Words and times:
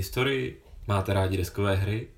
Máte 0.00 0.06
rádi 0.06 0.16
historii? 0.24 0.62
Máte 0.88 1.12
rádi 1.12 1.36
deskové 1.36 1.76
hry? 1.76 2.08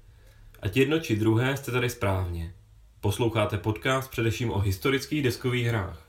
Ať 0.63 0.77
jedno 0.77 1.01
či 1.01 1.17
druhé 1.17 1.57
jste 1.57 1.73
tady 1.73 1.91
správně. 1.91 2.55
Posloucháte 3.01 3.59
podcast 3.59 4.11
především 4.11 4.51
o 4.51 4.59
historických 4.59 5.23
deskových 5.23 5.67
hrách. 5.67 6.07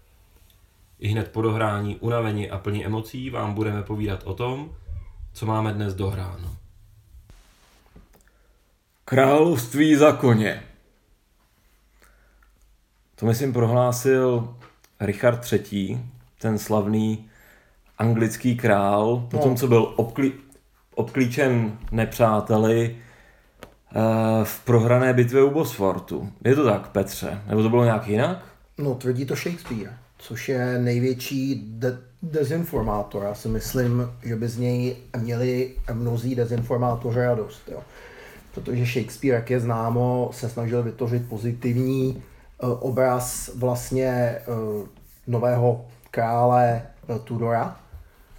I 1.00 1.07
hned 1.07 1.32
po 1.32 1.42
dohrání, 1.42 1.96
unavení 1.96 2.50
a 2.50 2.57
plní 2.57 2.86
emocí 2.86 3.30
vám 3.30 3.54
budeme 3.54 3.84
povídat 3.84 4.24
o 4.24 4.34
tom, 4.34 4.75
co 5.34 5.46
máme 5.46 5.74
dnes 5.74 5.94
dohráno. 5.94 6.57
Království 9.05 9.96
za 9.96 10.11
koně. 10.11 10.64
To 13.16 13.25
myslím 13.25 13.54
prohlásil 13.54 14.55
Richard 15.00 15.54
III., 15.54 16.00
ten 16.39 16.58
slavný 16.60 17.30
anglický 17.97 18.58
král, 18.58 19.28
po 19.32 19.38
tom, 19.38 19.50
no. 19.50 19.58
co 19.58 19.68
byl 19.68 19.94
obklí, 19.96 20.43
obklíčen 20.96 21.78
nepřáteli 21.92 22.96
eh, 22.96 24.00
v 24.43 24.60
prohrané 24.65 25.14
bitvě 25.14 25.43
u 25.43 25.50
Bosfortu. 25.50 26.29
Je 26.46 26.56
to 26.56 26.64
tak, 26.64 26.88
Petře? 26.88 27.42
Nebo 27.47 27.64
to 27.64 27.69
bylo 27.69 27.83
nějak 27.83 28.07
jinak? 28.07 28.46
No, 28.78 28.96
tvrdí 28.96 29.25
to 29.25 29.36
Shakespeare, 29.36 29.93
což 30.18 30.50
je 30.50 30.79
největší 30.79 31.64
de- 31.68 31.97
dezinformátor. 32.22 33.23
Já 33.23 33.33
si 33.36 33.47
myslím, 33.47 34.09
že 34.23 34.36
by 34.36 34.47
z 34.47 34.58
něj 34.58 34.95
měli 35.17 35.72
mnozí 35.94 36.36
dezinformátoři 36.36 37.19
radost. 37.19 37.61
Jo. 37.72 37.80
Protože 38.53 38.86
Shakespeare, 38.86 39.36
jak 39.36 39.49
je 39.49 39.59
známo, 39.59 40.30
se 40.33 40.49
snažil 40.49 40.83
vytvořit 40.83 41.30
pozitivní 41.30 42.23
uh, 42.64 42.69
obraz 42.80 43.52
vlastně 43.55 44.38
uh, 44.47 44.88
nového 45.27 45.86
krále 46.11 46.81
Tudora, 47.23 47.77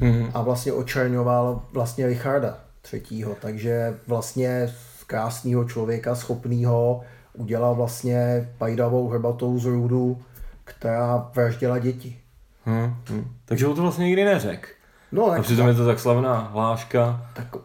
hmm. 0.04 0.30
a 0.34 0.42
vlastně 0.42 0.72
očerňoval 0.72 1.62
vlastně 1.72 2.06
Richarda 2.06 2.58
třetího, 2.82 3.36
takže 3.40 3.94
vlastně 4.06 4.72
z 5.00 5.04
krásného 5.04 5.64
člověka, 5.64 6.14
schopného 6.14 7.00
udělal 7.32 7.74
vlastně 7.74 8.48
pajdavou 8.58 9.08
hrbatou 9.08 9.58
z 9.58 9.64
růdu, 9.64 10.22
která 10.64 11.30
vraždila 11.34 11.78
děti. 11.78 12.18
Hmm, 12.64 12.94
hmm. 13.08 13.24
Takže 13.44 13.66
on 13.66 13.76
to 13.76 13.82
vlastně 13.82 14.06
nikdy 14.06 14.24
neřekl. 14.24 14.68
No, 15.12 15.30
tak, 15.30 15.38
a 15.38 15.42
přitom 15.42 15.68
je 15.68 15.74
to 15.74 15.86
tak 15.86 16.00
slavná 16.00 16.38
hláška. 16.38 17.26
Tak 17.34 17.56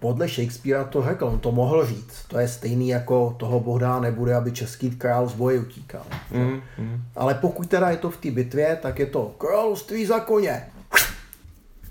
podle 0.00 0.28
Shakespearea 0.28 0.84
to 0.84 1.02
řekl, 1.02 1.24
on 1.24 1.38
to 1.38 1.52
mohl 1.52 1.86
říct. 1.86 2.24
To 2.28 2.38
je 2.38 2.48
stejný 2.48 2.88
jako 2.88 3.34
toho 3.36 3.60
Bohdá 3.60 4.00
nebude, 4.00 4.34
aby 4.34 4.52
český 4.52 4.90
král 4.90 5.28
z 5.28 5.34
boje 5.34 5.60
utíkal. 5.60 6.02
Mm, 6.30 6.60
mm. 6.78 7.02
Ale 7.16 7.34
pokud 7.34 7.68
teda 7.68 7.90
je 7.90 7.96
to 7.96 8.10
v 8.10 8.16
té 8.16 8.30
bitvě, 8.30 8.78
tak 8.82 8.98
je 8.98 9.06
to 9.06 9.34
království 9.38 10.06
za 10.06 10.20
koně. 10.20 10.62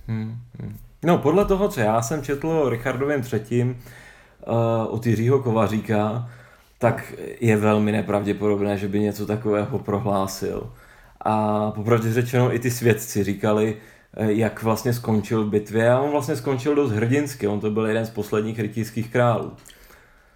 Hmm, 0.08 0.38
hmm. 0.59 0.78
No, 1.03 1.17
podle 1.17 1.45
toho, 1.45 1.70
co 1.70 1.80
já 1.80 2.02
jsem 2.02 2.22
četl 2.22 2.48
o 2.48 2.70
Richardovém 2.70 3.22
třetím 3.22 3.70
uh, 4.48 4.56
od 4.89 5.06
Jiřího 5.06 5.39
Kovaříka, 5.39 6.30
tak 6.80 7.14
je 7.39 7.58
velmi 7.58 7.92
nepravděpodobné, 7.92 8.78
že 8.78 8.88
by 8.88 9.00
něco 9.00 9.26
takového 9.26 9.80
prohlásil. 9.80 10.70
A 11.22 11.72
popravdě 11.72 12.14
řečeno 12.14 12.56
i 12.56 12.59
ty 12.59 12.72
svědci 12.72 13.23
říkali, 13.23 13.78
eh, 14.17 14.31
jak 14.31 14.64
vlastně 14.64 14.94
skončil 14.94 15.45
v 15.45 15.50
bitvě 15.50 15.92
a 15.92 16.00
on 16.00 16.11
vlastně 16.11 16.36
skončil 16.36 16.76
dost 16.76 16.92
hrdinsky, 16.92 17.48
on 17.48 17.59
to 17.59 17.72
byl 17.72 17.86
jeden 17.86 18.06
z 18.06 18.09
posledních 18.09 18.59
rytířských 18.59 19.11
králů. 19.11 19.52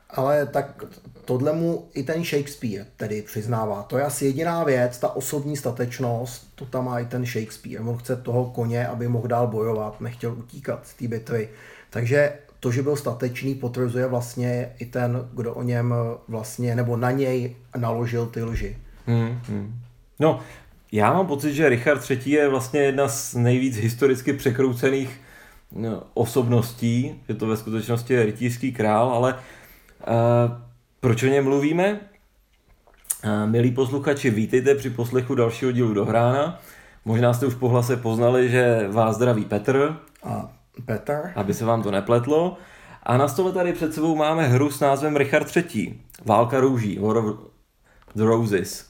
Ale 0.09 0.45
tak 0.45 0.83
tohle 1.25 1.53
mu 1.53 1.87
i 1.93 2.03
ten 2.03 2.23
Shakespeare 2.23 2.85
tedy 2.97 3.21
přiznává. 3.21 3.83
To 3.83 3.97
je 3.97 4.03
asi 4.03 4.25
jediná 4.25 4.63
věc, 4.63 4.97
ta 4.97 5.15
osobní 5.15 5.57
statečnost, 5.57 6.55
to 6.55 6.65
tam 6.65 6.85
má 6.85 6.99
i 6.99 7.05
ten 7.05 7.25
Shakespeare. 7.25 7.81
On 7.81 7.97
chce 7.97 8.15
toho 8.15 8.45
koně, 8.45 8.87
aby 8.87 9.07
mohl 9.07 9.27
dál 9.27 9.47
bojovat, 9.47 10.01
nechtěl 10.01 10.33
utíkat 10.33 10.87
z 10.87 10.93
té 10.93 11.07
bitvy. 11.07 11.49
Takže 11.89 12.33
to, 12.59 12.71
že 12.71 12.81
byl 12.81 12.95
statečný, 12.95 13.55
potvrzuje 13.55 14.07
vlastně 14.07 14.69
i 14.79 14.85
ten, 14.85 15.29
kdo 15.33 15.53
o 15.53 15.63
něm 15.63 15.93
vlastně, 16.27 16.75
nebo 16.75 16.97
na 16.97 17.11
něj 17.11 17.55
naložil 17.77 18.25
ty 18.25 18.43
lži. 18.43 18.77
Hmm, 19.05 19.39
hmm. 19.47 19.79
No, 20.19 20.39
já 20.91 21.13
mám 21.13 21.27
pocit, 21.27 21.53
že 21.53 21.69
Richard 21.69 22.11
III. 22.11 22.31
je 22.31 22.49
vlastně 22.49 22.79
jedna 22.79 23.07
z 23.07 23.35
nejvíc 23.35 23.77
historicky 23.77 24.33
překroucených 24.33 25.21
no, 25.71 26.03
osobností, 26.13 27.15
že 27.27 27.35
to 27.35 27.47
ve 27.47 27.57
skutečnosti 27.57 28.13
je 28.13 28.25
rytířský 28.25 28.71
král, 28.71 29.09
ale 29.09 29.35
proč 30.99 31.23
o 31.23 31.27
něm 31.27 31.43
mluvíme? 31.43 31.99
Milí 33.45 33.71
posluchači, 33.71 34.29
vítejte 34.29 34.75
při 34.75 34.89
poslechu 34.89 35.35
dalšího 35.35 35.71
dílu 35.71 35.93
do 35.93 36.05
Hrána. 36.05 36.59
Možná 37.05 37.33
jste 37.33 37.45
už 37.45 37.53
po 37.53 37.69
hlase 37.69 37.97
poznali, 37.97 38.49
že 38.49 38.87
vás 38.87 39.15
zdraví 39.15 39.45
Petr. 39.45 39.97
A 40.23 40.49
Petr. 40.85 41.31
Aby 41.35 41.53
se 41.53 41.65
vám 41.65 41.83
to 41.83 41.91
nepletlo. 41.91 42.57
A 43.03 43.17
na 43.17 43.27
stole 43.27 43.51
tady 43.51 43.73
před 43.73 43.93
sebou 43.93 44.15
máme 44.15 44.47
hru 44.47 44.71
s 44.71 44.79
názvem 44.79 45.15
Richard 45.15 45.57
III. 45.57 45.99
Válka 46.25 46.59
růží, 46.59 46.99
War 46.99 47.17
of 47.17 47.37
the 48.15 48.23
Roses. 48.23 48.89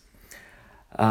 A, 0.97 1.07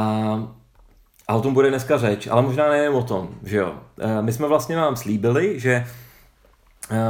a 1.29 1.35
o 1.35 1.41
tom 1.41 1.55
bude 1.55 1.69
dneska 1.69 1.99
řeč, 1.99 2.29
ale 2.31 2.43
možná 2.43 2.71
nejen 2.71 2.95
o 2.95 3.03
tom, 3.03 3.29
že 3.43 3.57
jo. 3.57 3.75
My 4.21 4.33
jsme 4.33 4.49
vlastně 4.49 4.77
vám 4.77 4.97
slíbili, 4.97 5.61
že 5.61 5.87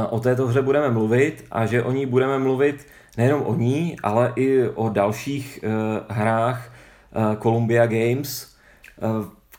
o 0.09 0.19
této 0.19 0.47
hře 0.47 0.61
budeme 0.61 0.89
mluvit 0.89 1.45
a 1.51 1.65
že 1.65 1.83
o 1.83 1.91
ní 1.91 2.05
budeme 2.05 2.39
mluvit 2.39 2.87
nejenom 3.17 3.41
o 3.41 3.55
ní, 3.55 3.95
ale 4.03 4.33
i 4.35 4.67
o 4.67 4.89
dalších 4.89 5.59
uh, 5.63 5.71
hrách 6.15 6.71
uh, 7.15 7.41
Columbia 7.41 7.85
Games, 7.87 8.55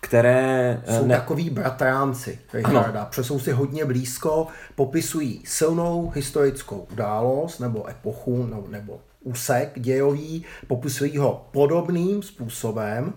které... 0.00 0.82
Jsou 0.86 1.06
ne... 1.06 1.16
takový 1.16 1.50
bratránci 1.50 2.38
Richarda, 2.52 3.04
protože 3.04 3.24
jsou 3.24 3.38
si 3.38 3.52
hodně 3.52 3.84
blízko, 3.84 4.46
popisují 4.74 5.42
silnou 5.44 6.10
historickou 6.14 6.86
událost 6.92 7.58
nebo 7.58 7.88
epochu 7.90 8.46
nebo, 8.46 8.66
nebo 8.68 9.00
úsek 9.24 9.80
dějový, 9.80 10.44
popisují 10.66 11.16
ho 11.16 11.46
podobným 11.50 12.22
způsobem, 12.22 13.12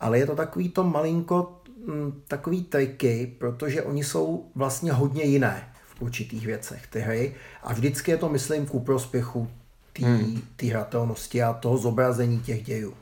ale 0.00 0.18
je 0.18 0.26
to 0.26 0.36
takový 0.36 0.68
to 0.68 0.84
malinko 0.84 1.52
m, 1.88 2.12
takový 2.28 2.64
triky, 2.64 3.34
protože 3.38 3.82
oni 3.82 4.04
jsou 4.04 4.46
vlastně 4.54 4.92
hodně 4.92 5.24
jiné 5.24 5.73
určitých 6.04 6.46
věcech 6.46 6.86
ty 6.86 7.00
hry 7.00 7.34
a 7.62 7.72
vždycky 7.72 8.10
je 8.10 8.16
to, 8.16 8.28
myslím, 8.28 8.66
ku 8.66 8.80
prospěchu 8.80 9.48
té 9.92 10.06
hmm. 10.06 10.42
hratelnosti 10.70 11.42
a 11.42 11.52
toho 11.52 11.78
zobrazení 11.78 12.40
těch 12.40 12.62
dějů. 12.62 12.94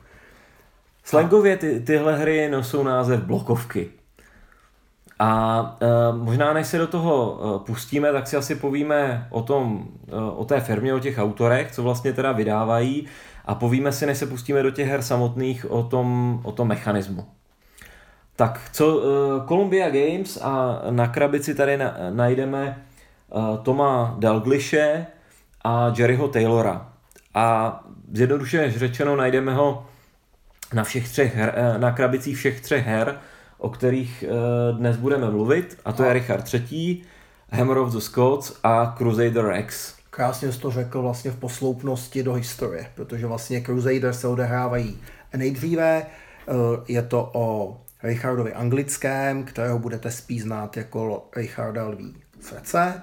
Slangově 1.03 1.57
ty, 1.57 1.79
tyhle 1.79 2.17
hry 2.17 2.49
nosou 2.49 2.83
název 2.83 3.23
blokovky. 3.23 3.89
A 5.19 5.77
e, 5.81 6.17
možná 6.17 6.53
než 6.53 6.67
se 6.67 6.77
do 6.77 6.87
toho 6.87 7.39
e, 7.39 7.65
pustíme, 7.65 8.11
tak 8.11 8.27
si 8.27 8.37
asi 8.37 8.55
povíme 8.55 9.27
o 9.29 9.41
tom, 9.41 9.87
e, 10.07 10.15
o 10.15 10.45
té 10.45 10.59
firmě, 10.59 10.93
o 10.93 10.99
těch 10.99 11.17
autorech, 11.17 11.71
co 11.71 11.83
vlastně 11.83 12.13
teda 12.13 12.31
vydávají 12.31 13.07
a 13.45 13.55
povíme 13.55 13.91
si, 13.91 14.05
než 14.05 14.17
se 14.17 14.25
pustíme 14.25 14.63
do 14.63 14.71
těch 14.71 14.87
her 14.87 15.01
samotných, 15.01 15.71
o 15.71 15.83
tom, 15.83 16.39
o 16.43 16.51
tom 16.51 16.67
mechanismu. 16.67 17.25
Tak, 18.35 18.61
co 18.71 19.01
e, 19.01 19.03
Columbia 19.47 19.89
Games 19.89 20.37
a 20.41 20.81
na 20.89 21.07
krabici 21.07 21.55
tady 21.55 21.77
na, 21.77 21.97
najdeme 22.09 22.83
Toma 23.63 24.15
Dalglishe, 24.19 25.07
a 25.63 25.93
Jerryho 25.97 26.27
Taylora. 26.27 26.89
A 27.33 27.79
zjednodušeně 28.13 28.71
řečeno 28.71 29.15
najdeme 29.15 29.53
ho 29.53 29.85
na 30.73 30.83
všech 30.83 31.09
třech 31.09 31.35
her, 31.35 31.53
eh, 31.55 31.77
na 31.79 31.91
krabicích 31.91 32.37
všech 32.37 32.61
třech 32.61 32.85
her, 32.85 33.19
o 33.57 33.69
kterých 33.69 34.23
eh, 34.23 34.73
dnes 34.73 34.97
budeme 34.97 35.31
mluvit, 35.31 35.77
a 35.85 35.91
to 35.91 36.03
je 36.03 36.13
Richard 36.13 36.53
III, 36.53 37.01
Hammer 37.51 37.77
of 37.77 37.91
the 37.91 37.99
Scots 37.99 38.59
a 38.63 38.95
Crusader 38.97 39.53
X. 39.57 39.95
Krásně 40.09 40.51
jsi 40.51 40.59
to 40.59 40.71
řekl 40.71 41.01
vlastně 41.01 41.31
v 41.31 41.39
posloupnosti 41.39 42.23
do 42.23 42.33
historie, 42.33 42.91
protože 42.95 43.27
vlastně 43.27 43.61
Crusader 43.61 44.13
se 44.13 44.27
odehrávají 44.27 44.99
nejdříve, 45.37 46.05
eh, 46.05 46.53
je 46.87 47.01
to 47.01 47.31
o 47.33 47.77
Richardovi 48.03 48.53
anglickém, 48.53 49.43
kterého 49.43 49.79
budete 49.79 50.11
spíš 50.11 50.41
znát 50.41 50.77
jako 50.77 51.29
Richarda 51.35 51.87
Lví 51.87 52.15
srdce, 52.39 53.01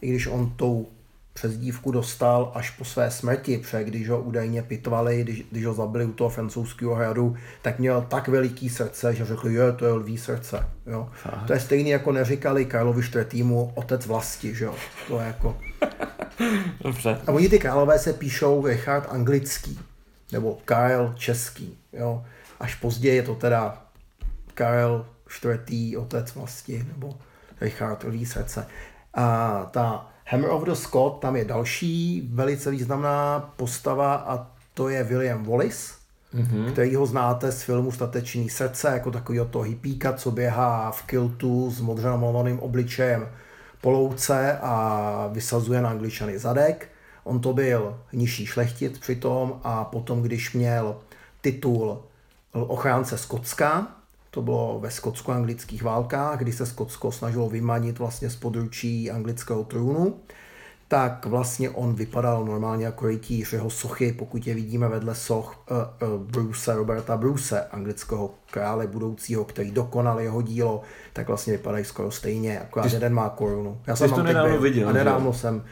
i 0.00 0.08
když 0.08 0.26
on 0.26 0.52
tou 0.56 0.86
přezdívku 1.32 1.90
dostal 1.90 2.52
až 2.54 2.70
po 2.70 2.84
své 2.84 3.10
smrti, 3.10 3.58
protože 3.58 3.84
když 3.84 4.08
ho 4.08 4.22
údajně 4.22 4.62
pitvali, 4.62 5.22
když, 5.22 5.44
když 5.50 5.64
ho 5.64 5.74
zabili 5.74 6.04
u 6.04 6.12
toho 6.12 6.30
francouzského 6.30 6.94
hradu, 6.94 7.36
tak 7.62 7.78
měl 7.78 8.06
tak 8.08 8.28
veliký 8.28 8.68
srdce, 8.68 9.14
že 9.14 9.24
řekli, 9.24 9.54
jo, 9.54 9.72
to 9.72 9.86
je 9.86 9.92
lví 9.92 10.18
srdce. 10.18 10.68
Jo. 10.86 11.08
To 11.46 11.52
je 11.52 11.60
stejný, 11.60 11.90
jako 11.90 12.12
neříkali 12.12 12.64
Karlovi 12.64 13.02
IV. 13.32 13.46
otec 13.74 14.06
vlasti, 14.06 14.54
že 14.54 14.64
jo. 14.64 14.74
To 15.08 15.20
je 15.20 15.26
jako... 15.26 15.58
Dobře. 16.84 17.18
A 17.26 17.32
oni 17.32 17.48
ty 17.48 17.58
králové 17.58 17.98
se 17.98 18.12
píšou 18.12 18.66
Richard 18.66 19.06
anglický, 19.10 19.78
nebo 20.32 20.58
Karel 20.64 21.14
český, 21.16 21.78
jo. 21.92 22.24
Až 22.60 22.74
později 22.74 23.16
je 23.16 23.22
to 23.22 23.34
teda 23.34 23.82
Karel 24.54 25.06
IV. 25.68 25.98
otec 25.98 26.34
vlasti, 26.34 26.86
nebo 26.92 27.16
Richard 27.60 28.04
lví 28.04 28.26
srdce. 28.26 28.66
A 29.14 29.66
ta 29.70 30.06
Hammer 30.26 30.50
of 30.50 30.64
the 30.64 30.72
Scott, 30.72 31.20
tam 31.20 31.36
je 31.36 31.44
další 31.44 32.28
velice 32.32 32.70
významná 32.70 33.50
postava 33.56 34.14
a 34.14 34.46
to 34.74 34.88
je 34.88 35.04
William 35.04 35.44
Wallace, 35.44 35.94
mm-hmm. 36.34 36.72
který 36.72 36.94
ho 36.94 37.06
znáte 37.06 37.52
z 37.52 37.62
filmu 37.62 37.92
Statečný 37.92 38.48
srdce, 38.48 38.88
jako 38.88 39.10
takový 39.10 39.40
to 39.50 39.60
hippíka, 39.60 40.12
co 40.12 40.30
běhá 40.30 40.90
v 40.90 41.02
kiltu 41.02 41.70
s 41.70 41.80
modře 41.80 42.08
namalovaným 42.08 42.60
obličejem 42.60 43.28
polouce 43.80 44.58
a 44.62 45.28
vysazuje 45.32 45.82
na 45.82 45.90
angličany 45.90 46.38
zadek. 46.38 46.88
On 47.24 47.40
to 47.40 47.52
byl 47.52 47.98
nižší 48.12 48.46
šlechtic 48.46 48.98
přitom 48.98 49.60
a 49.62 49.84
potom, 49.84 50.22
když 50.22 50.52
měl 50.52 50.96
titul 51.40 52.02
ochránce 52.52 53.18
Skotska, 53.18 53.86
to 54.30 54.42
bylo 54.42 54.78
ve 54.80 54.90
skotsko-anglických 54.90 55.82
válkách, 55.82 56.38
kdy 56.38 56.52
se 56.52 56.66
Skotsko 56.66 57.12
snažilo 57.12 57.48
vymanit 57.48 57.98
vlastně 57.98 58.30
z 58.30 58.36
područí 58.36 59.10
anglického 59.10 59.64
trůnu, 59.64 60.14
tak 60.88 61.26
vlastně 61.26 61.70
on 61.70 61.94
vypadal 61.94 62.44
normálně 62.44 62.84
jako 62.84 63.06
rytíř. 63.06 63.52
Jeho 63.52 63.70
sochy, 63.70 64.12
pokud 64.12 64.46
je 64.46 64.54
vidíme 64.54 64.88
vedle 64.88 65.14
soch 65.14 65.64
uh, 65.70 66.08
uh, 66.08 66.20
Bruce, 66.22 66.74
Roberta 66.74 67.16
Bruce, 67.16 67.64
anglického 67.64 68.30
krále 68.50 68.86
budoucího, 68.86 69.44
který 69.44 69.70
dokonal 69.70 70.20
jeho 70.20 70.42
dílo, 70.42 70.82
tak 71.12 71.28
vlastně 71.28 71.52
vypadají 71.52 71.84
skoro 71.84 72.10
stejně, 72.10 72.60
akorát 72.60 72.86
Ty, 72.86 72.94
jeden 72.94 73.14
má 73.14 73.28
korunu. 73.28 73.80
Já 73.86 73.96
jsem 73.96 74.10
to 74.10 74.22
nedávno 74.22 74.50
byl, 74.50 74.60
viděl. 74.60 74.88
A 74.88 74.92
nedávno 74.92 75.32
že? 75.32 75.38
jsem 75.38 75.62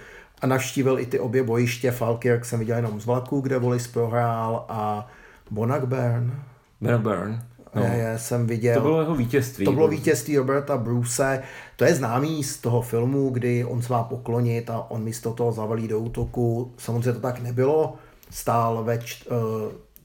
a 0.40 0.46
navštívil 0.46 0.98
i 0.98 1.06
ty 1.06 1.20
obě 1.20 1.42
bojiště. 1.42 1.90
Falkirk 1.90 2.44
jsem 2.44 2.58
viděl 2.58 2.76
jenom 2.76 3.00
z 3.00 3.06
vlaku, 3.06 3.40
kde 3.40 3.58
Volis 3.58 3.86
prohrál 3.86 4.66
a 4.68 5.08
Bonagburn. 5.50 6.42
Bonagburn. 6.80 7.42
No. 7.78 7.84
Já 7.84 8.18
jsem 8.18 8.46
viděl. 8.46 8.74
To 8.74 8.80
bylo 8.80 9.00
jeho 9.00 9.14
vítězství. 9.14 9.64
To 9.64 9.72
bylo 9.72 9.88
vítězství 9.88 10.36
Roberta 10.36 10.76
Bruce. 10.76 11.42
To 11.76 11.84
je 11.84 11.94
známý 11.94 12.44
z 12.44 12.56
toho 12.56 12.82
filmu, 12.82 13.30
kdy 13.30 13.64
on 13.64 13.82
se 13.82 13.92
má 13.92 14.02
poklonit 14.02 14.70
a 14.70 14.90
on 14.90 15.02
místo 15.02 15.32
toho 15.32 15.52
zavalí 15.52 15.88
do 15.88 15.98
útoku. 15.98 16.72
Samozřejmě 16.78 17.12
to 17.12 17.20
tak 17.20 17.40
nebylo. 17.40 17.94
Stál 18.30 18.84
ve 18.84 18.98
č- 18.98 19.24
uh, 19.30 19.36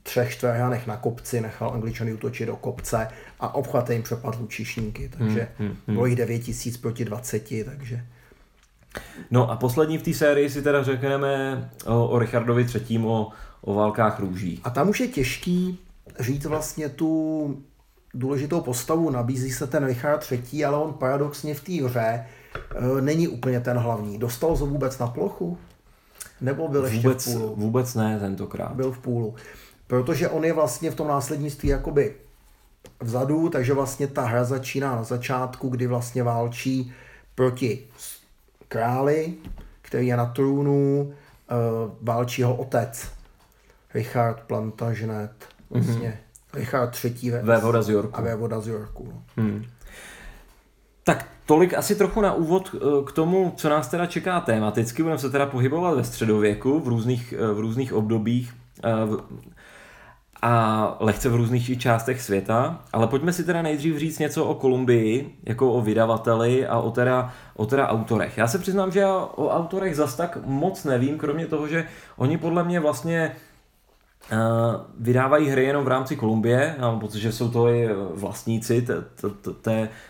třech 0.03 0.31
čtverhanech 0.31 0.87
na 0.87 0.97
kopci, 0.97 1.41
nechal 1.41 1.71
angličany 1.73 2.13
útočit 2.13 2.45
do 2.45 2.55
kopce 2.55 3.07
a 3.39 3.55
obchvat 3.55 3.89
jim 3.89 4.03
přepadl 4.03 4.47
čišníky. 4.47 5.09
Takže 5.17 5.47
hmm, 5.57 5.67
hmm, 5.67 5.77
hmm. 5.87 5.95
bylo 5.95 6.05
jich 6.05 6.15
9 6.15 6.39
tisíc 6.39 6.77
proti 6.77 7.05
20, 7.05 7.49
takže... 7.65 8.05
No 9.31 9.51
a 9.51 9.55
poslední 9.55 9.97
v 9.97 10.03
té 10.03 10.13
sérii 10.13 10.49
si 10.49 10.61
teda 10.61 10.83
řekneme 10.83 11.69
o, 11.85 12.07
o 12.07 12.19
Richardovi 12.19 12.67
III. 12.75 12.99
O, 12.99 13.27
o 13.61 13.73
válkách 13.73 14.19
růží. 14.19 14.61
A 14.63 14.69
tam 14.69 14.89
už 14.89 14.99
je 14.99 15.07
těžký 15.07 15.79
říct 16.19 16.45
vlastně 16.45 16.89
tu 16.89 17.63
důležitou 18.13 18.61
postavu. 18.61 19.09
Nabízí 19.09 19.51
se 19.51 19.67
ten 19.67 19.85
Richard 19.85 20.31
III., 20.31 20.65
ale 20.65 20.77
on 20.77 20.93
paradoxně 20.93 21.55
v 21.55 21.61
té 21.63 21.83
hře 21.83 22.25
e, 22.75 23.01
není 23.01 23.27
úplně 23.27 23.59
ten 23.59 23.77
hlavní. 23.77 24.17
Dostal 24.17 24.57
se 24.57 24.63
vůbec 24.63 24.99
na 24.99 25.07
plochu? 25.07 25.57
Nebo 26.41 26.67
byl 26.67 26.81
vůbec, 26.81 26.93
ještě 26.93 27.31
v 27.31 27.37
půlu? 27.37 27.55
Vůbec 27.55 27.95
ne 27.95 28.19
tentokrát. 28.19 28.71
Byl 28.71 28.91
v 28.91 28.99
půlu. 28.99 29.35
Protože 29.87 30.29
on 30.29 30.45
je 30.45 30.53
vlastně 30.53 30.91
v 30.91 30.95
tom 30.95 31.07
následnictví 31.07 31.69
jakoby 31.69 32.15
vzadu, 33.01 33.49
takže 33.49 33.73
vlastně 33.73 34.07
ta 34.07 34.25
hra 34.25 34.43
začíná 34.43 34.95
na 34.95 35.03
začátku, 35.03 35.69
kdy 35.69 35.87
vlastně 35.87 36.23
válčí 36.23 36.93
proti 37.35 37.87
králi, 38.67 39.33
který 39.81 40.07
je 40.07 40.17
na 40.17 40.25
trůnu, 40.25 41.01
uh, 41.03 41.91
válčí 42.01 42.43
ho 42.43 42.55
otec, 42.55 43.07
Richard 43.93 44.39
Plantagenet, 44.47 45.31
vlastně 45.79 46.09
mm-hmm. 46.09 46.59
Richard 46.59 46.97
III. 47.03 47.31
Vévoda 47.31 47.81
z 47.81 47.89
Yorku. 47.89 48.17
A 48.17 48.21
vévoda 48.21 48.61
z 48.61 48.67
Yorku. 48.67 49.07
No. 49.11 49.43
Hmm. 49.43 49.65
Tak 51.03 51.27
tolik 51.45 51.73
asi 51.73 51.95
trochu 51.95 52.21
na 52.21 52.33
úvod 52.33 52.75
eh, 52.75 52.79
k 53.05 53.11
tomu, 53.11 53.53
co 53.55 53.69
nás 53.69 53.87
teda 53.87 54.05
čeká 54.05 54.39
tematicky. 54.39 55.03
Budeme 55.03 55.19
se 55.19 55.29
teda 55.29 55.45
pohybovat 55.45 55.95
ve 55.95 56.03
středověku 56.03 56.79
v 56.79 56.87
různých, 56.87 57.33
eh, 57.37 57.53
v 57.53 57.59
různých 57.59 57.93
obdobích 57.93 58.53
a 60.43 60.97
lehce 60.99 61.29
v 61.29 61.35
různých 61.35 61.79
částech 61.79 62.21
světa, 62.21 62.81
ale 62.93 63.07
pojďme 63.07 63.33
si 63.33 63.43
teda 63.43 63.61
nejdřív 63.61 63.97
říct 63.97 64.19
něco 64.19 64.45
o 64.45 64.55
Kolumbii, 64.55 65.35
jako 65.43 65.73
o 65.73 65.81
vydavateli 65.81 66.67
a 66.67 66.79
o 66.79 66.91
teda, 66.91 67.33
o 67.55 67.65
teda 67.65 67.87
autorech. 67.87 68.37
Já 68.37 68.47
se 68.47 68.59
přiznám, 68.59 68.91
že 68.91 68.99
já 68.99 69.15
o 69.15 69.49
autorech 69.49 69.95
zas 69.95 70.15
tak 70.15 70.37
moc 70.45 70.83
nevím, 70.83 71.17
kromě 71.17 71.45
toho, 71.45 71.67
že 71.67 71.85
oni 72.17 72.37
podle 72.37 72.63
mě 72.63 72.79
vlastně 72.79 73.35
vydávají 74.99 75.49
hry 75.49 75.65
jenom 75.65 75.85
v 75.85 75.87
rámci 75.87 76.15
Kolumbie, 76.15 76.75
mám 76.79 76.99
pocit, 76.99 77.19
že 77.19 77.31
jsou 77.31 77.49
to 77.49 77.67
i 77.67 77.89
vlastníci 78.13 78.87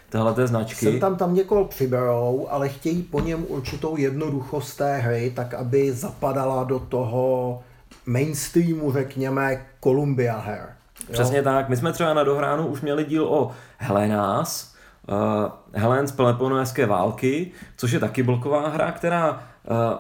téhle 0.10 0.48
značky. 0.48 0.86
Sem 0.86 1.00
tam 1.00 1.16
tam 1.16 1.34
někoho 1.34 1.66
přiberou, 1.66 2.48
ale 2.50 2.70
chtějí 2.70 3.04
po 3.04 3.20
něm 3.20 3.46
určitou 3.48 3.98
jednoduchost 3.98 4.78
té 4.78 4.98
hry, 4.98 5.34
tak 5.36 5.54
aby 5.54 5.92
zapadala 5.92 6.64
do 6.64 6.80
toho 6.80 7.60
mainstreamu, 8.06 8.92
řekněme, 8.92 9.66
Columbia 9.84 10.40
her. 10.40 10.70
Jo? 11.08 11.14
Přesně 11.14 11.42
tak. 11.42 11.70
My 11.70 11.78
jsme 11.78 11.94
třeba 11.94 12.14
na 12.14 12.24
dohránu 12.24 12.68
už 12.68 12.82
měli 12.82 13.06
díl 13.06 13.28
o 13.28 13.52
Helenás, 13.78 14.76
uh, 15.08 15.16
Helen 15.74 16.08
z 16.08 16.12
Peloponnéské 16.12 16.86
války, 16.86 17.52
což 17.78 17.92
je 17.92 18.00
taky 18.00 18.24
bloková 18.24 18.70
hra, 18.70 18.92
která 18.92 19.44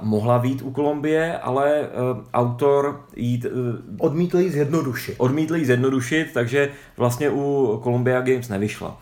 mohla 0.01 0.39
být 0.39 0.61
u 0.61 0.71
Kolumbie, 0.71 1.37
ale 1.37 1.81
uh, 1.81 2.23
autor 2.33 3.05
jít... 3.15 3.45
Uh, 3.45 3.75
odmítl 3.97 4.37
ji 4.37 4.51
zjednodušit. 4.51 5.15
Odmítl 5.17 5.55
ji 5.55 5.65
zjednodušit, 5.65 6.33
takže 6.33 6.69
vlastně 6.97 7.29
u 7.29 7.79
Columbia 7.83 8.21
Games 8.21 8.49
nevyšla. 8.49 9.01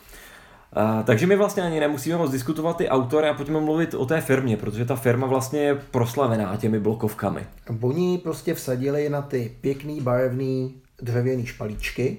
Takže 1.06 1.28
my 1.28 1.36
vlastně 1.36 1.64
ani 1.64 1.80
nemusíme 1.80 2.18
moc 2.18 2.32
diskutovat 2.32 2.78
ty 2.78 2.90
autory 2.90 3.30
a 3.30 3.34
pojďme 3.34 3.60
mluvit 3.60 3.94
o 3.94 4.06
té 4.06 4.22
firmě, 4.22 4.58
protože 4.58 4.86
ta 4.86 4.96
firma 4.96 5.28
vlastně 5.28 5.60
je 5.60 5.76
proslavená 5.76 6.58
těmi 6.58 6.80
blokovkami. 6.80 7.42
Oni 7.82 8.18
prostě 8.18 8.54
vsadili 8.54 9.10
na 9.10 9.22
ty 9.22 9.52
pěkný, 9.62 10.02
barevný 10.02 10.76
dřevěný 11.02 11.46
špalíčky, 11.46 12.18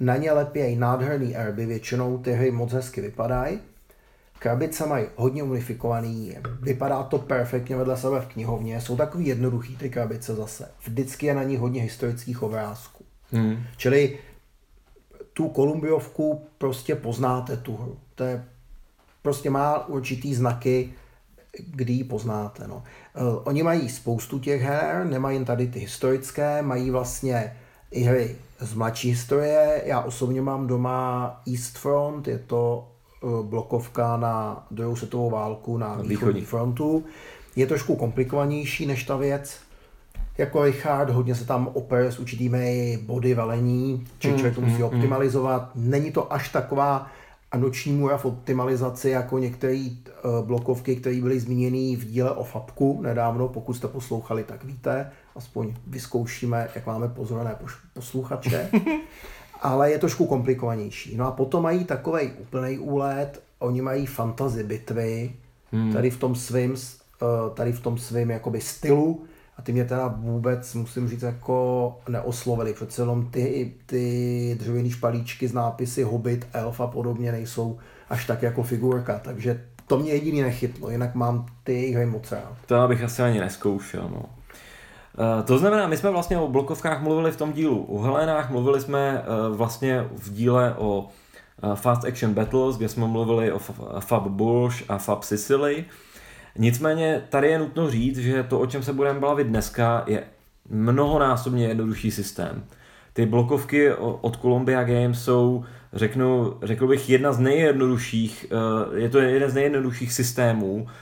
na 0.00 0.16
ně 0.16 0.32
lepějí 0.32 0.76
nádherný 0.76 1.36
erby, 1.36 1.66
většinou 1.66 2.18
ty 2.18 2.32
hry 2.32 2.50
moc 2.50 2.72
hezky 2.72 3.00
vypadají, 3.00 3.58
krabice 4.38 4.86
mají 4.86 5.06
hodně 5.16 5.42
unifikovaný, 5.42 6.36
vypadá 6.60 7.02
to 7.02 7.18
perfektně 7.18 7.76
vedle 7.76 7.96
sebe 7.96 8.20
v 8.20 8.26
knihovně, 8.26 8.80
jsou 8.80 8.96
takový 8.96 9.26
jednoduchý 9.26 9.76
ty 9.76 9.90
krabice 9.90 10.34
zase. 10.34 10.70
Vždycky 10.84 11.26
je 11.26 11.34
na 11.34 11.42
ní 11.42 11.56
hodně 11.56 11.82
historických 11.82 12.42
obrázků. 12.42 13.04
Hmm. 13.32 13.56
Čili 13.76 14.18
tu 15.32 15.48
Kolumbiovku 15.48 16.46
prostě 16.58 16.94
poznáte 16.94 17.56
tu 17.56 17.76
hru. 17.76 17.98
To 18.14 18.24
je, 18.24 18.44
prostě 19.22 19.50
má 19.50 19.88
určitý 19.88 20.34
znaky, 20.34 20.92
kdy 21.66 21.92
ji 21.92 22.04
poznáte. 22.04 22.66
No. 22.66 22.76
Uh, 22.76 23.42
oni 23.44 23.62
mají 23.62 23.88
spoustu 23.88 24.38
těch 24.38 24.62
her, 24.62 25.06
nemají 25.06 25.36
jen 25.36 25.44
tady 25.44 25.66
ty 25.66 25.78
historické, 25.78 26.62
mají 26.62 26.90
vlastně 26.90 27.56
i 27.90 28.02
hry 28.02 28.36
z 28.60 28.74
mladší 28.74 29.10
historie. 29.10 29.82
Já 29.84 30.00
osobně 30.00 30.42
mám 30.42 30.66
doma 30.66 31.42
East 31.46 31.78
Front, 31.78 32.28
je 32.28 32.38
to 32.38 32.88
blokovka 33.42 34.16
na 34.16 34.66
druhou 34.70 34.96
světovou 34.96 35.30
válku 35.30 35.78
na 35.78 35.98
východní 36.02 36.44
frontu. 36.44 37.04
Je 37.56 37.66
trošku 37.66 37.96
komplikovanější 37.96 38.86
než 38.86 39.04
ta 39.04 39.16
věc, 39.16 39.58
jako 40.38 40.64
Richard, 40.64 41.10
hodně 41.10 41.34
se 41.34 41.46
tam 41.46 41.70
opere 41.72 42.12
s 42.12 42.18
určitými 42.18 42.98
body 43.02 43.34
velení, 43.34 44.06
či 44.18 44.28
člověk 44.28 44.54
to 44.54 44.60
musí 44.60 44.78
mm, 44.78 44.84
optimalizovat. 44.84 45.70
Není 45.74 46.10
to 46.10 46.32
až 46.32 46.48
taková 46.48 47.06
a 47.52 47.56
noční 47.56 47.92
můra 47.92 48.16
v 48.16 48.24
optimalizaci 48.24 49.10
jako 49.10 49.38
některé 49.38 49.86
uh, 49.88 50.46
blokovky, 50.46 50.96
které 50.96 51.20
byly 51.20 51.40
zmíněny 51.40 51.96
v 51.96 52.04
díle 52.04 52.30
o 52.30 52.44
FAPku 52.44 53.02
nedávno, 53.02 53.48
pokud 53.48 53.74
jste 53.74 53.88
poslouchali, 53.88 54.44
tak 54.44 54.64
víte, 54.64 55.10
aspoň 55.36 55.74
vyzkoušíme, 55.86 56.68
jak 56.74 56.86
máme 56.86 57.08
pozorné 57.08 57.56
posluchače, 57.92 58.70
ale 59.62 59.90
je 59.90 59.98
trošku 59.98 60.26
komplikovanější. 60.26 61.16
No 61.16 61.26
a 61.26 61.30
potom 61.30 61.62
mají 61.62 61.84
takový 61.84 62.30
úplný 62.38 62.78
úlet, 62.78 63.42
oni 63.58 63.82
mají 63.82 64.06
fantasy 64.06 64.64
bitvy, 64.64 65.32
hmm. 65.72 65.92
tady 65.92 66.10
v 66.10 66.18
tom 66.18 66.34
svým, 66.34 66.70
uh, 66.72 67.54
tady 67.54 67.72
v 67.72 67.80
tom 67.80 67.98
svým 67.98 68.30
jakoby 68.30 68.60
stylu, 68.60 69.24
a 69.58 69.62
ty 69.62 69.72
mě 69.72 69.84
teda 69.84 70.08
vůbec, 70.08 70.74
musím 70.74 71.08
říct, 71.08 71.22
jako 71.22 71.98
neoslovili. 72.08 72.74
Přece 72.74 73.02
jenom 73.02 73.26
ty, 73.26 73.72
ty 73.86 74.56
dřevěné 74.58 74.90
špalíčky 74.90 75.48
z 75.48 75.52
nápisy 75.52 76.02
Hobbit, 76.02 76.46
Elf 76.52 76.80
a 76.80 76.86
podobně 76.86 77.32
nejsou 77.32 77.78
až 78.10 78.26
tak 78.26 78.42
jako 78.42 78.62
figurka, 78.62 79.18
takže 79.24 79.64
to 79.86 79.98
mě 79.98 80.12
jediný 80.12 80.42
nechytlo, 80.42 80.90
jinak 80.90 81.14
mám 81.14 81.46
ty 81.64 81.90
hry 81.90 82.06
moc 82.06 82.32
rád. 82.32 82.56
To 82.66 82.88
bych 82.88 83.02
asi 83.02 83.22
ani 83.22 83.40
neskoušel, 83.40 84.08
no. 84.12 84.22
Uh, 85.18 85.44
to 85.44 85.58
znamená, 85.58 85.86
my 85.86 85.96
jsme 85.96 86.10
vlastně 86.10 86.38
o 86.38 86.48
blokovkách 86.48 87.02
mluvili 87.02 87.32
v 87.32 87.36
tom 87.36 87.52
dílu 87.52 87.84
o 87.84 88.02
Helenách, 88.02 88.50
mluvili 88.50 88.80
jsme 88.80 89.22
uh, 89.22 89.56
vlastně 89.56 90.08
v 90.16 90.32
díle 90.32 90.74
o 90.78 91.08
uh, 91.62 91.74
Fast 91.74 92.04
Action 92.04 92.34
Battles, 92.34 92.76
kde 92.76 92.88
jsme 92.88 93.06
mluvili 93.06 93.52
o 93.52 93.58
Fab 94.00 94.26
Bush 94.26 94.84
a 94.88 94.98
Fab 94.98 95.22
Sicily. 95.22 95.84
Nicméně 96.58 97.22
tady 97.28 97.48
je 97.48 97.58
nutno 97.58 97.90
říct, 97.90 98.18
že 98.18 98.42
to, 98.42 98.60
o 98.60 98.66
čem 98.66 98.82
se 98.82 98.92
budeme 98.92 99.20
bavit 99.20 99.46
dneska, 99.46 100.04
je 100.06 100.24
mnohonásobně 100.68 101.66
jednodušší 101.66 102.10
systém. 102.10 102.64
Ty 103.12 103.26
blokovky 103.26 103.92
od 103.94 104.36
Columbia 104.36 104.84
Games 104.84 105.24
jsou, 105.24 105.64
řeknu, 105.92 106.56
řekl 106.62 106.86
bych, 106.86 107.10
jedna 107.10 107.32
z 107.32 107.38
nejjednodušších, 107.38 108.46
eh, 108.50 108.98
je 109.00 109.08
to 109.08 109.18
jeden 109.18 109.50
z 109.50 109.54
nejjednodušších 109.54 110.12
systémů 110.12 110.86
eh, 110.88 110.92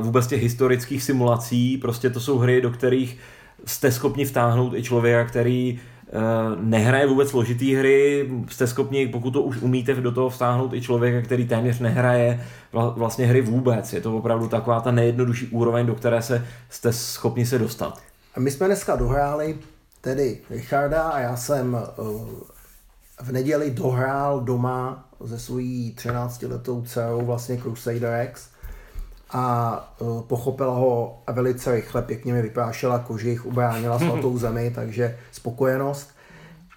vůbec 0.00 0.26
těch 0.26 0.42
historických 0.42 1.02
simulací, 1.02 1.78
prostě 1.78 2.10
to 2.10 2.20
jsou 2.20 2.38
hry, 2.38 2.60
do 2.60 2.70
kterých 2.70 3.18
jste 3.64 3.92
schopni 3.92 4.24
vtáhnout 4.24 4.74
i 4.74 4.82
člověka, 4.82 5.24
který 5.24 5.80
nehraje 6.60 7.06
vůbec 7.06 7.30
složitý 7.30 7.74
hry, 7.74 8.30
jste 8.48 8.66
schopni, 8.66 9.08
pokud 9.08 9.30
to 9.30 9.42
už 9.42 9.56
umíte, 9.56 9.94
do 9.94 10.12
toho 10.12 10.28
vstáhnout 10.28 10.72
i 10.72 10.80
člověka, 10.80 11.26
který 11.26 11.48
téměř 11.48 11.78
nehraje 11.78 12.44
vlastně 12.72 13.26
hry 13.26 13.40
vůbec. 13.40 13.92
Je 13.92 14.00
to 14.00 14.16
opravdu 14.16 14.48
taková 14.48 14.80
ta 14.80 14.90
nejjednodušší 14.90 15.46
úroveň, 15.46 15.86
do 15.86 15.94
které 15.94 16.22
se 16.22 16.46
jste 16.70 16.92
schopni 16.92 17.46
se 17.46 17.58
dostat. 17.58 17.98
A 18.34 18.40
my 18.40 18.50
jsme 18.50 18.66
dneska 18.66 18.96
dohráli 18.96 19.58
tedy 20.00 20.38
Richarda 20.50 21.02
a 21.02 21.20
já 21.20 21.36
jsem 21.36 21.78
v 23.22 23.32
neděli 23.32 23.70
dohrál 23.70 24.40
doma 24.40 25.08
se 25.26 25.38
svojí 25.38 25.94
13-letou 25.98 26.82
dcerou 26.82 27.26
vlastně 27.26 27.56
Crusader 27.56 28.28
X 28.30 28.48
a 29.30 29.94
uh, 30.00 30.22
pochopila 30.22 30.74
ho 30.74 31.22
a 31.26 31.32
velice 31.32 31.74
rychle, 31.74 32.02
pěkně 32.02 32.32
mi 32.32 32.42
vyprášila 32.42 32.98
kožich, 32.98 33.46
ubránila 33.46 33.98
svatou 33.98 34.38
zemi, 34.38 34.72
takže 34.74 35.18
spokojenost. 35.32 36.10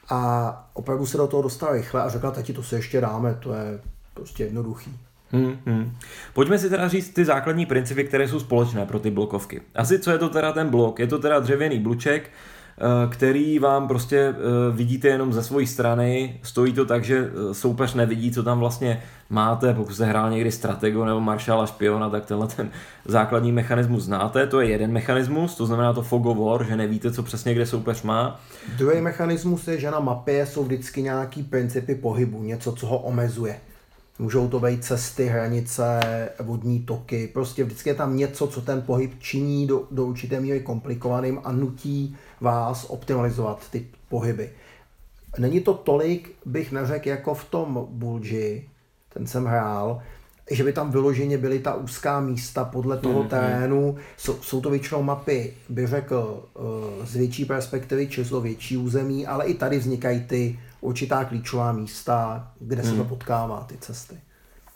A 0.10 0.70
opravdu 0.74 1.06
se 1.06 1.18
do 1.18 1.28
toho 1.28 1.44
dostala 1.44 1.72
rychle 1.72 2.02
a 2.02 2.10
řekla, 2.10 2.32
tati, 2.32 2.54
to 2.54 2.64
se 2.64 2.76
ještě 2.76 3.02
dáme, 3.02 3.38
to 3.40 3.54
je 3.54 3.80
prostě 4.14 4.44
jednoduchý. 4.44 5.00
Hmm, 5.32 5.58
hmm. 5.66 5.98
Pojďme 6.34 6.60
si 6.60 6.70
teda 6.70 6.88
říct 6.88 7.10
ty 7.10 7.26
základní 7.26 7.66
principy, 7.66 8.04
které 8.04 8.28
jsou 8.28 8.40
společné 8.40 8.86
pro 8.86 9.00
ty 9.00 9.12
blokovky. 9.12 9.62
Asi 9.76 10.00
co 10.00 10.12
je 10.12 10.18
to 10.18 10.30
teda 10.30 10.52
ten 10.52 10.70
blok? 10.70 11.00
Je 11.00 11.08
to 11.08 11.20
teda 11.20 11.40
dřevěný 11.40 11.80
bluček, 11.80 12.30
který 13.12 13.60
vám 13.60 13.88
prostě 13.88 14.18
eh, 14.18 14.34
vidíte 14.72 15.08
jenom 15.08 15.34
ze 15.34 15.44
své 15.44 15.66
strany. 15.66 16.40
Stojí 16.44 16.74
to 16.74 16.86
tak, 16.86 17.04
že 17.04 17.18
eh, 17.18 17.54
soupeř 17.54 17.94
nevidí, 17.94 18.32
co 18.32 18.44
tam 18.44 18.60
vlastně 18.60 19.04
máte. 19.30 19.74
Pokud 19.74 19.94
jste 19.94 20.06
hrál 20.06 20.30
někdy 20.30 20.52
stratego 20.52 21.06
nebo 21.06 21.20
maršala 21.20 21.66
špiona, 21.66 22.10
tak 22.10 22.26
tenhle 22.26 22.48
ten 22.48 22.70
základní 23.06 23.52
mechanismus 23.52 24.04
znáte. 24.04 24.48
To 24.48 24.62
je 24.62 24.70
jeden 24.70 24.92
mechanismus, 24.92 25.56
to 25.56 25.66
znamená 25.66 25.94
to 25.94 26.02
fog 26.02 26.26
of 26.26 26.38
war, 26.38 26.66
že 26.66 26.76
nevíte, 26.76 27.12
co 27.12 27.24
přesně 27.24 27.54
kde 27.54 27.66
soupeř 27.66 28.02
má. 28.02 28.42
Druhý 28.78 29.02
mechanismus 29.02 29.68
je, 29.68 29.80
že 29.80 29.92
na 29.92 30.00
mapě 30.00 30.46
jsou 30.46 30.64
vždycky 30.64 31.02
nějaký 31.02 31.44
principy 31.44 31.96
pohybu, 31.96 32.44
něco, 32.44 32.72
co 32.72 32.88
ho 32.88 32.98
omezuje. 32.98 33.60
Můžou 34.20 34.48
to 34.48 34.60
být 34.60 34.84
cesty, 34.84 35.26
hranice, 35.26 36.00
vodní 36.40 36.80
toky, 36.80 37.30
prostě 37.34 37.64
vždycky 37.64 37.90
je 37.90 37.96
tam 37.96 38.18
něco, 38.18 38.48
co 38.48 38.62
ten 38.62 38.82
pohyb 38.82 39.12
činí 39.20 39.68
do, 39.68 39.84
do 39.92 40.06
určité 40.06 40.40
míry 40.40 40.60
komplikovaným 40.60 41.40
a 41.44 41.52
nutí 41.52 42.18
vás 42.42 42.86
optimalizovat 42.90 43.70
ty 43.72 43.88
pohyby. 44.10 44.50
Není 45.38 45.60
to 45.60 45.74
tolik, 45.74 46.36
bych 46.46 46.72
neřekl, 46.72 47.10
jako 47.10 47.34
v 47.34 47.46
tom 47.46 47.88
Bulži, 47.90 48.70
ten 49.14 49.28
jsem 49.28 49.46
hrál, 49.46 50.02
že 50.52 50.64
by 50.64 50.74
tam 50.74 50.92
vyloženě 50.92 51.38
byly 51.38 51.60
ta 51.60 51.74
úzká 51.74 52.20
místa 52.20 52.66
podle 52.66 52.98
toho 52.98 53.24
mm-hmm. 53.24 53.28
terénu. 53.28 53.96
Jsou, 54.18 54.42
jsou 54.42 54.62
to 54.62 54.70
většinou 54.70 55.04
mapy, 55.04 55.54
bych 55.70 55.88
řekl, 55.88 56.46
eh, 56.56 57.06
z 57.06 57.16
větší 57.16 57.46
perspektivy, 57.46 58.08
číslo 58.08 58.42
větší 58.42 58.78
území, 58.78 59.28
ale 59.28 59.46
i 59.46 59.54
tady 59.54 59.78
vznikají 59.80 60.24
ty 60.24 60.60
určitá 60.82 61.26
klíčová 61.26 61.72
místa, 61.72 62.48
kde 62.60 62.82
mm. 62.82 62.90
se 62.90 62.96
to 62.96 63.04
potkává, 63.04 63.66
ty 63.70 63.78
cesty. 63.78 64.16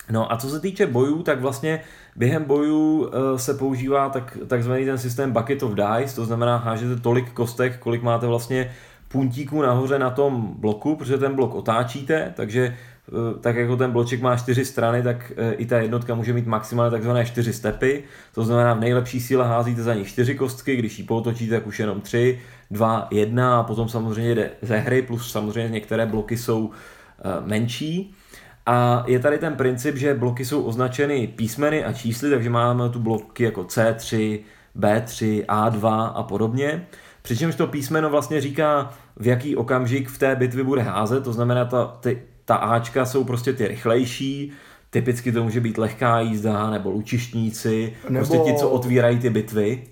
No 0.09 0.33
a 0.33 0.37
co 0.37 0.49
se 0.49 0.59
týče 0.59 0.87
bojů, 0.87 1.23
tak 1.23 1.41
vlastně 1.41 1.81
během 2.15 2.43
bojů 2.43 3.09
eh, 3.09 3.39
se 3.39 3.53
používá 3.53 4.09
tak, 4.09 4.37
takzvaný 4.47 4.85
ten 4.85 4.97
systém 4.97 5.31
bucket 5.31 5.63
of 5.63 5.73
dice, 5.73 6.15
to 6.15 6.25
znamená 6.25 6.57
hážete 6.57 6.95
tolik 6.95 7.31
kostek, 7.31 7.77
kolik 7.79 8.03
máte 8.03 8.27
vlastně 8.27 8.71
puntíků 9.07 9.61
nahoře 9.61 9.99
na 9.99 10.09
tom 10.09 10.53
bloku, 10.57 10.95
protože 10.95 11.17
ten 11.17 11.35
blok 11.35 11.55
otáčíte, 11.55 12.33
takže 12.35 12.75
eh, 13.07 13.39
tak 13.41 13.55
jako 13.55 13.77
ten 13.77 13.91
bloček 13.91 14.21
má 14.21 14.37
čtyři 14.37 14.65
strany, 14.65 15.03
tak 15.03 15.31
eh, 15.37 15.53
i 15.53 15.65
ta 15.65 15.79
jednotka 15.79 16.15
může 16.15 16.33
mít 16.33 16.47
maximálně 16.47 16.91
takzvané 16.91 17.25
čtyři 17.25 17.53
stepy, 17.53 18.03
to 18.33 18.43
znamená 18.43 18.73
v 18.73 18.79
nejlepší 18.79 19.19
síle 19.19 19.47
házíte 19.47 19.83
za 19.83 19.93
ní 19.93 20.05
čtyři 20.05 20.35
kostky, 20.35 20.75
když 20.75 20.99
ji 20.99 21.05
potočíte, 21.05 21.55
tak 21.55 21.67
už 21.67 21.79
jenom 21.79 22.01
tři, 22.01 22.39
dva, 22.71 23.07
jedna 23.11 23.59
a 23.59 23.63
potom 23.63 23.89
samozřejmě 23.89 24.35
jde 24.35 24.49
ze 24.61 24.77
hry, 24.77 25.01
plus 25.01 25.31
samozřejmě 25.31 25.69
některé 25.69 26.05
bloky 26.05 26.37
jsou 26.37 26.71
menší. 27.45 28.15
A 28.65 29.03
je 29.07 29.19
tady 29.19 29.37
ten 29.37 29.55
princip, 29.55 29.95
že 29.95 30.13
bloky 30.13 30.45
jsou 30.45 30.63
označeny 30.63 31.27
písmeny 31.27 31.83
a 31.83 31.93
čísly, 31.93 32.29
takže 32.29 32.49
máme 32.49 32.89
tu 32.89 32.99
bloky 32.99 33.43
jako 33.43 33.63
C3, 33.63 34.39
B3, 34.79 35.45
A2 35.45 36.11
a 36.15 36.23
podobně. 36.23 36.87
Přičemž 37.21 37.55
to 37.55 37.67
písmeno 37.67 38.09
vlastně 38.09 38.41
říká, 38.41 38.93
v 39.17 39.27
jaký 39.27 39.55
okamžik 39.55 40.09
v 40.09 40.17
té 40.17 40.35
bitvě 40.35 40.63
bude 40.63 40.81
házet, 40.81 41.23
to 41.23 41.33
znamená, 41.33 41.65
ta, 41.65 41.85
ty, 41.85 42.21
ta 42.45 42.55
Ačka 42.55 43.05
jsou 43.05 43.23
prostě 43.23 43.53
ty 43.53 43.67
rychlejší, 43.67 44.51
typicky 44.89 45.31
to 45.31 45.43
může 45.43 45.61
být 45.61 45.77
lehká 45.77 46.19
jízda 46.19 46.69
nebo 46.69 46.91
lučištníci, 46.91 47.93
nebo... 48.09 48.25
prostě 48.25 48.51
ti, 48.51 48.57
co 48.57 48.69
otvírají 48.69 49.19
ty 49.19 49.29
bitvy. 49.29 49.83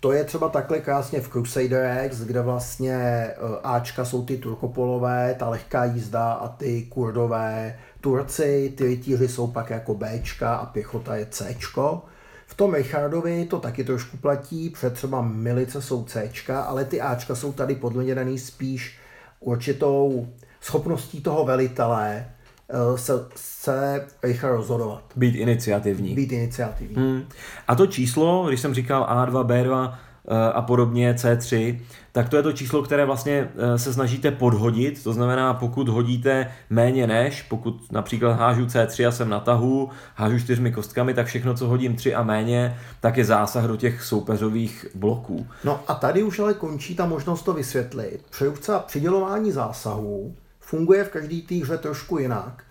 To 0.00 0.12
je 0.12 0.24
třeba 0.24 0.48
takhle 0.48 0.80
krásně 0.80 1.20
v 1.20 1.28
Crusader 1.28 2.04
X, 2.04 2.20
kde 2.20 2.42
vlastně 2.42 2.94
eh, 2.94 3.36
Ačka 3.62 4.04
jsou 4.04 4.24
ty 4.24 4.38
turkopolové, 4.38 5.36
ta 5.38 5.48
lehká 5.48 5.84
jízda 5.84 6.32
a 6.32 6.48
ty 6.48 6.82
kurdové 6.82 7.78
Turci, 8.02 8.72
ty 8.76 8.84
rytíři 8.84 9.28
jsou 9.28 9.46
pak 9.46 9.70
jako 9.70 9.94
Bčka 9.94 10.54
a 10.54 10.66
pěchota 10.66 11.16
je 11.16 11.26
Cčko. 11.30 12.02
V 12.46 12.54
tom 12.54 12.74
Richardovi 12.74 13.44
to 13.44 13.58
taky 13.58 13.84
trošku 13.84 14.16
platí, 14.16 14.70
před 14.70 14.92
třeba 14.92 15.22
milice 15.22 15.82
jsou 15.82 16.04
Cčka, 16.04 16.62
ale 16.62 16.84
ty 16.84 17.00
Ačka 17.00 17.34
jsou 17.34 17.52
tady 17.52 17.74
podle 17.74 18.02
mě 18.02 18.14
daný 18.14 18.38
spíš 18.38 18.98
určitou 19.40 20.28
schopností 20.60 21.20
toho 21.20 21.44
velitele 21.44 22.26
eh, 22.68 22.98
se, 22.98 23.12
se 23.34 24.06
rychle 24.22 24.50
rozhodovat. 24.50 25.04
Být 25.16 25.34
iniciativní. 25.34 26.14
Být 26.14 26.32
iniciativní. 26.32 26.96
Hmm. 26.96 27.22
A 27.68 27.74
to 27.74 27.86
číslo, 27.86 28.44
když 28.48 28.60
jsem 28.60 28.74
říkal 28.74 29.06
A2, 29.10 29.46
B2, 29.46 29.94
Eh, 30.28 30.52
a 30.52 30.62
podobně 30.62 31.12
C3, 31.14 31.78
tak 32.12 32.28
to 32.28 32.36
je 32.36 32.42
to 32.42 32.52
číslo, 32.52 32.82
které 32.82 33.04
vlastně 33.04 33.48
eh, 33.56 33.78
se 33.78 33.92
snažíte 33.92 34.30
podhodit, 34.30 35.02
to 35.04 35.12
znamená, 35.12 35.54
pokud 35.54 35.88
hodíte 35.88 36.52
méně 36.70 37.06
než, 37.06 37.42
pokud 37.42 37.92
například 37.92 38.32
hážu 38.32 38.66
C3 38.66 39.08
a 39.08 39.10
jsem 39.10 39.28
na 39.28 39.40
tahu, 39.40 39.90
hážu 40.14 40.38
čtyřmi 40.38 40.72
kostkami, 40.72 41.14
tak 41.14 41.26
všechno, 41.26 41.54
co 41.54 41.68
hodím 41.68 41.96
3 41.96 42.14
a 42.14 42.22
méně, 42.22 42.78
tak 43.00 43.16
je 43.16 43.24
zásah 43.24 43.64
do 43.64 43.76
těch 43.76 44.02
soupeřových 44.02 44.86
bloků. 44.94 45.46
No 45.64 45.80
a 45.88 45.94
tady 45.94 46.22
už 46.22 46.38
ale 46.38 46.54
končí 46.54 46.94
ta 46.94 47.06
možnost 47.06 47.42
to 47.42 47.52
vysvětlit. 47.52 48.20
Přejůvce 48.30 48.72
přidělování 48.86 49.52
zásahů 49.52 50.34
funguje 50.60 51.04
v 51.04 51.08
každý 51.08 51.42
té 51.42 51.54
hře 51.54 51.78
trošku 51.78 52.18
jinak 52.18 52.64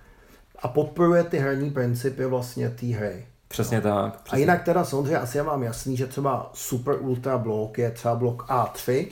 a 0.60 0.68
podporuje 0.68 1.24
ty 1.24 1.38
herní 1.38 1.72
principy 1.72 2.26
vlastně 2.26 2.70
té 2.70 2.86
hry. 2.86 3.26
Přesně 3.48 3.82
tak. 3.82 4.22
Přesně. 4.22 4.36
A 4.36 4.40
jinak 4.40 4.64
teda 4.64 4.86
samozřejmě 4.86 5.18
asi 5.18 5.38
je 5.38 5.44
vám 5.44 5.64
jasný, 5.64 5.98
že 5.98 6.08
třeba 6.08 6.50
super 6.54 6.96
ultra 7.00 7.38
blok 7.38 7.78
je 7.78 7.92
třeba 7.92 8.16
blok 8.16 8.46
A3, 8.50 9.08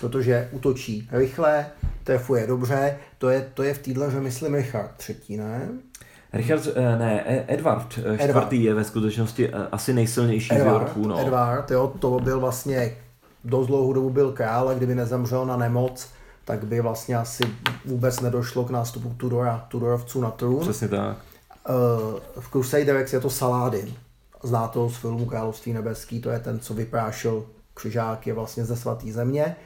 protože 0.00 0.48
útočí 0.52 1.08
rychle, 1.12 1.66
trefuje 2.04 2.46
dobře, 2.46 2.96
to 3.18 3.30
je, 3.30 3.50
to 3.54 3.62
je 3.62 3.74
v 3.74 3.78
týdle, 3.78 4.10
že 4.10 4.20
myslím 4.20 4.54
Richard 4.54 4.90
třetí, 4.96 5.36
ne? 5.36 5.68
Richard, 6.32 6.68
eh, 6.74 6.98
ne, 6.98 7.24
e- 7.26 7.54
Edward 7.54 7.86
čtvrtý 7.92 8.22
Edward. 8.22 8.52
je 8.52 8.74
ve 8.74 8.84
skutečnosti 8.84 9.48
eh, 9.48 9.52
asi 9.72 9.92
nejsilnější 9.92 10.54
Edward, 10.54 10.68
z 10.68 10.72
Yorku. 10.72 11.08
No. 11.08 11.20
Edward, 11.20 11.70
jo, 11.70 11.94
to 11.98 12.20
byl 12.20 12.40
vlastně 12.40 12.96
dost 13.44 13.66
dlouhou 13.66 13.92
dobu 13.92 14.10
byl 14.10 14.32
král 14.32 14.68
a 14.68 14.74
kdyby 14.74 14.94
nezemřel 14.94 15.46
na 15.46 15.56
nemoc, 15.56 16.08
tak 16.44 16.64
by 16.64 16.80
vlastně 16.80 17.16
asi 17.16 17.44
vůbec 17.84 18.20
nedošlo 18.20 18.64
k 18.64 18.70
nástupu 18.70 19.14
Tudora, 19.16 19.66
Tudorovců 19.68 20.20
na 20.20 20.30
trůn. 20.30 20.60
Přesně 20.60 20.88
tak. 20.88 21.16
V 22.40 22.50
Crusader 22.50 22.96
X 22.96 23.12
je 23.12 23.20
to 23.20 23.30
Saladin. 23.30 23.94
Zná 24.42 24.68
to 24.68 24.90
z 24.90 24.96
filmu 24.96 25.26
Království 25.26 25.72
nebeský, 25.72 26.20
to 26.20 26.30
je 26.30 26.38
ten, 26.38 26.60
co 26.60 26.74
vyprášil 26.74 27.46
křižáky 27.74 28.32
vlastně 28.32 28.64
ze 28.64 28.76
svaté 28.76 29.12
země. 29.12 29.56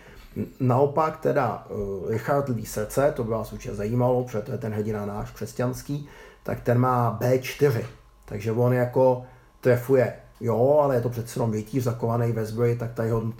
Naopak 0.60 1.16
teda 1.16 1.66
uh, 1.70 2.10
Richard 2.10 2.48
Lví 2.48 2.66
srdce, 2.66 3.12
to 3.16 3.24
by 3.24 3.30
vás 3.30 3.52
určitě 3.52 3.74
zajímalo, 3.74 4.24
protože 4.24 4.42
to 4.42 4.52
je 4.52 4.58
ten 4.58 4.72
hrdina 4.72 5.06
náš 5.06 5.30
křesťanský, 5.30 6.08
tak 6.42 6.60
ten 6.60 6.78
má 6.78 7.18
B4, 7.20 7.84
takže 8.24 8.52
on 8.52 8.72
jako 8.72 9.24
trefuje, 9.60 10.12
jo, 10.40 10.78
ale 10.82 10.94
je 10.94 11.00
to 11.00 11.08
přece 11.08 11.38
jenom 11.38 11.50
větíř 11.50 11.82
zakovaný 11.82 12.32
ve 12.32 12.44
zbroji, 12.44 12.76
tak 12.76 12.92
ta 12.92 13.04
jeho 13.04 13.32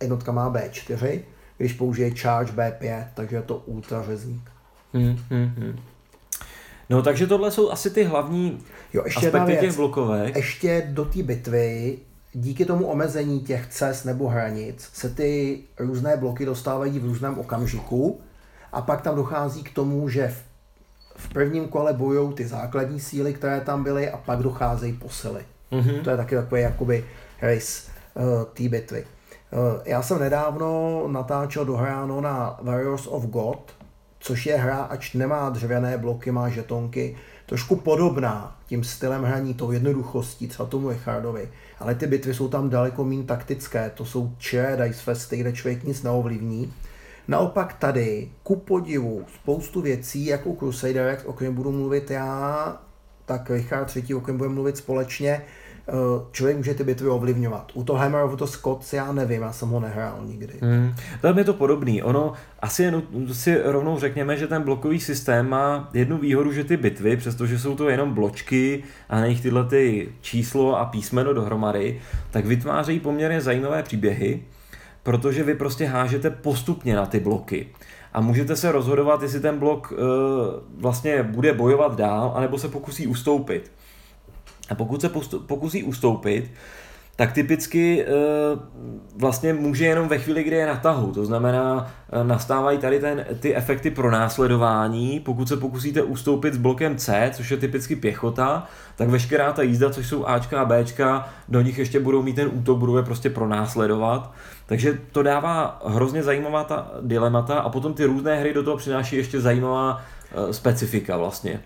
jednotka 0.00 0.32
má 0.32 0.52
B4, 0.52 1.20
když 1.56 1.72
použije 1.72 2.10
charge 2.10 2.52
B5, 2.52 3.06
takže 3.14 3.36
je 3.36 3.42
to 3.42 3.56
ultra 3.56 4.02
řezník. 4.02 4.50
Hmm, 4.94 5.18
hmm, 5.30 5.52
hmm. 5.56 5.78
No 6.90 7.02
takže 7.02 7.26
tohle 7.26 7.50
jsou 7.50 7.70
asi 7.70 7.90
ty 7.90 8.04
hlavní 8.04 8.58
jo, 8.92 9.02
ještě 9.04 9.26
aspekty 9.26 9.46
věc. 9.46 9.60
těch 9.60 9.76
blokovek. 9.76 10.36
Ještě 10.36 10.86
do 10.90 11.04
té 11.04 11.22
bitvy 11.22 11.98
díky 12.32 12.64
tomu 12.64 12.86
omezení 12.86 13.40
těch 13.40 13.66
cest 13.66 14.04
nebo 14.04 14.28
hranic 14.28 14.90
se 14.92 15.08
ty 15.08 15.60
různé 15.78 16.16
bloky 16.16 16.46
dostávají 16.46 16.98
v 16.98 17.04
různém 17.04 17.38
okamžiku 17.38 18.20
a 18.72 18.82
pak 18.82 19.00
tam 19.00 19.16
dochází 19.16 19.62
k 19.62 19.74
tomu, 19.74 20.08
že 20.08 20.28
v, 20.28 20.42
v 21.16 21.28
prvním 21.28 21.68
kole 21.68 21.92
bojují 21.92 22.34
ty 22.34 22.48
základní 22.48 23.00
síly, 23.00 23.34
které 23.34 23.60
tam 23.60 23.84
byly 23.84 24.10
a 24.10 24.16
pak 24.16 24.38
docházejí 24.38 24.92
posily. 24.92 25.44
Mm-hmm. 25.72 26.02
To 26.02 26.10
je 26.10 26.16
taky 26.16 26.34
takový 26.34 26.60
jakoby 26.62 27.04
race 27.42 27.90
uh, 28.14 28.44
té 28.44 28.68
bitvy. 28.68 29.04
Uh, 29.52 29.82
já 29.84 30.02
jsem 30.02 30.20
nedávno 30.20 31.04
natáčel 31.08 31.64
dohráno 31.64 32.20
na 32.20 32.58
Warriors 32.62 33.06
of 33.06 33.26
God, 33.26 33.72
což 34.18 34.46
je 34.46 34.56
hra, 34.56 34.76
ač 34.76 35.14
nemá 35.14 35.50
dřevěné 35.50 35.98
bloky, 35.98 36.30
má 36.30 36.48
žetonky, 36.48 37.16
trošku 37.48 37.76
podobná 37.76 38.56
tím 38.66 38.84
stylem 38.84 39.22
hraní, 39.22 39.54
tou 39.54 39.72
jednoduchostí, 39.72 40.48
třeba 40.48 40.68
tomu 40.68 40.88
Richardovi. 40.88 41.48
Ale 41.78 41.94
ty 41.94 42.06
bitvy 42.06 42.34
jsou 42.34 42.48
tam 42.48 42.70
daleko 42.70 43.04
méně 43.04 43.24
taktické, 43.24 43.90
to 43.94 44.04
jsou 44.04 44.32
čiré 44.38 44.76
dice 44.76 45.00
festy, 45.02 45.36
kde 45.36 45.52
člověk 45.52 45.84
nic 45.84 46.02
neovlivní. 46.02 46.72
Naopak 47.28 47.72
tady, 47.72 48.28
ku 48.42 48.56
podivu, 48.56 49.24
spoustu 49.34 49.80
věcí, 49.80 50.26
jako 50.26 50.52
Crusader 50.52 51.18
o 51.24 51.32
kterém 51.32 51.54
budu 51.54 51.72
mluvit 51.72 52.10
já, 52.10 52.76
tak 53.24 53.50
Richard 53.50 53.84
třetí, 53.84 54.14
o 54.14 54.20
kterém 54.20 54.38
budeme 54.38 54.54
mluvit 54.54 54.76
společně, 54.76 55.42
člověk 56.32 56.56
může 56.56 56.74
ty 56.74 56.84
bitvy 56.84 57.08
ovlivňovat. 57.08 57.72
U 57.74 57.84
toho 57.84 57.98
Hammer 57.98 58.22
of 58.22 58.38
the 58.38 58.44
Scots 58.44 58.92
já 58.92 59.12
nevím, 59.12 59.42
já 59.42 59.52
jsem 59.52 59.68
ho 59.68 59.80
nehrál 59.80 60.18
nikdy. 60.24 60.54
Hmm. 60.60 60.94
Je 61.36 61.44
to 61.44 61.54
podobný. 61.54 62.02
Ono, 62.02 62.32
asi 62.60 62.82
jen 62.82 63.02
si 63.32 63.60
rovnou 63.64 63.98
řekněme, 63.98 64.36
že 64.36 64.46
ten 64.46 64.62
blokový 64.62 65.00
systém 65.00 65.48
má 65.48 65.90
jednu 65.94 66.18
výhodu, 66.18 66.52
že 66.52 66.64
ty 66.64 66.76
bitvy, 66.76 67.16
přestože 67.16 67.58
jsou 67.58 67.76
to 67.76 67.88
jenom 67.88 68.14
bločky 68.14 68.84
a 69.08 69.20
nech 69.20 69.40
tyhle 69.40 69.64
ty 69.64 70.08
číslo 70.20 70.78
a 70.78 70.84
písmeno 70.84 71.32
dohromady, 71.32 72.00
tak 72.30 72.46
vytvářejí 72.46 73.00
poměrně 73.00 73.40
zajímavé 73.40 73.82
příběhy, 73.82 74.42
protože 75.02 75.44
vy 75.44 75.54
prostě 75.54 75.86
hážete 75.86 76.30
postupně 76.30 76.96
na 76.96 77.06
ty 77.06 77.20
bloky. 77.20 77.68
A 78.12 78.20
můžete 78.20 78.56
se 78.56 78.72
rozhodovat, 78.72 79.22
jestli 79.22 79.40
ten 79.40 79.58
blok 79.58 79.92
e, 79.92 79.96
vlastně 80.76 81.22
bude 81.22 81.52
bojovat 81.52 81.96
dál, 81.96 82.32
anebo 82.36 82.58
se 82.58 82.68
pokusí 82.68 83.06
ustoupit. 83.06 83.70
A 84.68 84.74
pokud 84.74 85.00
se 85.00 85.10
pokusí 85.46 85.82
ustoupit, 85.82 86.50
tak 87.18 87.32
typicky 87.32 88.04
e, 88.04 88.06
vlastně 89.16 89.52
může 89.54 89.84
jenom 89.84 90.08
ve 90.08 90.18
chvíli, 90.18 90.42
kdy 90.44 90.56
je 90.56 90.66
na 90.66 90.76
tahu. 90.76 91.12
To 91.12 91.26
znamená, 91.26 91.92
e, 92.12 92.24
nastávají 92.24 92.78
tady 92.78 93.00
ten, 93.00 93.24
ty 93.40 93.56
efekty 93.56 93.90
pro 93.90 94.10
následování. 94.10 95.20
Pokud 95.20 95.48
se 95.48 95.56
pokusíte 95.56 96.02
ustoupit 96.02 96.54
s 96.54 96.56
blokem 96.56 96.96
C, 96.96 97.30
což 97.34 97.50
je 97.50 97.56
typicky 97.56 97.96
pěchota, 97.96 98.66
tak 98.96 99.08
veškerá 99.08 99.52
ta 99.52 99.62
jízda, 99.62 99.90
což 99.90 100.06
jsou 100.06 100.26
Ačka 100.26 100.60
a 100.60 100.64
Bčka, 100.64 101.28
do 101.48 101.60
nich 101.60 101.78
ještě 101.78 102.00
budou 102.00 102.22
mít 102.22 102.36
ten 102.36 102.50
útok, 102.52 102.78
budou 102.78 102.96
je 102.96 103.02
prostě 103.02 103.30
pronásledovat. 103.30 104.32
Takže 104.66 104.98
to 105.12 105.22
dává 105.22 105.80
hrozně 105.86 106.22
zajímavá 106.22 106.64
ta 106.64 106.90
dilemata 107.00 107.58
a 107.58 107.68
potom 107.68 107.94
ty 107.94 108.04
různé 108.04 108.40
hry 108.40 108.54
do 108.54 108.62
toho 108.62 108.76
přináší 108.76 109.16
ještě 109.16 109.40
zajímavá 109.40 110.02
e, 110.34 110.52
specifika 110.52 111.16
vlastně. 111.16 111.60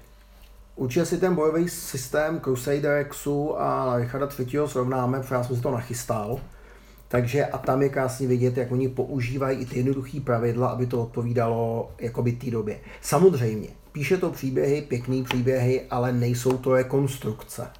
Určitě 0.76 1.07
si 1.07 1.19
ten 1.19 1.35
bojový 1.35 1.69
systém 1.69 2.41
Crusader 2.41 3.07
Xu 3.09 3.61
a 3.61 3.97
Richarda 3.97 4.29
III. 4.38 4.59
srovnáme, 4.67 5.21
protože 5.21 5.35
já 5.35 5.45
jsem 5.45 5.57
si 5.57 5.62
to 5.62 5.71
nachystal. 5.71 6.41
Takže 7.09 7.47
a 7.47 7.59
tam 7.59 7.83
je 7.83 7.88
krásně 7.88 8.26
vidět, 8.26 8.57
jak 8.57 8.73
oni 8.73 8.88
používají 8.88 9.59
i 9.59 9.67
ty 9.67 9.76
jednoduché 9.76 10.21
pravidla, 10.21 10.69
aby 10.69 10.87
to 10.87 11.02
odpovídalo 11.02 11.91
jakoby 11.99 12.33
té 12.33 12.50
době. 12.50 12.81
Samozřejmě, 13.00 13.69
píše 13.93 14.17
to 14.17 14.31
příběhy, 14.31 14.83
pěkný 14.83 15.25
příběhy, 15.25 15.87
ale 15.91 16.12
nejsou 16.12 16.59
to 16.59 16.75
rekonstrukce. 16.75 17.71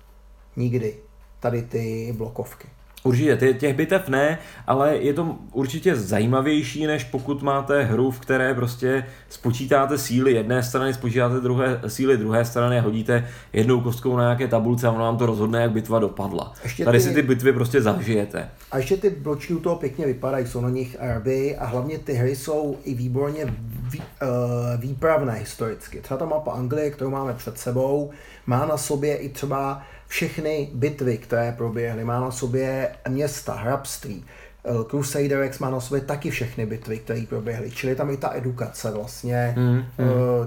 Nikdy. 0.57 0.95
Tady 1.41 1.63
ty 1.63 2.15
blokovky. 2.17 2.69
Určitě, 3.05 3.55
těch 3.59 3.77
bitev 3.77 4.09
ne, 4.09 4.39
ale 4.67 4.97
je 4.97 5.15
to 5.15 5.37
určitě 5.53 5.97
zajímavější, 5.97 6.87
než 6.87 7.05
pokud 7.05 7.43
máte 7.43 7.83
hru, 7.83 8.11
v 8.11 8.21
které 8.21 8.55
prostě 8.55 9.07
spočítáte 9.29 9.99
síly 9.99 10.33
jedné 10.33 10.63
strany, 10.63 10.95
spočítáte 10.95 11.41
druhé, 11.41 11.81
síly 11.87 12.17
druhé 12.17 12.45
strany 12.45 12.81
hodíte 12.81 13.29
jednou 13.53 13.81
kostkou 13.81 14.17
na 14.17 14.23
nějaké 14.23 14.49
tabulce 14.49 14.87
a 14.87 14.91
ono 14.91 15.05
vám 15.05 15.17
to 15.17 15.27
rozhodne, 15.27 15.63
jak 15.63 15.71
bitva 15.71 15.99
dopadla. 15.99 16.53
Ještě 16.63 16.85
Tady 16.85 16.99
ty... 16.99 17.05
si 17.05 17.15
ty 17.15 17.23
bitvy 17.23 17.53
prostě 17.53 17.83
zažijete. 17.83 18.51
A 18.71 18.79
ještě 18.79 18.97
ty 18.97 19.11
bločky 19.11 19.55
u 19.55 19.59
toho 19.59 19.77
pěkně 19.77 20.07
vypadají, 20.07 20.47
jsou 20.47 20.61
na 20.61 20.69
nich 20.69 20.97
RB 21.17 21.27
a 21.59 21.67
hlavně 21.67 21.99
ty 21.99 22.13
hry 22.13 22.37
jsou 22.37 22.79
i 22.85 22.95
výborně 22.95 23.55
vý, 23.91 23.99
uh, 23.99 24.81
výpravné 24.81 25.33
historicky. 25.33 26.01
Třeba 26.01 26.19
ta 26.19 26.25
mapa 26.25 26.53
Anglie, 26.53 26.91
kterou 26.91 27.11
máme 27.11 27.35
před 27.35 27.59
sebou, 27.59 28.11
má 28.47 28.67
na 28.67 28.77
sobě 28.77 29.17
i 29.17 29.29
třeba 29.29 29.83
všechny 30.13 30.69
bitvy, 30.75 31.19
které 31.19 31.53
proběhly. 31.53 32.05
Má 32.05 32.21
na 32.21 32.31
sobě 32.31 32.89
města, 33.09 33.55
hrabství. 33.55 34.25
Eh, 34.65 34.71
Crusader 34.91 35.43
X 35.43 35.59
má 35.59 35.71
na 35.71 35.81
sobě 35.81 36.01
taky 36.01 36.31
všechny 36.31 36.67
bitvy, 36.67 36.99
které 36.99 37.25
proběhly. 37.29 37.71
Čili 37.71 37.97
tam 37.97 38.11
i 38.11 38.17
ta 38.17 38.31
edukace 38.35 38.91
vlastně 38.91 39.55
mm, 39.57 39.75
mm. 39.75 39.85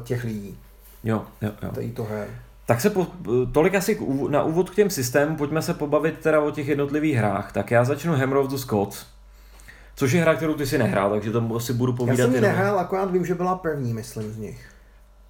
těch 0.03 0.23
lidí. 0.23 0.57
Jo, 1.03 1.25
jo, 1.41 1.51
jo. 1.61 1.89
To 1.93 2.03
hraje. 2.03 2.27
Tak 2.65 2.81
se 2.81 2.89
po, 2.89 3.07
tolik 3.51 3.75
asi 3.75 3.99
na 4.29 4.43
úvod 4.43 4.69
k 4.69 4.75
těm 4.75 4.89
systémům, 4.89 5.35
pojďme 5.35 5.61
se 5.61 5.73
pobavit 5.73 6.19
teda 6.19 6.41
o 6.41 6.51
těch 6.51 6.67
jednotlivých 6.67 7.15
hrách. 7.15 7.51
Tak 7.51 7.71
já 7.71 7.83
začnu 7.83 8.13
Hammer 8.13 8.37
of 8.37 8.51
the 8.51 8.57
Scots, 8.57 9.05
což 9.95 10.11
je 10.11 10.21
hra, 10.21 10.35
kterou 10.35 10.53
ty 10.53 10.65
si 10.65 10.77
nehrál, 10.77 11.09
takže 11.09 11.31
to 11.31 11.59
si 11.59 11.73
budu 11.73 11.93
povídat. 11.93 12.19
Já 12.19 12.25
jsem 12.25 12.35
ji 12.35 12.41
nehrál, 12.41 12.79
akorát 12.79 13.11
vím, 13.11 13.25
že 13.25 13.35
byla 13.35 13.55
první, 13.55 13.93
myslím 13.93 14.33
z 14.33 14.37
nich. 14.37 14.69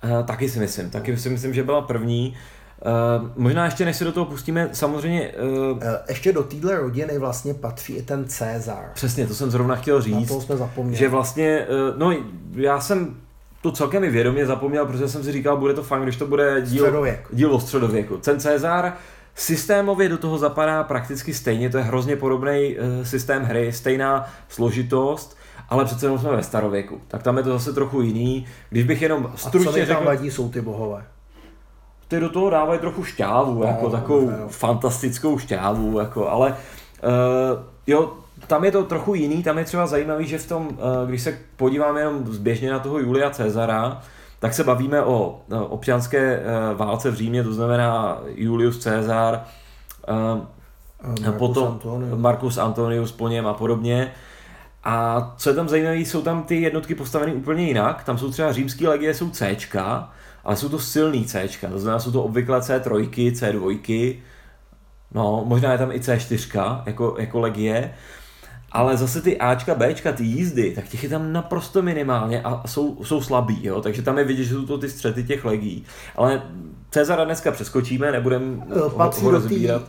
Uh, 0.03 0.25
taky 0.25 0.49
si 0.49 0.59
myslím, 0.59 0.89
taky 0.89 1.17
si 1.17 1.29
myslím, 1.29 1.53
že 1.53 1.63
byla 1.63 1.81
první. 1.81 2.37
Uh, 2.81 3.29
možná 3.35 3.65
ještě 3.65 3.85
než 3.85 3.97
se 3.97 4.03
do 4.03 4.11
toho 4.11 4.25
pustíme, 4.25 4.69
samozřejmě... 4.73 5.31
Uh, 5.71 5.79
ještě 6.09 6.33
do 6.33 6.43
téhle 6.43 6.75
rodiny 6.75 7.17
vlastně 7.17 7.53
patří 7.53 7.93
i 7.95 8.01
ten 8.01 8.25
Cezar. 8.27 8.91
Přesně, 8.93 9.27
to 9.27 9.35
jsem 9.35 9.51
zrovna 9.51 9.75
chtěl 9.75 10.01
říct. 10.01 10.29
Na 10.29 10.35
to 10.35 10.41
jsme 10.41 10.57
zapomněli. 10.57 10.97
Že 10.97 11.09
vlastně, 11.09 11.67
uh, 11.91 11.99
no 11.99 12.17
já 12.55 12.79
jsem 12.79 13.15
to 13.61 13.71
celkem 13.71 14.03
i 14.03 14.09
vědomě 14.09 14.45
zapomněl, 14.45 14.85
protože 14.85 15.07
jsem 15.07 15.23
si 15.23 15.31
říkal, 15.31 15.57
bude 15.57 15.73
to 15.73 15.83
fajn, 15.83 16.03
když 16.03 16.15
to 16.15 16.27
bude 16.27 16.61
díl, 16.61 17.05
díl 17.31 17.55
o 17.55 17.59
středověku. 17.59 18.17
Ten 18.17 18.39
Cezar 18.39 18.93
systémově 19.35 20.09
do 20.09 20.17
toho 20.17 20.37
zapadá 20.37 20.83
prakticky 20.83 21.33
stejně, 21.33 21.69
to 21.69 21.77
je 21.77 21.83
hrozně 21.83 22.15
podobný 22.15 22.77
uh, 22.77 23.03
systém 23.03 23.43
hry, 23.43 23.73
stejná 23.73 24.29
složitost, 24.49 25.37
ale 25.69 25.85
přece 25.85 26.05
jenom 26.05 26.19
jsme 26.19 26.35
ve 26.35 26.43
starověku. 26.43 27.01
Tak 27.07 27.23
tam 27.23 27.37
je 27.37 27.43
to 27.43 27.49
zase 27.49 27.73
trochu 27.73 28.01
jiný. 28.01 28.45
Když 28.69 28.83
bych 28.83 29.01
jenom 29.01 29.31
stručně 29.35 29.69
A 29.69 29.85
co 29.85 29.85
řekl... 29.85 30.05
vadí, 30.05 30.31
jsou 30.31 30.49
ty 30.49 30.61
bohové 30.61 31.05
ty 32.07 32.19
do 32.19 32.29
toho 32.29 32.49
dávají 32.49 32.79
trochu 32.79 33.03
šťávu, 33.03 33.59
no, 33.59 33.67
jako 33.67 33.89
takovou 33.89 34.29
no. 34.29 34.47
fantastickou 34.47 35.37
šťávu, 35.37 35.99
jako, 35.99 36.29
ale 36.29 36.55
uh, 37.03 37.59
jo, 37.87 38.13
tam 38.47 38.63
je 38.63 38.71
to 38.71 38.83
trochu 38.83 39.15
jiný, 39.15 39.43
tam 39.43 39.57
je 39.57 39.65
třeba 39.65 39.87
zajímavý, 39.87 40.27
že 40.27 40.37
v 40.37 40.47
tom, 40.47 40.67
uh, 40.67 40.73
když 41.07 41.21
se 41.21 41.37
podíváme 41.55 41.99
jenom 41.99 42.27
zběžně 42.27 42.71
na 42.71 42.79
toho 42.79 42.99
Julia 42.99 43.29
Cezara, 43.29 44.01
tak 44.39 44.53
se 44.53 44.63
bavíme 44.63 45.03
o 45.03 45.39
uh, 45.47 45.57
občanské 45.69 46.39
uh, 46.39 46.77
válce 46.77 47.11
v 47.11 47.15
Římě, 47.15 47.43
to 47.43 47.53
znamená 47.53 48.21
Julius 48.35 48.79
Cezar, 48.79 49.41
uh, 50.09 50.41
Marcus 51.07 51.37
potom 51.37 51.67
Antonius. 51.67 52.19
Marcus 52.19 52.57
Antonius 52.57 53.11
po 53.11 53.27
něm 53.27 53.47
a 53.47 53.53
podobně. 53.53 54.11
A 54.83 55.33
co 55.37 55.49
je 55.49 55.55
tam 55.55 55.69
zajímavé, 55.69 55.97
jsou 55.97 56.21
tam 56.21 56.43
ty 56.43 56.61
jednotky 56.61 56.95
postaveny 56.95 57.33
úplně 57.33 57.67
jinak. 57.67 58.03
Tam 58.03 58.17
jsou 58.17 58.31
třeba 58.31 58.51
římské 58.51 58.87
legie, 58.87 59.13
jsou 59.13 59.29
C, 59.29 59.55
ale 60.45 60.55
jsou 60.55 60.69
to 60.69 60.79
silný 60.79 61.25
C, 61.25 61.47
to 61.71 61.79
znamená, 61.79 61.99
jsou 61.99 62.11
to 62.11 62.23
obvykle 62.23 62.59
C3, 62.59 63.09
C2, 63.31 64.17
no, 65.13 65.43
možná 65.45 65.71
je 65.71 65.77
tam 65.77 65.91
i 65.91 65.99
C4 65.99 66.83
jako, 66.85 67.15
jako 67.19 67.39
legie, 67.39 67.93
ale 68.71 68.97
zase 68.97 69.21
ty 69.21 69.37
Ačka, 69.37 69.75
Bčka, 69.75 70.11
ty 70.11 70.23
jízdy, 70.23 70.71
tak 70.75 70.87
těch 70.87 71.03
je 71.03 71.09
tam 71.09 71.33
naprosto 71.33 71.81
minimálně 71.81 72.41
a 72.41 72.67
jsou, 72.67 73.03
jsou 73.03 73.21
slabý, 73.21 73.65
jo? 73.65 73.81
takže 73.81 74.01
tam 74.01 74.17
je 74.17 74.23
vidět, 74.23 74.43
že 74.43 74.55
jsou 74.55 74.65
to 74.65 74.77
ty 74.77 74.89
střety 74.89 75.23
těch 75.23 75.45
legí. 75.45 75.85
Ale 76.15 76.41
Cezara 76.91 77.25
dneska 77.25 77.51
přeskočíme, 77.51 78.11
nebudeme 78.11 78.65
ho, 78.79 79.11
ho 79.21 79.31
rozbírat. 79.31 79.81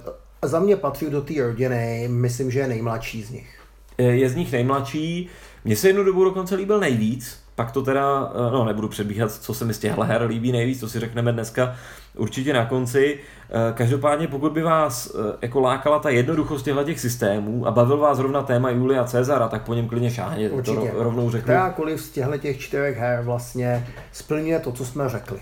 Za 0.43 0.61
mě 0.61 0.77
patří 0.77 1.11
do 1.11 1.21
té 1.21 1.35
rodiny, 1.43 2.09
myslím, 2.11 2.51
že 2.51 2.59
je 2.59 2.69
nejmladší 2.69 3.23
z 3.23 3.31
nich. 3.31 3.61
Je 3.99 4.29
z 4.29 4.37
nich 4.37 4.53
nejmladší, 4.53 5.29
mně 5.65 5.77
se 5.77 5.89
jednu 5.89 6.05
dobu 6.05 6.25
dokonce 6.25 6.55
líbil 6.55 6.81
nejvíc, 6.81 7.46
pak 7.57 7.73
to 7.73 7.83
teda, 7.83 8.33
eh, 8.35 8.53
no 8.53 8.65
nebudu 8.65 8.89
předbíhat, 8.89 9.33
co 9.33 9.55
se 9.55 9.65
mi 9.65 9.75
z 9.75 9.79
těchto 9.79 10.03
her 10.03 10.23
líbí 10.23 10.53
nejvíc, 10.53 10.81
to 10.81 10.89
si 10.89 11.01
řekneme 11.01 11.33
dneska 11.33 11.77
určitě 12.17 12.53
na 12.53 12.67
konci. 12.67 13.19
Eh, 13.51 13.73
každopádně, 13.75 14.29
pokud 14.29 14.53
by 14.53 14.63
vás 14.63 15.15
eh, 15.15 15.37
jako 15.43 15.61
lákala 15.61 15.99
ta 15.99 16.11
jednoduchost 16.11 16.65
těchto 16.65 16.85
těch 16.85 17.01
systémů 17.01 17.67
a 17.67 17.71
bavil 17.71 17.99
vás 17.99 18.17
zrovna 18.17 18.43
téma 18.43 18.71
Julia 18.71 19.05
Cezara, 19.05 19.49
tak 19.49 19.63
po 19.63 19.75
něm 19.75 19.89
klidně 19.89 20.11
šáhněte, 20.11 20.55
určitě. 20.55 20.91
to 20.91 21.03
rovnou 21.03 21.31
řeknu. 21.31 21.45
Kterákoliv 21.45 22.01
z 22.01 22.11
těchto 22.11 22.39
těch 22.39 22.59
čtyřech 22.59 22.97
her 22.97 23.23
vlastně 23.25 23.87
splňuje 24.13 24.59
to, 24.59 24.73
co 24.73 24.85
jsme 24.85 25.09
řekli. 25.09 25.39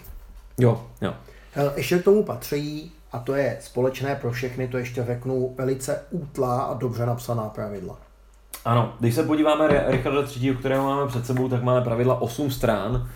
Jo, 0.59 0.83
jo. 1.03 1.14
Ještě 1.77 1.98
k 1.98 2.05
tomu 2.05 2.22
patří, 2.22 2.92
a 3.12 3.18
to 3.18 3.35
je 3.35 3.59
společné 3.61 4.14
pro 4.14 4.31
všechny, 4.31 4.68
to 4.68 4.79
ještě 4.79 5.05
řeknu, 5.05 5.55
velice 5.59 6.00
útlá 6.11 6.62
a 6.62 6.74
dobře 6.74 7.07
napsaná 7.07 7.42
pravidla. 7.42 8.03
Ano, 8.64 8.94
když 9.00 9.14
se 9.14 9.22
podíváme 9.22 9.68
Richarda 9.87 10.22
III., 10.37 10.57
kterého 10.57 10.85
máme 10.85 11.09
před 11.09 11.27
sebou, 11.27 11.48
tak 11.48 11.62
máme 11.62 11.81
pravidla 11.81 12.22
8 12.22 12.50
stran 12.50 13.09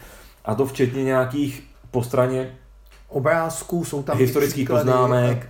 a 0.44 0.54
to 0.54 0.66
včetně 0.66 1.04
nějakých 1.04 1.62
po 1.90 2.02
straně 2.02 2.56
obrázků, 3.08 3.84
jsou 3.84 4.02
tam 4.02 4.18
historických 4.18 4.54
příklady, 4.54 4.84
poznámek. 4.84 5.48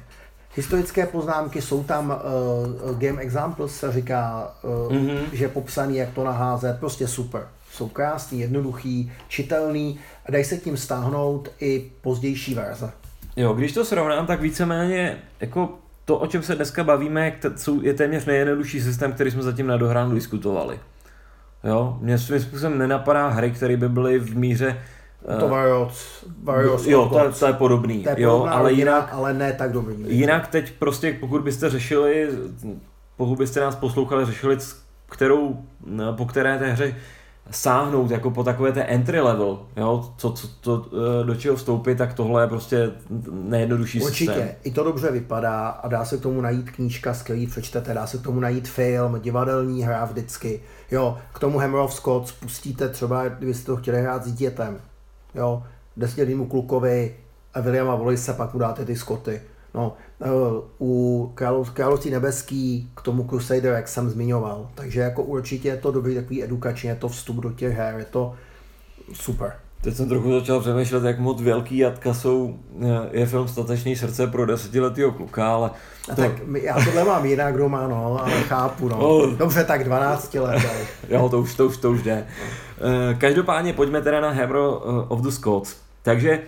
Historické 0.54 1.06
poznámky 1.06 1.62
jsou 1.62 1.84
tam, 1.84 2.22
uh, 2.90 2.98
game 2.98 3.22
examples 3.22 3.76
se 3.76 3.92
říká, 3.92 4.54
uh, 4.62 4.96
mm-hmm. 4.96 5.20
že 5.32 5.48
popsaný, 5.48 5.96
jak 5.96 6.10
to 6.14 6.24
naházet, 6.24 6.80
prostě 6.80 7.08
super. 7.08 7.48
Jsou 7.72 7.88
krásný, 7.88 8.40
jednoduchý, 8.40 9.12
čitelný 9.28 9.98
a 10.26 10.30
dají 10.30 10.44
se 10.44 10.56
tím 10.56 10.76
stáhnout 10.76 11.48
i 11.60 11.90
pozdější 12.00 12.54
verze. 12.54 12.90
Jo, 13.36 13.54
když 13.54 13.72
to 13.72 13.84
srovnám, 13.84 14.26
tak 14.26 14.40
víceméně 14.40 15.18
jako 15.40 15.78
to, 16.08 16.18
o 16.18 16.26
čem 16.26 16.42
se 16.42 16.54
dneska 16.54 16.84
bavíme, 16.84 17.32
je 17.82 17.94
téměř 17.94 18.26
nejjednodušší 18.26 18.80
systém, 18.80 19.12
který 19.12 19.30
jsme 19.30 19.42
zatím 19.42 19.66
na 19.66 19.76
dohránu 19.76 20.14
diskutovali. 20.14 20.78
Jo, 21.64 21.98
mě 22.00 22.18
svým 22.18 22.40
způsobem 22.40 22.78
nenapadá 22.78 23.28
hry, 23.28 23.50
které 23.50 23.76
by 23.76 23.88
byly 23.88 24.18
v 24.18 24.36
míře 24.36 24.76
to 25.38 25.46
eh, 25.46 25.50
Warriors, 25.50 26.24
Warriors 26.42 26.86
jo, 26.86 27.08
to, 27.08 27.38
to 27.38 27.46
je 27.46 27.52
podobný, 27.52 28.02
to 28.02 28.10
je 28.10 28.16
jo, 28.18 28.46
ale 28.50 28.72
jinak, 28.72 29.08
ale 29.12 29.34
ne 29.34 29.52
tak 29.52 29.72
dobrý. 29.72 29.94
Jinak 30.06 30.46
teď 30.46 30.72
prostě, 30.72 31.16
pokud 31.20 31.42
byste 31.42 31.70
řešili, 31.70 32.28
pokud 33.16 33.38
byste 33.38 33.60
nás 33.60 33.76
poslouchali, 33.76 34.24
řešili, 34.24 34.58
kterou, 35.08 35.64
po 36.16 36.26
které 36.26 36.58
té 36.58 36.72
hře 36.72 36.94
sáhnout 37.50 38.10
jako 38.10 38.30
po 38.30 38.44
takové 38.44 38.72
té 38.72 38.82
entry 38.82 39.20
level, 39.20 39.58
jo, 39.76 40.12
co, 40.16 40.32
co, 40.32 40.48
to, 40.48 40.86
eh, 41.20 41.24
do 41.26 41.34
čeho 41.34 41.56
vstoupit, 41.56 41.98
tak 41.98 42.14
tohle 42.14 42.42
je 42.42 42.46
prostě 42.48 42.90
nejjednodušší 43.30 44.02
Určitě, 44.02 44.32
systém. 44.32 44.48
i 44.64 44.70
to 44.70 44.84
dobře 44.84 45.10
vypadá 45.10 45.68
a 45.68 45.88
dá 45.88 46.04
se 46.04 46.16
k 46.16 46.20
tomu 46.20 46.40
najít 46.40 46.70
knížka, 46.70 47.14
skvělý 47.14 47.46
přečtete, 47.46 47.94
dá 47.94 48.06
se 48.06 48.18
k 48.18 48.22
tomu 48.22 48.40
najít 48.40 48.68
film, 48.68 49.20
divadelní 49.20 49.82
hra 49.82 50.04
vždycky. 50.04 50.60
Jo, 50.90 51.18
k 51.34 51.38
tomu 51.38 51.58
Hammer 51.58 51.80
of 51.80 51.94
Scots 51.94 52.32
pustíte 52.32 52.88
třeba, 52.88 53.28
kdybyste 53.28 53.66
to 53.66 53.76
chtěli 53.76 54.02
hrát 54.02 54.24
s 54.24 54.26
dítětem. 54.32 54.76
Jo, 55.34 55.62
desetiletýmu 55.96 56.46
klukovi 56.46 57.16
a 57.54 57.60
Williama 57.60 57.94
Wallace 57.94 58.32
pak 58.32 58.54
mu 58.54 58.60
dáte 58.60 58.84
ty 58.84 58.96
Scotty. 58.96 59.40
No, 59.74 59.96
eh, 60.22 60.28
u 60.80 61.32
Králov, 61.34 61.70
Království 61.70 62.10
nebeský 62.10 62.90
k 62.94 63.00
tomu 63.02 63.24
Crusader, 63.28 63.72
jak 63.74 63.88
jsem 63.88 64.10
zmiňoval. 64.10 64.68
Takže 64.74 65.00
jako 65.00 65.22
určitě 65.22 65.68
je 65.68 65.76
to 65.76 65.92
dobrý 65.92 66.14
takový 66.14 66.44
edukační, 66.44 66.88
je 66.88 66.94
to 66.96 67.08
vstup 67.08 67.36
do 67.36 67.52
těch 67.52 67.76
her, 67.76 67.94
je 67.98 68.04
to 68.04 68.34
super. 69.12 69.52
Teď 69.80 69.94
jsem 69.94 70.08
trochu 70.08 70.32
začal 70.32 70.60
přemýšlet, 70.60 71.04
jak 71.04 71.18
moc 71.18 71.42
velký 71.42 71.78
jatka 71.78 72.14
jsou, 72.14 72.56
eh, 72.82 72.86
je 73.12 73.26
film 73.26 73.48
Statečný 73.48 73.96
srdce 73.96 74.26
pro 74.26 74.46
desetiletýho 74.46 75.12
kluka, 75.12 75.54
ale 75.54 75.70
A 76.12 76.14
to, 76.14 76.22
tak 76.22 76.46
my- 76.46 76.62
já 76.64 76.74
tohle 76.84 77.04
mám 77.04 77.24
jinak 77.24 77.56
doma, 77.56 77.88
no, 77.88 78.20
ale 78.24 78.30
chápu, 78.42 78.88
no. 78.88 78.98
No. 78.98 79.36
Dobře, 79.36 79.64
tak 79.64 79.84
12 79.84 80.34
let, 80.40 80.62
ale 80.70 80.80
jo, 81.08 81.28
to 81.28 81.38
už, 81.40 81.54
to 81.54 81.66
už, 81.66 81.76
to 81.76 81.90
už 81.90 82.02
jde. 82.02 82.26
Eh, 83.10 83.14
Každopádně 83.14 83.72
pojďme 83.72 84.02
teda 84.02 84.20
na 84.20 84.30
Hammer 84.30 84.56
of 85.08 85.20
the 85.20 85.28
Scots. 85.30 85.76
Takže 86.02 86.40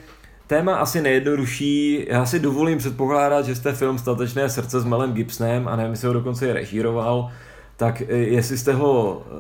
téma 0.51 0.77
asi 0.77 1.03
nejjednodušší, 1.03 2.07
já 2.09 2.27
si 2.27 2.39
dovolím 2.39 2.79
předpokládat, 2.79 3.47
že 3.47 3.55
jste 3.55 3.73
film 3.73 3.99
Statečné 3.99 4.51
srdce 4.51 4.81
s 4.81 4.85
Melem 4.85 5.13
Gibsonem, 5.13 5.69
a 5.69 5.77
nevím, 5.77 5.91
jestli 5.91 6.09
ho 6.09 6.15
dokonce 6.15 6.49
i 6.49 6.53
režíroval, 6.53 7.31
tak 7.77 8.01
eh, 8.01 8.17
jestli 8.17 8.59
jste 8.59 8.73
ho, 8.73 9.23
eh, 9.27 9.33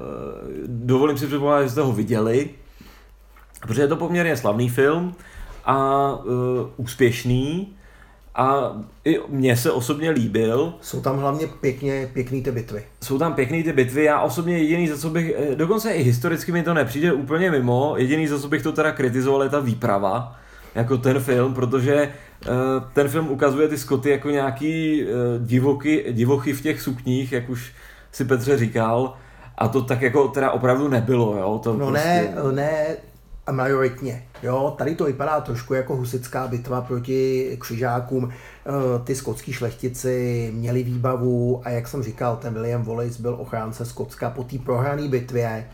dovolím 0.66 1.18
si 1.18 1.26
předpokládat, 1.26 1.62
že 1.62 1.70
jste 1.70 1.80
ho 1.80 1.92
viděli, 1.92 2.50
protože 3.60 3.82
je 3.82 3.88
to 3.88 3.96
poměrně 3.96 4.36
slavný 4.36 4.68
film 4.68 5.14
a 5.64 6.08
uh, 6.14 6.34
úspěšný 6.76 7.76
a 8.34 8.76
i 9.04 9.18
mně 9.28 9.56
se 9.56 9.70
osobně 9.70 10.10
líbil. 10.10 10.74
jsou 10.80 11.00
tam 11.00 11.18
hlavně 11.18 11.46
pěkně, 11.60 12.10
pěkný 12.12 12.42
ty 12.42 12.52
bitvy. 12.52 12.84
Jsou 13.02 13.18
tam 13.18 13.34
pěkný 13.34 13.62
ty 13.62 13.72
bitvy, 13.72 14.04
já 14.04 14.20
osobně 14.20 14.58
jediný, 14.58 14.88
za 14.88 14.98
co 14.98 15.10
bych, 15.10 15.34
dokonce 15.54 15.92
i 15.92 16.02
historicky 16.02 16.52
mi 16.52 16.62
to 16.62 16.74
nepřijde 16.74 17.12
úplně 17.12 17.50
mimo, 17.50 17.94
jediný, 17.96 18.26
za 18.26 18.40
co 18.40 18.48
bych 18.48 18.62
to 18.62 18.72
teda 18.72 18.92
kritizoval, 18.92 19.42
je 19.42 19.48
ta 19.48 19.60
výprava, 19.60 20.39
jako 20.74 20.98
ten 20.98 21.20
film, 21.20 21.54
protože 21.54 21.94
eh, 21.94 22.48
ten 22.92 23.08
film 23.08 23.28
ukazuje 23.30 23.68
ty 23.68 23.78
Skoty 23.78 24.10
jako 24.10 24.30
nějaký 24.30 25.02
eh, 25.02 25.06
divoky, 25.38 26.04
divochy 26.10 26.52
v 26.52 26.60
těch 26.62 26.80
sukních, 26.82 27.32
jak 27.32 27.50
už 27.50 27.72
si 28.12 28.24
Petře 28.24 28.58
říkal, 28.58 29.14
a 29.58 29.68
to 29.68 29.82
tak 29.82 30.02
jako 30.02 30.28
teda 30.28 30.50
opravdu 30.50 30.88
nebylo, 30.88 31.36
jo, 31.38 31.60
to 31.62 31.72
No 31.72 31.86
prostě... 31.86 32.08
ne, 32.08 32.52
ne 32.52 32.86
a 33.46 33.52
majoritně. 33.52 34.24
Jo, 34.42 34.74
tady 34.78 34.94
to 34.94 35.04
vypadá 35.04 35.40
trošku 35.40 35.74
jako 35.74 35.96
husická 35.96 36.48
bitva 36.48 36.80
proti 36.80 37.56
křižákům. 37.60 38.30
Eh, 38.30 38.70
Ty 39.04 39.14
skotský 39.14 39.52
šlechtici 39.52 40.50
měli 40.54 40.82
výbavu 40.82 41.62
a 41.64 41.70
jak 41.70 41.88
jsem 41.88 42.02
říkal, 42.02 42.36
ten 42.36 42.54
William 42.54 42.82
Wallace 42.82 43.22
byl 43.22 43.36
ochránce 43.40 43.84
Skotska 43.84 44.30
po 44.30 44.44
té 44.44 44.58
prohrané 44.58 45.08
bitvě. 45.08 45.68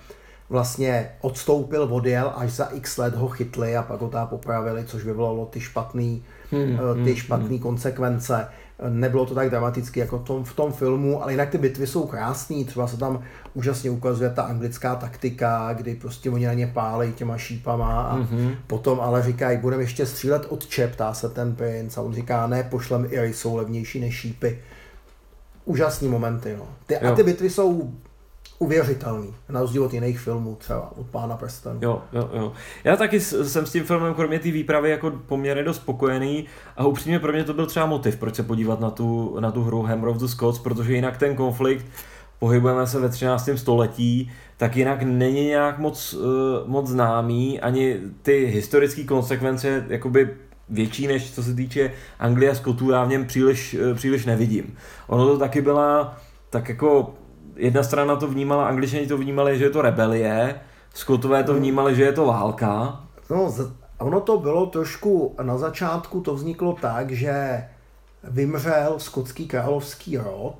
Vlastně 0.49 1.11
odstoupil, 1.21 1.89
odjel, 1.91 2.33
až 2.37 2.53
za 2.53 2.65
x 2.65 2.97
let 2.97 3.15
ho 3.15 3.29
chytli 3.29 3.77
a 3.77 3.83
pak 3.83 4.01
ho 4.01 4.09
tam 4.09 4.29
popravili, 4.29 4.85
což 4.85 5.05
vyvolalo 5.05 5.47
ty 5.47 5.61
špatný, 5.61 6.25
Hmm, 6.51 6.79
eh, 7.01 7.05
ty 7.05 7.17
špatné 7.17 7.59
konsekvence. 7.59 8.49
Nebylo 8.89 9.27
to 9.27 9.35
tak 9.35 9.51
dramatické 9.51 10.01
jako 10.01 10.19
v 10.19 10.25
tom, 10.25 10.45
v 10.45 10.55
tom 10.55 10.73
filmu, 10.73 11.23
ale 11.23 11.33
jinak 11.33 11.51
ty 11.51 11.59
bitvy 11.59 11.87
jsou 11.87 12.07
krásné. 12.07 12.65
Třeba 12.65 12.87
se 12.87 12.97
tam 12.97 13.23
úžasně 13.55 13.91
ukazuje 13.91 14.31
ta 14.31 14.43
anglická 14.43 14.95
taktika, 14.95 15.73
kdy 15.73 15.95
prostě 15.95 16.31
oni 16.31 16.47
na 16.47 16.53
ně 16.53 16.67
pálej 16.67 17.13
těma 17.13 17.39
šípama 17.39 18.03
a 18.03 18.19
mm-hmm. 18.19 18.55
potom 18.67 19.01
ale 19.01 19.23
říkají, 19.23 19.59
budeme 19.59 19.83
ještě 19.83 20.07
střílet 20.07 20.47
od 20.49 20.67
čep, 20.67 20.93
ptá 20.93 21.15
se 21.15 21.29
ten 21.29 21.55
princ 21.55 21.99
a 21.99 22.01
on 22.01 22.15
říká, 22.15 22.47
ne, 22.47 22.63
pošlem 22.63 23.07
i 23.11 23.35
jsou 23.35 23.57
levnější 23.57 24.01
než 24.01 24.15
šípy. 24.15 24.59
Úžasný 25.65 26.09
momenty, 26.09 26.57
no. 26.59 26.69
Ty, 26.87 26.97
a 26.97 27.09
Jo. 27.09 27.17
ty 27.17 27.23
bitvy 27.23 27.51
jsou 27.51 27.93
uvěřitelný, 28.59 29.35
na 29.49 29.61
rozdíl 29.61 29.85
od 29.85 29.95
jiných 29.95 30.21
filmů, 30.21 30.57
třeba 30.61 30.93
od 30.97 31.07
Pána 31.07 31.37
prstenů. 31.37 31.79
Jo, 31.83 32.03
jo, 32.13 32.31
jo. 32.33 32.53
Já 32.85 32.97
taky 32.97 33.21
jsem 33.21 33.67
s 33.67 33.73
tím 33.73 33.85
filmem, 33.85 34.15
kromě 34.15 34.39
té 34.39 34.51
výpravy, 34.51 34.91
jako 34.91 35.11
poměrně 35.11 35.63
dost 35.63 35.77
spokojený 35.77 36.45
a 36.77 36.87
upřímně 36.87 37.19
pro 37.19 37.33
mě 37.33 37.45
to 37.45 37.55
byl 37.55 37.67
třeba 37.67 37.87
motiv, 37.87 38.17
proč 38.17 38.35
se 38.35 38.43
podívat 38.43 38.81
na 38.81 38.91
tu, 38.91 39.37
na 39.41 39.51
tu 39.51 39.63
hru 39.63 39.83
Hammer 39.83 40.09
of 40.09 40.17
the 40.17 40.27
Scots, 40.27 40.59
protože 40.59 40.95
jinak 40.95 41.17
ten 41.17 41.37
konflikt, 41.37 41.87
pohybujeme 42.39 42.87
se 42.87 43.01
ve 43.01 43.09
13. 43.09 43.49
století, 43.55 44.33
tak 44.57 44.77
jinak 44.77 45.03
není 45.03 45.45
nějak 45.45 45.79
moc, 45.79 46.15
uh, 46.15 46.23
moc 46.67 46.87
známý, 46.89 47.61
ani 47.61 48.01
ty 48.23 48.47
historické 48.47 49.05
konsekvence 49.05 49.85
jakoby 49.89 50.31
větší 50.69 51.07
než 51.07 51.35
co 51.35 51.43
se 51.43 51.55
týče 51.55 51.93
Anglie 52.19 52.51
a 52.51 52.55
Skotů, 52.55 52.91
já 52.91 53.05
v 53.05 53.09
něm 53.09 53.27
příliš, 53.27 53.75
eh, 53.75 53.95
příliš 53.95 54.25
nevidím. 54.27 54.77
Ono 55.07 55.27
to 55.27 55.39
taky 55.39 55.63
byla 55.63 56.17
tak 56.51 56.69
jako 56.69 57.15
jedna 57.57 57.83
strana 57.83 58.17
to 58.17 58.29
vnímala, 58.29 58.69
angličani 58.69 59.07
to 59.07 59.19
vnímali, 59.19 59.59
že 59.59 59.65
je 59.65 59.71
to 59.71 59.83
rebelie, 59.83 60.61
Skotové 60.97 61.45
to 61.45 61.55
vnímali, 61.55 61.97
že 61.97 62.03
je 62.03 62.13
to 62.13 62.27
válka. 62.27 63.01
No, 63.31 63.55
ono 63.99 64.21
to 64.21 64.39
bylo 64.39 64.67
trošku, 64.67 65.35
na 65.43 65.59
začátku 65.59 66.21
to 66.21 66.35
vzniklo 66.35 66.73
tak, 66.81 67.11
že 67.11 67.65
vymřel 68.25 68.95
skotský 68.99 69.49
královský 69.49 70.17
rod 70.17 70.57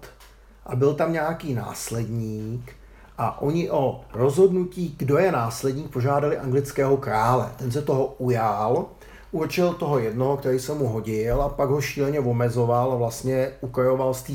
a 0.67 0.77
byl 0.77 0.95
tam 0.95 1.13
nějaký 1.13 1.55
následník 1.55 2.73
a 3.19 3.43
oni 3.43 3.71
o 3.71 4.01
rozhodnutí, 4.13 4.95
kdo 4.99 5.19
je 5.19 5.33
následník, 5.33 5.93
požádali 5.93 6.39
anglického 6.39 6.97
krále. 6.97 7.51
Ten 7.57 7.73
se 7.73 7.83
toho 7.83 8.15
ujal, 8.19 8.87
určil 9.33 9.75
toho 9.75 9.99
jednoho, 9.99 10.37
který 10.37 10.59
se 10.59 10.75
mu 10.75 10.89
hodil 10.89 11.43
a 11.43 11.49
pak 11.49 11.69
ho 11.69 11.81
šíleně 11.81 12.21
omezoval 12.21 12.93
a 12.93 12.97
vlastně 12.97 13.53
ukrojoval 13.61 14.15
z 14.15 14.23
té 14.23 14.33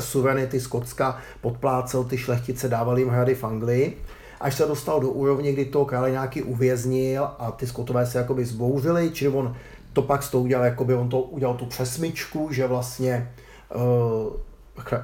suverenity 0.00 0.60
Skotska, 0.60 1.18
podplácel 1.40 2.04
ty 2.04 2.18
šlechtice, 2.18 2.68
dával 2.68 2.98
jim 2.98 3.08
hrady 3.08 3.34
v 3.34 3.44
Anglii, 3.44 3.98
až 4.40 4.54
se 4.54 4.66
dostal 4.66 5.00
do 5.00 5.08
úrovně, 5.10 5.52
kdy 5.52 5.64
toho 5.64 5.84
krále 5.84 6.10
nějaký 6.10 6.42
uvěznil 6.42 7.28
a 7.38 7.50
ty 7.50 7.66
Skotové 7.66 8.06
se 8.06 8.18
jakoby 8.18 8.44
zbouřili, 8.44 9.10
čili 9.10 9.34
on 9.34 9.56
to 9.92 10.02
pak 10.02 10.22
s 10.22 10.30
tou 10.30 10.42
udělal, 10.42 10.64
jakoby 10.64 10.94
on 10.94 11.08
to 11.08 11.20
udělal 11.20 11.54
tu 11.54 11.66
přesmičku, 11.66 12.48
že 12.52 12.66
vlastně 12.66 13.30
uh, 13.74 14.32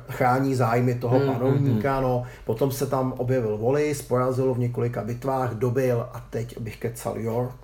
chrání 0.09 0.55
zájmy 0.55 0.95
toho 0.95 1.19
Mm, 1.19 1.27
panovníka, 1.27 2.01
no. 2.01 2.25
Potom 2.45 2.71
se 2.71 2.87
tam 2.87 3.13
objevil 3.13 3.59
Wallis, 3.59 4.03
porazil 4.03 4.55
v 4.55 4.59
několika 4.59 5.05
bitvách, 5.05 5.55
dobil, 5.55 6.01
a 6.13 6.27
teď 6.31 6.59
bych 6.59 6.77
kecal 6.77 7.19
York, 7.19 7.57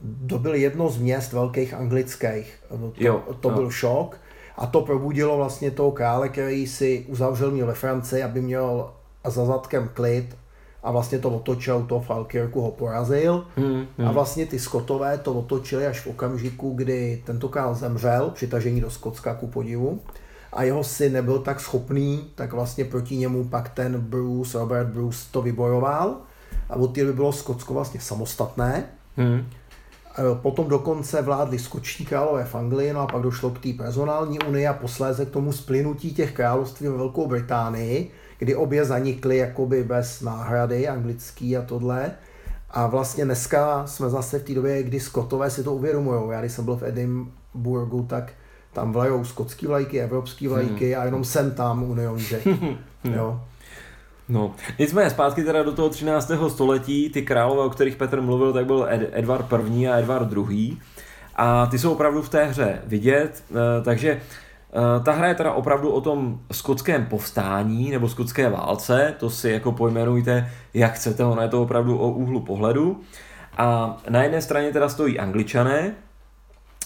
dobil 0.00 0.54
jedno 0.54 0.88
z 0.88 0.98
měst 0.98 1.32
velkých 1.32 1.74
anglických. 1.74 2.58
To, 2.68 2.92
Jo, 2.96 3.22
to 3.40 3.48
jo. 3.48 3.54
byl 3.54 3.70
šok. 3.70 4.19
A 4.60 4.66
to 4.66 4.80
probudilo 4.80 5.36
vlastně 5.36 5.70
toho 5.70 5.90
krále, 5.90 6.28
který 6.28 6.66
si 6.66 7.04
uzavřel 7.08 7.50
měl 7.50 7.66
ve 7.66 7.74
Francii, 7.74 8.22
aby 8.22 8.40
měl 8.40 8.90
za 9.26 9.44
zadkem 9.44 9.90
klid 9.94 10.36
a 10.82 10.92
vlastně 10.92 11.18
to 11.18 11.30
otočil, 11.30 11.82
toho 11.82 12.00
Falkirku 12.00 12.60
ho 12.60 12.70
porazil. 12.70 13.44
Hmm, 13.56 13.86
A 14.06 14.12
vlastně 14.12 14.46
ty 14.46 14.58
Skotové 14.58 15.18
to 15.18 15.32
otočili 15.34 15.86
až 15.86 16.00
v 16.00 16.06
okamžiku, 16.06 16.72
kdy 16.74 17.22
tento 17.26 17.48
král 17.48 17.74
zemřel, 17.74 18.30
přitažení 18.34 18.80
do 18.80 18.90
Skotska 18.90 19.34
ku 19.34 19.46
podivu. 19.46 20.00
A 20.52 20.62
jeho 20.62 20.84
syn 20.84 21.12
nebyl 21.12 21.38
tak 21.38 21.60
schopný, 21.60 22.24
tak 22.34 22.52
vlastně 22.52 22.84
proti 22.84 23.16
němu 23.16 23.44
pak 23.44 23.68
ten 23.68 24.00
Bruce, 24.00 24.58
Robert 24.58 24.86
Bruce 24.86 25.18
to 25.30 25.42
vybojoval. 25.42 26.16
A 26.70 26.76
od 26.76 26.94
té 26.94 27.00
doby 27.00 27.12
bylo 27.12 27.32
Skotsko 27.32 27.74
vlastně 27.74 28.00
samostatné. 28.00 28.84
Hmm. 29.16 29.46
E, 30.18 30.34
Potom 30.42 30.68
dokonce 30.68 31.22
vládli 31.22 31.58
skoční 31.58 32.06
králové 32.06 32.44
v 32.44 32.54
Anglii, 32.54 32.92
no 32.92 33.00
a 33.00 33.06
pak 33.06 33.22
došlo 33.22 33.50
k 33.50 33.58
té 33.58 33.72
personální 33.72 34.38
unii 34.38 34.66
a 34.66 34.72
posléze 34.72 35.26
k 35.26 35.30
tomu 35.30 35.52
splynutí 35.52 36.14
těch 36.14 36.32
království 36.32 36.88
ve 36.88 36.96
Velkou 36.96 37.26
Británii, 37.26 38.10
kdy 38.38 38.54
obě 38.54 38.84
zanikly 38.84 39.36
jakoby 39.36 39.84
bez 39.84 40.20
náhrady, 40.20 40.88
anglický 40.88 41.56
a 41.56 41.62
tohle. 41.62 42.10
A 42.70 42.86
vlastně 42.86 43.24
dneska 43.24 43.86
jsme 43.86 44.10
zase 44.10 44.38
v 44.38 44.42
té 44.44 44.54
době, 44.54 44.82
kdy 44.82 45.00
Skotové 45.00 45.50
si 45.50 45.64
to 45.64 45.74
uvědomují. 45.74 46.30
Já 46.30 46.40
když 46.40 46.52
jsem 46.52 46.64
byl 46.64 46.76
v 46.76 46.82
Edinburghu, 46.82 48.02
tak 48.02 48.32
tam 48.72 48.92
vlajou 48.92 49.24
skotský 49.24 49.66
vlajky, 49.66 50.00
evropský 50.00 50.48
vlajky 50.48 50.96
a 50.96 51.04
jenom 51.04 51.24
jsem 51.24 51.50
tam 51.50 51.82
unionže. 51.82 52.40
jo. 53.04 53.40
No, 54.30 54.54
nicméně 54.78 55.10
zpátky 55.10 55.44
teda 55.44 55.62
do 55.62 55.72
toho 55.72 55.88
13. 55.88 56.30
století, 56.48 57.10
ty 57.10 57.22
králové, 57.22 57.62
o 57.62 57.70
kterých 57.70 57.96
Petr 57.96 58.20
mluvil, 58.20 58.52
tak 58.52 58.66
byl 58.66 58.86
Ed- 58.90 59.08
Edvard 59.12 59.46
I. 59.72 59.88
a 59.88 59.98
Edvard 59.98 60.32
II. 60.32 60.76
A 61.36 61.66
ty 61.66 61.78
jsou 61.78 61.92
opravdu 61.92 62.22
v 62.22 62.28
té 62.28 62.44
hře 62.44 62.82
vidět, 62.86 63.44
eh, 63.50 63.82
takže 63.82 64.10
eh, 64.10 65.04
ta 65.04 65.12
hra 65.12 65.28
je 65.28 65.34
teda 65.34 65.52
opravdu 65.52 65.90
o 65.90 66.00
tom 66.00 66.40
skotském 66.52 67.06
povstání 67.06 67.90
nebo 67.90 68.08
skotské 68.08 68.48
válce, 68.48 69.14
to 69.18 69.30
si 69.30 69.50
jako 69.50 69.72
pojmenujte, 69.72 70.50
jak 70.74 70.92
chcete, 70.92 71.24
ono 71.24 71.42
je 71.42 71.48
to 71.48 71.62
opravdu 71.62 71.98
o 71.98 72.10
úhlu 72.10 72.40
pohledu. 72.40 73.00
A 73.56 73.96
na 74.08 74.22
jedné 74.22 74.42
straně 74.42 74.72
teda 74.72 74.88
stojí 74.88 75.18
angličané, 75.18 75.94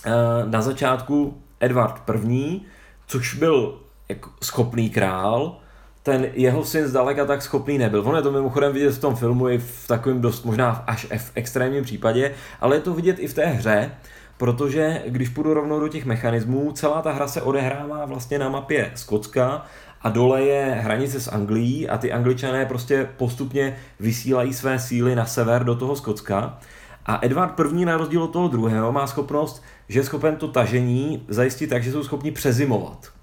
eh, 0.07 0.11
na 0.47 0.63
začátku 0.63 1.43
Edvard 1.61 2.11
I., 2.31 2.61
což 3.07 3.35
byl 3.35 3.79
jako 4.09 4.31
schopný 4.43 4.91
král, 4.91 5.57
ten 6.05 6.27
jeho 6.33 6.64
syn 6.64 6.88
zdaleka 6.88 7.25
tak 7.25 7.43
schopný 7.43 7.79
nebyl. 7.79 8.03
On 8.07 8.17
je 8.17 8.23
to 8.23 8.33
mimochodem 8.33 8.73
vidět 8.73 8.93
v 8.93 9.01
tom 9.01 9.17
filmu 9.17 9.49
i 9.49 9.59
v 9.59 9.87
takovém 9.87 10.21
dost 10.21 10.45
možná 10.45 10.71
až 10.87 11.07
v 11.17 11.33
extrémním 11.35 11.85
případě, 11.85 12.35
ale 12.61 12.77
je 12.77 12.81
to 12.81 12.95
vidět 12.95 13.19
i 13.19 13.29
v 13.29 13.35
té 13.35 13.47
hře, 13.47 13.90
protože 14.37 15.03
když 15.07 15.29
půjdu 15.29 15.55
rovnou 15.55 15.81
do 15.81 15.88
těch 15.88 16.05
mechanismů, 16.05 16.73
celá 16.73 17.03
ta 17.03 17.12
hra 17.12 17.29
se 17.29 17.43
odehrává 17.43 18.05
vlastně 18.05 18.38
na 18.38 18.49
mapě 18.49 18.93
Skotska 18.95 19.64
a 20.03 20.09
dole 20.09 20.43
je 20.43 20.79
hranice 20.81 21.21
s 21.21 21.29
Anglií 21.33 21.88
a 21.88 21.99
ty 21.99 22.12
angličané 22.12 22.67
prostě 22.67 23.09
postupně 23.17 23.77
vysílají 24.01 24.55
své 24.55 24.79
síly 24.79 25.14
na 25.14 25.27
sever 25.27 25.64
do 25.64 25.75
toho 25.75 25.97
Skotska. 25.97 26.59
A 27.07 27.19
Edward 27.23 27.61
I. 27.61 27.85
na 27.85 27.97
rozdíl 27.97 28.23
od 28.23 28.33
toho 28.33 28.49
druhého 28.49 28.93
má 28.93 29.07
schopnost, 29.07 29.62
že 29.88 30.01
je 30.01 30.05
schopen 30.05 30.37
to 30.37 30.49
tažení 30.49 31.25
zajistit 31.29 31.67
tak, 31.67 31.83
že 31.83 31.93
jsou 31.93 32.05
schopni 32.05 32.31
přezimovat. 32.31 33.13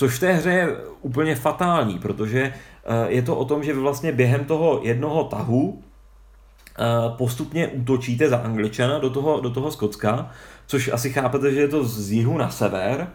Což 0.00 0.16
v 0.16 0.20
té 0.20 0.32
hře 0.32 0.50
je 0.50 0.76
úplně 1.00 1.34
fatální, 1.34 1.98
protože 1.98 2.42
eh, 2.42 2.52
je 3.08 3.22
to 3.22 3.36
o 3.36 3.44
tom, 3.44 3.64
že 3.64 3.72
vy 3.72 3.80
vlastně 3.80 4.12
během 4.12 4.44
toho 4.44 4.80
jednoho 4.82 5.24
tahu 5.24 5.82
eh, 6.78 6.84
postupně 7.18 7.68
útočíte 7.68 8.28
za 8.28 8.36
Angličana 8.36 8.98
do 8.98 9.10
toho, 9.10 9.40
do 9.40 9.50
toho 9.50 9.70
Skotska, 9.70 10.30
což 10.66 10.88
asi 10.92 11.10
chápete, 11.10 11.52
že 11.52 11.60
je 11.60 11.68
to 11.68 11.84
z 11.84 12.10
jihu 12.10 12.38
na 12.38 12.50
sever. 12.50 13.08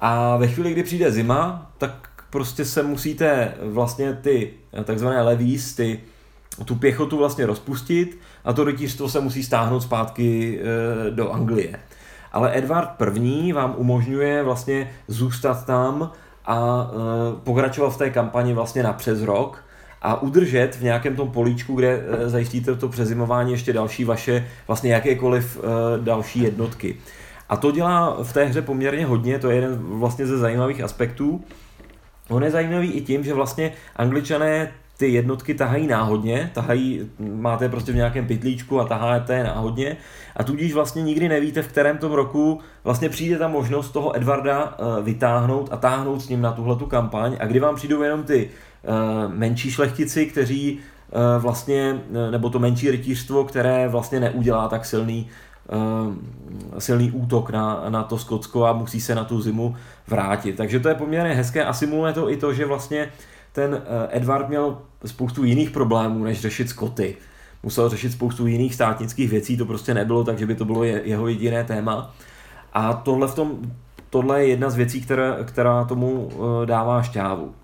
A 0.00 0.36
ve 0.36 0.48
chvíli, 0.48 0.72
kdy 0.72 0.82
přijde 0.82 1.12
zima, 1.12 1.70
tak 1.78 2.08
prostě 2.30 2.64
se 2.64 2.82
musíte 2.82 3.54
vlastně 3.62 4.12
ty 4.12 4.50
eh, 4.72 4.84
takzvané 4.84 5.22
levíz, 5.22 5.74
ty, 5.74 6.00
tu 6.64 6.74
pěchotu 6.74 7.18
vlastně 7.18 7.46
rozpustit 7.46 8.18
a 8.44 8.52
to 8.52 8.64
rytířstvo 8.64 9.08
se 9.08 9.20
musí 9.20 9.44
stáhnout 9.44 9.80
zpátky 9.80 10.60
do 11.10 11.30
Anglie. 11.30 11.78
Ale 12.32 12.58
Edward 12.58 13.02
I. 13.22 13.52
vám 13.52 13.74
umožňuje 13.76 14.42
vlastně 14.42 14.90
zůstat 15.08 15.66
tam 15.66 16.12
a 16.46 16.90
e, 16.90 17.40
pokračovat 17.44 17.90
v 17.90 17.96
té 17.96 18.10
kampani 18.10 18.54
vlastně 18.54 18.82
na 18.82 18.92
přes 18.92 19.22
rok 19.22 19.64
a 20.02 20.22
udržet 20.22 20.76
v 20.76 20.82
nějakém 20.82 21.16
tom 21.16 21.30
políčku, 21.30 21.74
kde 21.74 22.02
e, 22.08 22.28
zajistíte 22.28 22.74
to 22.74 22.88
přezimování 22.88 23.52
ještě 23.52 23.72
další 23.72 24.04
vaše 24.04 24.48
vlastně 24.66 24.92
jakékoliv 24.92 25.58
e, 25.58 26.04
další 26.04 26.42
jednotky. 26.42 26.96
A 27.48 27.56
to 27.56 27.70
dělá 27.70 28.22
v 28.22 28.32
té 28.32 28.44
hře 28.44 28.62
poměrně 28.62 29.06
hodně, 29.06 29.38
to 29.38 29.50
je 29.50 29.56
jeden 29.56 29.78
vlastně 29.78 30.26
ze 30.26 30.38
zajímavých 30.38 30.80
aspektů. 30.80 31.44
On 32.28 32.44
je 32.44 32.50
zajímavý 32.50 32.92
i 32.92 33.00
tím, 33.00 33.24
že 33.24 33.34
vlastně 33.34 33.72
angličané 33.96 34.72
ty 34.96 35.08
jednotky 35.08 35.54
tahají 35.54 35.86
náhodně, 35.86 36.50
tahají, 36.54 37.10
máte 37.18 37.68
prostě 37.68 37.92
v 37.92 37.96
nějakém 37.96 38.26
pytlíčku 38.26 38.80
a 38.80 38.84
taháte 38.84 39.34
je 39.34 39.44
náhodně 39.44 39.96
a 40.36 40.44
tudíž 40.44 40.74
vlastně 40.74 41.02
nikdy 41.02 41.28
nevíte, 41.28 41.62
v 41.62 41.68
kterém 41.68 41.98
tom 41.98 42.12
roku 42.12 42.60
vlastně 42.84 43.08
přijde 43.08 43.38
ta 43.38 43.48
možnost 43.48 43.90
toho 43.90 44.16
Edvarda 44.16 44.76
eh, 44.78 45.02
vytáhnout 45.02 45.68
a 45.72 45.76
táhnout 45.76 46.22
s 46.22 46.28
ním 46.28 46.40
na 46.40 46.52
tuhle 46.52 46.76
tu 46.76 46.86
kampaň 46.86 47.36
a 47.40 47.46
kdy 47.46 47.60
vám 47.60 47.76
přijdou 47.76 48.02
jenom 48.02 48.22
ty 48.22 48.50
eh, 48.84 48.88
menší 49.28 49.70
šlechtici, 49.70 50.26
kteří 50.26 50.78
eh, 50.78 51.38
vlastně, 51.38 52.00
nebo 52.30 52.50
to 52.50 52.58
menší 52.58 52.90
rytířstvo, 52.90 53.44
které 53.44 53.88
vlastně 53.88 54.20
neudělá 54.20 54.68
tak 54.68 54.84
silný 54.84 55.28
silný 56.78 57.10
útok 57.10 57.50
na, 57.50 57.84
na 57.88 58.02
to 58.02 58.18
Skotsko 58.18 58.66
a 58.66 58.72
musí 58.72 59.00
se 59.00 59.14
na 59.14 59.24
tu 59.24 59.40
zimu 59.40 59.76
vrátit. 60.08 60.56
Takže 60.56 60.80
to 60.80 60.88
je 60.88 60.94
poměrně 60.94 61.34
hezké 61.34 61.64
a 61.64 61.72
simuluje 61.72 62.12
to 62.12 62.30
i 62.30 62.36
to, 62.36 62.54
že 62.54 62.66
vlastně 62.66 63.08
ten 63.54 63.82
Edward 64.10 64.48
měl 64.48 64.78
spoustu 65.04 65.44
jiných 65.44 65.70
problémů, 65.70 66.24
než 66.24 66.40
řešit 66.40 66.68
Skoty 66.68 67.16
musel 67.64 67.88
řešit 67.88 68.12
spoustu 68.12 68.46
jiných 68.46 68.74
státnických 68.74 69.30
věcí, 69.30 69.56
to 69.56 69.66
prostě 69.66 69.94
nebylo 69.94 70.24
tak, 70.24 70.38
že 70.38 70.46
by 70.46 70.54
to 70.54 70.64
bylo 70.64 70.84
jeho 70.84 71.28
jediné 71.28 71.64
téma. 71.64 72.14
A 72.72 72.92
tohle, 72.92 73.28
v 73.28 73.34
tom, 73.34 73.58
tohle 74.10 74.42
je 74.42 74.48
jedna 74.48 74.70
z 74.70 74.76
věcí, 74.76 75.00
která, 75.00 75.36
která 75.44 75.84
tomu 75.84 76.30
eh, 76.32 76.66
dává 76.66 77.02
šťávu. 77.02 77.54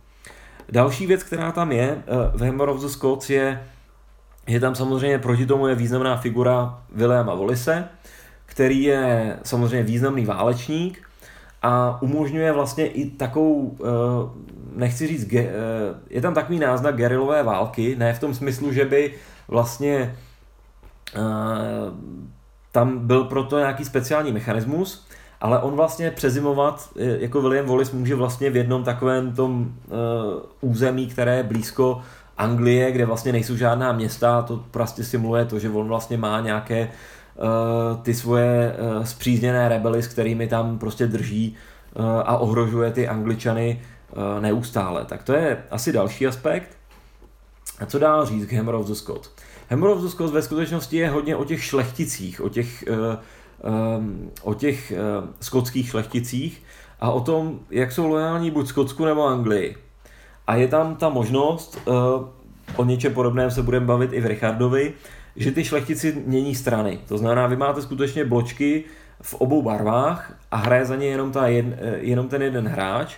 Další 0.72 1.07
věc, 1.07 1.22
která 1.22 1.53
tam 1.53 1.72
je 1.72 2.03
eh, 2.07 2.37
v 2.38 2.42
Hammer 2.42 2.68
of 2.68 2.81
the 2.81 2.87
Scots 2.87 3.31
je, 3.31 3.62
je 4.46 4.61
tam 4.61 4.74
samozřejmě 4.74 5.18
proti 5.18 5.46
tomu 5.46 5.66
je 5.66 5.74
významná 5.74 6.16
figura 6.16 6.83
Williama 6.92 7.35
Wallise, 7.35 7.88
který 8.46 8.83
je 8.83 9.37
samozřejmě 9.42 9.83
významný 9.83 10.24
válečník 10.24 11.03
a 11.62 12.03
umožňuje 12.03 12.53
vlastně 12.53 12.87
i 12.87 13.11
takovou, 13.11 13.76
eh, 13.81 13.87
nechci 14.76 15.06
říct, 15.06 15.33
je 16.11 16.20
tam 16.22 16.35
takový 16.35 16.59
náznak 16.59 16.96
gerilové 16.96 17.42
války, 17.42 17.96
ne 17.98 18.14
v 18.14 18.18
tom 18.20 18.35
smyslu, 18.35 18.72
že 18.72 18.85
by 18.85 19.14
vlastně 19.48 20.16
uh, 21.16 21.22
tam 22.72 22.98
byl 22.98 23.24
proto 23.24 23.59
nějaký 23.59 23.85
speciální 23.85 24.33
mechanismus, 24.33 25.06
ale 25.40 25.59
on 25.59 25.74
vlastně 25.74 26.11
přezimovat, 26.11 26.88
jako 26.96 27.42
William 27.42 27.66
Wallace 27.66 27.96
může 27.96 28.14
vlastně 28.14 28.50
v 28.50 28.56
jednom 28.56 28.85
takovém 28.85 29.33
tom 29.33 29.74
území, 30.61 31.06
které 31.06 31.37
je 31.37 31.42
blízko 31.42 32.00
Anglie, 32.38 32.92
kde 32.92 33.06
vlastně 33.06 33.33
nejsou 33.33 33.56
žádná 33.56 33.92
města, 33.92 34.42
to 34.42 34.64
prostě 34.70 35.04
simuluje 35.04 35.44
to, 35.44 35.59
že 35.59 35.70
on 35.70 35.88
vlastně 35.88 36.16
má 36.16 36.40
nějaké 36.40 36.88
ty 38.02 38.14
svoje 38.14 38.76
zpřízněné 39.02 39.68
rebely, 39.68 40.02
s 40.02 40.09
kterými 40.09 40.46
tam 40.46 40.78
prostě 40.78 41.06
drží 41.06 41.56
a 42.24 42.37
ohrožuje 42.37 42.90
ty 42.90 43.09
Angličany 43.09 43.80
neustále. 44.40 45.04
Tak 45.04 45.22
to 45.22 45.32
je 45.32 45.62
asi 45.70 45.92
další 45.92 46.26
aspekt. 46.26 46.76
A 47.80 47.86
co 47.86 47.98
dál 47.98 48.26
říct 48.26 48.46
k 48.46 48.52
Hammer 48.52 48.74
of 48.74 48.86
the 48.86 48.92
Scott? 48.92 49.30
Hammer 49.70 49.90
of 49.90 50.02
the 50.02 50.08
Scott 50.08 50.32
ve 50.32 50.42
skutečnosti 50.42 50.96
je 50.96 51.10
hodně 51.10 51.36
o 51.36 51.44
těch 51.44 51.64
šlechticích, 51.64 52.40
o 52.40 52.48
těch, 52.48 52.84
uh, 52.88 52.96
um, 53.98 54.30
o 54.42 54.54
těch 54.54 54.92
uh, 54.92 55.28
skotských 55.40 55.88
šlechticích 55.88 56.62
a 57.00 57.10
o 57.10 57.20
tom, 57.20 57.60
jak 57.70 57.92
jsou 57.92 58.08
lojální 58.08 58.50
buď 58.50 58.66
Skotsku 58.66 59.04
nebo 59.04 59.26
Anglii. 59.26 59.76
A 60.46 60.54
je 60.54 60.68
tam 60.68 60.96
ta 60.96 61.08
možnost, 61.08 61.78
o 62.76 62.84
něčem 62.84 63.14
podobném 63.14 63.50
se 63.50 63.62
budeme 63.62 63.86
bavit 63.86 64.12
i 64.12 64.20
v 64.20 64.26
Richardovi, 64.26 64.92
že 65.36 65.50
ty 65.50 65.64
šlechtici 65.64 66.22
mění 66.26 66.54
strany. 66.54 66.98
To 67.08 67.18
znamená, 67.18 67.46
vy 67.46 67.56
máte 67.56 67.82
skutečně 67.82 68.24
bločky 68.24 68.84
v 69.22 69.34
obou 69.34 69.62
barvách 69.62 70.32
a 70.50 70.56
hraje 70.56 70.84
za 70.84 70.96
ně 70.96 71.06
jenom, 71.06 71.32
ta 71.32 71.46
jed, 71.46 71.66
jenom 72.00 72.28
ten 72.28 72.42
jeden 72.42 72.68
hráč 72.68 73.16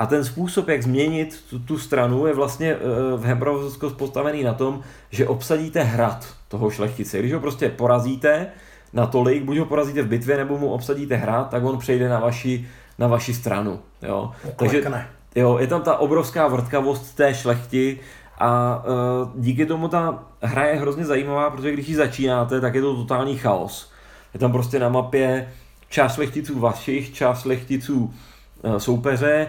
a 0.00 0.06
ten 0.06 0.24
způsob, 0.24 0.68
jak 0.68 0.82
změnit 0.82 1.44
tu, 1.50 1.58
tu 1.58 1.78
stranu, 1.78 2.26
je 2.26 2.34
vlastně 2.34 2.76
uh, 2.76 3.20
v 3.20 3.24
Hembrovsku 3.24 3.90
postavený 3.90 4.42
na 4.42 4.54
tom, 4.54 4.80
že 5.10 5.28
obsadíte 5.28 5.82
hrad 5.82 6.34
toho 6.48 6.70
šlechtice. 6.70 7.18
Když 7.18 7.32
ho 7.32 7.40
prostě 7.40 7.68
porazíte 7.68 8.46
natolik, 8.92 9.44
buď 9.44 9.58
ho 9.58 9.64
porazíte 9.64 10.02
v 10.02 10.08
bitvě, 10.08 10.36
nebo 10.36 10.58
mu 10.58 10.72
obsadíte 10.72 11.16
hrad, 11.16 11.50
tak 11.50 11.64
on 11.64 11.78
přejde 11.78 12.08
na 12.08 12.20
vaši, 12.20 12.68
na 12.98 13.06
vaši 13.06 13.34
stranu. 13.34 13.80
Jo. 14.02 14.30
Takže 14.56 14.82
jo, 15.34 15.58
je 15.58 15.66
tam 15.66 15.82
ta 15.82 15.96
obrovská 15.96 16.48
vrtkavost 16.48 17.16
té 17.16 17.34
šlechti 17.34 18.00
a 18.38 18.82
uh, 18.84 19.30
díky 19.34 19.66
tomu 19.66 19.88
ta 19.88 20.24
hra 20.42 20.64
je 20.64 20.74
hrozně 20.74 21.04
zajímavá, 21.04 21.50
protože 21.50 21.72
když 21.72 21.88
ji 21.88 21.94
začínáte, 21.94 22.60
tak 22.60 22.74
je 22.74 22.80
to 22.80 22.96
totální 22.96 23.36
chaos. 23.36 23.92
Je 24.34 24.40
tam 24.40 24.52
prostě 24.52 24.78
na 24.78 24.88
mapě 24.88 25.48
část 25.88 26.14
šlechticů 26.14 26.58
vašich, 26.58 27.14
část 27.14 27.40
šlechticů 27.40 28.14
Eh, 28.14 28.29
soupeře, 28.78 29.48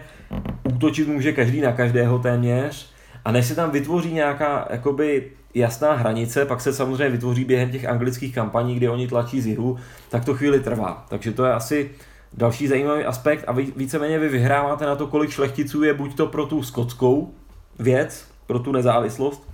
útočit 0.74 1.08
může 1.08 1.32
každý 1.32 1.62
na 1.62 1.72
každého 1.72 2.20
téměř 2.20 2.92
a 3.26 3.32
než 3.32 3.46
se 3.46 3.56
tam 3.56 3.72
vytvoří 3.72 4.14
nějaká 4.14 4.68
jakoby 4.70 5.32
jasná 5.54 5.94
hranice, 5.94 6.46
pak 6.46 6.62
se 6.62 6.74
samozřejmě 6.74 7.10
vytvoří 7.10 7.46
během 7.46 7.72
těch 7.72 7.86
anglických 7.86 8.36
kampaní, 8.36 8.76
kdy 8.76 8.90
oni 8.90 9.08
tlačí 9.08 9.42
z 9.42 9.48
jihu, 9.48 9.78
tak 10.10 10.26
to 10.26 10.34
chvíli 10.34 10.60
trvá. 10.60 11.06
Takže 11.10 11.32
to 11.32 11.46
je 11.46 11.54
asi 11.54 11.92
další 12.34 12.68
zajímavý 12.68 13.04
aspekt 13.04 13.44
a 13.48 13.52
víceméně 13.52 14.20
vy 14.20 14.30
vyhráváte 14.30 14.86
na 14.86 14.96
to, 14.96 15.08
kolik 15.08 15.30
šlechticů 15.30 15.84
je 15.84 15.94
buď 15.94 16.16
to 16.16 16.28
pro 16.28 16.46
tu 16.46 16.64
skotskou 16.64 17.34
věc, 17.80 18.28
pro 18.48 18.60
tu 18.60 18.72
nezávislost, 18.72 19.50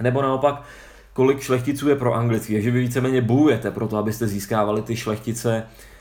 nebo 0.00 0.22
naopak 0.22 0.62
kolik 1.12 1.40
šlechticů 1.40 1.88
je 1.88 1.96
pro 1.96 2.14
anglický. 2.14 2.52
Takže 2.52 2.70
vy 2.70 2.80
víceméně 2.80 3.22
bojujete 3.22 3.70
pro 3.70 3.88
to, 3.88 3.96
abyste 3.96 4.26
získávali 4.26 4.82
ty 4.82 4.96
šlechtice 4.96 5.62
Eh, 5.62 5.93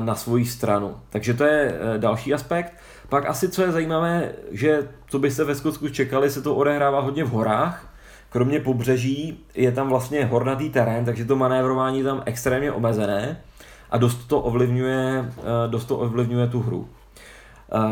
na 0.00 0.14
svoji 0.14 0.46
stranu. 0.46 0.96
Takže 1.10 1.34
to 1.34 1.44
je 1.44 1.74
eh, 1.74 1.98
další 1.98 2.34
aspekt. 2.34 2.72
Pak 3.08 3.28
asi 3.28 3.48
co 3.48 3.62
je 3.62 3.72
zajímavé, 3.72 4.32
že 4.50 4.88
co 5.08 5.18
byste 5.18 5.44
ve 5.44 5.54
Skotsku 5.54 5.88
čekali, 5.88 6.30
se 6.30 6.42
to 6.42 6.54
odehrává 6.54 7.00
hodně 7.00 7.24
v 7.24 7.30
horách. 7.30 7.94
Kromě 8.30 8.60
pobřeží 8.60 9.44
je 9.54 9.72
tam 9.72 9.88
vlastně 9.88 10.24
hornatý 10.24 10.70
terén, 10.70 11.04
takže 11.04 11.24
to 11.24 11.36
manévrování 11.36 11.98
je 11.98 12.04
tam 12.04 12.22
extrémně 12.26 12.72
omezené 12.72 13.40
a 13.90 13.98
dost 13.98 14.16
to 14.16 14.40
ovlivňuje, 14.40 15.24
eh, 15.38 15.68
dost 15.68 15.84
to 15.84 15.98
ovlivňuje 15.98 16.46
tu 16.46 16.60
hru. 16.60 16.88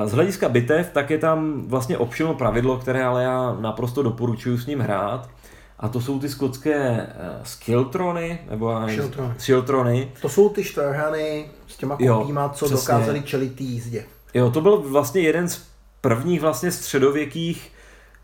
Z 0.05 0.13
hlediska 0.13 0.49
bitev, 0.49 0.91
tak 0.93 1.11
je 1.11 1.19
tam 1.19 1.69
vlastně 1.69 1.99
optional 1.99 2.35
pravidlo, 2.35 2.79
které 2.79 3.05
ale 3.05 3.23
já 3.23 3.57
naprosto 3.61 4.03
doporučuji 4.03 4.59
s 4.59 4.67
ním 4.67 4.81
hrát. 4.81 5.29
A 5.79 5.89
to 5.89 6.01
jsou 6.01 6.19
ty 6.19 6.29
skotské 6.29 7.07
uh, 7.07 7.45
skiltrony, 7.45 8.39
nebo 8.51 8.75
Shiltrony. 8.89 9.35
Shiltrony. 9.39 10.13
To 10.23 10.29
jsou 10.29 10.49
ty 10.49 10.65
štvrhany 10.65 11.51
s 11.67 11.77
těma 11.77 11.97
kopíma, 11.97 12.49
co 12.49 12.67
přesně. 12.67 12.77
dokázali 12.77 13.23
čelit 13.23 13.57
té 13.57 13.63
jízdě. 13.63 14.05
Jo, 14.35 14.51
to 14.51 14.61
byl 14.61 14.77
vlastně 14.77 15.21
jeden 15.21 15.49
z 15.49 15.67
prvních 16.01 16.41
vlastně 16.41 16.73
středověkých 16.73 17.73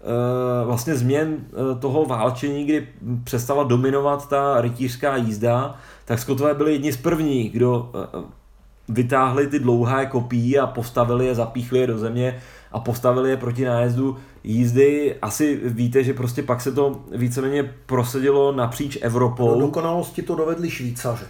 uh, 0.00 0.66
vlastně 0.66 0.94
změn 0.94 1.36
uh, 1.36 1.78
toho 1.78 2.04
válčení, 2.04 2.64
kdy 2.64 2.88
přestala 3.24 3.64
dominovat 3.64 4.28
ta 4.28 4.60
rytířská 4.60 5.16
jízda, 5.16 5.76
tak 6.04 6.18
Skotové 6.18 6.54
byli 6.54 6.72
jedni 6.72 6.92
z 6.92 6.96
prvních, 6.96 7.52
kdo 7.52 7.90
uh, 8.14 8.22
vytáhli 8.88 9.46
ty 9.46 9.58
dlouhé 9.58 10.06
kopí 10.06 10.58
a 10.58 10.66
postavili 10.66 11.26
je, 11.26 11.34
zapíchli 11.34 11.78
je 11.78 11.86
do 11.86 11.98
země 11.98 12.40
a 12.72 12.80
postavili 12.80 13.30
je 13.30 13.37
proti 13.37 13.64
nájezdu 13.64 14.16
jízdy. 14.44 15.16
Asi 15.22 15.61
víte, 15.64 16.04
že 16.04 16.14
prostě 16.14 16.42
pak 16.42 16.61
se 16.61 16.72
to 16.72 17.00
víceméně 17.12 17.74
prosadilo 17.87 18.52
napříč 18.52 18.98
Evropou. 19.00 19.54
Do 19.54 19.61
dokonalosti 19.61 20.22
to 20.22 20.35
dovedli 20.35 20.70
Švýcaři. 20.70 21.24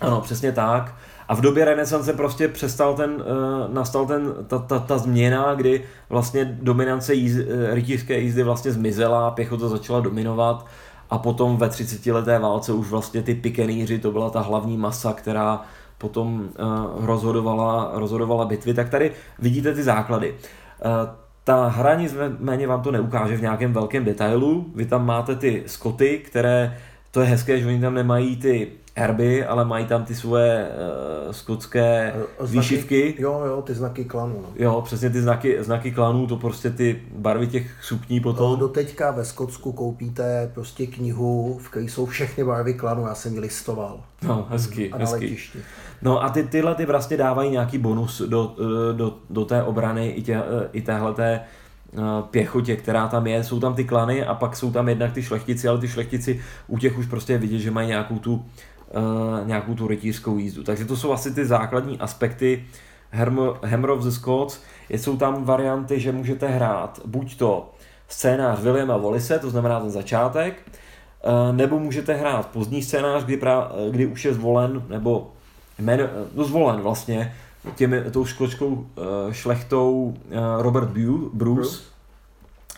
Ano, 0.00 0.20
přesně 0.20 0.52
tak. 0.52 0.94
A 1.28 1.34
v 1.34 1.40
době 1.40 1.64
renesance 1.64 2.12
prostě 2.12 2.48
přestal 2.48 2.94
ten, 2.94 3.10
uh, 3.10 3.74
nastal 3.74 4.06
ten, 4.06 4.34
ta, 4.46 4.58
ta, 4.58 4.78
ta 4.78 4.98
změna, 4.98 5.54
kdy 5.54 5.84
vlastně 6.08 6.58
dominance 6.62 7.14
jíz, 7.14 7.36
uh, 7.36 7.44
rytířské 7.74 8.18
jízdy 8.18 8.42
vlastně 8.42 8.72
zmizela, 8.72 9.30
pěchota 9.30 9.68
začala 9.68 10.00
dominovat 10.00 10.66
a 11.10 11.18
potom 11.18 11.56
ve 11.56 11.68
30 11.68 12.06
leté 12.06 12.38
válce 12.38 12.72
už 12.72 12.90
vlastně 12.90 13.22
ty 13.22 13.34
pikeníři, 13.34 13.98
to 13.98 14.10
byla 14.10 14.30
ta 14.30 14.40
hlavní 14.40 14.76
masa, 14.76 15.12
která 15.12 15.62
potom 15.98 16.40
uh, 16.40 17.06
rozhodovala, 17.06 17.90
rozhodovala 17.94 18.44
bitvy, 18.44 18.74
tak 18.74 18.88
tady 18.88 19.12
vidíte 19.38 19.74
ty 19.74 19.82
základy. 19.82 20.34
Uh, 20.84 20.90
ta 21.44 21.68
hra 21.68 21.94
nicméně 21.94 22.66
vám 22.66 22.82
to 22.82 22.90
neukáže 22.90 23.36
v 23.36 23.42
nějakém 23.42 23.72
velkém 23.72 24.04
detailu. 24.04 24.66
Vy 24.74 24.86
tam 24.86 25.06
máte 25.06 25.36
ty 25.36 25.62
skoty, 25.66 26.18
které, 26.18 26.78
to 27.10 27.20
je 27.20 27.26
hezké, 27.26 27.60
že 27.60 27.66
oni 27.66 27.80
tam 27.80 27.94
nemají 27.94 28.36
ty 28.36 28.72
herby, 28.96 29.44
ale 29.44 29.64
mají 29.64 29.86
tam 29.86 30.04
ty 30.04 30.14
svoje 30.14 30.68
uh, 31.26 31.32
skotské 31.32 32.14
znaky, 32.38 32.52
výšivky. 32.52 33.14
Jo, 33.18 33.42
jo, 33.46 33.62
ty 33.62 33.74
znaky 33.74 34.04
klanů. 34.04 34.36
No. 34.42 34.48
Jo, 34.56 34.82
přesně 34.84 35.10
ty 35.10 35.22
znaky, 35.22 35.56
znaky 35.60 35.90
klanů, 35.90 36.26
to 36.26 36.36
prostě 36.36 36.70
ty 36.70 37.02
barvy 37.16 37.46
těch 37.46 37.70
sukní 37.82 38.20
potom. 38.20 38.50
No, 38.50 38.56
do 38.56 38.68
teďka 38.68 39.10
ve 39.10 39.24
Skotsku 39.24 39.72
koupíte 39.72 40.50
prostě 40.54 40.86
knihu, 40.86 41.58
v 41.62 41.68
které 41.68 41.86
jsou 41.86 42.06
všechny 42.06 42.44
barvy 42.44 42.74
klanů, 42.74 43.06
já 43.06 43.14
jsem 43.14 43.34
ji 43.34 43.40
listoval. 43.40 44.00
No, 44.22 44.46
hezky, 44.50 44.90
a 44.90 44.96
hezky. 44.96 45.14
Letišti. 45.14 45.58
No 46.02 46.24
a 46.24 46.28
ty, 46.28 46.42
tyhle 46.42 46.74
ty 46.74 46.86
vlastně 46.86 47.16
dávají 47.16 47.50
nějaký 47.50 47.78
bonus 47.78 48.22
do, 48.26 48.56
eh, 48.60 48.92
do, 48.96 49.16
do 49.30 49.44
té 49.44 49.62
obrany 49.62 50.08
i, 50.08 50.22
tě, 50.22 50.36
eh, 50.36 50.68
i 50.72 50.82
téhleté 50.82 51.40
pěchotě, 52.30 52.76
která 52.76 53.08
tam 53.08 53.26
je, 53.26 53.44
jsou 53.44 53.60
tam 53.60 53.74
ty 53.74 53.84
klany 53.84 54.24
a 54.24 54.34
pak 54.34 54.56
jsou 54.56 54.72
tam 54.72 54.88
jednak 54.88 55.12
ty 55.12 55.22
šlechtici, 55.22 55.68
ale 55.68 55.78
ty 55.78 55.88
šlechtici 55.88 56.40
u 56.66 56.78
těch 56.78 56.98
už 56.98 57.06
prostě 57.06 57.38
vidět, 57.38 57.58
že 57.58 57.70
mají 57.70 57.88
nějakou 57.88 58.18
tu 58.18 58.34
uh, 58.34 58.42
nějakou 59.44 59.74
tu 59.74 59.86
rytířskou 59.86 60.38
jízdu. 60.38 60.62
Takže 60.62 60.84
to 60.84 60.96
jsou 60.96 61.12
asi 61.12 61.34
ty 61.34 61.46
základní 61.46 61.98
aspekty 61.98 62.64
Hammer 63.62 63.90
of 63.90 64.04
the 64.04 64.10
Scots. 64.10 64.60
Jsou 64.90 65.16
tam 65.16 65.44
varianty, 65.44 66.00
že 66.00 66.12
můžete 66.12 66.48
hrát 66.48 67.00
buď 67.04 67.36
to 67.36 67.72
scénář 68.08 68.60
Williama 68.60 68.96
Wallise, 68.96 69.38
to 69.38 69.50
znamená 69.50 69.80
ten 69.80 69.90
začátek, 69.90 70.54
uh, 71.50 71.56
nebo 71.56 71.78
můžete 71.78 72.14
hrát 72.14 72.46
pozdní 72.46 72.82
scénář, 72.82 73.24
kdy, 73.24 73.36
pra, 73.36 73.72
kdy 73.90 74.06
už 74.06 74.24
je 74.24 74.34
zvolen, 74.34 74.82
nebo 74.88 75.30
jmen, 75.78 76.10
no 76.34 76.44
zvolen 76.44 76.80
vlastně 76.80 77.34
těmi, 77.74 78.00
tou 78.10 78.24
škotskou 78.24 78.86
šlechtou 79.30 80.14
Robert 80.58 80.88
Bruce, 80.88 81.30
Bruce, 81.32 81.78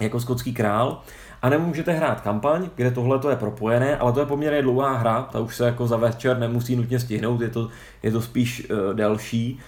jako 0.00 0.20
skotský 0.20 0.54
král 0.54 1.02
a 1.44 1.48
nebo 1.48 1.66
můžete 1.66 1.92
hrát 1.92 2.20
kampaň, 2.20 2.68
kde 2.74 2.90
tohle 2.90 3.18
to 3.18 3.30
je 3.30 3.36
propojené, 3.36 3.96
ale 3.96 4.12
to 4.12 4.20
je 4.20 4.26
poměrně 4.26 4.62
dlouhá 4.62 4.92
hra, 4.92 5.28
ta 5.32 5.40
už 5.40 5.56
se 5.56 5.66
jako 5.66 5.86
za 5.86 5.96
večer 5.96 6.38
nemusí 6.38 6.76
nutně 6.76 6.98
stihnout, 6.98 7.40
je 7.40 7.48
to, 7.48 7.68
je 8.02 8.10
to 8.10 8.22
spíš 8.22 8.70
uh, 8.70 8.94
delší, 8.94 9.58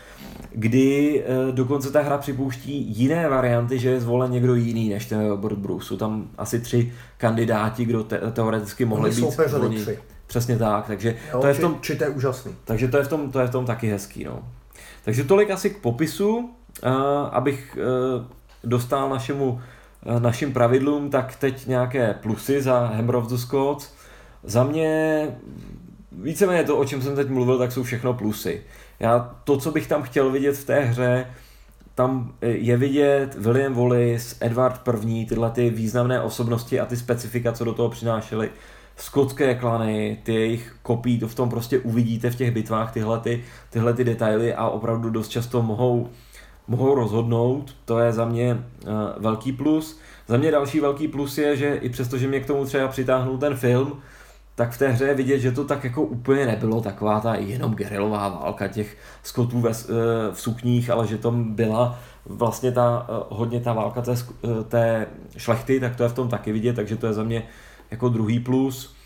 kdy 0.51 1.25
uh, 1.49 1.55
dokonce 1.55 1.91
ta 1.91 2.03
hra 2.03 2.19
připouští 2.19 2.99
jiné 2.99 3.29
varianty, 3.29 3.79
že 3.79 3.91
je 3.91 4.01
zvolen 4.01 4.31
někdo 4.31 4.55
jiný 4.55 4.89
než 4.89 5.07
ten 5.07 5.29
Robert 5.29 5.59
Bruce. 5.59 5.87
Jsou 5.87 5.97
tam 5.97 6.27
asi 6.39 6.61
tři 6.61 6.93
kandidáti, 7.17 7.85
kdo 7.85 8.05
te- 8.05 8.21
teoreticky 8.33 8.85
mohli 8.85 9.11
být 9.11 9.33
zvoleni. 9.47 9.81
Tři. 9.81 9.99
Přesně 10.27 10.59
tak, 10.59 10.87
takže 10.87 11.17
jo, 11.33 11.41
to 11.41 11.47
je 11.47 11.55
v 11.55 11.61
tom, 11.61 11.79
či, 11.81 11.93
či 11.93 11.99
to 11.99 12.05
je 12.05 12.11
úžasný. 12.11 12.53
Takže 12.65 12.89
to 12.89 12.97
je 12.97 13.05
v 13.05 13.09
tom, 13.09 13.31
to 13.31 13.41
je 13.41 13.47
v 13.47 13.51
tom 13.51 13.67
taky 13.67 13.91
hezký, 13.91 14.25
no. 14.25 14.43
Takže 15.05 15.25
tolik 15.25 15.51
asi 15.51 15.71
k 15.71 15.79
popisu, 15.79 16.37
uh, 16.37 16.91
abych 17.33 17.79
uh, 18.19 18.25
dostal 18.65 19.11
našemu 19.11 19.61
našim 20.19 20.53
pravidlům, 20.53 21.11
tak 21.11 21.37
teď 21.37 21.67
nějaké 21.67 22.15
plusy 22.15 22.63
za 22.63 22.87
Hammer 22.87 23.17
of 23.17 23.29
the 23.29 23.37
Scots. 23.37 23.93
Za 24.43 24.65
mě 24.65 25.29
víceméně 26.13 26.65
to, 26.65 26.79
o 26.79 26.85
čem 26.85 27.03
jsem 27.03 27.17
teď 27.17 27.29
mluvil, 27.29 27.59
tak 27.59 27.73
jsou 27.73 27.83
všechno 27.83 28.15
plusy. 28.15 28.63
Já 29.01 29.19
to, 29.45 29.57
co 29.57 29.71
bych 29.71 29.87
tam 29.87 30.03
chtěl 30.03 30.31
vidět 30.31 30.57
v 30.57 30.65
té 30.65 30.81
hře, 30.81 31.27
tam 31.95 32.33
je 32.43 32.77
vidět 32.77 33.35
William 33.39 33.75
Wallace, 33.75 34.37
Edward 34.41 34.89
I, 35.07 35.27
tyhle 35.27 35.51
ty 35.51 35.71
významné 35.71 36.21
osobnosti 36.21 36.81
a 36.81 36.87
ty 36.87 36.97
specifika, 36.97 37.53
co 37.53 37.65
do 37.65 37.75
toho 37.75 37.89
přinášely, 37.89 38.51
skotské 38.97 39.55
klany, 39.55 40.19
ty 40.23 40.35
jejich 40.35 40.77
kopí, 40.83 41.19
to 41.19 41.29
v 41.29 41.35
tom 41.35 41.51
prostě 41.51 41.79
uvidíte 41.79 42.31
v 42.31 42.37
těch 42.37 42.51
bitvách, 42.51 42.93
tyhle, 42.93 43.21
ty, 43.21 43.45
tyhle 43.71 43.95
ty 43.95 44.05
detaily 44.05 44.55
a 44.55 44.69
opravdu 44.69 45.11
dost 45.11 45.29
často 45.29 45.63
mohou 45.63 46.09
mohou 46.69 46.95
rozhodnout, 46.95 47.77
to 47.85 47.99
je 47.99 48.13
za 48.13 48.25
mě 48.25 48.65
uh, 48.85 48.91
velký 49.23 49.53
plus. 49.53 49.99
Za 50.29 50.37
mě 50.37 50.51
další 50.51 50.81
velký 50.81 51.09
plus 51.09 51.39
je, 51.39 51.57
že 51.57 51.75
i 51.75 51.89
přesto, 51.89 52.19
že 52.19 52.29
mě 52.29 52.41
k 52.41 52.47
tomu 52.47 52.65
třeba 52.65 52.89
přitáhnul 52.89 53.39
ten 53.39 53.55
film, 53.55 54.01
tak 54.55 54.71
v 54.73 54.79
té 54.79 54.89
hře 54.89 55.05
je 55.05 55.15
vidět, 55.15 55.39
že 55.39 55.53
to 55.53 55.65
tak 55.65 55.85
jako 55.85 56.03
úplně 56.03 56.47
nebylo 56.47 56.81
taková 56.81 57.21
ta 57.21 57.35
jenom 57.35 57.75
gerilová 57.75 58.29
válka 58.29 58.69
těch 58.69 58.97
skotů 59.23 59.61
ve, 59.61 59.71
uh, 59.71 59.77
v 60.33 60.41
sukních, 60.41 60.91
ale 60.91 61.07
že 61.07 61.19
tam 61.19 61.55
byla 61.55 61.99
vlastně 62.27 62.73
ta, 62.73 63.07
uh, 63.09 63.39
hodně 63.39 63.61
ta 63.61 63.73
válka 63.73 64.03
té, 64.03 64.15
té 64.69 65.07
šlechty, 65.37 65.81
tak 65.81 65.97
to 65.97 66.03
je 66.03 66.09
v 66.09 66.15
tom 66.15 66.29
taky 66.29 66.53
vidět, 66.53 66.77
takže 66.77 66.97
to 66.97 67.07
je 67.07 67.13
za 67.13 67.23
mě 67.23 67.43
jako 67.91 68.09
druhý 68.09 68.41
plus. 68.41 68.97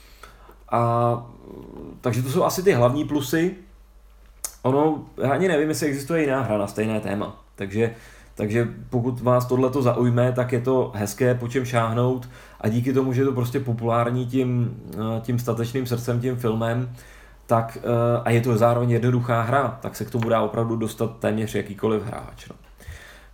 A 0.71 1.27
takže 2.01 2.23
to 2.23 2.29
jsou 2.29 2.45
asi 2.45 2.63
ty 2.63 2.73
hlavní 2.73 3.05
plusy. 3.05 3.55
Ono, 4.63 5.05
já 5.23 5.31
ani 5.31 5.49
nevím, 5.49 5.69
jestli 5.69 5.87
existuje 5.87 6.21
jiná 6.21 6.43
hra 6.43 6.59
na 6.59 6.67
stejné 6.67 7.01
téma. 7.01 7.45
Takže, 7.61 7.95
takže 8.35 8.69
pokud 8.91 9.21
vás 9.21 9.47
tohle 9.47 9.71
to 9.71 9.83
zaujme, 9.83 10.33
tak 10.33 10.53
je 10.53 10.61
to 10.61 10.93
hezké 10.95 11.35
po 11.35 11.49
čem 11.49 11.65
šáhnout 11.65 12.29
a 12.61 12.69
díky 12.69 12.93
tomu, 12.93 13.13
že 13.13 13.21
je 13.21 13.25
to 13.25 13.33
prostě 13.33 13.61
populární 13.61 14.27
tím, 14.27 14.77
eh, 14.95 15.21
tím 15.21 15.39
statečným 15.39 15.87
srdcem, 15.87 16.21
tím 16.21 16.37
filmem, 16.37 16.93
tak 17.47 17.79
eh, 17.81 18.21
a 18.25 18.31
je 18.31 18.41
to 18.41 18.59
zároveň 18.59 18.91
jednoduchá 18.91 19.43
hra, 19.43 19.79
tak 19.83 19.97
se 19.97 20.05
k 20.05 20.11
tomu 20.11 20.29
dá 20.29 20.41
opravdu 20.41 20.77
dostat 20.77 21.19
téměř 21.19 21.55
jakýkoliv 21.55 22.03
hráč. 22.03 22.49
No. 22.49 22.57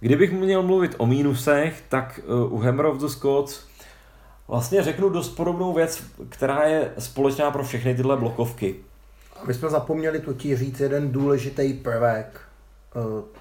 Kdybych 0.00 0.32
měl 0.32 0.62
mluvit 0.62 0.94
o 0.98 1.06
mínusech, 1.06 1.82
tak 1.88 2.20
eh, 2.22 2.48
u 2.48 2.58
Hammer 2.58 2.86
of 2.86 2.98
the 2.98 3.06
Scots 3.06 3.66
vlastně 4.48 4.82
řeknu 4.82 5.08
dost 5.08 5.28
podobnou 5.28 5.74
věc, 5.74 6.04
která 6.28 6.62
je 6.62 6.90
společná 6.98 7.50
pro 7.50 7.64
všechny 7.64 7.94
tyhle 7.94 8.16
blokovky. 8.16 8.74
My 9.46 9.54
jsme 9.54 9.70
zapomněli 9.70 10.20
totiž 10.20 10.58
říct 10.58 10.80
jeden 10.80 11.12
důležitý 11.12 11.72
prvek, 11.72 12.45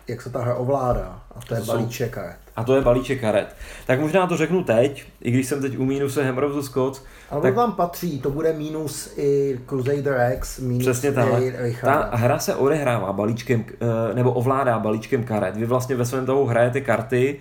jak 0.07 0.21
se 0.21 0.29
ta 0.29 0.41
hra 0.41 0.55
ovládá. 0.55 1.21
A 1.35 1.39
to 1.47 1.55
je 1.55 1.61
to 1.61 1.65
balíček 1.65 2.11
karet. 2.11 2.37
A 2.55 2.63
to 2.63 2.75
je 2.75 2.81
balíček 2.81 3.21
karet. 3.21 3.55
Tak 3.87 3.99
možná 3.99 4.27
to 4.27 4.37
řeknu 4.37 4.63
teď, 4.63 5.05
i 5.21 5.31
když 5.31 5.47
jsem 5.47 5.61
teď 5.61 5.77
u 5.77 5.85
mínuse 5.85 6.23
Hammer 6.23 6.43
of 6.43 6.55
the 6.55 6.61
Scots. 6.61 7.03
Ale 7.29 7.41
tak... 7.41 7.53
to 7.53 7.59
tam 7.59 7.71
patří, 7.71 8.19
to 8.21 8.29
bude 8.29 8.53
mínus 8.53 9.13
i 9.17 9.59
Crusader 9.69 10.31
X, 10.33 10.59
mínus 10.59 10.83
Přesně 10.83 11.11
tak. 11.11 11.27
Ta 11.81 12.09
hra 12.13 12.39
se 12.39 12.55
odehrává 12.55 13.13
balíčkem, 13.13 13.65
eh, 13.69 14.13
nebo 14.13 14.31
ovládá 14.31 14.79
balíčkem 14.79 15.23
karet. 15.23 15.57
Vy 15.57 15.65
vlastně 15.65 15.95
ve 15.95 16.05
svém 16.05 16.25
toho 16.25 16.45
hrajete 16.45 16.81
karty, 16.81 17.39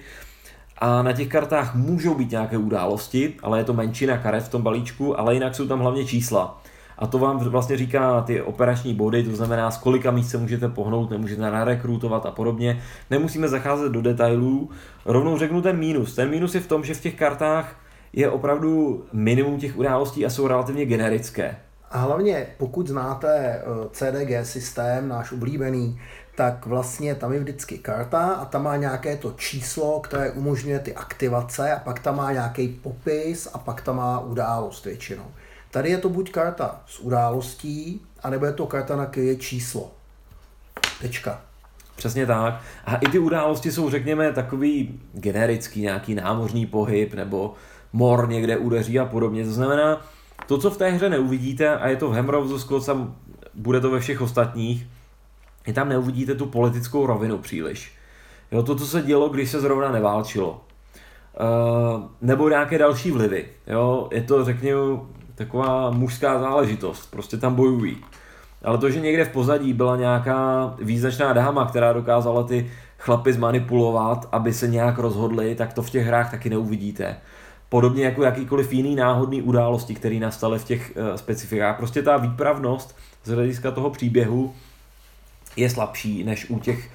a 0.79 1.03
na 1.03 1.12
těch 1.12 1.29
kartách 1.29 1.74
můžou 1.74 2.14
být 2.14 2.31
nějaké 2.31 2.59
události, 2.59 3.35
ale 3.42 3.59
je 3.59 3.64
to 3.64 3.72
menšina 3.72 4.18
karet 4.18 4.44
v 4.44 4.48
tom 4.48 4.62
balíčku, 4.62 5.20
ale 5.20 5.35
jinak 5.35 5.55
jsou 5.55 5.68
tam 5.68 5.81
hlavně 5.81 6.05
čísla. 6.05 6.62
A 6.98 7.07
to 7.07 7.18
vám 7.18 7.38
vlastně 7.38 7.76
říká 7.76 8.20
ty 8.20 8.42
operační 8.42 8.94
body, 8.94 9.22
to 9.22 9.37
znamená, 9.37 9.70
z 9.70 9.78
kolika 9.78 10.11
míst 10.11 10.30
se 10.30 10.38
můžete 10.38 10.68
pohnout, 10.68 11.11
nemůžete 11.11 11.42
narekrutovat 11.42 12.26
a 12.26 12.30
podobně. 12.30 12.83
Nemusíme 13.11 13.48
zacházet 13.48 13.92
do 13.92 14.02
detailů. 14.02 14.70
Rovnou 15.04 15.38
řeknu 15.38 15.62
ten 15.62 15.76
mínus. 15.76 16.14
Ten 16.14 16.30
mínus 16.30 16.54
je 16.54 16.61
v 16.61 16.68
tom, 16.68 16.85
že 16.85 16.94
v 16.94 17.00
těch 17.00 17.14
kartách 17.14 17.76
je 18.12 18.30
opravdu 18.30 19.04
minimum 19.12 19.59
těch 19.59 19.78
událostí 19.78 20.26
a 20.26 20.30
jsou 20.30 20.48
relativně 20.48 20.87
generické. 20.87 21.57
A 21.90 21.98
hlavně, 21.98 22.46
pokud 22.58 22.88
znáte 22.88 23.38
eh, 23.38 23.62
CDG 23.92 24.46
systém, 24.46 25.08
náš 25.08 25.33
oblíbený, 25.33 26.00
tak 26.35 26.66
vlastně 26.66 27.14
tam 27.14 27.33
je 27.33 27.40
vždycky 27.40 27.79
karta 27.79 28.33
a 28.33 28.44
tam 28.44 28.62
má 28.62 28.77
nějaké 28.77 29.16
to 29.16 29.33
číslo, 29.33 30.00
které 30.00 30.31
umožňuje 30.31 30.79
ty 30.79 30.94
aktivace 30.94 31.73
a 31.73 31.79
pak 31.79 32.00
tam 32.00 32.16
má 32.16 32.33
nějaký 32.33 32.68
popis 32.68 33.48
a 33.52 33.58
pak 33.58 33.81
tam 33.81 33.96
má 33.96 34.21
událost 34.21 34.85
většinou. 34.85 35.25
Tady 35.75 35.90
je 35.90 35.98
to 35.98 36.08
buď 36.08 36.33
karta 36.33 36.81
s 36.87 36.98
událostí, 36.98 38.00
anebo 38.22 38.46
je 38.46 38.52
to 38.52 38.66
karta, 38.66 38.96
na 38.96 39.10
je 39.16 39.37
číslo. 39.37 39.90
Tečka. 41.00 41.40
Přesně 41.96 42.27
tak. 42.27 42.60
A 42.85 42.96
i 42.96 43.06
ty 43.06 43.18
události 43.18 43.72
jsou, 43.72 43.90
řekněme, 43.90 44.33
takový 44.33 45.00
generický, 45.12 45.81
nějaký 45.81 46.14
námořní 46.14 46.66
pohyb, 46.66 47.14
nebo 47.14 47.54
mor 47.92 48.29
někde 48.29 48.56
udeří 48.56 48.98
a 48.98 49.04
podobně. 49.04 49.44
To 49.44 49.52
znamená, 49.52 50.06
to, 50.46 50.58
co 50.58 50.70
v 50.70 50.77
té 50.77 50.90
hře 50.90 51.08
neuvidíte, 51.08 51.77
a 51.77 51.88
je 51.88 51.96
to 51.96 52.08
v 52.08 52.48
the 52.48 52.56
Scots, 52.56 52.88
a 52.88 53.08
bude 53.54 53.81
to 53.81 53.90
ve 53.90 54.00
všech 54.00 54.20
ostatních, 54.20 54.87
je 55.66 55.72
tam 55.72 55.88
neuvidíte 55.88 56.35
tu 56.35 56.46
politickou 56.46 57.06
rovinu 57.06 57.38
příliš. 57.38 57.92
Jo, 58.52 58.62
to, 58.62 58.77
co 58.77 58.87
se 58.87 59.02
dělo, 59.02 59.29
když 59.29 59.50
se 59.50 59.60
zrovna 59.60 59.92
neválčilo. 59.92 60.50
Uh, 60.50 62.02
nebo 62.20 62.48
nějaké 62.48 62.79
další 62.79 63.10
vlivy. 63.10 63.48
Jo, 63.66 64.08
je 64.12 64.22
to, 64.22 64.44
řekněme, 64.44 64.81
taková 65.35 65.90
mužská 65.90 66.38
záležitost, 66.38 67.10
prostě 67.10 67.37
tam 67.37 67.54
bojují. 67.54 67.96
Ale 68.64 68.78
to, 68.78 68.90
že 68.90 69.00
někde 69.00 69.24
v 69.24 69.32
pozadí 69.32 69.72
byla 69.72 69.96
nějaká 69.96 70.74
význačná 70.82 71.32
dáma, 71.32 71.66
která 71.66 71.92
dokázala 71.92 72.42
ty 72.42 72.70
chlapy 72.98 73.32
zmanipulovat, 73.32 74.28
aby 74.32 74.52
se 74.52 74.68
nějak 74.68 74.98
rozhodli, 74.98 75.54
tak 75.54 75.72
to 75.72 75.82
v 75.82 75.90
těch 75.90 76.06
hrách 76.06 76.30
taky 76.30 76.50
neuvidíte. 76.50 77.16
Podobně 77.68 78.04
jako 78.04 78.22
jakýkoliv 78.22 78.72
jiný 78.72 78.96
náhodný 78.96 79.42
události, 79.42 79.94
které 79.94 80.18
nastaly 80.18 80.58
v 80.58 80.64
těch 80.64 80.92
uh, 80.96 81.14
specifikách. 81.16 81.76
Prostě 81.76 82.02
ta 82.02 82.16
výpravnost 82.16 82.96
z 83.24 83.30
hlediska 83.30 83.70
toho 83.70 83.90
příběhu 83.90 84.54
je 85.56 85.70
slabší 85.70 86.24
než 86.24 86.50
u 86.50 86.58
těch 86.58 86.90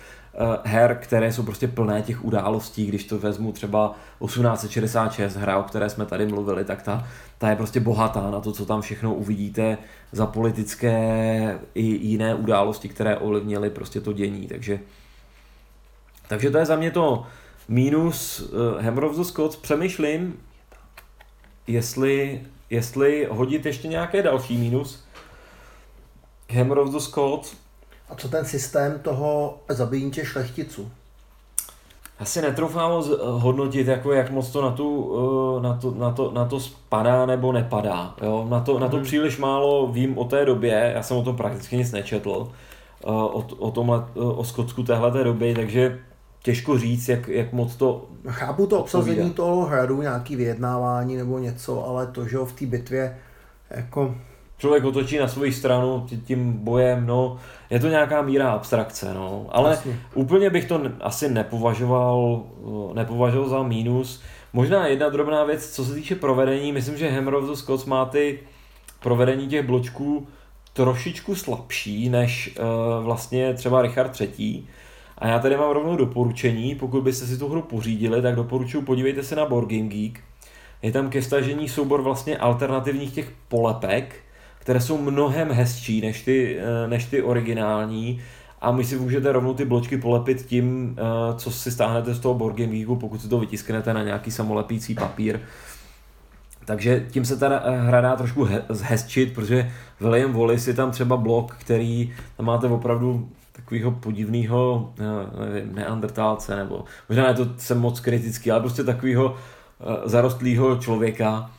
her, 0.64 0.98
které 1.02 1.34
jsou 1.34 1.44
prostě 1.44 1.68
plné 1.68 2.02
těch 2.02 2.26
událostí. 2.26 2.86
Když 2.86 3.04
to 3.04 3.20
vezmu 3.20 3.52
třeba 3.52 3.96
1866 4.26 5.36
hra, 5.36 5.58
o 5.58 5.64
které 5.64 5.90
jsme 5.90 6.06
tady 6.06 6.26
mluvili, 6.26 6.66
tak 6.66 6.82
ta, 6.82 7.08
ta 7.38 7.50
je 7.50 7.56
prostě 7.56 7.80
bohatá 7.80 8.32
na 8.32 8.40
to, 8.40 8.52
co 8.52 8.66
tam 8.66 8.82
všechno 8.82 9.14
uvidíte 9.14 9.78
za 10.12 10.26
politické 10.26 11.60
i 11.76 11.84
jiné 11.84 12.36
události, 12.36 12.90
které 12.90 13.18
ovlivnily 13.18 13.70
prostě 13.70 14.02
to 14.02 14.14
dění. 14.14 14.48
Takže, 14.48 14.80
takže 16.28 16.52
to 16.52 16.58
je 16.58 16.66
za 16.66 16.76
mě 16.76 16.92
to 16.92 17.26
mínus 17.68 18.40
uh, 18.40 18.82
Hammer 18.82 19.04
of 19.04 19.16
the 19.16 19.24
Scots. 19.24 19.56
Přemýšlím, 19.56 20.40
jestli, 21.68 22.42
jestli 22.70 23.28
hodit 23.32 23.66
ještě 23.66 23.88
nějaké 23.88 24.24
další 24.24 24.58
mínus. 24.58 25.04
Hammer 26.54 26.78
of 26.78 26.92
the 26.92 26.98
Scots. 26.98 27.69
A 28.10 28.16
co 28.16 28.30
ten 28.30 28.46
systém 28.46 29.00
toho 29.00 29.58
zabíjení 29.70 30.12
těch 30.12 30.28
šlechticů? 30.28 30.92
Asi 32.20 32.42
netroufám 32.42 33.04
hodnotit, 33.22 33.88
jako 33.88 34.14
jak 34.14 34.32
moc 34.32 34.50
to 34.50 34.62
na, 34.62 34.72
tu, 34.72 35.16
eh, 35.58 35.64
na, 35.64 35.74
to, 35.74 35.92
na, 35.92 36.12
to, 36.12 36.32
na 36.32 36.46
to 36.46 36.60
spadá 36.60 37.26
nebo 37.26 37.52
nepadá. 37.52 38.16
Jo? 38.22 38.48
Na, 38.50 38.60
to, 38.60 38.80
na 38.80 38.88
to 38.88 38.96
hmm. 38.96 39.06
příliš 39.06 39.38
málo 39.38 39.88
vím 39.88 40.18
o 40.18 40.26
té 40.26 40.46
době, 40.46 40.92
já 40.96 41.04
jsem 41.04 41.18
o 41.18 41.24
tom 41.24 41.38
prakticky 41.38 41.78
nic 41.78 41.92
nečetl, 41.92 42.52
eh, 43.04 43.06
o, 43.08 43.46
o, 43.58 43.72
tomhle, 43.72 44.04
eh, 44.16 44.20
o 44.20 44.44
Skotsku 44.44 44.84
téhle 44.84 45.24
doby, 45.24 45.54
takže 45.54 46.00
těžko 46.44 46.78
říct, 46.78 47.10
jak, 47.10 47.28
jak 47.28 47.54
moc 47.54 47.76
to 47.76 48.06
Chápu 48.28 48.68
to 48.68 48.80
obsazení 48.80 49.32
toho 49.32 49.66
hradu, 49.66 50.02
nějaký 50.02 50.36
vyjednávání 50.36 51.16
nebo 51.16 51.40
něco, 51.40 51.88
ale 51.88 52.08
to, 52.08 52.28
že 52.28 52.38
v 52.38 52.54
té 52.54 52.66
bitvě 52.66 53.18
jako... 53.70 54.16
Člověk 54.60 54.84
otočí 54.84 55.18
na 55.18 55.28
svoji 55.28 55.54
stranu 55.54 56.08
tím 56.26 56.54
bojem, 56.54 57.08
no, 57.08 57.38
je 57.70 57.80
to 57.80 57.88
nějaká 57.88 58.22
míra 58.22 58.52
abstrakce, 58.52 59.14
no, 59.14 59.46
ale 59.50 59.70
Jasně. 59.70 60.00
úplně 60.14 60.50
bych 60.50 60.66
to 60.66 60.82
asi 61.02 61.30
nepovažoval, 61.30 62.44
nepovažoval 62.94 63.50
za 63.50 63.64
mínus. 63.64 64.22
Možná 64.54 64.88
jedna 64.88 65.10
drobná 65.10 65.44
věc, 65.44 65.70
co 65.70 65.86
se 65.86 65.96
týče 65.96 66.16
provedení, 66.16 66.72
myslím, 66.72 66.98
že 66.98 67.10
Hammer 67.10 67.34
of 67.36 67.46
the 67.50 67.54
Scots 67.54 67.86
má 67.86 68.06
ty 68.06 68.40
provedení 69.00 69.48
těch 69.48 69.66
bločků 69.66 70.28
trošičku 70.74 71.36
slabší 71.36 72.10
než 72.10 72.58
uh, 72.60 73.06
vlastně 73.06 73.54
třeba 73.54 73.82
Richard 73.82 74.22
III. 74.22 74.64
A 75.18 75.28
já 75.28 75.40
tady 75.40 75.58
mám 75.58 75.72
rovnou 75.72 75.96
doporučení, 75.96 76.76
pokud 76.76 77.04
byste 77.04 77.26
si 77.26 77.38
tu 77.38 77.50
hru 77.50 77.62
pořídili, 77.62 78.22
tak 78.22 78.36
doporučuji 78.36 78.82
podívejte 78.82 79.24
se 79.24 79.36
na 79.36 79.46
Board 79.46 79.68
Game 79.68 79.88
Geek. 79.88 80.20
Je 80.82 80.92
tam 80.92 81.10
ke 81.10 81.22
stažení 81.22 81.70
soubor 81.70 82.02
vlastně 82.02 82.38
alternativních 82.38 83.14
těch 83.14 83.32
polepek, 83.48 84.16
které 84.60 84.82
jsou 84.82 84.98
mnohem 84.98 85.52
hezčí 85.52 86.02
než 86.02 86.22
ty, 86.22 86.60
eh, 86.60 86.88
než 86.88 87.06
ty 87.06 87.22
originální 87.22 88.22
a 88.62 88.72
my 88.72 88.84
si 88.84 88.98
můžete 88.98 89.32
rovnou 89.32 89.54
ty 89.54 89.66
bločky 89.66 89.98
polepit 89.98 90.46
tím, 90.46 90.96
eh, 90.98 91.04
co 91.38 91.52
si 91.52 91.72
stáhnete 91.72 92.14
z 92.14 92.20
toho 92.20 92.36
Board 92.36 92.56
Geeku, 92.56 92.96
pokud 92.96 93.22
si 93.22 93.30
to 93.30 93.40
vytisknete 93.40 93.94
na 93.94 94.04
nějaký 94.04 94.32
samolepící 94.32 94.96
papír. 94.96 95.40
Takže 96.66 97.06
tím 97.12 97.26
se 97.26 97.38
ta 97.38 97.62
hra 97.70 98.02
dá 98.02 98.16
trošku 98.16 98.48
zhezčit, 98.70 99.34
protože 99.34 99.72
William 100.00 100.34
Wallace 100.34 100.70
je 100.70 100.74
tam 100.74 100.92
třeba 100.92 101.18
blok, 101.18 101.56
který 101.60 102.14
tam 102.38 102.46
máte 102.46 102.68
opravdu 102.68 103.30
takového 103.52 103.92
podivného 103.92 104.94
neandertálce, 105.72 106.56
nebo 106.56 106.84
možná 107.10 107.28
je 107.28 107.34
to 107.34 107.48
jsem 107.58 107.80
moc 107.80 108.00
kritický, 108.00 108.52
ale 108.52 108.60
prostě 108.60 108.84
takového 108.84 109.36
eh, 109.36 110.10
zarostlého 110.10 110.78
člověka 110.78 111.52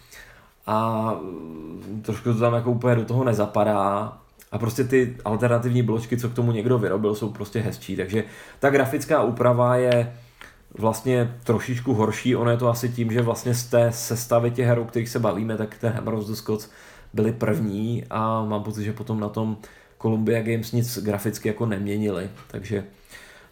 a 0.71 1.15
trošku 2.03 2.33
to 2.33 2.39
tam 2.39 2.55
jako 2.55 2.71
úplně 2.71 2.95
do 2.95 3.05
toho 3.05 3.25
nezapadá. 3.25 4.13
A 4.53 4.59
prostě 4.59 4.85
ty 4.85 5.17
alternativní 5.25 5.83
bločky, 5.83 6.17
co 6.17 6.29
k 6.29 6.35
tomu 6.35 6.53
někdo 6.53 6.79
vyrobil, 6.79 7.15
jsou 7.15 7.31
prostě 7.31 7.61
hezčí, 7.61 7.97
takže 7.97 8.25
ta 8.59 8.71
grafická 8.71 9.23
úprava 9.23 9.77
je 9.77 10.13
vlastně 10.79 11.35
trošičku 11.45 11.95
horší, 11.95 12.37
ono 12.37 12.51
je 12.51 12.57
to 12.57 12.69
asi 12.69 12.89
tím, 12.89 13.13
že 13.13 13.23
vlastně 13.23 13.55
z 13.55 13.65
té 13.65 13.93
sestavy 13.93 14.51
těch 14.51 14.67
her, 14.67 14.79
o 14.79 14.85
kterých 14.85 15.09
se 15.09 15.19
bavíme, 15.19 15.57
tak 15.57 15.79
ten 15.81 15.93
Hammer 15.93 16.15
of 16.15 16.27
the 16.27 16.35
Scots 16.35 16.71
byli 17.13 17.33
první. 17.33 18.05
A 18.11 18.45
mám 18.45 18.63
pocit, 18.63 18.85
že 18.85 18.93
potom 18.93 19.21
na 19.21 19.29
tom 19.29 19.57
Columbia 20.03 20.43
Games 20.43 20.73
nic 20.73 20.99
graficky 21.03 21.49
jako 21.49 21.67
neměnili, 21.67 22.31
takže 22.51 22.85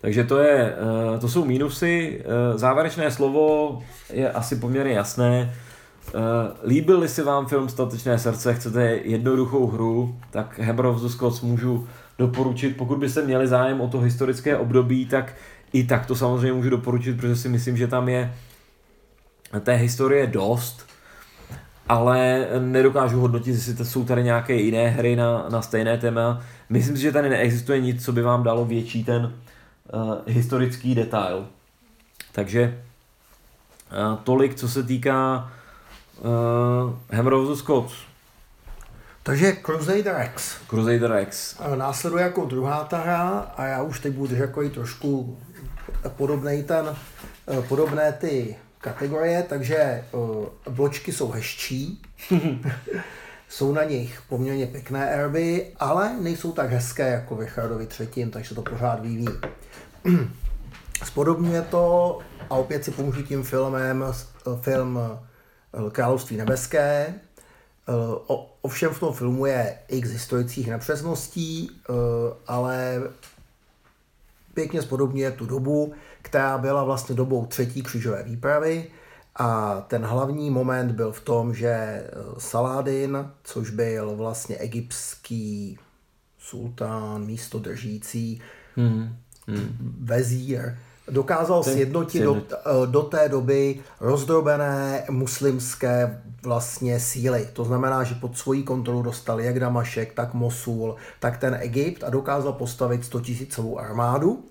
takže 0.01 0.25
to, 0.25 0.39
je, 0.39 0.75
eh, 0.75 1.19
to 1.19 1.29
jsou 1.29 1.45
mínusy. 1.45 2.25
Eh, 2.25 2.59
závěrečné 2.59 3.11
slovo 3.11 3.83
je 4.13 4.33
asi 4.33 4.57
poměrně 4.57 4.93
jasné. 4.93 5.55
Eh, 6.15 6.69
líbil 6.69 7.09
si 7.09 7.23
vám 7.23 7.47
film 7.47 7.69
Statečné 7.69 8.19
srdce, 8.19 8.55
chcete 8.55 8.83
jednoduchou 9.05 9.67
hru, 9.67 10.17
tak 10.31 10.61
the 11.01 11.09
Scots 11.09 11.41
můžu 11.41 11.89
doporučit. 12.19 12.77
Pokud 12.77 12.99
byste 12.99 13.23
měli 13.23 13.47
zájem 13.47 13.81
o 13.81 13.89
to 13.89 14.01
historické 14.01 14.57
období, 14.57 15.07
tak 15.07 15.35
i 15.73 15.85
tak 15.85 16.07
to 16.07 16.17
samozřejmě 16.17 16.53
můžu 16.53 16.71
doporučit, 16.71 17.17
protože 17.17 17.37
si 17.37 17.49
myslím, 17.49 17.77
že 17.77 17.87
tam 17.87 18.09
je 18.09 18.35
té 19.61 19.75
historie 19.75 20.27
dost 20.27 20.89
ale 21.89 22.47
nedokážu 22.59 23.21
hodnotit, 23.21 23.51
jestli 23.51 23.75
to 23.75 23.85
jsou 23.85 24.05
tady 24.05 24.25
nějaké 24.25 24.55
jiné 24.55 24.89
hry 24.89 25.17
na, 25.17 25.49
na 25.49 25.63
stejné 25.63 25.99
téma. 25.99 26.41
Myslím 26.69 26.97
si, 26.97 27.03
že 27.03 27.13
tady 27.13 27.29
neexistuje 27.29 27.81
nic, 27.81 28.05
co 28.05 28.13
by 28.13 28.23
vám 28.23 28.43
dalo 28.43 28.65
větší 28.65 29.05
ten 29.05 29.25
uh, 29.25 30.15
historický 30.27 30.95
detail. 30.95 31.47
Takže 32.33 32.81
uh, 33.91 34.19
tolik, 34.25 34.55
co 34.55 34.69
se 34.69 34.83
týká 34.83 35.51
uh, 36.19 37.17
Hammer 37.17 37.33
of 37.33 37.49
the 37.49 37.55
Scots. 37.55 37.93
Takže 39.23 39.53
Crusader 39.53 40.21
X. 40.21 40.57
Crusader 40.69 41.19
X. 41.23 41.57
Následuje 41.75 42.23
jako 42.23 42.45
druhá 42.45 42.85
ta 42.85 42.99
hra 42.99 43.53
a 43.57 43.65
já 43.65 43.83
už 43.83 44.01
teď 44.01 44.13
budu 44.15 44.37
takový 44.37 44.71
trošku 44.71 45.39
podobný 46.17 46.63
ten, 46.63 46.97
podobné 47.69 48.13
ty 48.13 48.57
kategorie, 48.79 49.43
takže 49.43 50.05
uh, 50.13 50.47
bločky 50.71 51.13
jsou 51.13 51.31
hezčí, 51.31 52.03
jsou 53.49 53.73
na 53.73 53.85
nich 53.85 54.23
poměrně 54.29 54.67
pěkné 54.67 55.11
erby, 55.11 55.67
ale 55.79 56.17
nejsou 56.21 56.53
tak 56.53 56.71
hezké 56.71 57.09
jako 57.09 57.37
ve 57.37 57.45
Richardovi 57.45 57.87
třetím, 57.87 58.31
takže 58.31 58.55
to 58.55 58.63
pořád 58.63 59.01
vyvíjí. 59.01 59.29
Spodobňuje 61.05 61.63
to 61.63 62.19
a 62.51 62.55
opět 62.55 62.85
si 62.85 62.91
pomůžu 62.91 63.23
tím 63.23 63.43
filmem, 63.43 64.05
film 64.61 65.01
Království 65.93 66.37
nebeské. 66.37 67.15
Ovšem 68.63 68.91
v 68.91 69.01
tom 69.01 69.15
filmu 69.15 69.47
je 69.47 69.79
x 69.89 70.11
historických 70.11 70.69
nepřesností, 70.69 71.71
ale 72.47 73.03
pěkně 74.55 74.83
spodobňuje 74.83 75.31
tu 75.31 75.47
dobu, 75.47 75.93
která 76.23 76.59
byla 76.59 76.85
vlastně 76.85 77.15
dobou 77.15 77.47
třetí 77.47 77.83
křižové 77.83 78.23
výpravy 78.23 78.91
a 79.39 79.81
ten 79.81 80.05
hlavní 80.05 80.51
moment 80.51 80.93
byl 80.93 81.13
v 81.13 81.21
tom, 81.21 81.55
že 81.55 81.69
eh, 81.69 82.11
Saladin, 82.39 83.31
což 83.43 83.71
byl 83.71 84.17
vlastně 84.17 84.57
egyptský 84.57 85.79
sultán, 86.39 87.25
místo 87.25 87.59
držící, 87.59 88.41
hmm. 88.77 89.17
Hmm. 89.47 89.97
vezír, 90.01 90.79
dokázal 91.11 91.65
Ten, 91.65 91.75
sjednotit 91.75 92.23
do, 92.23 92.37
eh, 92.37 92.87
do 92.87 93.03
té 93.03 93.29
doby 93.29 93.81
rozdrobené 94.01 95.05
muslimské 95.11 96.23
vlastně 96.43 97.01
síly. 97.01 97.49
To 97.53 97.65
znamená, 97.65 98.05
že 98.05 98.15
pod 98.15 98.39
svojí 98.39 98.63
kontrolu 98.63 99.03
dostal 99.03 99.41
jak 99.41 99.61
Damašek, 99.61 100.13
tak 100.13 100.35
Mosul, 100.35 100.97
tak 101.21 101.37
ten 101.37 101.59
Egypt 101.61 102.05
a 102.05 102.11
dokázal 102.11 102.53
postavit 102.53 103.05
100 103.05 103.21
000 103.59 103.81
armádu 103.81 104.45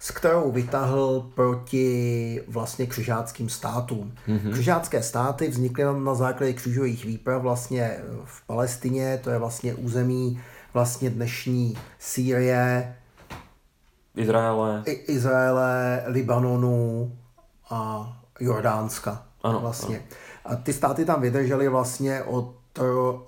s 0.00 0.10
kterou 0.10 0.50
vytahl 0.50 1.30
proti 1.34 2.42
vlastně 2.48 2.86
křižáckým 2.86 3.48
státům. 3.48 4.12
Mm-hmm. 4.28 4.52
Křižácké 4.52 5.02
státy 5.02 5.48
vznikly 5.48 5.84
na 6.04 6.14
základě 6.14 6.52
křižových 6.52 7.04
výprav 7.04 7.42
vlastně 7.42 7.96
v 8.24 8.46
Palestině, 8.46 9.20
to 9.24 9.30
je 9.30 9.38
vlastně 9.38 9.74
území 9.74 10.40
vlastně 10.74 11.10
dnešní 11.10 11.78
Sýrie, 11.98 12.94
Izraele, 14.18 14.82
Izraele, 14.86 16.02
Libanonu 16.06 17.12
a 17.70 18.12
Jordánska. 18.40 19.22
Ano, 19.42 19.60
vlastně. 19.60 19.96
Ano. 19.96 20.06
A 20.44 20.56
ty 20.56 20.72
státy 20.72 21.04
tam 21.04 21.20
vydržely 21.20 21.68
vlastně 21.68 22.22
od 22.22 22.54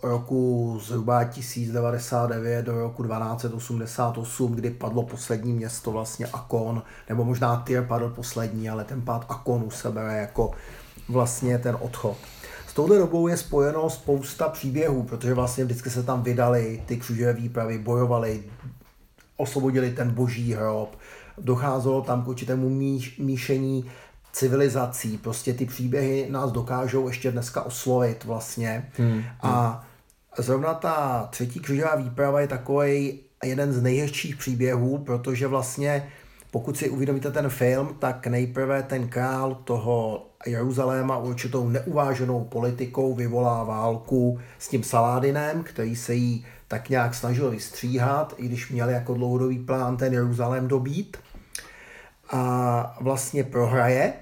roku 0.03 0.79
zhruba 0.83 1.25
1099 1.25 2.63
do 2.63 2.81
roku 2.81 3.03
1288, 3.03 4.55
kdy 4.55 4.71
padlo 4.71 5.03
poslední 5.03 5.53
město 5.53 5.91
vlastně 5.91 6.27
Akon, 6.27 6.83
nebo 7.09 7.25
možná 7.25 7.57
Tyr 7.57 7.83
padl 7.83 8.09
poslední, 8.09 8.71
ale 8.71 8.85
ten 8.85 9.03
pád 9.03 9.27
Akonu 9.29 9.71
se 9.71 9.91
bere 9.91 10.17
jako 10.19 10.51
vlastně 11.09 11.59
ten 11.59 11.77
odchod. 11.81 12.17
S 12.67 12.73
touhle 12.73 12.99
dobou 12.99 13.29
je 13.29 13.37
spojeno 13.37 13.91
spousta 13.91 14.49
příběhů, 14.49 15.03
protože 15.03 15.35
vlastně 15.35 15.65
vždycky 15.65 15.91
se 15.91 16.03
tam 16.03 16.23
vydali 16.23 16.83
ty 16.87 16.97
křižové 16.97 17.33
výpravy, 17.33 17.79
bojovali, 17.79 18.45
osvobodili 19.41 19.91
ten 19.91 20.11
boží 20.11 20.55
hrob, 20.55 20.99
docházelo 21.39 22.03
tam 22.03 22.23
k 22.23 22.29
určitému 22.29 22.69
míš, 22.69 23.19
míšení 23.19 23.91
civilizací, 24.33 25.19
prostě 25.19 25.55
ty 25.55 25.67
příběhy 25.67 26.27
nás 26.31 26.53
dokážou 26.53 27.09
ještě 27.09 27.31
dneska 27.31 27.63
oslovit 27.63 28.25
vlastně. 28.25 28.91
Hmm. 28.97 29.23
A 29.43 29.85
zrovna 30.39 30.75
ta 30.75 31.29
třetí 31.31 31.61
křižová 31.61 31.97
výprava 31.97 32.41
je 32.41 32.49
takový 32.49 33.21
jeden 33.45 33.73
z 33.73 33.83
nejhezčích 33.83 34.37
příběhů, 34.37 34.99
protože 34.99 35.47
vlastně 35.47 36.09
pokud 36.51 36.79
si 36.79 36.91
uvědomíte 36.91 37.31
ten 37.31 37.49
film, 37.49 37.97
tak 37.99 38.27
nejprve 38.27 38.83
ten 38.83 39.09
král 39.09 39.55
toho 39.55 40.27
Jeruzaléma 40.47 41.19
určitou 41.19 41.69
neuváženou 41.69 42.45
politikou 42.45 43.15
vyvolá 43.15 43.65
válku 43.65 44.39
s 44.59 44.69
tím 44.69 44.83
Saládinem, 44.83 45.63
který 45.63 45.97
se 45.97 46.15
jí 46.15 46.47
tak 46.71 46.89
nějak 46.89 47.15
snažil 47.15 47.51
vystříhat, 47.51 48.35
i 48.37 48.47
když 48.47 48.71
měl 48.71 48.89
jako 48.91 49.15
dlouhodobý 49.15 49.59
plán 49.59 49.97
ten 49.97 50.13
Jeruzalém 50.13 50.69
dobít. 50.69 51.17
A 52.31 52.97
vlastně 53.01 53.45
prohraje 53.45 54.13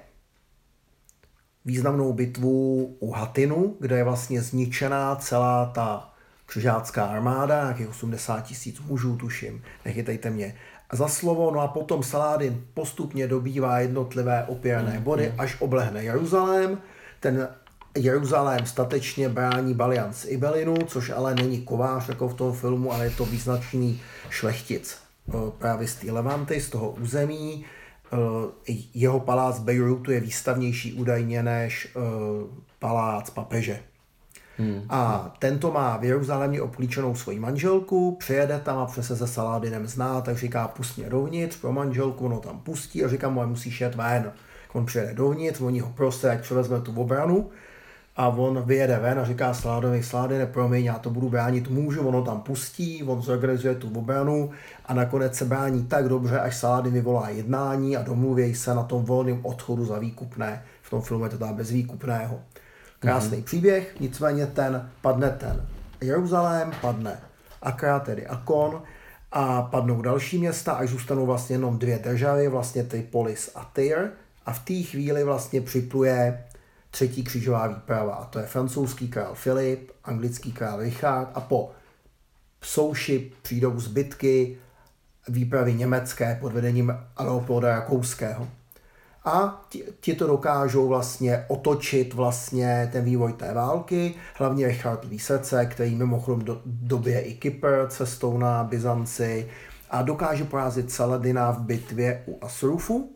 významnou 1.64 2.12
bitvu 2.12 2.84
u 3.00 3.10
Hatinu, 3.10 3.76
kde 3.80 3.96
je 3.96 4.04
vlastně 4.04 4.42
zničená 4.42 5.16
celá 5.16 5.66
ta 5.66 6.14
křižácká 6.46 7.04
armáda, 7.04 7.62
nějakých 7.62 7.88
80 7.88 8.40
tisíc 8.40 8.80
mužů, 8.80 9.16
tuším, 9.16 9.62
nechytejte 9.84 10.30
mě 10.30 10.54
za 10.92 11.08
slovo, 11.08 11.50
no 11.50 11.60
a 11.60 11.68
potom 11.68 12.02
Saládin 12.02 12.64
postupně 12.74 13.28
dobývá 13.28 13.78
jednotlivé 13.78 14.44
opěrné 14.44 15.00
body, 15.00 15.28
mm. 15.28 15.40
až 15.40 15.60
oblehne 15.60 16.04
Jeruzalém. 16.04 16.78
Ten 17.20 17.48
Jeruzalém 17.98 18.66
statečně 18.66 19.28
brání 19.28 19.74
Balian 19.74 20.12
z 20.12 20.24
Ibelinu, 20.28 20.76
což 20.86 21.10
ale 21.10 21.34
není 21.34 21.60
kovář 21.60 22.08
jako 22.08 22.28
v 22.28 22.34
tom 22.34 22.52
filmu, 22.52 22.92
ale 22.92 23.04
je 23.04 23.10
to 23.10 23.24
význačný 23.24 24.00
šlechtic 24.30 24.98
eh, 25.28 25.32
právě 25.58 25.88
z 25.88 25.94
té 25.94 26.12
Levanty, 26.12 26.60
z 26.60 26.70
toho 26.70 26.90
území. 26.90 27.64
Eh, 28.12 28.72
jeho 28.94 29.20
palác 29.20 29.58
Bejrutu 29.58 30.10
je 30.10 30.20
výstavnější 30.20 30.92
údajně 30.92 31.42
než 31.42 31.88
eh, 31.96 32.00
palác 32.78 33.30
papeže. 33.30 33.80
Hmm. 34.58 34.82
A 34.88 35.34
tento 35.38 35.72
má 35.72 35.96
v 35.96 36.04
Jeruzalémě 36.04 36.62
obklíčenou 36.62 37.14
svoji 37.14 37.38
manželku, 37.38 38.16
přijede 38.16 38.60
tam 38.64 38.78
a 38.78 38.86
přese 38.86 39.16
se 39.16 39.26
Saládinem 39.26 39.86
zná, 39.86 40.20
tak 40.20 40.36
říká, 40.36 40.68
pust 40.68 40.98
mě 40.98 41.10
dovnitř 41.10 41.56
pro 41.56 41.72
manželku, 41.72 42.28
no 42.28 42.40
tam 42.40 42.60
pustí 42.60 43.04
a 43.04 43.08
říká 43.08 43.28
mu, 43.28 43.46
musíš 43.46 43.80
jet 43.80 43.94
ven. 43.94 44.32
On 44.72 44.86
přijede 44.86 45.14
dovnitř, 45.14 45.60
oni 45.60 45.80
ho 45.80 45.92
prostě, 45.96 46.30
ať 46.30 46.40
převezme 46.40 46.80
tu 46.80 47.00
obranu 47.00 47.50
a 48.18 48.28
on 48.28 48.62
vyjede 48.62 48.98
ven 48.98 49.18
a 49.18 49.24
říká 49.24 49.54
Sládovi, 49.54 50.02
Sládine, 50.02 50.46
promiň, 50.46 50.84
já 50.84 50.98
to 50.98 51.10
budu 51.10 51.28
bránit 51.28 51.70
můžu, 51.70 52.08
ono 52.08 52.22
tam 52.22 52.40
pustí, 52.40 53.04
on 53.04 53.22
zorganizuje 53.22 53.74
tu 53.74 53.98
obranu 53.98 54.50
a 54.86 54.94
nakonec 54.94 55.34
se 55.34 55.44
brání 55.44 55.84
tak 55.84 56.08
dobře, 56.08 56.40
až 56.40 56.56
Saládin 56.56 56.92
vyvolá 56.92 57.28
jednání 57.28 57.96
a 57.96 58.02
domluví 58.02 58.54
se 58.54 58.74
na 58.74 58.82
tom 58.82 59.04
volném 59.04 59.46
odchodu 59.46 59.84
za 59.84 59.98
výkupné. 59.98 60.62
V 60.82 60.90
tom 60.90 61.02
filmu 61.02 61.24
je 61.24 61.30
to 61.30 61.38
tam 61.38 61.54
bez 61.54 61.70
výkupného. 61.70 62.40
Krásný 62.98 63.38
mm-hmm. 63.38 63.44
příběh, 63.44 64.00
nicméně 64.00 64.46
ten 64.46 64.90
padne 65.02 65.30
ten 65.30 65.66
Jeruzalém, 66.00 66.72
padne 66.80 67.18
Akra, 67.62 68.00
tedy 68.00 68.26
Akon, 68.26 68.82
a 69.32 69.62
padnou 69.62 70.02
další 70.02 70.38
města, 70.38 70.72
až 70.72 70.88
zůstanou 70.88 71.26
vlastně 71.26 71.54
jenom 71.54 71.78
dvě 71.78 71.98
državy, 71.98 72.48
vlastně 72.48 72.84
Tripolis 72.84 73.50
a 73.54 73.70
Tyr. 73.72 73.98
A 74.46 74.52
v 74.52 74.58
té 74.58 74.74
chvíli 74.74 75.24
vlastně 75.24 75.60
připluje 75.60 76.44
třetí 76.90 77.24
křížová 77.24 77.66
výprava. 77.66 78.14
A 78.14 78.24
to 78.24 78.38
je 78.38 78.46
francouzský 78.46 79.08
král 79.08 79.34
Filip, 79.34 79.90
anglický 80.04 80.52
král 80.52 80.80
Richard 80.80 81.30
a 81.34 81.40
po 81.40 81.70
souši 82.62 83.32
přijdou 83.42 83.80
zbytky 83.80 84.58
výpravy 85.28 85.74
německé 85.74 86.38
pod 86.40 86.52
vedením 86.52 86.98
Leopolda 87.18 87.68
Rakouského 87.68 88.48
a 89.28 89.64
ti, 89.68 89.84
ti 90.00 90.14
to 90.14 90.26
dokážou 90.26 90.88
vlastně 90.88 91.44
otočit 91.48 92.14
vlastně 92.14 92.88
ten 92.92 93.04
vývoj 93.04 93.32
té 93.32 93.54
války, 93.54 94.14
hlavně 94.34 94.68
Richard 94.68 95.06
srdce, 95.18 95.66
který 95.66 95.94
mimochodem 95.94 96.44
do, 96.44 96.60
dobije 96.64 97.20
i 97.20 97.34
Kypr 97.34 97.86
cestou 97.88 98.38
na 98.38 98.64
Byzanci 98.64 99.50
a 99.90 100.02
dokáže 100.02 100.44
porazit 100.44 100.92
Saladina 100.92 101.50
v 101.50 101.60
bitvě 101.60 102.22
u 102.26 102.44
Asrufu 102.44 103.12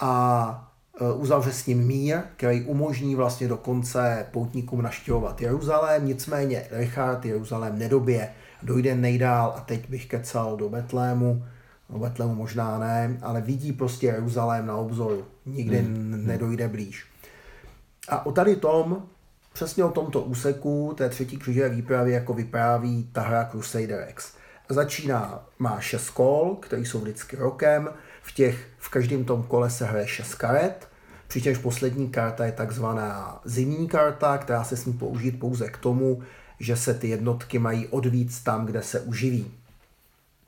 a 0.00 0.71
uzavře 1.14 1.52
s 1.52 1.66
ním 1.66 1.86
mír, 1.86 2.20
který 2.36 2.64
umožní 2.64 3.14
vlastně 3.14 3.48
dokonce 3.48 4.26
poutníkům 4.30 4.82
naštěvovat 4.82 5.40
Jeruzalém, 5.40 6.06
nicméně 6.06 6.66
Richard 6.70 7.24
Jeruzalém 7.24 7.78
nedobije, 7.78 8.28
dojde 8.62 8.94
nejdál 8.94 9.54
a 9.56 9.60
teď 9.60 9.90
bych 9.90 10.06
kecal 10.06 10.56
do 10.56 10.68
Betlému, 10.68 11.42
No 11.92 11.98
Betlemu 11.98 12.34
možná 12.34 12.78
ne, 12.78 13.18
ale 13.22 13.40
vidí 13.40 13.72
prostě 13.72 14.06
Jeruzalém 14.06 14.66
na 14.66 14.76
obzoru. 14.76 15.24
Nikdy 15.46 15.78
hmm. 15.78 16.26
nedojde 16.26 16.68
blíž. 16.68 17.06
A 18.08 18.26
o 18.26 18.32
tady 18.32 18.56
tom, 18.56 19.02
přesně 19.52 19.84
o 19.84 19.90
tomto 19.90 20.20
úseku 20.20 20.94
té 20.96 21.08
třetí 21.08 21.36
křižové 21.36 21.68
výpravy 21.68 22.12
jako 22.12 22.34
vypráví 22.34 23.08
ta 23.12 23.20
hra 23.20 23.48
Crusader 23.50 24.06
X. 24.10 24.32
Začíná, 24.68 25.44
má 25.58 25.80
šest 25.80 26.10
kol, 26.10 26.56
které 26.60 26.82
jsou 26.82 27.00
vždycky 27.00 27.36
rokem, 27.36 27.88
v 28.22 28.32
těch, 28.32 28.68
v 28.78 28.88
každém 28.88 29.24
tom 29.24 29.42
kole 29.42 29.70
se 29.70 29.84
hraje 29.84 30.06
šest 30.06 30.34
karet, 30.34 30.88
přičemž 31.28 31.58
poslední 31.58 32.08
karta 32.08 32.46
je 32.46 32.52
takzvaná 32.52 33.40
zimní 33.44 33.88
karta, 33.88 34.38
která 34.38 34.64
se 34.64 34.76
smí 34.76 34.92
použít 34.92 35.40
pouze 35.40 35.68
k 35.68 35.76
tomu, 35.76 36.22
že 36.60 36.76
se 36.76 36.94
ty 36.94 37.08
jednotky 37.08 37.58
mají 37.58 37.88
odvíc 37.88 38.40
tam, 38.40 38.66
kde 38.66 38.82
se 38.82 39.00
uživí. 39.00 39.50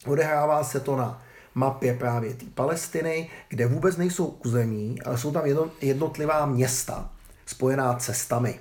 Odehrává 0.07 0.64
se 0.64 0.81
to 0.81 0.97
na 0.97 1.22
mapě 1.55 1.95
právě 1.95 2.35
té 2.35 2.45
Palestiny, 2.55 3.31
kde 3.49 3.66
vůbec 3.66 3.97
nejsou 3.97 4.27
území, 4.27 5.03
ale 5.03 5.18
jsou 5.18 5.33
tam 5.33 5.45
jednotlivá 5.81 6.47
města 6.47 7.11
spojená 7.47 7.95
cestami. 7.95 8.61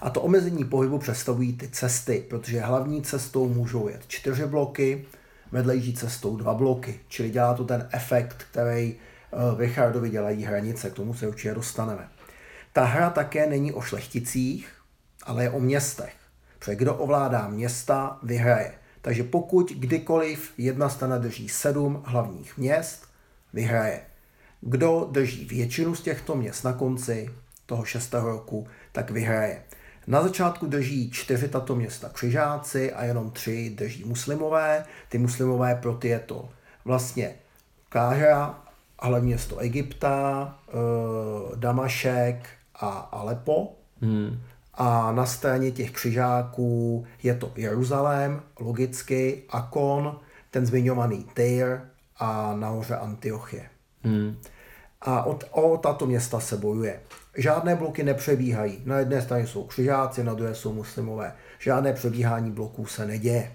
A 0.00 0.10
to 0.10 0.20
omezení 0.20 0.64
pohybu 0.64 0.98
představují 0.98 1.52
ty 1.52 1.68
cesty, 1.68 2.24
protože 2.30 2.60
hlavní 2.60 3.02
cestou 3.02 3.48
můžou 3.48 3.88
jet 3.88 4.02
čtyři 4.08 4.46
bloky, 4.46 5.06
vedlejší 5.52 5.94
cestou 5.94 6.36
dva 6.36 6.54
bloky, 6.54 7.00
čili 7.08 7.30
dělá 7.30 7.54
to 7.54 7.64
ten 7.64 7.88
efekt, 7.92 8.46
který 8.50 8.94
eh, 8.94 9.54
v 9.54 9.60
Richardovi 9.60 10.10
dělají 10.10 10.44
hranice, 10.44 10.90
k 10.90 10.94
tomu 10.94 11.14
se 11.14 11.28
určitě 11.28 11.54
dostaneme. 11.54 12.08
Ta 12.72 12.84
hra 12.84 13.10
také 13.10 13.46
není 13.46 13.72
o 13.72 13.80
šlechticích, 13.80 14.72
ale 15.22 15.42
je 15.42 15.50
o 15.50 15.60
městech. 15.60 16.14
Protože 16.58 16.76
kdo 16.76 16.94
ovládá 16.94 17.48
města, 17.48 18.18
vyhraje. 18.22 18.74
Takže 19.02 19.24
pokud 19.24 19.72
kdykoliv 19.72 20.52
jedna 20.58 20.88
strana 20.88 21.18
drží 21.18 21.48
sedm 21.48 22.02
hlavních 22.06 22.58
měst, 22.58 23.08
vyhraje. 23.52 24.00
Kdo 24.60 25.08
drží 25.12 25.44
většinu 25.44 25.94
z 25.94 26.00
těchto 26.00 26.34
měst 26.36 26.64
na 26.64 26.72
konci 26.72 27.30
toho 27.66 27.84
šestého 27.84 28.28
roku, 28.28 28.66
tak 28.92 29.10
vyhraje. 29.10 29.62
Na 30.08 30.22
začátku 30.22 30.66
drží 30.66 31.10
čtyři 31.10 31.48
tato 31.48 31.76
města 31.76 32.08
křižáci 32.08 32.92
a 32.92 33.04
jenom 33.04 33.30
tři 33.30 33.70
drží 33.70 34.04
muslimové. 34.04 34.84
Ty 35.08 35.18
muslimové 35.18 35.74
pro 35.74 35.94
ty 35.94 36.08
je 36.08 36.18
to 36.18 36.48
vlastně 36.84 37.34
Káhra, 37.88 38.58
hlavní 39.00 39.28
město 39.28 39.58
Egypta, 39.58 40.58
eh, 40.68 40.72
Damašek 41.56 42.48
a 42.74 42.88
Alepo. 42.88 43.72
Hmm. 44.02 44.40
A 44.74 45.12
na 45.12 45.26
straně 45.26 45.70
těch 45.70 45.90
křižáků 45.90 47.06
je 47.22 47.34
to 47.34 47.52
Jeruzalém, 47.56 48.42
logicky, 48.60 49.42
Akon, 49.50 50.20
ten 50.50 50.66
zmiňovaný 50.66 51.26
Tyr 51.34 51.80
a 52.16 52.54
nahoře 52.56 52.96
Antiochie. 52.96 53.68
Hmm. 54.02 54.36
A 55.00 55.22
od, 55.22 55.44
o 55.50 55.76
tato 55.76 56.06
města 56.06 56.40
se 56.40 56.56
bojuje. 56.56 57.00
Žádné 57.38 57.76
bloky 57.76 58.02
nepřebíhají. 58.02 58.82
Na 58.84 58.98
jedné 58.98 59.22
straně 59.22 59.46
jsou 59.46 59.64
křižáci, 59.64 60.24
na 60.24 60.34
druhé 60.34 60.54
jsou 60.54 60.72
muslimové. 60.72 61.32
Žádné 61.58 61.92
přebíhání 61.92 62.50
bloků 62.50 62.86
se 62.86 63.06
neděje. 63.06 63.42
E, 63.42 63.52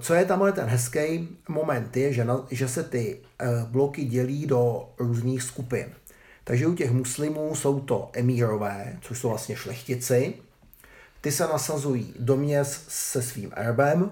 co 0.00 0.14
je 0.14 0.24
tam 0.24 0.52
ten 0.52 0.66
hezký 0.66 1.28
moment 1.48 1.96
je, 1.96 2.12
že, 2.12 2.24
na, 2.24 2.46
že 2.50 2.68
se 2.68 2.82
ty 2.82 3.20
e, 3.38 3.46
bloky 3.70 4.04
dělí 4.04 4.46
do 4.46 4.88
různých 4.98 5.42
skupin. 5.42 5.86
Takže 6.44 6.66
u 6.66 6.74
těch 6.74 6.90
muslimů 6.90 7.54
jsou 7.54 7.80
to 7.80 8.10
emírové, 8.12 8.98
což 9.00 9.18
jsou 9.18 9.28
vlastně 9.28 9.56
šlechtici. 9.56 10.34
Ty 11.20 11.32
se 11.32 11.46
nasazují 11.46 12.14
do 12.18 12.36
měst 12.36 12.84
se 12.88 13.22
svým 13.22 13.52
erbem. 13.56 14.10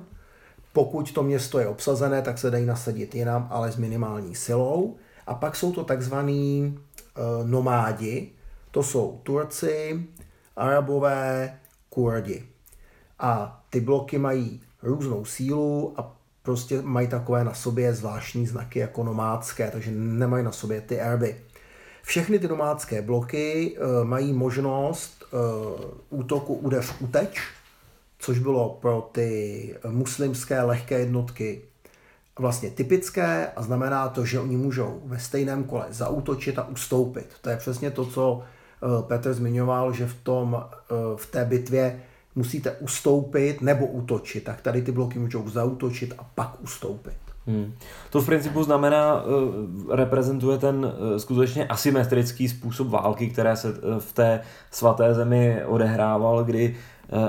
Pokud 0.73 1.13
to 1.13 1.23
město 1.23 1.59
je 1.59 1.69
obsazené, 1.69 2.23
tak 2.23 2.39
se 2.39 2.51
dají 2.51 2.67
nasadit 2.67 3.15
jinam, 3.15 3.49
ale 3.51 3.73
s 3.73 3.77
minimální 3.77 4.35
silou. 4.35 4.97
A 5.27 5.35
pak 5.35 5.57
jsou 5.57 5.73
to 5.73 5.85
takzvaní 5.85 6.79
uh, 7.19 7.49
nomádi. 7.49 8.33
To 8.71 8.83
jsou 8.83 9.21
Turci, 9.23 10.07
Arabové, 10.57 11.59
Kurdi. 11.91 12.49
A 13.19 13.61
ty 13.71 13.81
bloky 13.81 14.19
mají 14.19 14.61
různou 14.83 15.25
sílu 15.25 15.95
a 15.97 16.17
prostě 16.43 16.83
mají 16.83 17.09
takové 17.09 17.45
na 17.45 17.55
sobě 17.55 17.95
zvláštní 17.95 18.47
znaky 18.47 18.79
jako 18.79 19.05
nomádské, 19.05 19.71
takže 19.71 19.91
nemají 19.91 20.45
na 20.45 20.53
sobě 20.53 20.81
ty 20.81 21.01
erby. 21.01 21.37
Všechny 22.03 22.39
ty 22.39 22.49
domácké 22.49 23.03
bloky 23.03 23.77
uh, 23.79 24.05
mají 24.05 24.33
možnost 24.33 25.25
uh, 26.11 26.21
útoku 26.21 26.55
udeř 26.55 26.95
uteč, 27.01 27.41
což 28.19 28.39
bylo 28.39 28.79
pro 28.81 29.09
ty 29.13 29.75
muslimské 29.89 30.63
lehké 30.63 30.99
jednotky 30.99 31.63
vlastně 32.39 32.71
typické 32.71 33.47
a 33.57 33.63
znamená 33.63 34.09
to, 34.09 34.25
že 34.25 34.41
oni 34.41 34.57
můžou 34.57 35.01
ve 35.05 35.19
stejném 35.19 35.65
kole 35.65 35.87
zautočit 35.91 36.59
a 36.59 36.69
ustoupit. 36.69 37.27
To 37.41 37.51
je 37.51 37.57
přesně 37.57 37.91
to, 37.91 38.07
co 38.07 38.43
Petr 39.01 39.33
zmiňoval, 39.33 39.93
že 39.93 40.07
v, 40.07 40.15
tom, 40.15 40.65
v 41.17 41.27
té 41.31 41.45
bitvě 41.45 42.01
musíte 42.35 42.71
ustoupit 42.71 43.63
nebo 43.63 43.87
útočit, 43.87 44.45
tak 44.45 44.61
tady 44.61 44.83
ty 44.83 44.93
bloky 44.93 45.19
můžou 45.19 45.49
zautočit 45.49 46.15
a 46.19 46.25
pak 46.35 46.63
ustoupit. 46.63 47.17
Hmm. 47.47 47.73
To 48.11 48.21
v 48.21 48.27
principu 48.27 48.63
znamená, 48.63 49.23
uh, 49.23 49.95
reprezentuje 49.95 50.59
ten 50.59 50.93
skutečně 51.17 51.67
asymetrický 51.67 52.49
způsob 52.49 52.89
války, 52.89 53.31
které 53.31 53.57
se 53.57 53.69
v 53.99 54.13
té 54.13 54.41
svaté 54.71 55.15
zemi 55.15 55.65
odehrával, 55.67 56.45
kdy 56.45 56.77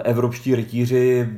evropští 0.03 0.55
rytíři 0.55 1.29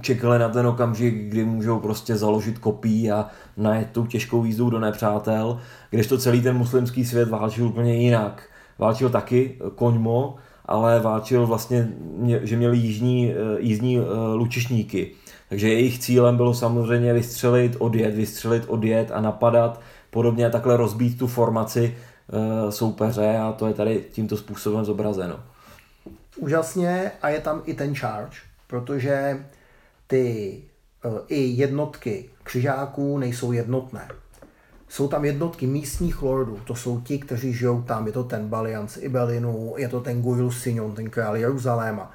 čekali 0.00 0.38
na 0.38 0.48
ten 0.48 0.66
okamžik, 0.66 1.14
kdy 1.14 1.44
můžou 1.44 1.80
prostě 1.80 2.16
založit 2.16 2.58
kopí 2.58 3.10
a 3.10 3.26
najet 3.56 3.88
tou 3.92 4.06
těžkou 4.06 4.44
jízdou 4.44 4.70
do 4.70 4.80
nepřátel, 4.80 5.58
to 6.08 6.18
celý 6.18 6.42
ten 6.42 6.56
muslimský 6.56 7.04
svět 7.04 7.28
válčil 7.28 7.66
úplně 7.66 7.94
jinak. 7.94 8.42
Válčil 8.78 9.10
taky 9.10 9.58
koňmo, 9.74 10.36
ale 10.66 11.00
válčil 11.00 11.46
vlastně, 11.46 11.92
že 12.42 12.56
měli 12.56 12.78
jižní, 12.78 13.32
jízdní 13.58 13.98
lučišníky 14.34 15.10
takže 15.52 15.68
jejich 15.68 15.98
cílem 15.98 16.36
bylo 16.36 16.54
samozřejmě 16.54 17.12
vystřelit, 17.12 17.76
odjet, 17.78 18.14
vystřelit, 18.14 18.64
odjet 18.66 19.10
a 19.10 19.20
napadat, 19.20 19.80
podobně 20.10 20.50
takhle 20.50 20.76
rozbít 20.76 21.18
tu 21.18 21.26
formaci 21.26 21.96
soupeře 22.70 23.38
a 23.38 23.52
to 23.52 23.66
je 23.66 23.74
tady 23.74 24.04
tímto 24.12 24.36
způsobem 24.36 24.84
zobrazeno. 24.84 25.40
Úžasně 26.36 27.12
a 27.22 27.28
je 27.28 27.40
tam 27.40 27.62
i 27.64 27.74
ten 27.74 27.94
charge, 27.94 28.36
protože 28.66 29.46
ty 30.06 30.58
i 31.28 31.40
jednotky 31.40 32.30
křižáků 32.42 33.18
nejsou 33.18 33.52
jednotné. 33.52 34.08
Jsou 34.92 35.08
tam 35.08 35.24
jednotky 35.24 35.66
místních 35.66 36.22
lordů, 36.22 36.60
to 36.64 36.74
jsou 36.74 37.00
ti, 37.00 37.18
kteří 37.18 37.52
žijou 37.52 37.82
tam, 37.82 38.06
je 38.06 38.12
to 38.12 38.24
ten 38.24 38.48
Balian 38.48 38.88
z 38.88 38.96
Ibelinu, 38.96 39.74
je 39.76 39.88
to 39.88 40.00
ten 40.00 40.22
Gujul 40.22 40.50
Signon, 40.52 40.92
ten 40.92 41.10
král 41.10 41.36
Jeruzaléma. 41.36 42.10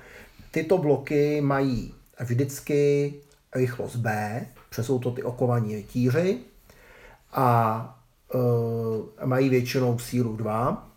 Tyto 0.52 0.78
bloky 0.78 1.42
mají 1.42 1.94
vždycky 2.20 3.14
rychlost 3.56 3.96
B, 3.96 4.46
jsou 4.72 5.00
to 5.00 5.12
ty 5.12 5.24
okovaní 5.24 5.76
rytíři 5.76 6.38
a 7.34 8.00
e, 9.24 9.26
mají 9.26 9.50
většinou 9.50 10.00
sílu 10.00 10.36
2 10.36 10.88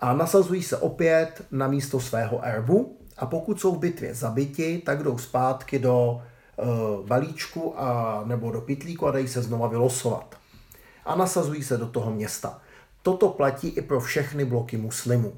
a 0.00 0.12
nasazují 0.12 0.62
se 0.62 0.76
opět 0.76 1.42
na 1.50 1.68
místo 1.68 2.00
svého 2.00 2.44
erbu 2.44 2.98
a 3.16 3.26
pokud 3.26 3.60
jsou 3.60 3.74
v 3.74 3.78
bitvě 3.78 4.14
zabiti, 4.14 4.82
tak 4.86 5.02
jdou 5.02 5.18
zpátky 5.18 5.78
do 5.78 6.22
e, 6.22 7.06
balíčku 7.06 7.80
a, 7.80 8.22
nebo 8.26 8.50
do 8.50 8.60
pitlíku 8.60 9.06
a 9.06 9.10
dají 9.10 9.28
se 9.28 9.42
znova 9.42 9.68
vylosovat. 9.68 10.41
A 11.04 11.16
nasazují 11.16 11.62
se 11.62 11.76
do 11.76 11.86
toho 11.86 12.10
města. 12.10 12.60
Toto 13.02 13.28
platí 13.28 13.68
i 13.68 13.82
pro 13.82 14.00
všechny 14.00 14.44
bloky 14.44 14.76
muslimů. 14.76 15.32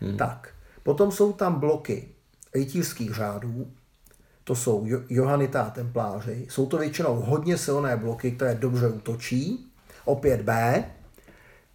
Hmm. 0.00 0.16
Tak, 0.16 0.48
potom 0.82 1.12
jsou 1.12 1.32
tam 1.32 1.60
bloky 1.60 2.08
rytířských 2.54 3.14
řádů, 3.14 3.66
to 4.46 4.54
jsou 4.54 4.86
Johanita 5.08 5.62
a 5.62 5.70
Templáři. 5.70 6.46
Jsou 6.50 6.66
to 6.66 6.78
většinou 6.78 7.14
hodně 7.14 7.58
silné 7.58 7.96
bloky, 7.96 8.30
které 8.30 8.54
dobře 8.54 8.88
útočí. 8.88 9.66
Opět 10.04 10.42
B. 10.42 10.84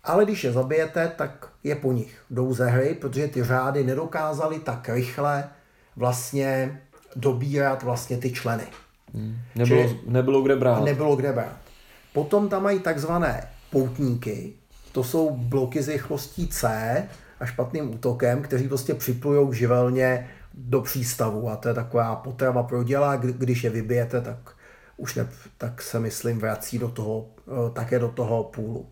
Ale 0.04 0.26
když 0.26 0.44
je 0.44 0.52
zabijete, 0.52 1.12
tak 1.18 1.48
je 1.64 1.76
po 1.76 1.92
nich. 1.92 2.22
Jdou 2.30 2.54
ze 2.54 2.68
hry, 2.70 2.98
protože 3.02 3.28
ty 3.28 3.44
řády 3.44 3.84
nedokázaly 3.84 4.60
tak 4.60 4.90
rychle 4.90 5.50
vlastně 5.96 6.82
dobírat 7.16 7.84
vlastně 7.84 8.18
ty 8.18 8.32
členy. 8.32 8.64
Hmm. 9.14 9.38
Nebylo, 9.56 9.82
Čili 9.82 10.00
nebylo 10.06 10.42
kde 10.42 10.56
brát. 10.56 10.84
Nebylo 10.84 11.16
kde 11.16 11.34
brát. 11.34 11.58
Potom 12.14 12.50
tam 12.50 12.64
mají 12.64 12.80
takzvané 12.80 13.50
poutníky, 13.70 14.54
to 14.92 15.04
jsou 15.04 15.30
bloky 15.32 15.84
s 15.84 15.88
rychlostí 15.88 16.48
C 16.48 16.68
a 17.40 17.46
špatným 17.46 17.94
útokem, 17.94 18.42
kteří 18.42 18.68
prostě 18.68 18.94
připlují 18.94 19.54
živelně 19.54 20.30
do 20.54 20.82
přístavu 20.82 21.50
a 21.50 21.56
to 21.56 21.68
je 21.68 21.74
taková 21.74 22.16
potrava 22.16 22.64
pro 22.64 22.84
děla, 22.84 23.16
když 23.16 23.64
je 23.64 23.70
vybijete, 23.70 24.22
tak 24.22 24.56
už 24.98 25.16
ne, 25.16 25.28
tak 25.58 25.82
se 25.82 26.00
myslím 26.00 26.40
vrací 26.40 26.80
do 26.80 26.90
toho, 26.90 27.26
eh, 27.48 27.72
také 27.74 28.00
do 28.00 28.08
toho 28.08 28.44
půlu. 28.44 28.90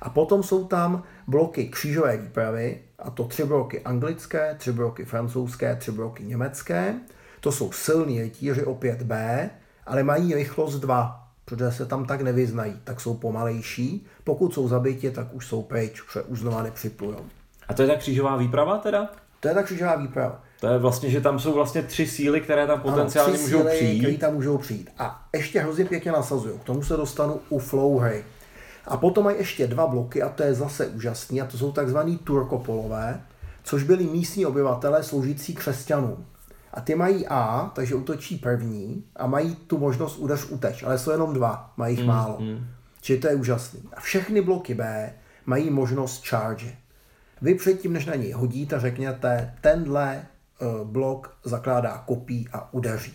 A 0.00 0.10
potom 0.10 0.42
jsou 0.42 0.64
tam 0.64 1.02
bloky 1.26 1.68
křížové 1.68 2.16
výpravy, 2.16 2.80
a 2.98 3.10
to 3.10 3.24
tři 3.24 3.44
bloky 3.44 3.80
anglické, 3.80 4.54
tři 4.58 4.72
bloky 4.72 5.04
francouzské, 5.04 5.76
tři 5.76 5.92
bloky 5.92 6.24
německé. 6.24 6.94
To 7.40 7.52
jsou 7.52 7.72
silní 7.72 8.22
rytíři 8.22 8.64
opět 8.64 9.02
B, 9.02 9.50
ale 9.86 10.02
mají 10.02 10.34
rychlost 10.34 10.80
2, 10.80 11.19
protože 11.50 11.72
se 11.72 11.86
tam 11.86 12.04
tak 12.04 12.20
nevyznají, 12.20 12.74
tak 12.84 13.00
jsou 13.00 13.14
pomalejší. 13.14 14.06
Pokud 14.24 14.54
jsou 14.54 14.68
zabiti, 14.68 15.10
tak 15.10 15.34
už 15.34 15.46
jsou 15.46 15.62
pryč, 15.62 16.00
protože 16.00 16.22
už 16.22 16.38
znova 16.38 16.62
nepřiplujou. 16.62 17.24
A 17.68 17.74
to 17.74 17.82
je 17.82 17.88
ta 17.88 17.96
křížová 17.96 18.36
výprava 18.36 18.78
teda? 18.78 19.10
To 19.40 19.48
je 19.48 19.54
ta 19.54 19.62
křížová 19.62 19.96
výprava. 19.96 20.42
To 20.60 20.66
je 20.66 20.78
vlastně, 20.78 21.10
že 21.10 21.20
tam 21.20 21.38
jsou 21.38 21.52
vlastně 21.52 21.82
tři 21.82 22.06
síly, 22.06 22.40
které 22.40 22.66
tam 22.66 22.80
potenciálně 22.80 23.34
ano, 23.34 23.42
můžou 23.42 23.58
síly, 23.58 23.76
přijít. 23.76 24.00
Které 24.00 24.16
tam 24.16 24.34
můžou 24.34 24.58
přijít. 24.58 24.90
A 24.98 25.28
ještě 25.34 25.60
hrozně 25.60 25.84
pěkně 25.84 26.12
nasazují. 26.12 26.58
K 26.58 26.64
tomu 26.64 26.82
se 26.82 26.96
dostanu 26.96 27.40
u 27.48 27.58
flow 27.58 27.98
hry. 27.98 28.24
A 28.86 28.96
potom 28.96 29.24
mají 29.24 29.38
ještě 29.38 29.66
dva 29.66 29.86
bloky 29.86 30.22
a 30.22 30.28
to 30.28 30.42
je 30.42 30.54
zase 30.54 30.86
úžasný 30.86 31.40
a 31.40 31.46
to 31.46 31.58
jsou 31.58 31.72
takzvaný 31.72 32.18
turkopolové, 32.18 33.20
což 33.64 33.82
byli 33.82 34.04
místní 34.04 34.46
obyvatele 34.46 35.02
sloužící 35.02 35.54
křesťanům. 35.54 36.24
A 36.74 36.80
ty 36.80 36.94
mají 36.94 37.26
A, 37.26 37.72
takže 37.74 37.94
útočí 37.94 38.36
první 38.36 39.04
a 39.16 39.26
mají 39.26 39.54
tu 39.54 39.78
možnost 39.78 40.18
udeř 40.18 40.50
uteč, 40.50 40.82
ale 40.82 40.98
jsou 40.98 41.10
jenom 41.10 41.34
dva, 41.34 41.72
mají 41.76 41.96
jich 41.96 42.04
mm, 42.04 42.08
málo. 42.08 42.36
Mm. 42.40 42.66
Čili 43.00 43.18
to 43.18 43.28
je 43.28 43.34
úžasný. 43.34 43.82
A 43.96 44.00
všechny 44.00 44.40
bloky 44.40 44.74
B 44.74 45.12
mají 45.46 45.70
možnost 45.70 46.28
charge. 46.28 46.76
Vy 47.42 47.54
předtím, 47.54 47.92
než 47.92 48.06
na 48.06 48.14
něj 48.14 48.32
hodíte, 48.32 48.80
řekněte, 48.80 49.54
tenhle 49.60 50.26
Eh, 50.62 50.84
blok 50.84 51.36
zakládá 51.44 52.04
kopí 52.06 52.48
a 52.52 52.74
udeří. 52.74 53.14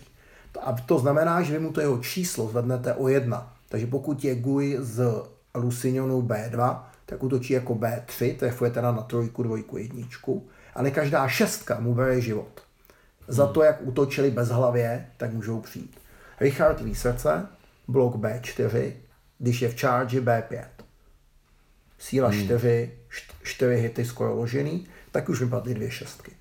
A 0.60 0.72
to 0.72 0.98
znamená, 0.98 1.42
že 1.42 1.52
vy 1.52 1.58
mu 1.58 1.72
to 1.72 1.80
jeho 1.80 1.98
číslo 1.98 2.48
zvednete 2.48 2.94
o 2.94 3.08
jedna. 3.08 3.54
Takže 3.68 3.86
pokud 3.86 4.24
je 4.24 4.34
GUI 4.34 4.76
z 4.80 5.22
Lusignonu 5.54 6.22
B2, 6.22 6.84
tak 7.06 7.22
útočí 7.22 7.52
jako 7.52 7.74
B3, 7.74 8.36
trefuje 8.36 8.70
teda 8.70 8.92
na 8.92 9.02
trojku, 9.02 9.42
dvojku, 9.42 9.76
jedničku, 9.76 10.48
ale 10.74 10.90
každá 10.90 11.28
šestka 11.28 11.80
mu 11.80 11.94
bere 11.94 12.20
život. 12.20 12.62
Za 13.28 13.46
to, 13.46 13.62
jak 13.62 13.76
útočili 13.80 14.30
bez 14.30 14.48
hlavě, 14.48 15.06
tak 15.16 15.32
můžou 15.32 15.60
přijít. 15.60 16.00
Richard 16.40 16.80
ví 16.80 16.94
srdce, 16.94 17.46
blok 17.88 18.14
B4, 18.14 18.92
když 19.38 19.62
je 19.62 19.68
v 19.68 19.80
charge 19.80 20.20
B5. 20.20 20.64
Síla 21.98 22.28
hmm. 22.28 22.44
4, 22.44 22.92
4 23.42 23.76
hity 23.76 24.04
skoro 24.04 24.34
ložený, 24.34 24.86
tak 25.12 25.28
už 25.28 25.40
vypadly 25.40 25.74
dvě 25.74 25.90
šestky. 25.90 26.32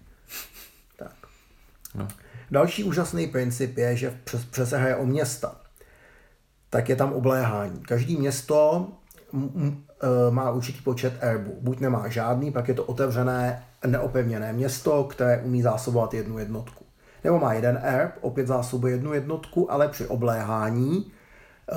No. 1.95 2.07
Další 2.51 2.83
úžasný 2.83 3.27
princip 3.27 3.77
je, 3.77 3.97
že 3.97 4.19
přes, 4.23 4.45
přes 4.45 4.69
hraje 4.69 4.95
o 4.95 5.05
města. 5.05 5.55
Tak 6.69 6.89
je 6.89 6.95
tam 6.95 7.13
obléhání. 7.13 7.79
Každý 7.79 8.17
město 8.17 8.87
e, 9.33 10.31
má 10.31 10.51
určitý 10.51 10.81
počet 10.81 11.13
erbů. 11.19 11.57
Buď 11.61 11.79
nemá 11.79 12.09
žádný, 12.09 12.51
pak 12.51 12.67
je 12.67 12.73
to 12.73 12.83
otevřené, 12.83 13.65
neopevněné 13.87 14.53
město, 14.53 15.03
které 15.03 15.41
umí 15.41 15.61
zásobovat 15.61 16.13
jednu 16.13 16.39
jednotku. 16.39 16.85
Nebo 17.23 17.39
má 17.39 17.53
jeden 17.53 17.79
erb, 17.83 18.11
opět 18.21 18.47
zásobuje 18.47 18.93
jednu 18.93 19.13
jednotku, 19.13 19.71
ale 19.71 19.87
při 19.87 20.07
obléhání 20.07 20.97
e, 20.97 21.75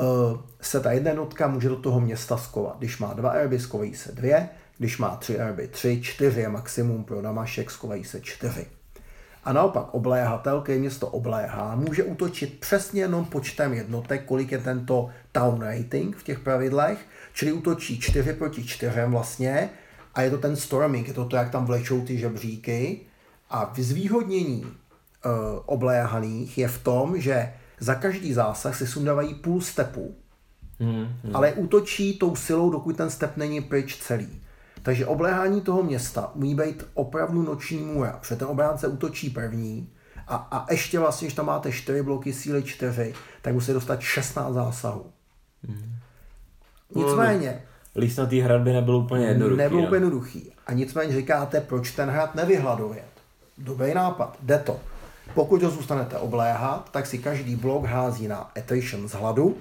se 0.61 0.81
ta 0.81 0.93
jedna 0.93 1.11
jednotka 1.11 1.49
může 1.49 1.69
do 1.69 1.77
toho 1.77 2.01
města 2.01 2.37
skovat. 2.37 2.79
Když 2.79 2.99
má 2.99 3.13
dva 3.13 3.31
erby, 3.31 3.59
skovají 3.59 3.95
se 3.95 4.13
dvě, 4.13 4.49
když 4.79 4.99
má 4.99 5.17
tři 5.17 5.37
erby, 5.37 5.69
tři, 5.69 6.01
čtyři 6.03 6.41
je 6.41 6.49
maximum 6.49 7.05
pro 7.05 7.23
Damašek, 7.23 7.71
skovají 7.71 8.05
se 8.05 8.21
čtyři. 8.21 8.67
A 9.45 9.53
naopak 9.53 9.95
obléhatel, 9.95 10.61
který 10.61 10.79
město 10.79 11.07
obléhá, 11.07 11.75
může 11.77 12.05
útočit 12.05 12.61
přesně 12.61 13.01
jenom 13.01 13.25
počtem 13.25 13.75
jednotek, 13.75 14.25
kolik 14.25 14.53
je 14.53 14.59
tento 14.59 15.09
town 15.33 15.61
rating 15.61 16.17
v 16.17 16.23
těch 16.23 16.39
pravidlech, 16.39 16.99
čili 17.33 17.53
útočí 17.53 18.01
4 18.01 18.33
proti 18.33 18.65
4 18.65 19.01
vlastně 19.07 19.71
a 20.19 20.23
je 20.23 20.31
to 20.31 20.39
ten 20.39 20.57
storming, 20.57 21.09
je 21.09 21.15
to 21.15 21.25
to, 21.25 21.37
jak 21.37 21.51
tam 21.51 21.67
vlečou 21.67 22.01
ty 22.01 22.19
žebříky 22.19 23.01
a 23.51 23.73
zvýhodnění 23.79 24.67
e, 24.67 24.71
obléhaných 25.67 26.59
je 26.59 26.69
v 26.69 26.83
tom, 26.83 27.21
že 27.21 27.53
za 27.81 27.95
každý 27.95 28.33
zásah 28.33 28.77
si 28.77 28.87
sundávají 28.87 29.35
půl 29.35 29.61
stepu, 29.61 30.15
hmm, 30.81 31.07
hmm. 31.25 31.37
ale 31.37 31.53
útočí 31.53 32.19
tou 32.19 32.37
silou, 32.37 32.71
dokud 32.71 32.97
ten 32.97 33.11
step 33.11 33.37
není 33.37 33.61
pryč 33.61 33.97
celý. 33.97 34.43
Takže 34.83 35.07
obléhání 35.07 35.61
toho 35.61 35.83
města 35.83 36.35
umí 36.35 36.55
být 36.55 36.87
opravdu 36.95 37.43
noční 37.43 37.79
můra, 37.79 38.19
protože 38.21 38.37
ten 38.37 38.49
obránce 38.49 38.89
útočí 38.89 39.31
první 39.31 39.89
a, 40.29 40.37
a 40.37 40.73
ještě 40.73 40.99
vlastně, 40.99 41.27
když 41.27 41.35
tam 41.35 41.47
máte 41.47 41.73
4 41.73 42.03
bloky 42.03 42.33
síly 42.33 42.63
4, 42.63 43.15
tak 43.43 43.55
musí 43.55 43.73
dostat 43.73 44.01
16 44.01 44.55
zásahů. 44.55 45.13
Hmm. 45.69 45.95
Nicméně, 46.95 47.63
líst 47.99 48.19
na 48.19 48.27
té 48.27 48.37
hradbě 48.37 48.73
nebyl 48.73 48.97
úplně 48.97 49.27
jednoduchý. 49.27 49.57
Nebyl 49.57 49.79
no. 49.79 49.85
úplně 49.85 49.97
jednoduchý. 49.97 50.53
A 50.67 50.73
nicméně 50.73 51.13
říkáte, 51.13 51.61
proč 51.61 51.91
ten 51.91 52.11
hrad 52.11 52.35
nevyhladovět. 52.35 53.09
Dobrý 53.59 53.95
nápad, 53.95 54.37
jde 54.43 54.59
to. 54.59 54.81
Pokud 55.35 55.63
ho 55.63 55.71
zůstanete 55.71 56.17
obléhat, 56.17 56.91
tak 56.91 57.07
si 57.07 57.19
každý 57.19 57.57
blok 57.57 57.85
hází 57.85 58.29
na 58.29 58.37
attrition 58.37 59.09
z 59.09 59.13
hladu. 59.13 59.57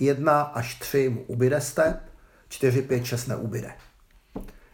Jedna 0.00 0.40
až 0.42 0.74
tři 0.74 1.08
mu 1.08 1.20
ubyde 1.26 1.60
step, 1.60 1.96
čtyři, 2.48 2.82
pět, 2.82 3.04
šest 3.04 3.26
neubyde. 3.26 3.72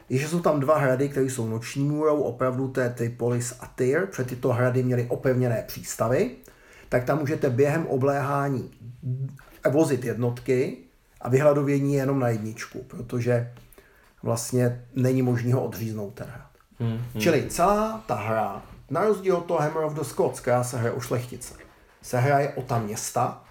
Když 0.09 0.27
jsou 0.27 0.41
tam 0.41 0.61
dva 0.61 0.79
hrady, 0.79 1.09
které 1.09 1.27
jsou 1.27 1.49
noční 1.49 1.85
můrou, 1.85 2.21
opravdu 2.21 2.69
to 2.69 2.81
je 2.81 2.89
Tripolis 2.89 3.55
a 3.61 3.67
Tyr, 3.67 4.07
protože 4.07 4.25
tyto 4.25 4.49
hrady 4.49 4.83
měly 4.83 5.07
opevněné 5.09 5.65
přístavy, 5.67 6.31
tak 6.89 7.05
tam 7.05 7.19
můžete 7.19 7.51
během 7.51 7.87
obléhání 7.87 8.71
vozit 9.71 10.05
jednotky 10.05 10.77
a 11.21 11.29
vyhladovění 11.29 11.95
je 11.95 12.01
jenom 12.01 12.21
na 12.21 12.29
jedničku, 12.29 12.83
protože 12.83 13.53
vlastně 14.23 14.85
není 14.95 15.23
možný 15.23 15.53
ho 15.53 15.64
odříznout 15.64 16.14
ten 16.14 16.27
hrad. 16.27 16.51
Hmm, 16.81 16.91
hmm. 16.91 17.23
Čili 17.23 17.47
celá 17.49 18.05
ta 18.07 18.14
hra, 18.14 18.62
na 18.91 19.05
rozdíl 19.05 19.37
od 19.37 19.45
toho 19.45 19.61
Hammer 19.61 19.85
of 19.85 19.95
the 19.95 20.03
Scots, 20.03 20.41
která 20.41 20.64
se 20.64 20.79
hraje 20.79 20.93
o 20.93 21.01
šlechtice, 21.01 21.55
se 22.03 22.19
hraje 22.19 22.49
o 22.49 22.62
ta 22.62 22.79
města 22.79 23.45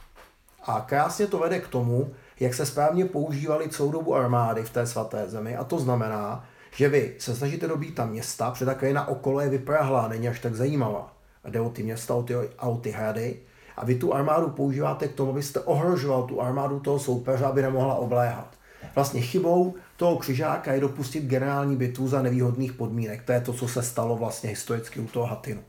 a 0.64 0.82
krásně 0.82 1.28
to 1.28 1.40
vede 1.40 1.60
k 1.60 1.68
tomu, 1.68 2.14
jak 2.40 2.54
se 2.54 2.66
správně 2.66 3.06
používaly 3.06 3.70
celou 3.70 3.92
dobu 3.92 4.16
armády 4.16 4.64
v 4.64 4.70
té 4.70 4.88
svaté 4.88 5.30
zemi 5.30 5.58
a 5.58 5.64
to 5.64 5.80
znamená, 5.80 6.46
že 6.72 6.90
vy 6.90 7.16
se 7.20 7.36
snažíte 7.36 7.68
dobít 7.68 7.96
ta 7.96 8.06
města, 8.06 8.52
protože 8.52 8.66
ta 8.66 8.74
krajina 8.74 9.08
okolo 9.08 9.40
je 9.40 9.50
vyprahlá, 9.50 10.08
není 10.08 10.28
až 10.28 10.40
tak 10.40 10.56
zajímavá. 10.56 11.14
A 11.44 11.50
jde 11.50 11.62
o 11.62 11.70
ty 11.70 11.84
města 11.84 12.16
o 12.16 12.24
ty, 12.24 12.34
a 12.58 12.68
o 12.68 12.78
ty 12.78 12.92
hrady. 12.92 13.40
A 13.78 13.86
vy 13.86 13.96
tu 13.96 14.14
armádu 14.14 14.50
používáte 14.50 15.08
k 15.08 15.14
tomu, 15.14 15.32
abyste 15.32 15.60
ohrožoval 15.60 16.24
tu 16.24 16.42
armádu 16.42 16.80
toho 16.80 17.00
soupeře, 17.00 17.46
aby 17.46 17.62
nemohla 17.62 17.96
obléhat. 17.96 18.48
Vlastně 18.96 19.22
chybou 19.22 19.76
toho 19.98 20.18
křižáka 20.18 20.74
je 20.74 20.80
dopustit 20.80 21.24
generální 21.24 21.76
bitvu 21.76 22.08
za 22.08 22.22
nevýhodných 22.22 22.74
podmínek. 22.74 23.24
To 23.24 23.32
je 23.32 23.42
to, 23.42 23.54
co 23.54 23.68
se 23.68 23.84
stalo 23.84 24.16
vlastně 24.16 24.50
historicky 24.50 25.00
u 25.00 25.08
toho 25.08 25.26
Hatinu. 25.26 25.62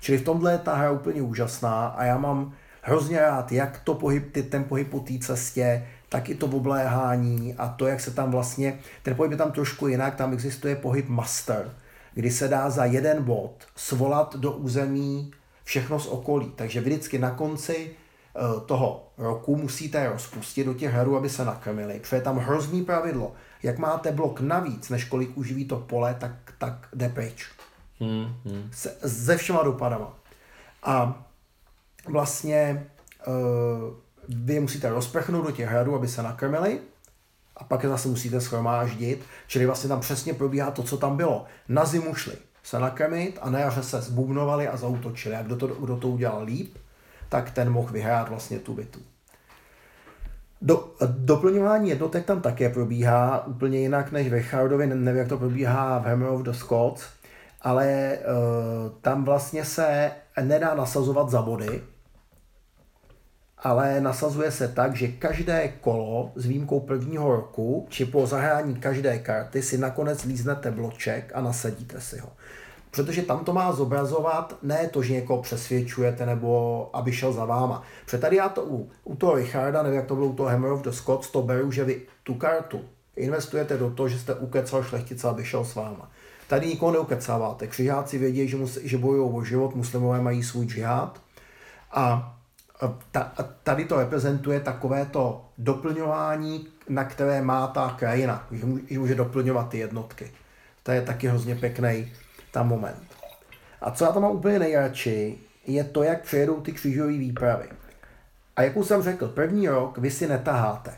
Čili 0.00 0.18
v 0.18 0.24
tomhle 0.24 0.52
je 0.52 0.58
ta 0.58 0.74
hra 0.74 0.90
úplně 0.90 1.22
úžasná 1.22 1.86
a 1.86 2.04
já 2.04 2.18
mám 2.18 2.52
hrozně 2.82 3.20
rád, 3.20 3.52
jak 3.52 3.80
to 3.84 3.94
pohyb, 3.94 4.32
ty, 4.32 4.42
ten 4.42 4.64
pohyb 4.64 4.90
po 4.90 5.00
té 5.00 5.18
cestě, 5.18 5.86
tak 6.08 6.28
i 6.28 6.34
to 6.34 6.46
obléhání 6.46 7.54
a 7.58 7.68
to, 7.68 7.86
jak 7.86 8.00
se 8.00 8.10
tam 8.10 8.30
vlastně, 8.30 8.78
ten 9.02 9.14
pohyb 9.14 9.32
je 9.32 9.38
tam 9.38 9.52
trošku 9.52 9.88
jinak, 9.88 10.14
tam 10.14 10.32
existuje 10.32 10.76
pohyb 10.76 11.08
master, 11.08 11.74
kdy 12.14 12.30
se 12.30 12.48
dá 12.48 12.70
za 12.70 12.84
jeden 12.84 13.22
bod 13.22 13.54
svolat 13.76 14.36
do 14.36 14.52
území 14.52 15.30
všechno 15.64 16.00
z 16.00 16.06
okolí. 16.06 16.52
Takže 16.56 16.80
vždycky 16.80 17.18
na 17.18 17.30
konci 17.30 17.90
eh, 17.90 18.60
toho 18.66 19.08
roku 19.18 19.56
musíte 19.56 20.08
rozpustit 20.08 20.66
do 20.66 20.74
těch 20.74 20.92
hradů, 20.92 21.16
aby 21.16 21.30
se 21.30 21.44
nakrmili. 21.44 22.00
Protože 22.00 22.16
je 22.16 22.22
tam 22.22 22.38
hrozný 22.38 22.84
pravidlo. 22.84 23.32
Jak 23.62 23.78
máte 23.78 24.12
blok 24.12 24.40
navíc, 24.40 24.88
než 24.88 25.04
kolik 25.04 25.36
uživí 25.36 25.64
to 25.64 25.76
pole, 25.76 26.16
tak, 26.20 26.32
tak 26.58 26.88
jde 26.92 27.08
pryč. 27.08 27.46
Hmm, 28.00 28.26
hmm. 28.44 28.70
Se, 28.72 28.96
se 29.08 29.36
všema 29.36 29.62
dopadama. 29.62 30.14
A 30.82 31.24
vlastně 32.08 32.86
uh, 33.26 33.34
vy 34.28 34.54
je 34.54 34.60
musíte 34.60 34.88
rozprchnout 34.88 35.46
do 35.46 35.50
těch 35.50 35.68
hradů, 35.68 35.94
aby 35.94 36.08
se 36.08 36.22
nakrmili 36.22 36.80
a 37.56 37.64
pak 37.64 37.82
je 37.82 37.88
zase 37.88 38.08
musíte 38.08 38.40
schromáždit, 38.40 39.24
čili 39.46 39.66
vlastně 39.66 39.88
tam 39.88 40.00
přesně 40.00 40.34
probíhá 40.34 40.70
to, 40.70 40.82
co 40.82 40.96
tam 40.96 41.16
bylo. 41.16 41.44
Na 41.68 41.84
zimu 41.84 42.14
šli 42.14 42.36
se 42.64 42.78
nakrmit 42.78 43.38
a 43.42 43.50
na 43.50 43.58
jaře 43.58 43.82
se 43.82 44.00
zbubnovali 44.00 44.68
a 44.68 44.76
zautočili. 44.76 45.34
A 45.34 45.42
kdo 45.42 45.56
to, 45.56 45.66
kdo 45.66 45.96
to 45.96 46.08
udělal 46.08 46.44
líp, 46.44 46.76
tak 47.28 47.50
ten 47.50 47.70
mohl 47.70 47.92
vyhrát 47.92 48.28
vlastně 48.28 48.58
tu 48.58 48.74
bitvu. 48.74 49.02
Do, 50.62 50.94
doplňování 51.06 51.88
jednotek 51.88 52.24
tam 52.24 52.40
také 52.40 52.68
probíhá 52.68 53.46
úplně 53.46 53.78
jinak 53.78 54.12
než 54.12 54.28
ve 54.28 54.42
Chardovi, 54.42 54.86
nevím, 54.86 55.18
jak 55.18 55.28
to 55.28 55.38
probíhá 55.38 55.98
v 55.98 56.06
Hammer 56.06 56.28
of 56.28 56.42
the 56.42 56.50
Scots, 56.50 57.04
ale 57.62 58.18
uh, 58.18 58.92
tam 59.00 59.24
vlastně 59.24 59.64
se 59.64 60.10
nedá 60.42 60.74
nasazovat 60.74 61.30
za 61.30 61.42
body, 61.42 61.82
ale 63.64 64.00
nasazuje 64.00 64.50
se 64.50 64.68
tak, 64.68 64.96
že 64.96 65.08
každé 65.08 65.68
kolo 65.80 66.32
s 66.34 66.46
výjimkou 66.46 66.80
prvního 66.80 67.32
roku, 67.32 67.86
či 67.88 68.04
po 68.04 68.26
zahrání 68.26 68.74
každé 68.74 69.18
karty 69.18 69.62
si 69.62 69.78
nakonec 69.78 70.24
líznete 70.24 70.70
bloček 70.70 71.32
a 71.34 71.40
nasadíte 71.40 72.00
si 72.00 72.18
ho. 72.18 72.28
Protože 72.90 73.22
tam 73.22 73.44
to 73.44 73.52
má 73.52 73.72
zobrazovat 73.72 74.58
ne 74.62 74.88
to, 74.88 75.02
že 75.02 75.12
někoho 75.12 75.42
přesvědčujete 75.42 76.26
nebo 76.26 76.90
aby 76.92 77.12
šel 77.12 77.32
za 77.32 77.44
váma. 77.44 77.82
Protože 78.04 78.18
tady 78.18 78.36
já 78.36 78.48
to 78.48 78.64
u, 78.64 78.90
u 79.04 79.16
toho 79.16 79.34
Richarda, 79.34 79.82
nevím 79.82 79.98
jak 79.98 80.06
to 80.06 80.14
bylo 80.14 80.26
u 80.26 80.34
toho 80.34 80.48
Hammer 80.48 80.72
of 80.72 80.82
the 80.82 80.90
Scots, 80.90 81.30
to 81.30 81.42
beru, 81.42 81.70
že 81.70 81.84
vy 81.84 82.02
tu 82.22 82.34
kartu 82.34 82.80
investujete 83.16 83.78
do 83.78 83.90
toho, 83.90 84.08
že 84.08 84.18
jste 84.18 84.34
ukecal 84.34 84.82
šlechtice, 84.82 85.28
aby 85.28 85.44
šel 85.44 85.64
s 85.64 85.74
váma. 85.74 86.10
Tady 86.48 86.66
nikoho 86.66 86.92
neukecáváte. 86.92 87.66
Křižáci 87.66 88.18
vědí, 88.18 88.48
že, 88.48 88.56
mus, 88.56 88.78
že 88.82 88.98
bojují 88.98 89.30
o 89.34 89.44
život, 89.44 89.74
muslimové 89.74 90.20
mají 90.20 90.42
svůj 90.42 90.66
džihad 90.66 91.20
a 91.92 92.33
ta, 93.10 93.32
tady 93.62 93.84
to 93.84 93.96
reprezentuje 93.96 94.60
takové 94.60 95.06
to 95.06 95.44
doplňování, 95.58 96.66
na 96.88 97.04
které 97.04 97.42
má 97.42 97.66
ta 97.66 97.96
krajina, 97.98 98.46
že 98.88 98.98
může 98.98 99.14
doplňovat 99.14 99.68
ty 99.68 99.78
jednotky. 99.78 100.32
To 100.82 100.92
je 100.92 101.02
taky 101.02 101.28
hrozně 101.28 101.56
pěkný 101.56 102.12
tam 102.50 102.68
moment. 102.68 103.14
A 103.80 103.90
co 103.90 104.04
já 104.04 104.12
tam 104.12 104.22
mám 104.22 104.32
úplně 104.32 104.58
nejradši, 104.58 105.38
je 105.66 105.84
to, 105.84 106.02
jak 106.02 106.22
přejedou 106.22 106.60
ty 106.60 106.72
křížové 106.72 107.12
výpravy. 107.12 107.68
A 108.56 108.62
jak 108.62 108.76
už 108.76 108.86
jsem 108.86 109.02
řekl, 109.02 109.28
první 109.28 109.68
rok 109.68 109.98
vy 109.98 110.10
si 110.10 110.26
netaháte. 110.26 110.94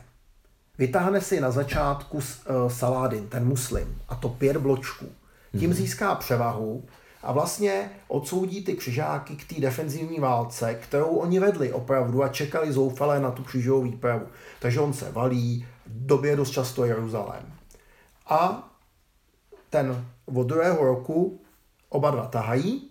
Vytáhne 0.77 1.21
si 1.21 1.41
na 1.41 1.51
začátku 1.51 2.17
uh, 2.17 2.23
Saladin, 2.67 3.27
ten 3.27 3.45
muslim, 3.45 4.01
a 4.09 4.15
to 4.15 4.29
pět 4.29 4.57
bločků. 4.57 5.05
Tím 5.51 5.69
mhm. 5.69 5.73
získá 5.73 6.15
převahu 6.15 6.83
a 7.23 7.31
vlastně 7.31 7.91
odsoudí 8.07 8.63
ty 8.63 8.73
křižáky 8.73 9.35
k 9.35 9.53
té 9.53 9.61
defenzivní 9.61 10.19
válce, 10.19 10.73
kterou 10.73 11.07
oni 11.07 11.39
vedli 11.39 11.73
opravdu 11.73 12.23
a 12.23 12.27
čekali 12.27 12.73
zoufale 12.73 13.19
na 13.19 13.31
tu 13.31 13.43
křižovou 13.43 13.81
výpravu. 13.81 14.27
Takže 14.59 14.79
on 14.79 14.93
se 14.93 15.11
valí, 15.11 15.65
době 15.85 16.35
dost 16.35 16.51
často 16.51 16.85
Jeruzalém. 16.85 17.53
A 18.29 18.69
ten 19.69 20.05
od 20.25 20.47
druhého 20.47 20.85
roku 20.85 21.41
oba 21.89 22.11
dva 22.11 22.25
tahají 22.25 22.89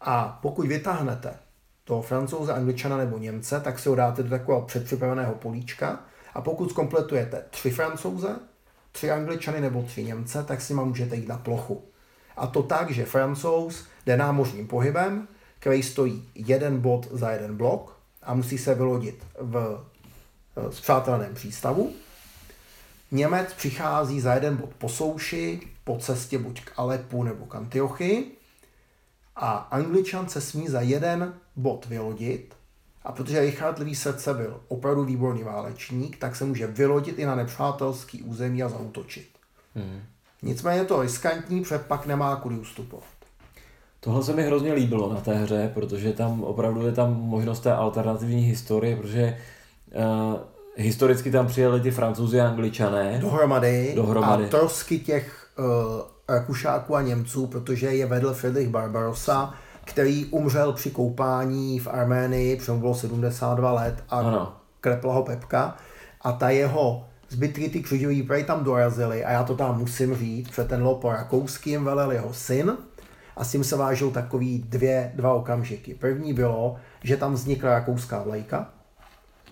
a 0.00 0.38
pokud 0.42 0.66
vytáhnete 0.66 1.34
toho 1.84 2.02
francouze, 2.02 2.52
angličana 2.52 2.96
nebo 2.96 3.18
Němce, 3.18 3.60
tak 3.60 3.78
si 3.78 3.88
ho 3.88 3.94
dáte 3.94 4.22
do 4.22 4.30
takového 4.30 4.66
předpřipraveného 4.66 5.34
políčka 5.34 6.04
a 6.34 6.40
pokud 6.40 6.70
zkompletujete 6.70 7.44
tři 7.50 7.70
francouze, 7.70 8.36
tři 8.92 9.10
angličany 9.10 9.60
nebo 9.60 9.82
tři 9.82 10.04
Němce, 10.04 10.44
tak 10.44 10.60
si 10.60 10.74
ma 10.74 10.84
můžete 10.84 11.16
jít 11.16 11.28
na 11.28 11.38
plochu. 11.38 11.91
A 12.36 12.46
to 12.46 12.62
tak, 12.62 12.90
že 12.90 13.04
francouz 13.04 13.86
jde 14.06 14.16
námořním 14.16 14.66
pohybem, 14.66 15.28
který 15.58 15.82
stojí 15.82 16.28
jeden 16.34 16.80
bod 16.80 17.08
za 17.10 17.30
jeden 17.30 17.56
blok 17.56 17.98
a 18.22 18.34
musí 18.34 18.58
se 18.58 18.74
vylodit 18.74 19.26
v 19.38 19.84
spřáteleném 20.70 21.34
přístavu. 21.34 21.92
Němec 23.10 23.52
přichází 23.52 24.20
za 24.20 24.34
jeden 24.34 24.56
bod 24.56 24.70
po 24.78 24.88
souši, 24.88 25.60
po 25.84 25.98
cestě 25.98 26.38
buď 26.38 26.64
k 26.64 26.72
Alepu 26.76 27.22
nebo 27.22 27.46
k 27.46 27.54
Antiochii 27.54 28.36
a 29.36 29.50
Angličan 29.50 30.28
se 30.28 30.40
smí 30.40 30.68
za 30.68 30.80
jeden 30.80 31.34
bod 31.56 31.86
vylodit 31.86 32.54
a 33.04 33.12
protože 33.12 33.40
Richard 33.40 33.78
Levý 33.78 33.94
srdce 33.94 34.34
byl 34.34 34.60
opravdu 34.68 35.04
výborný 35.04 35.42
válečník, 35.42 36.16
tak 36.16 36.36
se 36.36 36.44
může 36.44 36.66
vylodit 36.66 37.18
i 37.18 37.26
na 37.26 37.34
nepřátelský 37.34 38.22
území 38.22 38.62
a 38.62 38.68
zautočit. 38.68 39.28
Hmm. 39.74 40.02
Nicméně 40.42 40.80
je 40.80 40.84
to 40.84 41.02
riskantní, 41.02 41.62
protože 41.62 41.78
pak 41.78 42.06
nemá 42.06 42.36
kudy 42.36 42.58
ustupovat. 42.58 43.04
Tohle 44.00 44.22
se 44.22 44.32
mi 44.32 44.42
hrozně 44.42 44.72
líbilo 44.72 45.12
na 45.12 45.20
té 45.20 45.34
hře, 45.34 45.70
protože 45.74 46.12
tam 46.12 46.44
opravdu 46.44 46.86
je 46.86 46.92
tam 46.92 47.20
možnost 47.20 47.60
té 47.60 47.72
alternativní 47.72 48.42
historie, 48.42 48.96
protože 48.96 49.38
uh, 49.94 50.40
historicky 50.76 51.30
tam 51.30 51.46
přijeli 51.46 51.80
ty 51.80 51.90
francouzi 51.90 52.40
a 52.40 52.48
angličané. 52.48 53.18
Dohromady. 53.18 53.92
Dohromady. 53.96 54.44
A 54.44 54.48
trosky 54.48 54.98
těch 54.98 55.48
uh, 55.58 55.64
Rakušáků 56.28 56.96
a 56.96 57.02
Němců, 57.02 57.46
protože 57.46 57.86
je 57.86 58.06
vedl 58.06 58.34
Friedrich 58.34 58.68
Barbarossa, 58.68 59.54
který 59.84 60.26
umřel 60.26 60.72
při 60.72 60.90
koupání 60.90 61.80
v 61.80 61.88
Arménii, 61.88 62.56
protože 62.56 62.72
bylo 62.72 62.94
72 62.94 63.72
let 63.72 64.04
a 64.08 64.18
ano. 64.18 64.52
klepla 64.80 65.14
ho 65.14 65.22
Pepka. 65.22 65.76
A 66.20 66.32
ta 66.32 66.50
jeho 66.50 67.04
zbytky 67.32 67.68
ty 67.68 67.82
křižový 67.82 68.14
výpravy 68.14 68.44
tam 68.44 68.64
dorazily 68.64 69.24
a 69.24 69.30
já 69.30 69.44
to 69.44 69.56
tam 69.56 69.78
musím 69.78 70.16
říct, 70.16 70.48
protože 70.48 70.64
ten 70.64 70.82
lopo 70.82 71.12
rakouský 71.12 71.70
jim 71.70 71.84
velel 71.84 72.12
jeho 72.12 72.34
syn 72.34 72.76
a 73.36 73.44
s 73.44 73.50
tím 73.50 73.64
se 73.64 73.76
vážou 73.76 74.10
takový 74.10 74.64
dvě, 74.68 75.12
dva 75.14 75.34
okamžiky. 75.34 75.94
První 75.94 76.32
bylo, 76.32 76.76
že 77.04 77.16
tam 77.16 77.34
vznikla 77.34 77.70
rakouská 77.70 78.22
vlajka, 78.22 78.70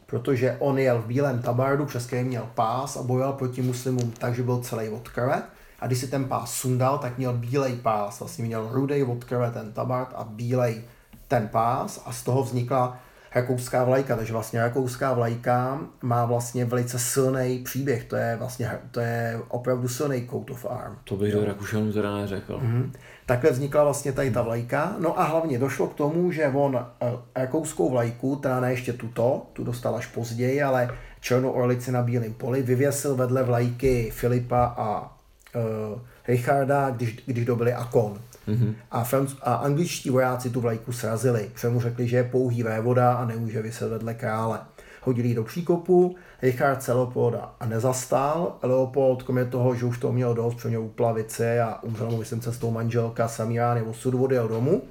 protože 0.06 0.56
on 0.58 0.78
jel 0.78 1.02
v 1.02 1.06
bílém 1.06 1.42
tabardu, 1.42 1.86
přes 1.86 2.06
který 2.06 2.24
měl 2.24 2.48
pás 2.54 2.96
a 2.96 3.02
bojoval 3.02 3.32
proti 3.32 3.62
muslimům 3.62 4.10
takže 4.10 4.42
byl 4.42 4.58
celý 4.58 4.88
od 4.88 5.08
krve. 5.08 5.42
A 5.80 5.86
když 5.86 5.98
si 5.98 6.06
ten 6.06 6.24
pás 6.24 6.52
sundal, 6.52 6.98
tak 6.98 7.18
měl 7.18 7.32
bílej 7.32 7.72
pás, 7.72 8.20
vlastně 8.20 8.44
měl 8.44 8.68
rudej 8.72 9.02
od 9.02 9.24
krve 9.24 9.50
ten 9.50 9.72
tabard 9.72 10.12
a 10.14 10.24
bílej 10.24 10.82
ten 11.28 11.48
pás 11.48 12.02
a 12.06 12.12
z 12.12 12.22
toho 12.22 12.42
vznikla 12.42 12.98
rakouská 13.34 13.84
vlajka, 13.84 14.16
takže 14.16 14.32
vlastně 14.32 14.60
rakouská 14.60 15.12
vlajka 15.12 15.80
má 16.02 16.24
vlastně 16.24 16.64
velice 16.64 16.98
silný 16.98 17.58
příběh, 17.64 18.04
to 18.04 18.16
je 18.16 18.36
vlastně, 18.36 18.70
to 18.90 19.00
je 19.00 19.40
opravdu 19.48 19.88
silný 19.88 20.28
coat 20.30 20.50
of 20.50 20.66
arm. 20.70 20.96
To 21.04 21.16
bych 21.16 21.32
do 21.32 21.44
Rakušanů 21.44 21.92
teda 21.92 22.16
neřekl. 22.16 22.58
Mm-hmm. 22.58 22.90
Takhle 23.26 23.50
vznikla 23.50 23.84
vlastně 23.84 24.12
tady 24.12 24.30
ta 24.30 24.42
vlajka. 24.42 24.96
No 24.98 25.20
a 25.20 25.24
hlavně 25.24 25.58
došlo 25.58 25.86
k 25.86 25.94
tomu, 25.94 26.32
že 26.32 26.48
on 26.48 26.74
uh, 26.74 27.08
rakouskou 27.36 27.90
vlajku, 27.90 28.36
teda 28.36 28.60
ne 28.60 28.70
ještě 28.70 28.92
tuto, 28.92 29.46
tu 29.52 29.64
dostal 29.64 29.96
až 29.96 30.06
později, 30.06 30.62
ale 30.62 30.90
černou 31.20 31.50
orlici 31.50 31.92
na 31.92 32.02
bílém 32.02 32.34
poli, 32.34 32.62
vyvěsil 32.62 33.16
vedle 33.16 33.42
vlajky 33.42 34.10
Filipa 34.10 34.64
a 34.64 35.00
uh, 35.02 36.00
Richarda, 36.28 36.90
když, 36.90 37.16
když 37.26 37.44
dobili 37.44 37.72
Akon. 37.72 38.18
Mm-hmm. 38.48 38.74
A, 38.90 39.04
franc- 39.04 39.36
a 39.42 39.54
angličtí 39.54 40.10
vojáci 40.10 40.50
tu 40.50 40.60
vlajku 40.60 40.92
srazili, 40.92 41.50
protože 41.54 41.68
mu 41.68 41.80
řekli, 41.80 42.08
že 42.08 42.16
je 42.16 42.24
pouhý 42.24 42.62
vévoda 42.62 43.12
a 43.12 43.24
nemůže 43.24 43.62
vyset 43.62 43.90
vedle 43.90 44.14
krále. 44.14 44.60
Hodili 45.02 45.34
do 45.34 45.44
příkopu, 45.44 46.16
Richard 46.42 46.82
se 46.82 46.92
Leopolda 46.92 47.52
a 47.60 47.66
nezastal. 47.66 48.56
Leopold, 48.62 49.22
kromě 49.22 49.44
toho, 49.44 49.74
že 49.74 49.86
už 49.86 49.98
to 49.98 50.12
měl 50.12 50.34
dost, 50.34 50.54
protože 50.54 50.68
měl 50.68 50.82
uplavice 50.82 51.62
a 51.62 51.82
umřel 51.82 52.10
mu, 52.10 52.16
myslím, 52.16 52.40
cestou 52.40 52.70
manželka 52.70 53.28
Samirány 53.28 53.82
osudu, 53.82 54.24
odjel 54.24 54.48
domů. 54.48 54.82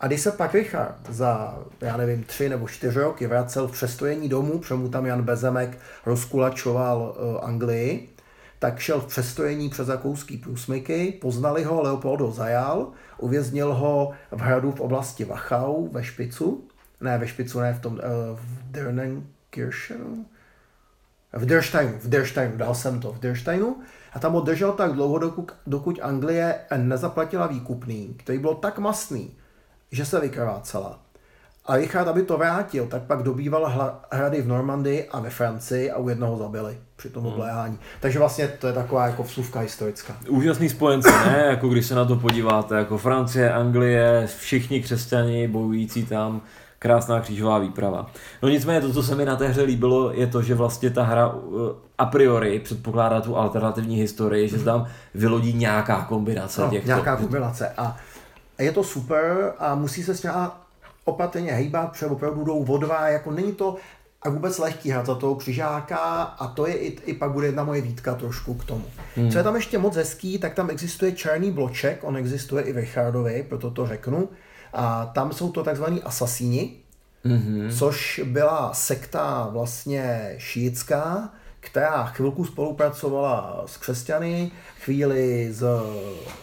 A 0.00 0.06
když 0.06 0.20
se 0.20 0.32
pak 0.32 0.54
Richard 0.54 0.96
za, 1.08 1.58
já 1.80 1.96
nevím, 1.96 2.24
tři 2.24 2.48
nebo 2.48 2.68
čtyři 2.68 3.00
roky 3.00 3.26
vracel 3.26 3.68
v 3.68 3.72
přestojení 3.72 4.28
domů, 4.28 4.58
protože 4.58 4.74
mu 4.74 4.88
tam 4.88 5.06
Jan 5.06 5.22
Bezemek 5.22 5.78
rozkulačoval 6.06 7.16
uh, 7.18 7.44
Anglii, 7.44 8.09
tak 8.60 8.78
šel 8.78 9.00
v 9.00 9.06
přestojení 9.06 9.70
přes 9.70 9.88
rakouský 9.88 10.36
průsmyky, 10.36 11.18
poznali 11.20 11.64
ho, 11.64 11.82
Leopold 11.82 12.20
ho 12.20 12.32
zajal, 12.32 12.92
uvěznil 13.18 13.74
ho 13.74 14.12
v 14.30 14.40
hradu 14.40 14.72
v 14.72 14.80
oblasti 14.80 15.24
Wachau 15.24 15.88
ve 15.88 16.04
Špicu, 16.04 16.64
ne 17.00 17.18
ve 17.18 17.28
Špicu, 17.28 17.60
ne 17.60 17.74
v 17.74 17.80
tom, 17.80 17.92
uh, 17.92 18.00
v 18.34 18.70
Dernenkirchenu, 18.70 20.26
v 21.32 21.46
Dersteinu, 21.46 21.98
v 21.98 22.08
Dersteinu, 22.08 22.56
dal 22.56 22.74
jsem 22.74 23.00
to, 23.00 23.12
v 23.12 23.18
Dersteinu, 23.18 23.76
a 24.12 24.18
tam 24.18 24.32
ho 24.32 24.40
držel 24.40 24.72
tak 24.72 24.92
dlouho, 24.92 25.18
dokud, 25.18 25.52
dokud 25.66 25.98
Anglie 26.02 26.60
nezaplatila 26.76 27.46
výkupný, 27.46 28.14
který 28.18 28.38
byl 28.38 28.54
tak 28.54 28.78
masný, 28.78 29.36
že 29.92 30.04
se 30.04 30.20
vykrvácela. 30.20 31.00
A 31.66 31.76
Richard, 31.76 32.08
aby 32.08 32.22
to 32.22 32.38
vrátil, 32.38 32.86
tak 32.86 33.02
pak 33.02 33.22
dobýval 33.22 33.72
hrady 34.12 34.42
v 34.42 34.48
Normandii 34.48 35.08
a 35.08 35.20
ve 35.20 35.30
Francii 35.30 35.90
a 35.90 35.98
u 35.98 36.08
jednoho 36.08 36.36
zabili 36.36 36.78
při 36.96 37.10
tom 37.10 37.24
hmm. 37.24 37.32
obléhání. 37.32 37.78
Takže 38.00 38.18
vlastně 38.18 38.48
to 38.48 38.66
je 38.66 38.72
taková 38.72 39.06
jako 39.06 39.22
vsuvka 39.22 39.60
historická. 39.60 40.16
Úžasný 40.28 40.68
spojenci, 40.68 41.10
ne? 41.10 41.44
Jako 41.50 41.68
když 41.68 41.86
se 41.86 41.94
na 41.94 42.04
to 42.04 42.16
podíváte, 42.16 42.76
jako 42.76 42.98
Francie, 42.98 43.52
Anglie, 43.52 44.28
všichni 44.38 44.82
křesťani 44.82 45.48
bojující 45.48 46.06
tam, 46.06 46.42
krásná 46.78 47.20
křížová 47.20 47.58
výprava. 47.58 48.10
No 48.42 48.48
nicméně 48.48 48.80
to, 48.80 48.92
co 48.92 49.02
se 49.02 49.14
mi 49.14 49.24
na 49.24 49.36
té 49.36 49.48
hře 49.48 49.62
líbilo, 49.62 50.12
je 50.12 50.26
to, 50.26 50.42
že 50.42 50.54
vlastně 50.54 50.90
ta 50.90 51.02
hra 51.02 51.28
uh, 51.28 51.60
a 51.98 52.06
priori 52.06 52.58
předpokládá 52.58 53.20
tu 53.20 53.36
alternativní 53.36 53.96
historii, 53.96 54.48
že 54.48 54.58
tam 54.58 54.86
vylodí 55.14 55.52
nějaká 55.52 56.04
kombinace 56.04 56.60
no, 56.60 56.70
těchto. 56.70 56.86
Nějaká 56.86 57.16
kombinace 57.16 57.68
a 57.76 57.96
je 58.58 58.72
to 58.72 58.84
super 58.84 59.52
a 59.58 59.74
musí 59.74 60.02
se 60.02 60.14
s 60.14 60.22
ním 60.22 60.32
opatrně 61.04 61.52
hejbat, 61.52 61.92
protože 61.92 62.06
opravdu 62.06 62.44
jdou 62.44 62.64
vodva, 62.64 63.08
jako 63.08 63.30
není 63.30 63.52
to 63.52 63.76
a 64.22 64.28
vůbec 64.28 64.58
lehký 64.58 64.90
hrát 64.90 65.06
za 65.06 65.14
toho 65.14 65.34
křižáka 65.34 65.96
a 66.22 66.46
to 66.46 66.66
je 66.66 66.74
i, 66.74 66.86
i 66.86 67.14
pak 67.14 67.30
bude 67.30 67.46
jedna 67.46 67.64
moje 67.64 67.80
výtka 67.80 68.14
trošku 68.14 68.54
k 68.54 68.64
tomu. 68.64 68.84
Hmm. 69.16 69.30
Co 69.30 69.38
je 69.38 69.44
tam 69.44 69.56
ještě 69.56 69.78
moc 69.78 69.96
hezký, 69.96 70.38
tak 70.38 70.54
tam 70.54 70.70
existuje 70.70 71.12
černý 71.12 71.50
bloček, 71.50 71.98
on 72.02 72.16
existuje 72.16 72.62
i 72.62 72.72
v 72.72 72.76
Richardovi, 72.76 73.46
proto 73.48 73.70
to 73.70 73.86
řeknu. 73.86 74.28
A 74.72 75.06
tam 75.14 75.32
jsou 75.32 75.52
to 75.52 75.64
takzvaní 75.64 76.02
asasíni, 76.02 76.76
mm-hmm. 77.24 77.78
což 77.78 78.20
byla 78.24 78.74
sekta 78.74 79.48
vlastně 79.52 80.34
šíjická, 80.38 81.32
která 81.60 82.04
chvilku 82.04 82.44
spolupracovala 82.44 83.62
s 83.66 83.76
křesťany, 83.76 84.50
chvíli 84.80 85.48
s 85.52 85.64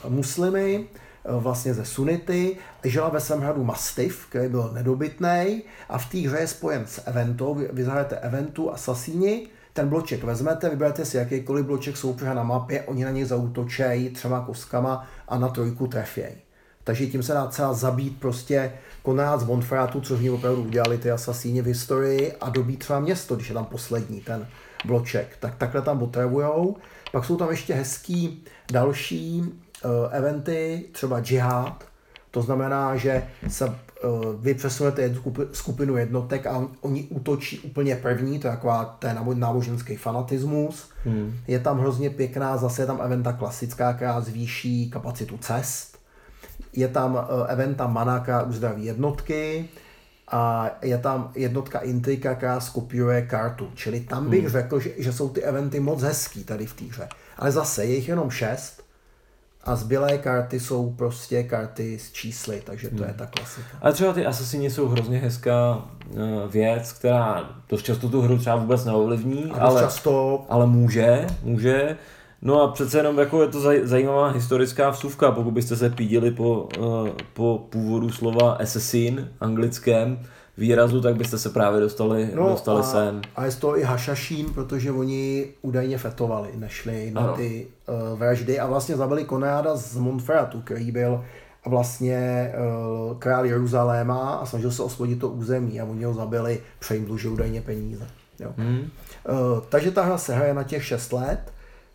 muslimy, 0.08 0.88
vlastně 1.28 1.74
ze 1.74 1.86
Sunity, 1.86 2.58
žila 2.84 3.10
ve 3.10 3.20
svém 3.20 3.40
hradu 3.40 3.64
Mastiff, 3.64 4.26
který 4.30 4.50
byl 4.50 4.72
nedobytný 4.74 5.64
a 5.90 5.98
v 5.98 6.10
té 6.10 6.18
hře 6.18 6.38
je 6.40 6.48
spojen 6.48 6.86
s 6.86 7.08
eventou, 7.08 7.54
vy, 7.72 7.84
zahajete 7.84 8.16
eventu 8.16 8.72
Assassini, 8.74 9.48
ten 9.74 9.90
bloček 9.90 10.24
vezmete, 10.24 10.70
vyberete 10.70 11.06
si 11.06 11.18
jakýkoliv 11.18 11.66
bloček 11.66 11.98
soupeře 11.98 12.34
na 12.34 12.44
mapě, 12.44 12.82
oni 12.82 13.06
na 13.06 13.12
něj 13.12 13.26
zautočejí 13.26 14.10
třema 14.10 14.46
koskama 14.46 15.08
a 15.28 15.38
na 15.38 15.48
trojku 15.48 15.88
trefějí. 15.88 16.36
Takže 16.84 17.08
tím 17.08 17.24
se 17.24 17.34
dá 17.34 17.48
celá 17.48 17.74
zabít 17.74 18.20
prostě 18.20 18.72
Konrad 19.04 19.40
z 19.40 19.44
Bonfratu, 19.44 20.02
což 20.02 20.20
ní 20.20 20.30
opravdu 20.30 20.64
udělali 20.64 20.98
ty 20.98 21.12
asasíni 21.12 21.62
v 21.62 21.66
historii 21.66 22.34
a 22.42 22.50
dobít 22.50 22.80
třeba 22.80 23.00
město, 23.00 23.36
když 23.36 23.50
je 23.50 23.54
tam 23.54 23.66
poslední 23.66 24.22
ten 24.22 24.48
bloček. 24.86 25.38
Tak 25.40 25.56
takhle 25.56 25.82
tam 25.82 26.04
otravujou. 26.04 26.78
Pak 27.12 27.26
jsou 27.26 27.36
tam 27.38 27.50
ještě 27.50 27.74
hezký 27.74 28.44
další 28.72 29.44
eventy, 30.12 30.86
třeba 30.92 31.20
džihad, 31.20 31.84
to 32.32 32.42
znamená, 32.42 32.96
že 32.96 33.28
se 33.48 33.66
uh, 33.66 33.74
vy 34.40 34.54
přesunete 34.54 35.02
jednu 35.02 35.22
skupinu 35.52 35.98
jednotek 35.98 36.46
a 36.48 36.68
oni 36.82 37.04
útočí 37.04 37.60
úplně 37.60 37.96
první, 37.96 38.40
to 38.40 38.48
je 38.48 38.54
taková 38.54 38.86
ten 38.86 39.20
náboženský 39.34 39.96
fanatismus. 39.96 40.90
Hmm. 41.06 41.34
Je 41.48 41.60
tam 41.60 41.80
hrozně 41.80 42.10
pěkná, 42.10 42.58
zase 42.58 42.82
je 42.82 42.86
tam 42.86 43.02
eventa 43.02 43.34
klasická, 43.34 43.94
která 43.94 44.22
zvýší 44.22 44.90
kapacitu 44.90 45.38
cest. 45.38 45.98
Je 46.74 46.88
tam 46.88 47.14
uh, 47.14 47.22
eventa 47.48 47.88
mana, 47.88 48.20
která 48.20 48.44
uzdraví 48.44 48.86
jednotky 48.86 49.70
a 50.32 50.72
je 50.82 50.98
tam 50.98 51.32
jednotka 51.36 51.80
Intrika, 51.80 52.36
která 52.36 52.60
skopíruje 52.60 53.22
kartu. 53.22 53.72
Čili 53.76 54.00
tam 54.00 54.30
bych 54.30 54.42
hmm. 54.42 54.50
řekl, 54.50 54.80
že, 54.80 54.92
že 54.98 55.14
jsou 55.14 55.30
ty 55.30 55.44
eventy 55.44 55.80
moc 55.80 56.02
hezký 56.02 56.44
tady 56.44 56.66
v 56.66 56.74
té 56.74 56.86
hře. 56.86 57.08
Ale 57.38 57.52
zase 57.52 57.86
je 57.86 57.96
jich 57.96 58.08
jenom 58.08 58.30
šest 58.30 58.87
a 59.68 59.76
zbylé 59.76 60.18
karty 60.18 60.60
jsou 60.60 60.90
prostě 60.90 61.44
karty 61.44 62.00
s 62.00 62.12
čísly, 62.12 62.62
takže 62.66 62.90
to 62.90 62.96
hmm. 62.96 63.08
je 63.08 63.14
ta 63.14 63.26
klasika. 63.26 63.68
Ale 63.82 63.94
třeba 63.94 64.14
ty 64.14 64.26
asasini 64.26 64.70
jsou 64.70 64.88
hrozně 64.88 65.20
hezká 65.20 65.82
uh, 66.10 66.52
věc, 66.52 66.92
která 66.92 67.50
dost 67.70 67.84
často 67.84 68.10
tu 68.10 68.22
hru 68.22 68.38
třeba 68.38 68.56
vůbec 68.56 68.86
neovlivní, 68.86 69.52
ale, 69.52 69.82
často... 69.82 70.46
ale 70.50 70.66
může, 70.66 71.28
může. 71.44 71.98
No 72.42 72.62
a 72.62 72.68
přece 72.68 72.98
jenom 72.98 73.18
jako 73.18 73.42
je 73.42 73.48
to 73.48 73.62
zajímavá 73.84 74.30
historická 74.30 74.90
vsuvka, 74.90 75.32
pokud 75.32 75.52
byste 75.52 75.76
se 75.76 75.90
pídili 75.90 76.32
po, 76.32 76.70
uh, 76.80 77.10
po 77.34 77.68
původu 77.70 78.10
slova 78.10 78.52
assassin 78.52 79.32
anglickém, 79.40 80.20
výrazu, 80.58 81.02
tak 81.02 81.16
byste 81.16 81.38
se 81.38 81.50
právě 81.50 81.82
dostali, 81.82 82.30
no 82.36 82.50
dostali 82.50 82.80
a, 82.80 82.84
sem. 82.84 83.22
A 83.36 83.46
je 83.46 83.52
to 83.52 83.78
i 83.78 83.84
hašašín, 83.84 84.54
protože 84.54 84.92
oni 84.92 85.48
údajně 85.62 85.98
fetovali, 85.98 86.50
nešli 86.56 87.12
na 87.12 87.22
ano. 87.22 87.34
ty 87.34 87.68
uh, 87.88 88.20
vraždy 88.20 88.60
a 88.60 88.68
vlastně 88.68 88.96
zabili 88.96 89.24
Konáda 89.24 89.76
z 89.76 89.98
Montferratu, 89.98 90.62
který 90.62 90.92
byl 90.92 91.24
vlastně 91.66 92.54
uh, 93.10 93.18
král 93.18 93.46
Jeruzaléma 93.46 94.36
a 94.36 94.46
snažil 94.46 94.72
se 94.72 94.84
osvobodit 94.84 95.20
to 95.20 95.30
území 95.30 95.82
a 95.82 95.86
oni 95.86 96.04
ho 96.04 96.14
zabili, 96.14 96.62
přejím 96.80 97.06
dlužil 97.06 97.34
údajně 97.34 97.62
peníze. 97.62 98.08
Jo. 98.40 98.54
Hmm. 98.58 98.80
Uh, 98.80 99.60
takže 99.70 99.92
ta 99.92 100.04
hra 100.04 100.18
se 100.18 100.36
hraje 100.36 100.54
na 100.54 100.64
těch 100.64 100.86
6 100.86 101.14
let. 101.14 101.54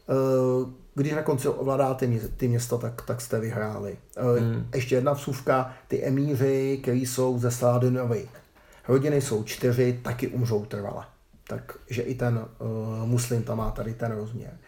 Uh, 0.09 0.69
když 0.95 1.13
na 1.13 1.23
konci 1.23 1.49
ovládáte 1.49 2.09
ty 2.37 2.49
města, 2.49 2.77
tak, 2.77 3.03
tak 3.03 3.21
jste 3.21 3.41
vyhráli. 3.41 3.97
Hmm. 4.39 4.67
Ještě 4.75 4.95
jedna 4.95 5.13
vsuvka, 5.13 5.73
ty 5.89 6.05
emíři, 6.05 6.79
kteří 6.83 7.07
jsou 7.07 7.39
ze 7.39 7.51
Sládinovy 7.51 8.29
rodiny 8.89 9.21
jsou 9.21 9.45
čtyři, 9.45 10.01
taky 10.03 10.29
umřou 10.29 10.65
trvale. 10.65 11.05
Takže 11.49 12.03
i 12.03 12.15
ten 12.15 12.39
uh, 12.39 13.09
muslim 13.09 13.43
tam 13.43 13.59
má 13.59 13.71
tady 13.71 13.95
ten 13.95 14.13
rozměr. 14.13 14.59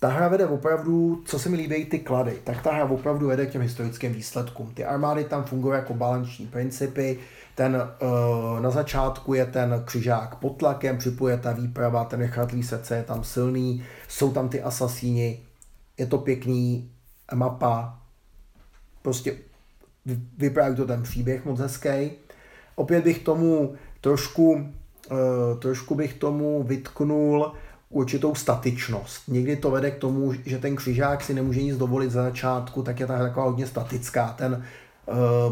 Ta 0.00 0.08
hra 0.08 0.28
vede 0.28 0.46
opravdu, 0.46 1.22
co 1.26 1.38
se 1.38 1.48
mi 1.48 1.56
líbí, 1.56 1.84
ty 1.84 1.98
klady, 1.98 2.38
tak 2.44 2.62
ta 2.62 2.72
hra 2.72 2.84
opravdu 2.84 3.26
vede 3.26 3.46
k 3.46 3.50
těm 3.50 3.62
historickým 3.62 4.12
výsledkům. 4.12 4.74
Ty 4.74 4.84
armády 4.84 5.24
tam 5.24 5.44
fungují 5.44 5.74
jako 5.74 5.94
balanční 5.94 6.46
principy, 6.46 7.18
ten 7.54 7.76
uh, 7.76 8.60
na 8.60 8.70
začátku 8.70 9.34
je 9.34 9.46
ten 9.46 9.82
křižák 9.84 10.34
pod 10.34 10.56
tlakem, 10.56 10.98
připuje 10.98 11.36
ta 11.36 11.52
výprava, 11.52 12.04
ten 12.04 12.20
nechrtlý 12.20 12.62
srdce 12.62 12.96
je 12.96 13.02
tam 13.02 13.24
silný, 13.24 13.84
jsou 14.08 14.32
tam 14.32 14.48
ty 14.48 14.62
asasíni, 14.62 15.40
je 15.98 16.06
to 16.06 16.18
pěkný 16.18 16.90
mapa, 17.34 17.98
prostě 19.02 19.36
vypráví 20.38 20.76
to 20.76 20.86
ten 20.86 21.02
příběh 21.02 21.44
moc 21.44 21.60
hezký 21.60 22.10
opět 22.80 23.04
bych 23.04 23.18
tomu 23.18 23.74
trošku, 24.00 24.52
uh, 24.52 25.58
trošku 25.58 25.94
bych 25.94 26.14
tomu 26.14 26.62
vytknul 26.62 27.52
určitou 27.90 28.34
statičnost. 28.34 29.28
Někdy 29.28 29.56
to 29.56 29.70
vede 29.70 29.90
k 29.90 29.98
tomu, 29.98 30.32
že 30.46 30.58
ten 30.58 30.76
křižák 30.76 31.24
si 31.24 31.34
nemůže 31.34 31.62
nic 31.62 31.76
dovolit 31.76 32.10
za 32.10 32.22
začátku, 32.22 32.82
tak 32.82 33.00
je 33.00 33.06
ta 33.06 33.18
taková 33.18 33.46
hodně 33.46 33.66
statická. 33.66 34.34
Ten 34.38 34.64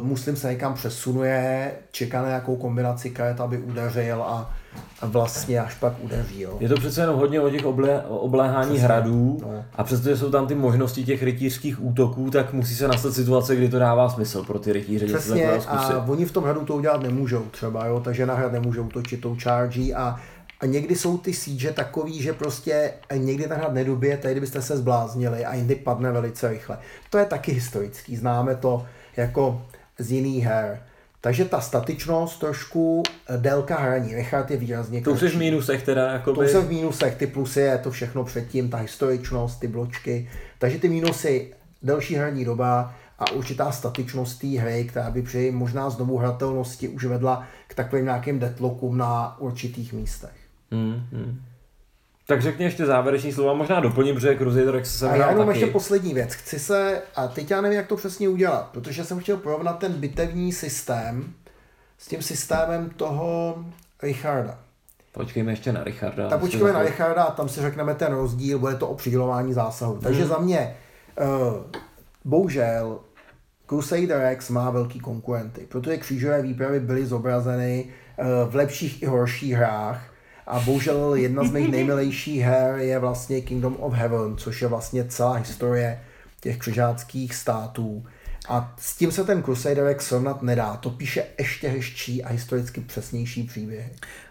muslim 0.02 0.36
se 0.36 0.50
někam 0.50 0.74
přesunuje, 0.74 1.72
čeká 1.90 2.22
na 2.22 2.28
nějakou 2.28 2.56
kombinaci 2.56 3.10
karet, 3.10 3.40
aby 3.40 3.58
udeřil 3.58 4.22
a, 4.22 4.54
a 5.00 5.06
vlastně 5.06 5.60
až 5.60 5.74
pak 5.74 5.92
udeří. 6.00 6.40
Jo. 6.40 6.56
Je 6.60 6.68
to 6.68 6.74
přece 6.74 7.00
jenom 7.00 7.16
hodně 7.16 7.40
o 7.40 7.50
těch 7.50 7.64
oblé, 7.64 8.02
obléhání 8.08 8.68
Přesně, 8.68 8.84
hradů 8.84 9.38
no. 9.42 9.64
a 9.74 9.84
přestože 9.84 10.16
jsou 10.16 10.30
tam 10.30 10.46
ty 10.46 10.54
možnosti 10.54 11.04
těch 11.04 11.22
rytířských 11.22 11.84
útoků, 11.84 12.30
tak 12.30 12.52
musí 12.52 12.74
se 12.74 12.88
nastat 12.88 13.14
situace, 13.14 13.56
kdy 13.56 13.68
to 13.68 13.78
dává 13.78 14.08
smysl 14.08 14.44
pro 14.44 14.58
ty 14.58 14.72
rytíře 14.72 15.06
Přesně, 15.06 15.50
a 15.50 16.04
oni 16.08 16.24
v 16.24 16.32
tom 16.32 16.44
hradu 16.44 16.64
to 16.64 16.74
udělat 16.76 17.02
nemůžou 17.02 17.42
třeba, 17.50 17.86
jo, 17.86 18.00
takže 18.00 18.26
na 18.26 18.34
hrad 18.34 18.52
nemůžou 18.52 18.88
točit 18.88 19.20
tou 19.20 19.36
chargí 19.42 19.94
a, 19.94 20.16
a 20.60 20.66
někdy 20.66 20.96
jsou 20.96 21.18
ty 21.18 21.34
siege 21.34 21.72
takový, 21.72 22.22
že 22.22 22.32
prostě 22.32 22.92
někdy 23.16 23.44
ten 23.44 23.56
hrad 23.56 23.72
nedobijete, 23.72 24.30
kdybyste 24.30 24.62
se 24.62 24.76
zbláznili 24.76 25.44
a 25.44 25.54
jindy 25.54 25.74
padne 25.74 26.12
velice 26.12 26.48
rychle. 26.48 26.78
To 27.10 27.18
je 27.18 27.24
taky 27.24 27.52
historický, 27.52 28.16
známe 28.16 28.54
to 28.54 28.86
jako 29.18 29.66
z 29.98 30.12
jiných 30.12 30.44
her. 30.44 30.82
Takže 31.20 31.44
ta 31.44 31.60
statičnost 31.60 32.40
trošku, 32.40 33.02
eh, 33.28 33.38
délka 33.38 33.76
hraní, 33.78 34.14
Richard 34.14 34.50
je 34.50 34.56
výrazně 34.56 35.00
To 35.00 35.12
už 35.12 35.20
jsi 35.20 35.28
v 35.28 35.36
mínusech 35.36 35.82
teda, 35.82 36.06
To 36.06 36.12
jakoby... 36.12 36.46
už 36.46 36.50
jsem 36.50 36.64
v 36.64 36.68
mínusech, 36.68 37.14
ty 37.14 37.26
plusy 37.26 37.60
je 37.60 37.78
to 37.78 37.90
všechno 37.90 38.24
předtím, 38.24 38.70
ta 38.70 38.76
historičnost, 38.76 39.60
ty 39.60 39.68
bločky. 39.68 40.30
Takže 40.58 40.78
ty 40.78 40.88
mínusy, 40.88 41.54
delší 41.82 42.14
hraní 42.14 42.44
doba 42.44 42.94
a 43.18 43.32
určitá 43.32 43.72
statičnost 43.72 44.40
té 44.40 44.46
hry, 44.46 44.84
která 44.84 45.10
by 45.10 45.22
při 45.22 45.50
možná 45.50 45.90
znovu 45.90 46.16
hratelnosti 46.16 46.88
už 46.88 47.04
vedla 47.04 47.46
k 47.66 47.74
takovým 47.74 48.04
nějakým 48.04 48.38
deadlockům 48.38 48.98
na 48.98 49.40
určitých 49.40 49.92
místech. 49.92 50.36
Hmm, 50.70 51.02
hmm. 51.12 51.40
Tak 52.30 52.42
řekni 52.42 52.64
ještě 52.64 52.86
závěrečný 52.86 53.32
slova, 53.32 53.54
možná 53.54 53.80
doplním, 53.80 54.14
protože 54.14 54.36
Crusader 54.36 54.76
X 54.76 54.98
jsem 54.98 55.10
A 55.10 55.16
já 55.16 55.30
jenom 55.30 55.46
taky. 55.46 55.58
ještě 55.58 55.72
poslední 55.72 56.14
věc. 56.14 56.34
Chci 56.34 56.58
se, 56.58 57.02
a 57.16 57.28
teď 57.28 57.50
já 57.50 57.60
nevím, 57.60 57.76
jak 57.76 57.86
to 57.86 57.96
přesně 57.96 58.28
udělat, 58.28 58.68
protože 58.72 59.04
jsem 59.04 59.18
chtěl 59.20 59.36
porovnat 59.36 59.78
ten 59.78 59.92
bitevní 59.92 60.52
systém 60.52 61.32
s 61.98 62.08
tím 62.08 62.22
systémem 62.22 62.90
toho 62.90 63.58
Richarda. 64.02 64.58
Počkejme 65.12 65.52
ještě 65.52 65.72
na 65.72 65.84
Richarda. 65.84 66.28
Tak 66.28 66.40
počkejme 66.40 66.72
na 66.72 66.82
Richarda 66.82 67.22
a 67.22 67.30
tam 67.30 67.48
si 67.48 67.60
řekneme 67.60 67.94
ten 67.94 68.12
rozdíl, 68.12 68.58
bude 68.58 68.74
to 68.74 68.88
o 68.88 68.94
přidělování 68.94 69.52
zásahu. 69.52 69.98
Takže 70.02 70.26
za 70.26 70.38
mě, 70.38 70.76
uh, 71.20 71.26
bohužel, 72.24 72.98
Crusader 73.68 74.32
X 74.32 74.50
má 74.50 74.70
velký 74.70 75.00
konkurenty, 75.00 75.66
protože 75.68 75.96
křížové 75.96 76.42
výpravy 76.42 76.80
byly 76.80 77.06
zobrazeny 77.06 77.84
uh, 78.16 78.50
v 78.50 78.54
lepších 78.54 79.02
i 79.02 79.06
horších 79.06 79.54
hrách 79.54 80.17
a 80.48 80.60
bohužel 80.60 81.14
jedna 81.14 81.44
z 81.44 81.50
mých 81.50 81.68
nejmilejších 81.72 82.42
her 82.42 82.74
je 82.78 82.98
vlastně 82.98 83.40
Kingdom 83.40 83.76
of 83.80 83.92
Heaven, 83.94 84.36
což 84.36 84.62
je 84.62 84.68
vlastně 84.68 85.04
celá 85.04 85.32
historie 85.32 86.00
těch 86.40 86.58
křižáckých 86.58 87.34
států. 87.34 88.04
A 88.48 88.74
s 88.78 88.96
tím 88.96 89.12
se 89.12 89.24
ten 89.24 89.42
Crusader 89.42 89.88
X 89.90 90.06
srovnat 90.06 90.42
nedá. 90.42 90.76
To 90.76 90.90
píše 90.90 91.24
ještě 91.38 91.68
hezčí 91.68 92.24
a 92.24 92.32
historicky 92.32 92.80
přesnější 92.80 93.42
příběhy. 93.42 93.90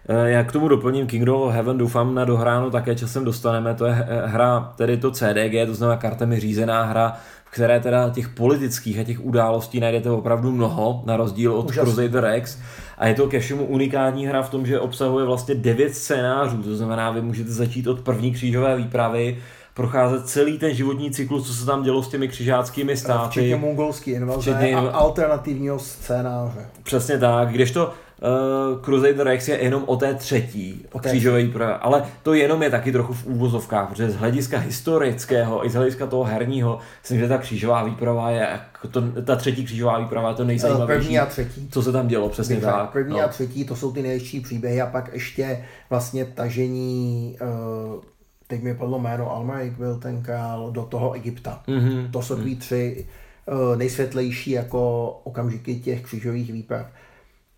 Eh, 0.09 0.29
Já 0.29 0.43
k 0.43 0.51
tomu 0.51 0.67
doplním 0.67 1.07
Kingdom 1.07 1.41
of 1.41 1.53
Heaven, 1.53 1.77
doufám 1.77 2.15
na 2.15 2.25
dohráno 2.25 2.71
také 2.71 2.95
časem 2.95 3.25
dostaneme, 3.25 3.73
to 3.73 3.85
je 3.85 4.05
eh, 4.07 4.27
hra, 4.27 4.73
tedy 4.77 4.97
to 4.97 5.11
CDG, 5.11 5.65
to 5.65 5.75
znamená 5.75 5.97
kartami 5.97 6.39
řízená 6.39 6.83
hra, 6.83 7.17
v 7.45 7.51
které 7.51 7.79
teda 7.79 8.09
těch 8.09 8.29
politických 8.29 8.99
a 8.99 9.03
těch 9.03 9.25
událostí 9.25 9.79
najdete 9.79 10.09
opravdu 10.09 10.51
mnoho, 10.51 11.03
na 11.05 11.17
rozdíl 11.17 11.53
od 11.53 11.69
Úžasný. 11.69 11.93
Crusader 11.93 12.33
X. 12.35 12.57
A 12.97 13.07
je 13.07 13.13
to 13.13 13.27
ke 13.27 13.39
všemu 13.39 13.65
unikátní 13.65 14.27
hra 14.27 14.41
v 14.41 14.49
tom, 14.49 14.65
že 14.65 14.79
obsahuje 14.79 15.25
vlastně 15.25 15.55
devět 15.55 15.95
scénářů, 15.95 16.63
to 16.63 16.75
znamená, 16.75 17.11
vy 17.11 17.21
můžete 17.21 17.51
začít 17.51 17.87
od 17.87 18.01
první 18.01 18.31
křížové 18.31 18.77
výpravy, 18.77 19.37
procházet 19.77 20.29
celý 20.29 20.57
ten 20.57 20.73
životní 20.73 21.11
cyklus, 21.11 21.47
co 21.47 21.53
se 21.53 21.65
tam 21.65 21.83
dělo 21.83 22.03
s 22.03 22.07
těmi 22.07 22.27
křižáckými 22.27 22.97
státy. 22.97 23.29
Včetně 23.29 23.55
mongolský 23.55 24.11
invaze 24.11 24.41
Včetně 24.41 24.75
a 24.75 24.79
alternativního 24.79 25.79
scénáře. 25.79 26.65
Přesně 26.83 27.17
tak, 27.17 27.49
kdežto 27.49 27.85
uh, 27.87 28.81
Crusader 28.81 29.27
X 29.27 29.47
je 29.47 29.63
jenom 29.63 29.83
o 29.85 29.95
té 29.95 30.13
třetí, 30.13 30.85
o 30.91 30.99
té 30.99 31.09
křížové 31.09 31.43
výpravě, 31.43 31.75
ale 31.75 32.05
to 32.23 32.33
jenom 32.33 32.63
je 32.63 32.69
taky 32.69 32.91
trochu 32.91 33.13
v 33.13 33.25
úvozovkách, 33.25 33.89
protože 33.89 34.09
z 34.09 34.15
hlediska 34.15 34.59
historického 34.59 35.65
i 35.65 35.69
z 35.69 35.73
hlediska 35.73 36.07
toho 36.07 36.23
herního, 36.23 36.79
myslím, 37.01 37.19
že 37.19 37.27
ta 37.27 37.37
křížová 37.37 37.83
výprava 37.83 38.29
je, 38.29 38.47
jako 38.51 38.87
to, 38.87 39.21
ta 39.21 39.35
třetí 39.35 39.65
křížová 39.65 39.99
výprava 39.99 40.29
je 40.29 40.35
to 40.35 40.43
nejzajímavější, 40.43 41.03
První 41.03 41.19
a 41.19 41.25
třetí. 41.25 41.69
co 41.71 41.83
se 41.83 41.91
tam 41.91 42.07
dělo, 42.07 42.29
přesně 42.29 42.55
Bych 42.55 42.63
tak. 42.63 42.89
První 42.89 43.17
no. 43.17 43.23
a 43.23 43.27
třetí, 43.27 43.65
to 43.65 43.75
jsou 43.75 43.91
ty 43.91 44.01
největší 44.01 44.39
příběhy 44.39 44.81
a 44.81 44.85
pak 44.85 45.09
ještě 45.13 45.65
vlastně 45.89 46.25
tažení, 46.25 47.37
uh, 47.41 48.01
teď 48.47 48.63
mi 48.63 48.75
padlo 48.75 48.99
jméno, 48.99 49.31
Almaric 49.31 49.73
byl 49.73 49.99
ten 49.99 50.23
král 50.23 50.71
do 50.71 50.83
toho 50.83 51.13
Egypta. 51.13 51.63
Mhm. 51.67 52.11
To 52.11 52.21
jsou 52.21 52.35
takový 52.35 52.55
tři 52.55 53.05
uh, 53.45 53.77
nejsvětlejší 53.77 54.51
jako 54.51 55.09
okamžiky 55.23 55.75
těch 55.75 56.01
křížových 56.01 56.53
výprav. 56.53 56.85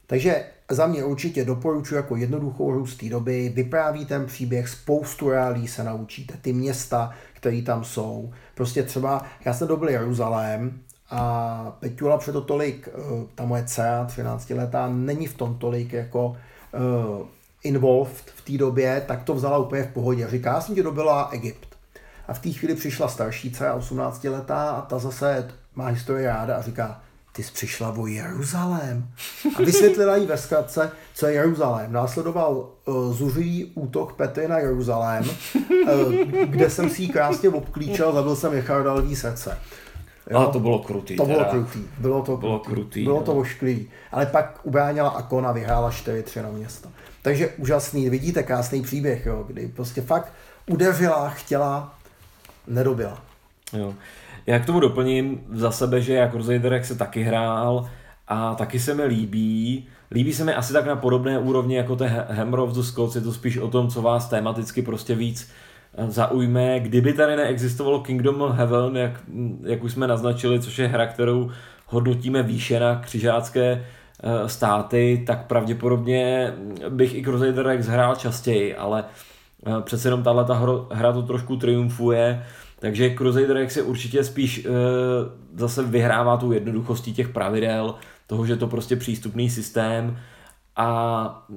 Takže 0.07 0.43
za 0.71 0.87
mě 0.87 1.03
určitě 1.03 1.45
doporučuji 1.45 1.95
jako 1.95 2.15
jednoduchou 2.15 2.71
hru 2.71 2.87
z 2.87 2.97
té 2.97 3.09
doby, 3.09 3.51
vypráví 3.55 4.05
ten 4.05 4.25
příběh, 4.25 4.69
spoustu 4.69 5.29
reálí 5.29 5.67
se 5.67 5.83
naučíte, 5.83 6.33
ty 6.41 6.53
města, 6.53 7.11
které 7.33 7.61
tam 7.61 7.83
jsou. 7.83 8.33
Prostě 8.55 8.83
třeba, 8.83 9.25
já 9.45 9.53
jsem 9.53 9.67
dobil 9.67 9.89
Jeruzalém 9.89 10.79
a 11.09 11.77
Peťula 11.79 12.17
přeto 12.17 12.41
tolik, 12.41 12.89
eh, 12.91 13.25
ta 13.35 13.45
moje 13.45 13.63
dcera, 13.63 14.05
13 14.05 14.53
letá, 14.53 14.89
není 14.89 15.27
v 15.27 15.37
tom 15.37 15.55
tolik 15.55 15.93
jako 15.93 16.27
uh, 16.29 17.27
involved 17.63 18.23
v 18.35 18.41
té 18.41 18.57
době, 18.57 19.03
tak 19.07 19.23
to 19.23 19.33
vzala 19.33 19.57
úplně 19.57 19.83
v 19.83 19.93
pohodě. 19.93 20.27
Říká, 20.29 20.53
já 20.53 20.61
jsem 20.61 20.75
ti 20.75 20.83
dobila 20.83 21.29
Egypt. 21.31 21.67
A 22.27 22.33
v 22.33 22.39
té 22.39 22.49
chvíli 22.49 22.75
přišla 22.75 23.07
starší 23.07 23.51
dcera, 23.51 23.73
18 23.73 24.23
letá, 24.23 24.69
a 24.69 24.81
ta 24.81 24.99
zase 24.99 25.51
má 25.75 25.87
historii 25.87 26.25
ráda 26.25 26.57
a 26.57 26.61
říká, 26.61 27.01
ty 27.31 27.43
jsi 27.43 27.51
přišla 27.51 27.93
o 27.97 28.07
Jeruzalém. 28.07 29.07
A 29.55 29.61
vysvětlila 29.61 30.15
jí 30.15 30.25
ve 30.25 30.37
zkratce, 30.37 30.91
co 31.13 31.27
je 31.27 31.33
Jeruzalém. 31.33 31.93
Následoval 31.93 32.69
uh, 32.85 33.13
zuřivý 33.13 33.71
útok 33.75 34.13
Petry 34.13 34.47
na 34.47 34.59
Jeruzalém, 34.59 35.23
uh, 35.25 36.13
kde 36.45 36.69
jsem 36.69 36.89
si 36.89 37.01
ji 37.01 37.09
krásně 37.09 37.49
obklíčel, 37.49 38.13
zabil 38.13 38.35
jsem 38.35 38.51
Richarda 38.51 38.93
lví 38.93 39.15
srdce. 39.15 39.57
Ale 40.35 40.47
to 40.47 40.59
bylo 40.59 40.79
krutý. 40.79 41.15
To 41.15 41.25
bylo 41.25 41.37
teda. 41.37 41.49
krutý. 41.49 41.79
Bylo 41.97 42.21
to 42.21 42.37
Bylo 42.37 42.59
krutý. 42.59 43.03
Bylo 43.03 43.21
to 43.21 43.33
ošklivý. 43.33 43.89
Ale 44.11 44.25
pak 44.25 44.59
ubránila 44.63 45.09
Akon 45.09 45.47
a 45.47 45.51
vyhrála 45.51 45.89
4-3 45.89 46.43
na 46.43 46.49
město. 46.49 46.89
Takže 47.21 47.49
úžasný, 47.57 48.09
vidíte 48.09 48.43
krásný 48.43 48.81
příběh, 48.81 49.25
jo, 49.25 49.43
kdy 49.47 49.67
prostě 49.67 50.01
fakt 50.01 50.33
udeřila, 50.67 51.29
chtěla, 51.29 51.95
nedobila. 52.67 53.21
Jo. 53.73 53.93
Já 54.47 54.59
k 54.59 54.65
tomu 54.65 54.79
doplním 54.79 55.41
za 55.51 55.71
sebe, 55.71 56.01
že 56.01 56.13
jak 56.13 56.31
Crusader 56.31 56.73
X 56.73 56.87
se 56.87 56.95
taky 56.95 57.23
hrál 57.23 57.89
a 58.27 58.55
taky 58.55 58.79
se 58.79 58.93
mi 58.93 59.03
líbí. 59.03 59.87
Líbí 60.11 60.33
se 60.33 60.43
mi 60.43 60.53
asi 60.53 60.73
tak 60.73 60.85
na 60.85 60.95
podobné 60.95 61.39
úrovni 61.39 61.75
jako 61.75 61.95
te 61.95 62.07
Hammer 62.07 62.59
of 62.59 62.73
the 62.73 62.81
Scots, 62.81 63.15
je 63.15 63.21
to 63.21 63.33
spíš 63.33 63.57
o 63.57 63.67
tom, 63.67 63.87
co 63.87 64.01
vás 64.01 64.29
tematicky 64.29 64.81
prostě 64.81 65.15
víc 65.15 65.51
eh, 65.97 66.11
zaujme. 66.11 66.79
Kdyby 66.79 67.13
tady 67.13 67.35
neexistovalo 67.35 67.99
Kingdom 67.99 68.41
of 68.41 68.55
Heaven, 68.55 68.97
jak, 68.97 69.11
jak 69.63 69.83
už 69.83 69.91
jsme 69.91 70.07
naznačili, 70.07 70.59
což 70.59 70.79
je 70.79 70.87
hra, 70.87 71.07
kterou 71.07 71.51
hodnotíme 71.85 72.43
výše 72.43 72.79
na 72.79 72.95
křižácké 72.95 73.85
státy, 74.45 75.23
tak 75.27 75.47
pravděpodobně 75.47 76.53
bych 76.89 77.15
i 77.15 77.23
Crusader 77.23 77.67
X 77.67 77.87
hrál 77.87 78.15
častěji, 78.15 78.75
ale 78.75 79.03
eh, 79.67 79.81
přece 79.81 80.07
jenom 80.07 80.23
tahle 80.23 80.45
ta 80.45 80.61
hra 80.91 81.13
to 81.13 81.21
trošku 81.21 81.55
triumfuje, 81.55 82.43
takže 82.79 83.15
Crusader 83.17 83.57
X 83.57 83.77
je 83.77 83.83
určitě 83.83 84.23
spíš 84.23 84.65
e, 84.65 84.69
zase 85.55 85.83
vyhrává 85.83 86.37
tu 86.37 86.51
jednoduchostí 86.51 87.13
těch 87.13 87.29
pravidel, 87.29 87.95
toho, 88.27 88.45
že 88.45 88.55
to 88.55 88.67
prostě 88.67 88.95
přístupný 88.95 89.49
systém 89.49 90.17
a 90.75 91.47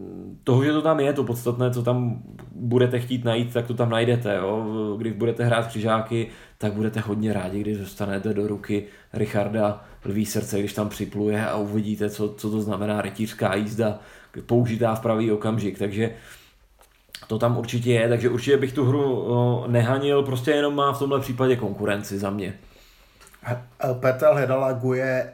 toho, 0.45 0.65
že 0.65 0.73
to 0.73 0.83
tam 0.83 1.01
je, 1.01 1.13
to 1.13 1.25
podstatné, 1.25 1.71
co 1.71 1.83
tam 1.83 2.23
budete 2.55 2.99
chtít 2.99 3.25
najít, 3.25 3.53
tak 3.53 3.67
to 3.67 3.75
tam 3.75 3.91
najdete. 3.91 4.37
Jo? 4.37 4.65
Když 4.99 5.13
budete 5.13 5.45
hrát 5.45 5.67
křižáky, 5.67 6.29
tak 6.59 6.73
budete 6.73 7.01
hodně 7.01 7.33
rádi, 7.33 7.61
když 7.61 7.79
dostanete 7.79 8.35
do 8.35 8.47
ruky 8.47 8.87
Richarda 9.13 9.85
Lví 10.05 10.27
srdce, 10.27 10.59
když 10.59 10.73
tam 10.73 10.89
připluje 10.89 11.47
a 11.47 11.57
uvidíte, 11.57 12.11
co, 12.11 12.35
co 12.35 12.51
to 12.51 12.61
znamená 12.61 13.03
rytířská 13.03 13.55
jízda, 13.55 13.99
použitá 14.47 14.95
v 14.95 15.01
pravý 15.01 15.33
okamžik. 15.33 15.79
Takže 15.79 16.15
to 17.27 17.39
tam 17.39 17.59
určitě 17.59 17.93
je, 17.93 18.09
takže 18.09 18.31
určitě 18.31 18.57
bych 18.57 18.73
tu 18.73 18.85
hru 18.85 19.65
nehanil, 19.67 20.23
prostě 20.23 20.51
jenom 20.51 20.75
má 20.75 20.93
v 20.93 20.99
tomhle 20.99 21.21
případě 21.21 21.57
konkurenci 21.57 22.19
za 22.19 22.31
mě. 22.31 22.55
Petr 24.01 24.27
hledala 24.27 24.73
Guje 24.73 25.33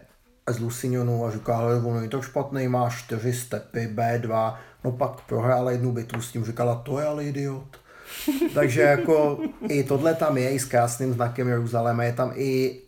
z 0.51 0.59
Lusignonu 0.59 1.25
a 1.25 1.31
říká, 1.31 1.57
hele, 1.57 1.77
ono 1.77 2.01
je 2.01 2.09
to 2.09 2.23
špatný, 2.23 2.69
má 2.69 2.91
čtyři 2.91 3.33
stepy, 3.33 3.91
B2, 3.95 4.55
no 4.85 4.93
pak 4.93 5.21
prohrála 5.21 5.71
jednu 5.71 5.93
bitvu 5.93 6.23
s 6.23 6.33
tím, 6.33 6.45
říkala, 6.45 6.75
to 6.75 6.99
je 6.99 7.07
ale 7.07 7.25
idiot. 7.25 7.77
Takže 8.55 8.81
jako 8.81 9.39
i 9.69 9.85
tohle 9.85 10.15
tam 10.15 10.39
je, 10.39 10.51
i 10.51 10.59
s 10.59 10.65
krásným 10.65 11.13
znakem 11.13 11.49
Jeruzaléma, 11.49 12.05
je 12.05 12.13
tam 12.13 12.33
i 12.35 12.81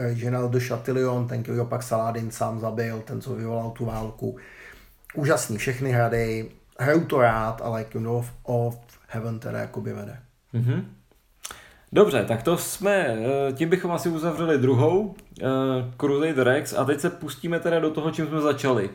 eh, 0.00 0.06
Reginald 0.06 0.52
de 0.52 0.60
Chatillon, 0.60 1.28
ten, 1.28 1.42
který 1.42 1.58
pak 1.68 1.82
Saladin 1.82 2.30
sám 2.30 2.60
zabil, 2.60 3.00
ten, 3.00 3.20
co 3.20 3.34
vyvolal 3.34 3.70
tu 3.70 3.84
válku. 3.84 4.36
Úžasný, 5.14 5.58
všechny 5.58 5.92
hrady, 5.92 6.50
hraju 6.78 7.04
to 7.04 7.20
rád, 7.20 7.60
ale 7.64 7.84
Kingdom 7.84 8.24
of, 8.42 8.78
Heaven 9.08 9.38
teda 9.38 9.58
jakoby 9.58 9.92
vede. 9.92 10.18
Mhm. 10.52 10.94
Dobře, 11.92 12.24
tak 12.24 12.42
to 12.42 12.56
jsme, 12.56 12.96
eh, 12.96 13.52
tím 13.52 13.68
bychom 13.68 13.92
asi 13.92 14.08
uzavřeli 14.08 14.58
druhou 14.58 15.00
uh, 15.00 15.14
Crusader 16.00 16.46
Rex 16.46 16.72
a 16.72 16.84
teď 16.84 17.00
se 17.00 17.10
pustíme 17.10 17.60
teda 17.60 17.80
do 17.80 17.90
toho, 17.90 18.10
čím 18.10 18.26
jsme 18.26 18.40
začali. 18.40 18.90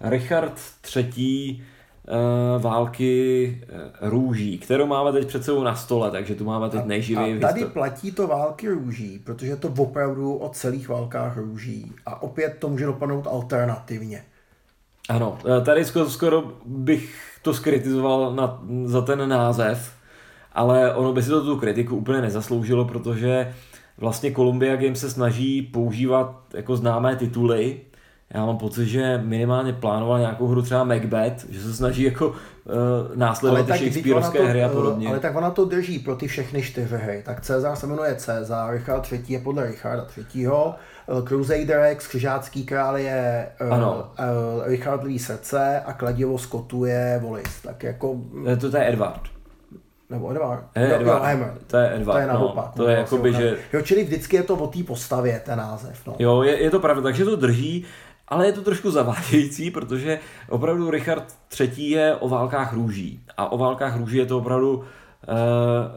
Richard 0.00 0.60
III. 0.96 1.64
Uh, 2.10 2.62
války 2.62 3.62
uh, 4.02 4.08
růží, 4.10 4.58
kterou 4.58 4.86
máme 4.86 5.12
teď 5.12 5.28
před 5.28 5.44
sebou 5.44 5.62
na 5.62 5.74
stole, 5.74 6.10
takže 6.10 6.34
tu 6.34 6.44
máme 6.44 6.70
teď 6.70 6.84
nejživěji. 6.84 7.44
A 7.44 7.48
tady 7.48 7.64
platí 7.64 8.12
to 8.12 8.26
války 8.26 8.68
růží, 8.68 9.18
protože 9.18 9.56
to 9.56 9.68
opravdu 9.78 10.34
o 10.34 10.48
celých 10.48 10.88
válkách 10.88 11.36
růží. 11.36 11.92
A 12.06 12.22
opět 12.22 12.56
to 12.58 12.68
může 12.68 12.86
dopadnout 12.86 13.26
alternativně. 13.26 14.24
Ano, 15.08 15.38
tady 15.64 15.84
skoro, 15.84 16.10
skoro 16.10 16.52
bych 16.66 17.14
to 17.42 17.54
skritizoval 17.54 18.34
na, 18.34 18.62
za 18.84 19.00
ten 19.00 19.28
název, 19.28 19.92
ale 20.52 20.94
ono 20.94 21.12
by 21.12 21.22
si 21.22 21.28
to 21.28 21.44
tu 21.44 21.56
kritiku 21.56 21.96
úplně 21.96 22.20
nezasloužilo, 22.20 22.84
protože 22.84 23.54
vlastně 23.98 24.32
Columbia 24.32 24.76
Games 24.76 25.00
se 25.00 25.10
snaží 25.10 25.62
používat 25.62 26.42
jako 26.54 26.76
známé 26.76 27.16
tituly. 27.16 27.80
Já 28.34 28.46
mám 28.46 28.58
pocit, 28.58 28.86
že 28.86 29.20
minimálně 29.24 29.72
plánoval 29.72 30.18
nějakou 30.18 30.46
hru 30.46 30.62
třeba 30.62 30.84
Macbeth, 30.84 31.50
že 31.50 31.60
se 31.60 31.74
snaží 31.74 32.02
jako 32.02 32.28
uh, 32.28 32.34
následovat 33.14 33.66
ty 33.66 33.72
Shakespeareovské 33.72 34.44
hry 34.44 34.64
a 34.64 34.66
eh, 34.66 34.70
podobně. 34.70 35.08
Ale 35.08 35.20
tak 35.20 35.36
ona 35.36 35.50
to 35.50 35.64
drží 35.64 35.98
pro 35.98 36.16
ty 36.16 36.28
všechny 36.28 36.62
čtyři 36.62 36.96
hry. 36.96 37.22
Tak 37.26 37.40
Cezar 37.40 37.76
se 37.76 37.86
jmenuje 37.86 38.14
Cezar, 38.14 38.74
Richard 38.74 39.12
III. 39.12 39.24
je 39.28 39.38
podle 39.38 39.66
Richarda 39.66 40.06
III. 40.34 40.46
Eh, 40.46 41.22
Crusader 41.28 41.92
X, 41.92 42.06
křižácký 42.06 42.64
král 42.64 42.98
je 42.98 43.48
ano. 43.70 44.10
Uh, 44.18 44.66
Richard 44.66 45.02
Lee 45.04 45.18
srdce 45.18 45.82
a 45.86 45.92
kladivo 45.92 46.38
Scottu 46.38 46.84
je 46.84 47.20
Wallis. 47.24 47.60
Tak 47.62 47.82
jako... 47.82 48.16
To, 48.60 48.70
to 48.70 48.76
je 48.76 48.88
Edward. 48.88 49.20
Nebo 50.10 50.30
Edward. 50.30 50.64
Je, 50.76 50.96
Edward. 50.96 51.18
Jo, 51.18 51.24
Hammer. 51.24 51.54
To 51.66 51.76
je 51.76 51.94
Edward. 51.94 52.16
To 52.16 52.20
je 52.20 52.26
naopak. 52.26 52.76
No, 52.76 52.84
to 52.84 52.90
je 52.90 52.96
jako 52.96 53.18
by, 53.18 53.32
že... 53.32 53.56
Jo, 53.72 53.82
čili 53.82 54.04
vždycky 54.04 54.36
je 54.36 54.42
to 54.42 54.54
o 54.54 54.66
té 54.66 54.82
postavě, 54.82 55.42
ten 55.44 55.58
název. 55.58 56.06
No. 56.06 56.14
Jo, 56.18 56.42
je, 56.42 56.62
je 56.62 56.70
to 56.70 56.80
pravda, 56.80 57.02
takže 57.02 57.24
to 57.24 57.36
drží, 57.36 57.84
ale 58.30 58.46
je 58.46 58.52
to 58.52 58.62
trošku 58.62 58.90
zavádějící, 58.90 59.70
protože 59.70 60.18
opravdu 60.48 60.90
Richard 60.90 61.34
III. 61.60 61.90
je 61.90 62.14
o 62.14 62.28
válkách 62.28 62.72
růží. 62.72 63.20
A 63.36 63.52
o 63.52 63.58
válkách 63.58 63.96
růží 63.96 64.16
je 64.16 64.26
to 64.26 64.38
opravdu 64.38 64.76
uh, 64.76 64.84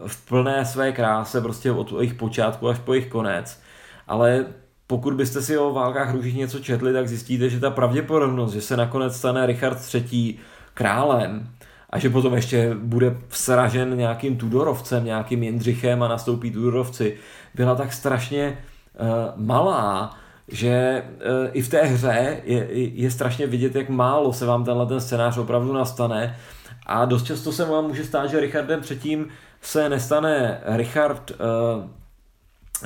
v 0.07 0.25
plné 0.25 0.65
své 0.65 0.91
kráse, 0.91 1.41
prostě 1.41 1.71
od 1.71 1.91
jejich 1.91 2.13
počátku 2.13 2.69
až 2.69 2.79
po 2.79 2.93
jejich 2.93 3.09
konec. 3.09 3.61
Ale 4.07 4.45
pokud 4.87 5.13
byste 5.13 5.41
si 5.41 5.57
o 5.57 5.73
válkách 5.73 6.13
růží 6.13 6.37
něco 6.37 6.59
četli, 6.59 6.93
tak 6.93 7.07
zjistíte, 7.07 7.49
že 7.49 7.59
ta 7.59 7.69
pravděpodobnost, 7.69 8.53
že 8.53 8.61
se 8.61 8.77
nakonec 8.77 9.17
stane 9.17 9.45
Richard 9.45 9.77
III. 9.93 10.37
králem, 10.73 11.49
a 11.89 11.99
že 11.99 12.09
potom 12.09 12.33
ještě 12.33 12.75
bude 12.75 13.17
sražen 13.29 13.97
nějakým 13.97 14.37
Tudorovcem, 14.37 15.05
nějakým 15.05 15.43
Jindřichem 15.43 16.03
a 16.03 16.07
nastoupí 16.07 16.51
Tudorovci, 16.51 17.17
byla 17.55 17.75
tak 17.75 17.93
strašně 17.93 18.57
uh, 18.99 19.45
malá, 19.45 20.17
že 20.47 21.03
uh, 21.05 21.49
i 21.51 21.61
v 21.61 21.69
té 21.69 21.81
hře 21.83 22.41
je, 22.43 22.67
je 22.71 23.11
strašně 23.11 23.47
vidět, 23.47 23.75
jak 23.75 23.89
málo 23.89 24.33
se 24.33 24.45
vám 24.45 24.65
tenhle 24.65 24.85
ten 24.85 25.01
scénář 25.01 25.37
opravdu 25.37 25.73
nastane 25.73 26.37
a 26.85 27.05
dost 27.05 27.23
často 27.23 27.51
se 27.51 27.65
vám 27.65 27.85
může 27.87 28.05
stát, 28.05 28.27
že 28.27 28.39
Richardem 28.39 28.81
třetím 28.81 29.27
se 29.61 29.89
nestane 29.89 30.61
Richard 30.65 31.31
uh, 31.31 31.85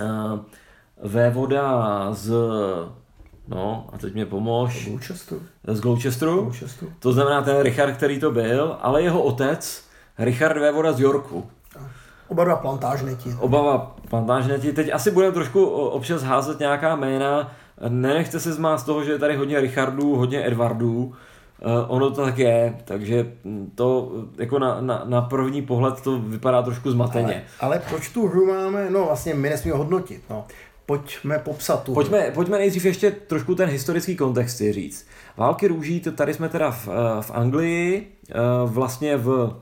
uh, 0.04 0.40
vévoda 1.04 2.08
z 2.14 2.34
No, 3.48 3.90
a 3.94 3.98
teď 3.98 4.14
mě 4.14 4.26
pomož. 4.26 4.84
Z 4.84 4.88
Gloucesteru. 4.88 5.42
Z 5.68 5.80
Gloucesteru. 5.80 6.42
Gloucesteru. 6.42 6.92
To 7.00 7.14
znamená 7.14 7.42
ten 7.42 7.62
Richard, 7.62 7.92
který 7.92 8.20
to 8.20 8.32
byl, 8.32 8.78
ale 8.82 9.02
jeho 9.02 9.24
otec, 9.24 9.86
Richard 10.18 10.60
Vévoda 10.60 10.94
z 10.94 11.00
Yorku. 11.00 11.50
Oba 12.28 12.44
dva 12.44 12.56
plantážneti. 12.56 13.36
Oba 13.40 13.62
dva 13.62 13.96
plantážneti. 14.10 14.74
Teď 14.74 14.94
asi 14.94 15.12
budeme 15.12 15.34
trošku 15.34 15.66
občas 15.66 16.24
házet 16.24 16.60
nějaká 16.60 16.96
jména. 16.96 17.52
Nenechte 17.90 18.40
se 18.40 18.54
zmát 18.54 18.78
z 18.78 18.84
toho, 18.84 19.04
že 19.04 19.12
je 19.12 19.20
tady 19.20 19.36
hodně 19.36 19.60
Richardů, 19.60 20.16
hodně 20.16 20.48
Edwardů. 20.48 21.14
Uh, 21.66 21.72
ono 21.88 22.10
to 22.12 22.22
tak 22.26 22.38
je, 22.38 22.78
takže 22.86 23.32
to 23.76 24.12
jako 24.38 24.60
na, 24.60 24.82
na, 24.82 25.02
na 25.06 25.22
první 25.22 25.62
pohled 25.62 26.02
to 26.02 26.20
vypadá 26.20 26.62
trošku 26.62 26.92
zmateně. 26.92 27.44
Ale, 27.60 27.76
ale 27.76 27.82
proč 27.90 28.10
tu 28.10 28.28
hru 28.28 28.46
máme, 28.46 28.90
no 28.90 29.06
vlastně 29.06 29.34
my 29.34 29.50
nesmíme 29.50 29.78
hodnotit. 29.78 30.22
No 30.30 30.46
pojďme 30.88 31.40
popsat 31.40 31.84
tu. 31.84 31.94
Pojďme, 31.94 32.32
pojďme 32.34 32.58
nejdřív 32.58 32.86
ještě 32.86 33.12
trošku 33.12 33.56
ten 33.56 33.70
historický 33.70 34.16
kontext 34.16 34.58
si 34.58 34.74
říct. 34.74 35.08
Války 35.38 35.68
růží, 35.68 36.00
tady 36.00 36.34
jsme 36.34 36.50
teda 36.50 36.72
v, 36.72 36.88
eh, 36.88 37.22
v 37.22 37.32
Anglii, 37.32 38.08
eh, 38.30 38.34
vlastně 38.66 39.18
v 39.18 39.56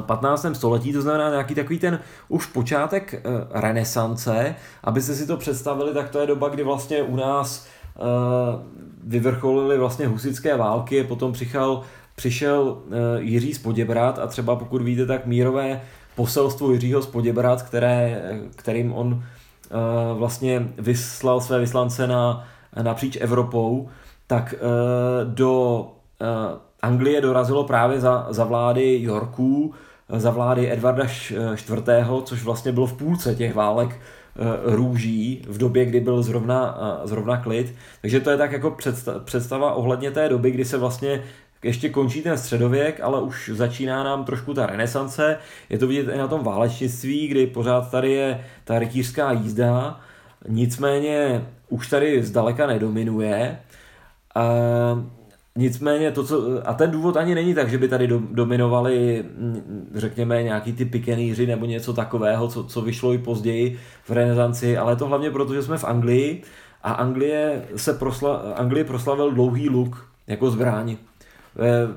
15. 0.00 0.44
Eh, 0.44 0.54
století, 0.54 0.92
to 0.92 1.02
znamená 1.02 1.30
nějaký 1.30 1.54
takový 1.54 1.78
ten 1.78 2.00
už 2.28 2.46
počátek 2.46 3.22
renesance. 3.50 4.54
Abyste 4.84 5.14
si 5.14 5.26
to 5.26 5.36
představili, 5.36 5.94
tak 5.94 6.08
to 6.08 6.20
je 6.20 6.26
doba, 6.26 6.48
kdy 6.48 6.62
vlastně 6.62 7.02
u 7.02 7.16
nás 7.16 7.66
vyvrcholily 9.04 9.78
vlastně 9.78 10.06
husické 10.06 10.56
války, 10.56 11.04
potom 11.04 11.32
přišel, 11.32 11.82
přišel 12.16 12.78
Jiří 13.18 13.54
z 13.54 13.58
Poděbrat 13.58 14.18
a 14.18 14.26
třeba 14.26 14.56
pokud 14.56 14.82
víte, 14.82 15.06
tak 15.06 15.26
mírové 15.26 15.80
poselstvo 16.16 16.72
Jiřího 16.72 17.02
z 17.02 17.06
Poděbrat, 17.06 17.62
které, 17.62 18.22
kterým 18.56 18.92
on 18.92 19.22
Eh, 19.72 20.14
vlastně 20.14 20.68
vyslal 20.78 21.40
své 21.40 21.58
vyslance 21.58 22.06
na, 22.06 22.44
napříč 22.82 23.18
Evropou, 23.20 23.88
tak 24.26 24.54
eh, 24.54 24.58
do 25.24 25.86
eh, 26.20 26.26
Anglie 26.82 27.20
dorazilo 27.20 27.64
právě 27.64 28.00
za, 28.00 28.26
za 28.30 28.44
vlády 28.44 28.98
Yorků, 29.02 29.74
za 30.08 30.30
vlády 30.30 30.72
Edvarda 30.72 31.04
IV., 31.04 31.68
což 32.24 32.42
vlastně 32.42 32.72
bylo 32.72 32.86
v 32.86 32.96
půlce 32.96 33.34
těch 33.34 33.54
válek 33.54 34.00
růží 34.64 35.44
v 35.48 35.58
době, 35.58 35.84
kdy 35.84 36.00
byl 36.00 36.22
zrovna, 36.22 36.78
zrovna 37.04 37.36
klid. 37.36 37.74
Takže 38.00 38.20
to 38.20 38.30
je 38.30 38.36
tak 38.36 38.52
jako 38.52 38.76
představa 39.24 39.72
ohledně 39.72 40.10
té 40.10 40.28
doby, 40.28 40.50
kdy 40.50 40.64
se 40.64 40.78
vlastně 40.78 41.22
ještě 41.62 41.88
končí 41.88 42.22
ten 42.22 42.38
středověk, 42.38 43.00
ale 43.00 43.22
už 43.22 43.50
začíná 43.54 44.04
nám 44.04 44.24
trošku 44.24 44.54
ta 44.54 44.66
renesance. 44.66 45.38
Je 45.70 45.78
to 45.78 45.86
vidět 45.86 46.14
i 46.14 46.18
na 46.18 46.28
tom 46.28 46.44
válečnictví, 46.44 47.28
kdy 47.28 47.46
pořád 47.46 47.90
tady 47.90 48.12
je 48.12 48.44
ta 48.64 48.78
rytířská 48.78 49.32
jízda, 49.32 50.00
nicméně 50.48 51.46
už 51.68 51.88
tady 51.88 52.22
zdaleka 52.22 52.66
nedominuje. 52.66 53.58
Nicméně 55.56 56.10
to, 56.10 56.24
co, 56.24 56.68
a 56.68 56.74
ten 56.74 56.90
důvod 56.90 57.16
ani 57.16 57.34
není 57.34 57.54
tak, 57.54 57.70
že 57.70 57.78
by 57.78 57.88
tady 57.88 58.08
dominovali, 58.08 59.24
řekněme, 59.94 60.42
nějaký 60.42 60.72
ty 60.72 60.84
pikeníři 60.84 61.46
nebo 61.46 61.66
něco 61.66 61.92
takového, 61.92 62.48
co, 62.48 62.64
co 62.64 62.80
vyšlo 62.80 63.12
i 63.14 63.18
později 63.18 63.78
v 64.04 64.10
renesanci, 64.10 64.78
ale 64.78 64.96
to 64.96 65.06
hlavně 65.06 65.30
proto, 65.30 65.54
že 65.54 65.62
jsme 65.62 65.78
v 65.78 65.84
Anglii 65.84 66.42
a 66.82 66.92
Anglie 66.92 67.64
se 67.76 67.92
prosla, 67.92 68.36
Anglie 68.36 68.84
proslavil 68.84 69.32
dlouhý 69.32 69.68
luk 69.68 70.06
jako 70.26 70.50
zbraň. 70.50 70.96
Eh, 71.58 71.88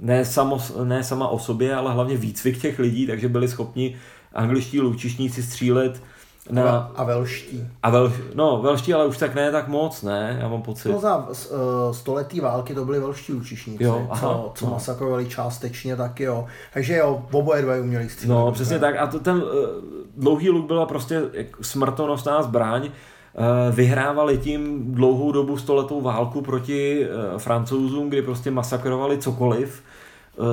ne, 0.00 0.24
samo, 0.24 0.58
ne 0.84 1.04
sama 1.04 1.28
o 1.28 1.38
sobě, 1.38 1.74
ale 1.74 1.92
hlavně 1.92 2.16
výcvik 2.16 2.60
těch 2.60 2.78
lidí, 2.78 3.06
takže 3.06 3.28
byli 3.28 3.48
schopni 3.48 3.96
angličtí 4.34 4.80
lučišníci 4.80 5.42
střílet 5.42 6.02
na... 6.50 6.92
A 6.96 7.04
velští. 7.04 7.68
A 7.82 7.90
vel, 7.90 8.12
no, 8.34 8.62
velští, 8.62 8.94
ale 8.94 9.06
už 9.06 9.18
tak 9.18 9.34
ne 9.34 9.50
tak 9.52 9.68
moc, 9.68 10.02
ne, 10.02 10.38
já 10.40 10.48
mám 10.48 10.62
pocit. 10.62 10.88
No 10.88 11.00
za 11.00 11.16
uh, 11.16 11.34
století 11.92 12.40
války 12.40 12.74
to 12.74 12.84
byli 12.84 13.00
velští 13.00 13.32
lučišníci, 13.32 13.84
jo, 13.84 14.06
aha, 14.10 14.20
co, 14.20 14.52
co 14.54 14.66
masakrovali 14.66 15.28
částečně 15.28 15.96
taky, 15.96 16.22
jo. 16.22 16.46
Takže 16.72 16.96
jo, 16.96 17.22
oboje 17.32 17.62
dva 17.62 17.76
uměli 17.76 18.08
střílet. 18.08 18.34
No, 18.34 18.52
přesně 18.52 18.78
tak. 18.78 18.96
A 18.96 19.06
to, 19.06 19.20
ten 19.20 19.36
uh, 19.36 19.42
dlouhý 20.16 20.50
luk 20.50 20.66
byla 20.66 20.86
prostě 20.86 21.22
smrtonosná 21.60 22.42
zbraň, 22.42 22.90
Eh, 23.34 23.72
vyhrávali 23.72 24.38
tím 24.38 24.94
dlouhou 24.94 25.32
dobu 25.32 25.56
stoletou 25.56 26.00
válku 26.00 26.40
proti 26.40 27.04
eh, 27.04 27.38
francouzům, 27.38 28.08
kdy 28.08 28.22
prostě 28.22 28.50
masakrovali 28.50 29.18
cokoliv, 29.18 29.82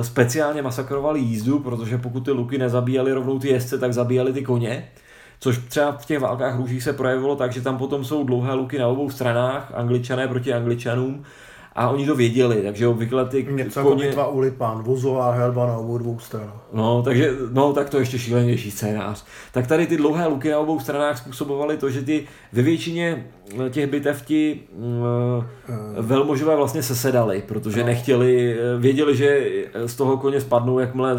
speciálně 0.00 0.62
masakrovali 0.62 1.20
jízdu, 1.20 1.58
protože 1.58 1.98
pokud 1.98 2.24
ty 2.24 2.30
luky 2.30 2.58
nezabíjeli 2.58 3.12
rovnou 3.12 3.38
ty 3.38 3.48
jezdce, 3.48 3.78
tak 3.78 3.92
zabíjeli 3.92 4.32
ty 4.32 4.42
koně. 4.42 4.88
Což 5.40 5.58
třeba 5.58 5.92
v 5.92 6.06
těch 6.06 6.20
válkách 6.20 6.56
růžích 6.56 6.82
se 6.82 6.92
projevilo 6.92 7.36
tak, 7.36 7.52
že 7.52 7.60
tam 7.60 7.78
potom 7.78 8.04
jsou 8.04 8.24
dlouhé 8.24 8.54
luky 8.54 8.78
na 8.78 8.88
obou 8.88 9.10
stranách, 9.10 9.72
angličané 9.74 10.28
proti 10.28 10.52
angličanům 10.52 11.24
a 11.74 11.88
oni 11.88 12.06
to 12.06 12.14
věděli, 12.14 12.62
takže 12.62 12.86
obvykle 12.86 13.24
ty 13.24 13.46
Něco 13.50 13.82
koně... 13.82 14.04
jako 14.04 14.08
bitva 14.08 14.28
u 14.28 14.38
Lipán, 14.38 14.82
vozová 14.82 15.32
helba 15.32 15.66
na 15.66 15.76
obou 15.76 15.98
dvou 15.98 16.18
stranách. 16.18 16.62
No, 16.72 17.02
takže, 17.02 17.32
no, 17.52 17.72
tak 17.72 17.90
to 17.90 17.98
ještě 17.98 18.18
šílenější 18.18 18.70
scénář. 18.70 19.24
Tak 19.52 19.66
tady 19.66 19.86
ty 19.86 19.96
dlouhé 19.96 20.26
luky 20.26 20.50
na 20.50 20.58
obou 20.58 20.80
stranách 20.80 21.18
způsobovaly 21.18 21.76
to, 21.76 21.90
že 21.90 22.02
ty 22.02 22.26
ve 22.52 22.62
většině 22.62 23.26
eh, 23.66 23.70
těch 23.70 23.90
bitev 23.90 24.22
ti 24.26 24.60
uh, 24.72 25.44
velmožové 26.04 26.56
vlastně 26.56 26.82
sesedali, 26.82 27.42
protože 27.48 27.80
no. 27.80 27.86
nechtěli, 27.86 28.56
věděli, 28.78 29.16
že 29.16 29.46
z 29.86 29.94
toho 29.94 30.16
koně 30.16 30.40
spadnou, 30.40 30.78
jakmile 30.78 31.16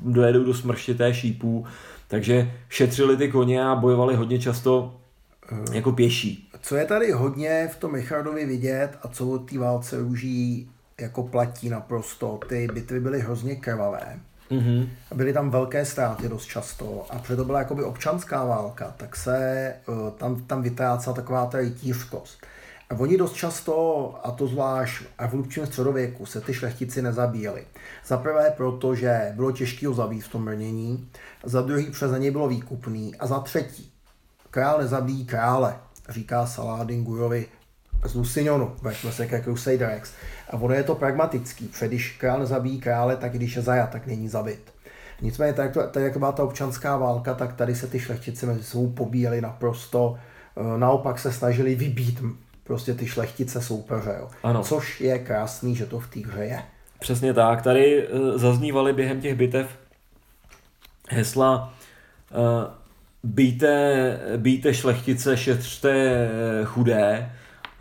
dojedou 0.00 0.44
do 0.44 0.54
smrštité 0.54 1.14
šípů, 1.14 1.64
takže 2.12 2.52
šetřili 2.68 3.16
ty 3.16 3.28
koně 3.28 3.64
a 3.64 3.74
bojovali 3.74 4.14
hodně 4.16 4.38
často 4.38 5.00
jako 5.72 5.92
pěší. 5.92 6.50
Co 6.60 6.76
je 6.76 6.84
tady 6.84 7.12
hodně 7.12 7.68
v 7.72 7.76
tom 7.76 7.94
Richardovi 7.94 8.46
vidět 8.46 8.90
a 9.02 9.08
co 9.08 9.38
ty 9.38 9.58
válce 9.58 9.98
růží 9.98 10.70
jako 11.00 11.22
platí 11.22 11.68
naprosto, 11.68 12.40
ty 12.48 12.68
bitvy 12.74 13.00
byly 13.00 13.20
hrozně 13.20 13.56
krvavé. 13.56 14.20
Mm-hmm. 14.50 14.88
Byly 15.14 15.32
tam 15.32 15.50
velké 15.50 15.84
ztráty 15.84 16.28
dost 16.28 16.46
často 16.46 17.06
a 17.10 17.18
protože 17.18 17.36
to 17.36 17.44
byla 17.44 17.58
jakoby 17.58 17.82
občanská 17.84 18.44
válka, 18.44 18.94
tak 18.96 19.16
se 19.16 19.36
eh, 19.38 19.82
tam, 20.18 20.42
tam 20.42 20.62
vytrácela 20.62 21.16
taková 21.16 21.46
ta 21.46 21.58
rytířkost. 21.58 22.46
Oni 22.98 23.16
dost 23.16 23.32
často, 23.32 24.14
a 24.22 24.30
to 24.30 24.46
zvlášť 24.46 25.02
v 25.02 25.06
evolučním 25.18 25.66
středověku, 25.66 26.26
se 26.26 26.40
ty 26.40 26.54
šlechtici 26.54 27.02
nezabíjeli. 27.02 27.64
Za 28.06 28.16
prvé 28.16 28.50
proto, 28.56 28.94
že 28.94 29.32
bylo 29.36 29.52
těžké 29.52 29.86
ho 29.86 29.94
zabít 29.94 30.24
v 30.24 30.28
tom 30.28 30.44
brnění, 30.44 31.08
za 31.44 31.62
druhý 31.62 31.90
přes 31.90 32.12
něj 32.18 32.30
bylo 32.30 32.48
výkupný 32.48 33.16
a 33.16 33.26
za 33.26 33.40
třetí, 33.40 33.92
král 34.50 34.78
nezabíjí 34.78 35.26
krále, 35.26 35.76
říká 36.08 36.46
Saladin 36.46 37.04
Gurovi 37.04 37.46
z 38.04 38.14
Lusignonu, 38.14 38.72
vraťme 38.82 39.12
se 39.12 39.26
ke 39.26 39.42
Crusader 39.42 39.94
X. 39.96 40.12
A 40.50 40.52
ono 40.52 40.74
je 40.74 40.82
to 40.82 40.94
pragmatický, 40.94 41.68
protože 41.68 41.88
když 41.88 42.16
král 42.18 42.38
nezabíjí 42.38 42.80
krále, 42.80 43.16
tak 43.16 43.32
když 43.32 43.56
je 43.56 43.62
zajat, 43.62 43.90
tak 43.90 44.06
není 44.06 44.28
zabit. 44.28 44.72
Nicméně, 45.20 45.52
tak, 45.52 45.72
tak 45.90 46.02
jak 46.02 46.16
byla 46.16 46.32
ta 46.32 46.44
občanská 46.44 46.96
válka, 46.96 47.34
tak 47.34 47.52
tady 47.52 47.74
se 47.74 47.86
ty 47.86 48.00
šlechtici 48.00 48.46
mezi 48.46 48.62
sebou 48.62 48.90
pobíjeli 48.90 49.40
naprosto, 49.40 50.16
eh, 50.56 50.78
naopak 50.78 51.18
se 51.18 51.32
snažili 51.32 51.74
vybít 51.74 52.22
prostě 52.64 52.94
ty 52.94 53.06
šlechtice 53.06 53.62
soupeře. 53.62 54.16
Jo. 54.18 54.28
Ano. 54.42 54.62
Což 54.62 55.00
je 55.00 55.18
krásný, 55.18 55.76
že 55.76 55.86
to 55.86 56.00
v 56.00 56.06
té 56.06 56.20
hře 56.20 56.44
je. 56.44 56.62
Přesně 56.98 57.34
tak. 57.34 57.62
Tady 57.62 58.08
uh, 58.08 58.38
zaznívaly 58.38 58.92
během 58.92 59.20
těch 59.20 59.34
bitev 59.34 59.78
hesla 61.08 61.74
uh, 62.30 62.82
bíte, 63.22 64.20
bíte 64.36 64.74
šlechtice, 64.74 65.36
šetřte 65.36 65.90
eh, 65.90 66.64
chudé, 66.64 67.32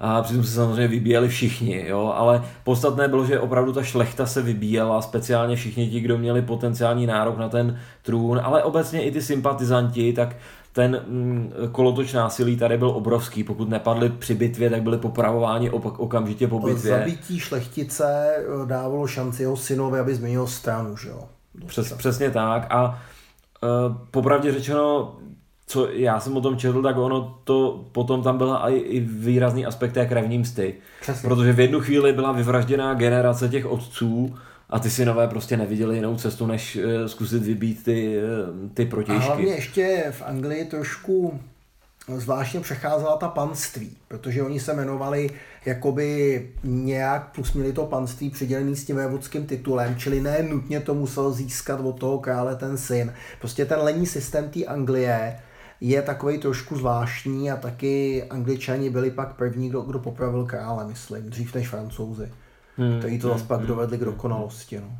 a 0.03 0.21
přitom 0.21 0.43
se 0.43 0.51
samozřejmě 0.51 0.87
vybíjeli 0.87 1.29
všichni, 1.29 1.85
jo, 1.87 2.13
ale 2.15 2.43
podstatné 2.63 3.07
bylo, 3.07 3.25
že 3.25 3.39
opravdu 3.39 3.73
ta 3.73 3.83
šlechta 3.83 4.25
se 4.25 4.41
vybíjela, 4.41 5.01
speciálně 5.01 5.55
všichni 5.55 5.89
ti, 5.89 5.99
kdo 5.99 6.17
měli 6.17 6.41
potenciální 6.41 7.05
nárok 7.05 7.37
na 7.37 7.49
ten 7.49 7.79
trůn, 8.01 8.39
ale 8.43 8.63
obecně 8.63 9.03
i 9.03 9.11
ty 9.11 9.21
sympatizanti, 9.21 10.13
tak 10.13 10.35
ten 10.73 11.01
mm, 11.07 11.53
kolotoč 11.71 12.13
násilí 12.13 12.57
tady 12.57 12.77
byl 12.77 12.89
obrovský. 12.89 13.43
Pokud 13.43 13.69
nepadli 13.69 14.09
při 14.09 14.35
bitvě, 14.35 14.69
tak 14.69 14.81
byli 14.81 14.97
popravováni 14.97 15.69
opak, 15.69 15.99
okamžitě 15.99 16.47
po 16.47 16.59
bitvě. 16.59 16.97
Zabití 16.97 17.39
šlechtice 17.39 18.35
eh, 18.37 18.65
dávalo 18.65 19.07
šanci 19.07 19.43
jeho 19.43 19.57
synovi, 19.57 19.99
aby 19.99 20.15
změnil 20.15 20.47
stranu, 20.47 20.97
že 20.97 21.09
jo. 21.09 21.23
Přes, 21.65 21.93
přesně 21.93 22.31
tak 22.31 22.67
a 22.69 22.89
uh, 22.89 23.95
popravdě 24.11 24.51
řečeno, 24.51 25.15
co 25.71 25.87
já 25.91 26.19
jsem 26.19 26.37
o 26.37 26.41
tom 26.41 26.57
četl, 26.57 26.81
tak 26.81 26.97
ono 26.97 27.37
to 27.43 27.85
potom 27.91 28.23
tam 28.23 28.37
byla 28.37 28.69
i, 28.69 28.75
i 28.75 28.99
výrazný 28.99 29.65
aspekt 29.65 29.93
té 29.93 30.05
krevní 30.05 30.37
msty. 30.37 30.75
Přesně. 31.01 31.29
Protože 31.29 31.53
v 31.53 31.59
jednu 31.59 31.79
chvíli 31.79 32.13
byla 32.13 32.31
vyvražděná 32.31 32.93
generace 32.93 33.49
těch 33.49 33.65
otců 33.65 34.35
a 34.69 34.79
ty 34.79 34.89
synové 34.89 35.27
prostě 35.27 35.57
neviděli 35.57 35.95
jinou 35.95 36.15
cestu, 36.15 36.45
než 36.47 36.75
uh, 36.75 37.07
zkusit 37.07 37.43
vybít 37.43 37.83
ty, 37.83 38.17
uh, 38.17 38.69
ty 38.73 38.83
A 38.83 38.89
protějšky. 38.89 39.25
hlavně 39.25 39.53
ještě 39.53 40.07
v 40.11 40.21
Anglii 40.21 40.65
trošku 40.65 41.39
zvláštně 42.17 42.59
přecházela 42.59 43.17
ta 43.17 43.27
panství, 43.27 43.97
protože 44.07 44.43
oni 44.43 44.59
se 44.59 44.73
jmenovali 44.73 45.29
jakoby 45.65 46.49
nějak 46.63 47.35
plus 47.35 47.53
měli 47.53 47.73
to 47.73 47.85
panství 47.85 48.29
přidělený 48.29 48.75
s 48.75 48.85
tím 48.85 48.95
vévodským 48.95 49.45
titulem, 49.45 49.95
čili 49.95 50.21
ne 50.21 50.43
nutně 50.49 50.79
to 50.79 50.93
musel 50.93 51.31
získat 51.31 51.79
od 51.79 51.99
toho 51.99 52.19
krále 52.19 52.55
ten 52.55 52.77
syn. 52.77 53.13
Prostě 53.39 53.65
ten 53.65 53.79
lenní 53.79 54.05
systém 54.05 54.49
té 54.49 54.65
Anglie 54.65 55.39
je 55.81 56.01
takový 56.01 56.37
trošku 56.37 56.77
zvláštní 56.77 57.51
a 57.51 57.57
taky 57.57 58.23
angličani 58.23 58.89
byli 58.89 59.11
pak 59.11 59.33
první, 59.35 59.69
kdo, 59.69 59.81
kdo 59.81 59.99
popravil 59.99 60.45
krále, 60.45 60.87
myslím, 60.87 61.29
dřív 61.29 61.55
než 61.55 61.67
francouzi. 61.67 62.31
Hmm, 62.77 62.99
který 62.99 63.19
to 63.19 63.27
zase 63.27 63.45
pak 63.45 63.61
dovedli 63.61 63.97
k 63.97 64.05
dokonalosti. 64.05 64.79
No. 64.79 64.97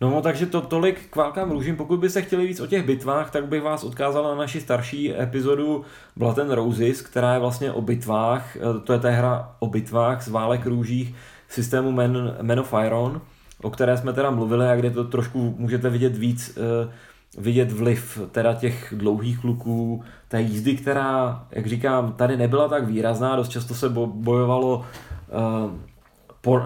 No, 0.00 0.22
takže 0.22 0.46
to 0.46 0.60
tolik 0.60 1.06
k 1.10 1.16
válkám 1.16 1.50
růžím. 1.50 1.76
Pokud 1.76 2.00
byste 2.00 2.22
chtěli 2.22 2.46
víc 2.46 2.60
o 2.60 2.66
těch 2.66 2.86
bitvách, 2.86 3.30
tak 3.30 3.46
bych 3.46 3.62
vás 3.62 3.84
odkázal 3.84 4.24
na 4.24 4.34
naši 4.34 4.60
starší 4.60 5.20
epizodu 5.20 5.84
Blood 6.16 6.38
and 6.38 6.50
Roses, 6.50 7.02
která 7.02 7.34
je 7.34 7.40
vlastně 7.40 7.72
o 7.72 7.82
bitvách. 7.82 8.56
Eh, 8.56 8.60
To 8.84 8.92
je 8.92 8.98
ta 8.98 9.10
hra 9.10 9.54
o 9.58 9.66
bitvách 9.66 10.22
z 10.22 10.28
válek 10.28 10.66
růžích 10.66 11.14
systému 11.48 11.92
Man, 11.92 12.36
Man 12.42 12.60
of 12.60 12.74
Iron, 12.86 13.20
o 13.62 13.70
které 13.70 13.96
jsme 13.96 14.12
teda 14.12 14.30
mluvili 14.30 14.68
a 14.68 14.76
kde 14.76 14.90
to 14.90 15.04
trošku 15.04 15.54
můžete 15.58 15.90
vidět 15.90 16.16
víc, 16.16 16.58
eh, 16.58 16.92
vidět 17.38 17.72
vliv 17.72 18.20
teda 18.30 18.54
těch 18.54 18.94
dlouhých 18.96 19.38
kluků, 19.38 20.04
té 20.28 20.40
jízdy, 20.40 20.76
která, 20.76 21.46
jak 21.50 21.66
říkám, 21.66 22.12
tady 22.12 22.36
nebyla 22.36 22.68
tak 22.68 22.86
výrazná, 22.86 23.36
dost 23.36 23.48
často 23.48 23.74
se 23.74 23.88
bo- 23.88 24.06
bojovalo 24.06 24.84
eh, 25.28 25.92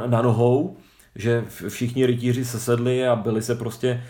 na 0.06 0.22
nohou, 0.22 0.76
že 1.16 1.44
všichni 1.68 2.06
rytíři 2.06 2.44
se 2.44 2.60
sedli 2.60 3.08
a 3.08 3.16
byli 3.16 3.42
se 3.42 3.54
prostě 3.54 3.88
e, 3.88 4.02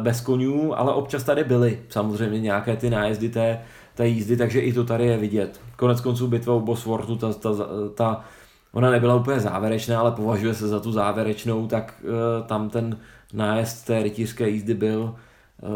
bez 0.00 0.20
konňů, 0.20 0.78
ale 0.78 0.92
občas 0.94 1.22
tady 1.24 1.44
byly 1.44 1.82
samozřejmě 1.88 2.40
nějaké 2.40 2.76
ty 2.76 2.90
nájezdy 2.90 3.28
té, 3.28 3.60
té 3.94 4.08
jízdy, 4.08 4.36
takže 4.36 4.60
i 4.60 4.72
to 4.72 4.84
tady 4.84 5.06
je 5.06 5.16
vidět. 5.16 5.60
Konec 5.76 6.00
konců 6.00 6.26
bitva 6.28 6.54
u 6.54 6.60
Bosworthu, 6.60 7.16
ta, 7.16 7.32
ta, 7.32 7.50
ta, 7.94 8.24
ona 8.72 8.90
nebyla 8.90 9.14
úplně 9.14 9.40
závěrečná, 9.40 10.00
ale 10.00 10.12
považuje 10.12 10.54
se 10.54 10.68
za 10.68 10.80
tu 10.80 10.92
závěrečnou, 10.92 11.66
tak 11.66 11.94
e, 12.04 12.46
tam 12.46 12.70
ten 12.70 12.98
nájezd 13.32 13.86
té 13.86 14.02
rytířské 14.02 14.48
jízdy 14.48 14.74
byl 14.74 15.14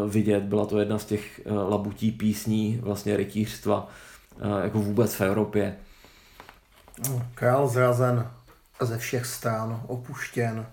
vidět. 0.07 0.43
Byla 0.43 0.65
to 0.65 0.79
jedna 0.79 0.99
z 0.99 1.05
těch 1.05 1.41
e, 1.45 1.53
labutí 1.53 2.11
písní 2.11 2.79
vlastně 2.81 3.17
rytířstva 3.17 3.87
e, 4.41 4.63
jako 4.63 4.79
vůbec 4.79 5.15
v 5.15 5.21
Evropě. 5.21 5.75
No, 7.09 7.21
Král 7.35 7.67
zrazen 7.67 8.27
ze 8.81 8.97
všech 8.97 9.25
stran, 9.25 9.81
opuštěn 9.87 10.65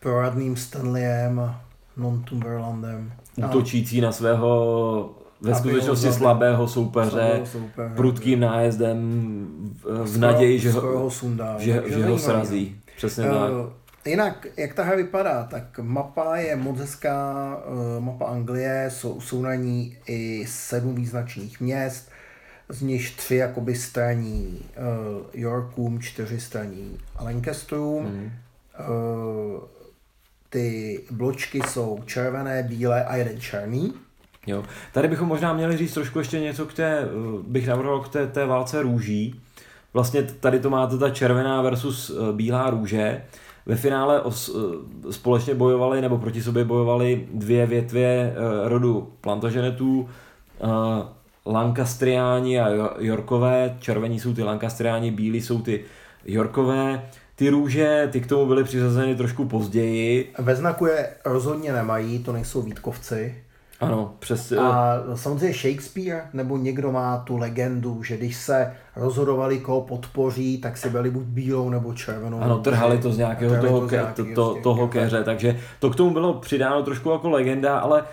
proradným 0.00 0.56
Stanleyem, 0.56 1.54
Northumberlandem. 1.96 3.12
a 3.42 3.48
útočící 3.50 4.00
na 4.00 4.12
svého 4.12 5.14
ve 5.40 5.54
skutečnosti 5.54 6.12
slabého 6.12 6.68
soupeře, 6.68 7.40
soupeře. 7.44 7.94
prudkým 7.96 8.40
nájezdem 8.40 8.98
v, 9.82 10.14
v 10.14 10.18
naději, 10.18 10.58
že 10.58 10.70
ho, 10.70 11.10
sundá. 11.10 11.56
že, 11.58 11.80
Takže 11.80 11.98
že 11.98 12.06
ho 12.06 12.18
srazí. 12.18 12.76
Přesně 12.96 13.24
tak. 13.24 13.52
Eh, 14.06 14.10
Jinak, 14.10 14.46
jak 14.56 14.74
ta 14.74 14.84
hra 14.84 14.96
vypadá, 14.96 15.44
tak 15.44 15.78
mapa 15.78 16.36
je 16.36 16.56
moc 16.56 16.78
hezká, 16.78 17.58
eh, 17.66 18.00
mapa 18.00 18.24
Anglie, 18.24 18.90
jsou, 18.90 19.20
jsou 19.20 19.42
na 19.42 19.54
ní 19.54 19.96
i 20.06 20.46
sedm 20.48 20.94
význačných 20.94 21.60
měst, 21.60 22.10
z 22.68 22.82
nichž 22.82 23.10
tři 23.10 23.36
jakoby 23.36 23.74
straní 23.74 24.60
uh, 24.76 25.24
Yorkům, 25.34 26.00
čtyři 26.00 26.40
straní 26.40 26.98
Lancasterům. 27.20 28.04
Hmm. 28.04 28.32
Uh, 28.88 29.60
ty 30.50 31.00
bločky 31.10 31.60
jsou 31.68 32.02
červené, 32.06 32.62
bílé 32.62 33.04
a 33.04 33.16
jeden 33.16 33.40
černý. 33.40 33.94
Jo. 34.46 34.64
Tady 34.92 35.08
bychom 35.08 35.28
možná 35.28 35.52
měli 35.52 35.76
říct 35.76 35.94
trošku 35.94 36.18
ještě 36.18 36.40
něco 36.40 36.66
k 36.66 36.74
té, 36.74 36.98
eh, 37.00 37.06
bych 37.46 37.66
navrhoval 37.66 38.00
k 38.00 38.08
té, 38.08 38.26
té 38.26 38.46
válce 38.46 38.82
růží. 38.82 39.40
Vlastně 39.92 40.22
tady 40.22 40.60
to 40.60 40.70
máte 40.70 40.98
ta 40.98 41.10
červená 41.10 41.62
versus 41.62 42.10
eh, 42.10 42.32
bílá 42.32 42.70
růže. 42.70 43.22
Ve 43.66 43.76
finále 43.76 44.20
os, 44.20 44.56
eh, 45.08 45.12
společně 45.12 45.54
bojovali, 45.54 46.00
nebo 46.00 46.18
proti 46.18 46.42
sobě 46.42 46.64
bojovali 46.64 47.28
dvě 47.34 47.66
větvě 47.66 48.34
eh, 48.36 48.68
rodu 48.68 49.12
Plantagenetů, 49.20 50.08
eh, 50.60 50.66
Lancastriáni 51.46 52.60
a 52.60 52.68
Jo- 52.68 52.90
Yorkové. 52.98 53.76
Červení 53.80 54.20
jsou 54.20 54.34
ty 54.34 54.42
Lancastriáni, 54.42 55.10
bílí 55.10 55.40
jsou 55.40 55.62
ty 55.62 55.84
Yorkové. 56.24 57.02
Ty 57.36 57.48
růže, 57.48 58.08
ty 58.12 58.20
k 58.20 58.26
tomu 58.26 58.46
byly 58.46 58.64
přiřazeny 58.64 59.16
trošku 59.16 59.44
později. 59.44 60.32
Ve 60.38 60.56
znaku 60.56 60.86
je 60.86 61.08
rozhodně 61.24 61.72
nemají, 61.72 62.18
to 62.18 62.32
nejsou 62.32 62.62
Vítkovci. 62.62 63.34
Ano, 63.80 64.14
přes... 64.18 64.52
eh, 64.52 64.58
A 64.58 65.02
samozřejmě 65.14 65.54
Shakespeare 65.54 66.22
nebo 66.32 66.56
někdo 66.56 66.92
má 66.92 67.18
tu 67.18 67.36
legendu, 67.36 68.02
že 68.02 68.16
když 68.16 68.36
se 68.36 68.72
rozhodovali, 68.96 69.58
koho 69.58 69.80
podpoří, 69.80 70.58
tak 70.58 70.76
si 70.76 70.90
byli 70.90 71.10
buď 71.10 71.24
bílou 71.24 71.70
nebo 71.70 71.94
červenou. 71.94 72.40
Ano, 72.40 72.58
trhali 72.58 72.98
to 72.98 73.12
z 73.12 73.18
nějakého 73.18 73.62
toho, 73.66 73.80
to 73.80 73.88
z 73.88 73.90
nějakého 73.90 74.28
to, 74.34 74.52
z 74.52 74.54
to, 74.54 74.62
toho 74.62 74.88
keře, 74.88 75.24
takže 75.24 75.60
to 75.78 75.90
k 75.90 75.96
tomu 75.96 76.10
bylo 76.10 76.34
přidáno 76.34 76.82
trošku 76.82 77.10
jako 77.10 77.30
legenda, 77.30 77.78
ale 77.78 78.04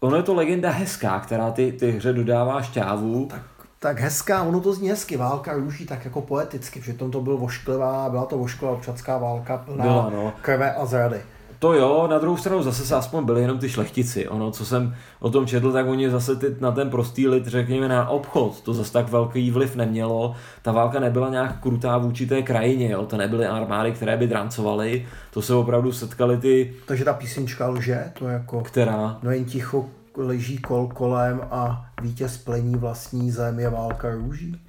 ono 0.00 0.16
je 0.16 0.22
to 0.22 0.34
legenda 0.34 0.70
hezká, 0.70 1.20
která 1.20 1.50
ty, 1.50 1.72
ty 1.72 1.90
hře 1.90 2.12
dodává 2.12 2.62
šťávu. 2.62 3.26
Tak, 3.30 3.42
tak 3.78 4.00
hezká, 4.00 4.42
ono 4.42 4.60
to 4.60 4.72
zní 4.72 4.88
hezky, 4.88 5.16
válka 5.16 5.52
růží 5.52 5.86
tak 5.86 6.04
jako 6.04 6.20
poeticky, 6.20 6.80
přitom 6.80 7.10
to 7.10 7.20
byl 7.20 7.36
vošklivá, 7.36 8.10
byla 8.10 8.26
to 8.26 8.38
vošklivá 8.38 8.72
občanská 8.72 9.18
válka 9.18 9.56
plná 9.56 9.84
Byla, 9.84 10.10
no. 10.10 10.32
krve 10.42 10.74
a 10.74 10.86
zrady. 10.86 11.20
To 11.62 11.74
jo, 11.74 12.06
na 12.10 12.18
druhou 12.18 12.36
stranu 12.36 12.62
zase 12.62 12.86
se 12.86 12.94
aspoň 12.94 13.24
byli 13.24 13.42
jenom 13.42 13.58
ty 13.58 13.68
šlechtici. 13.68 14.28
Ono, 14.28 14.50
co 14.50 14.66
jsem 14.66 14.94
o 15.20 15.30
tom 15.30 15.46
četl, 15.46 15.72
tak 15.72 15.86
oni 15.86 16.10
zase 16.10 16.36
ty, 16.36 16.56
na 16.60 16.72
ten 16.72 16.90
prostý 16.90 17.28
lid, 17.28 17.46
řekněme 17.46 17.88
na 17.88 18.08
obchod, 18.08 18.60
to 18.60 18.74
zase 18.74 18.92
tak 18.92 19.08
velký 19.08 19.50
vliv 19.50 19.76
nemělo. 19.76 20.34
Ta 20.62 20.72
válka 20.72 21.00
nebyla 21.00 21.30
nějak 21.30 21.60
krutá 21.60 21.98
vůči 21.98 22.26
té 22.26 22.42
krajině, 22.42 22.90
jo? 22.90 23.06
to 23.06 23.16
nebyly 23.16 23.46
armády, 23.46 23.92
které 23.92 24.16
by 24.16 24.26
drancovaly, 24.26 25.06
to 25.30 25.42
se 25.42 25.54
opravdu 25.54 25.92
setkali 25.92 26.36
ty, 26.36 26.74
Takže 26.86 27.04
ta 27.04 27.12
písnička 27.12 27.68
lže, 27.68 28.12
to 28.18 28.28
je 28.28 28.32
jako, 28.32 28.60
která 28.60 29.18
no 29.22 29.30
jen 29.30 29.44
ticho 29.44 29.86
leží 30.16 30.58
kol 30.58 30.86
kolem 30.86 31.40
a 31.50 31.86
vítěz 32.02 32.36
plení 32.36 32.76
vlastní 32.76 33.30
zem 33.30 33.60
je 33.60 33.70
válka 33.70 34.14
růží. 34.14 34.60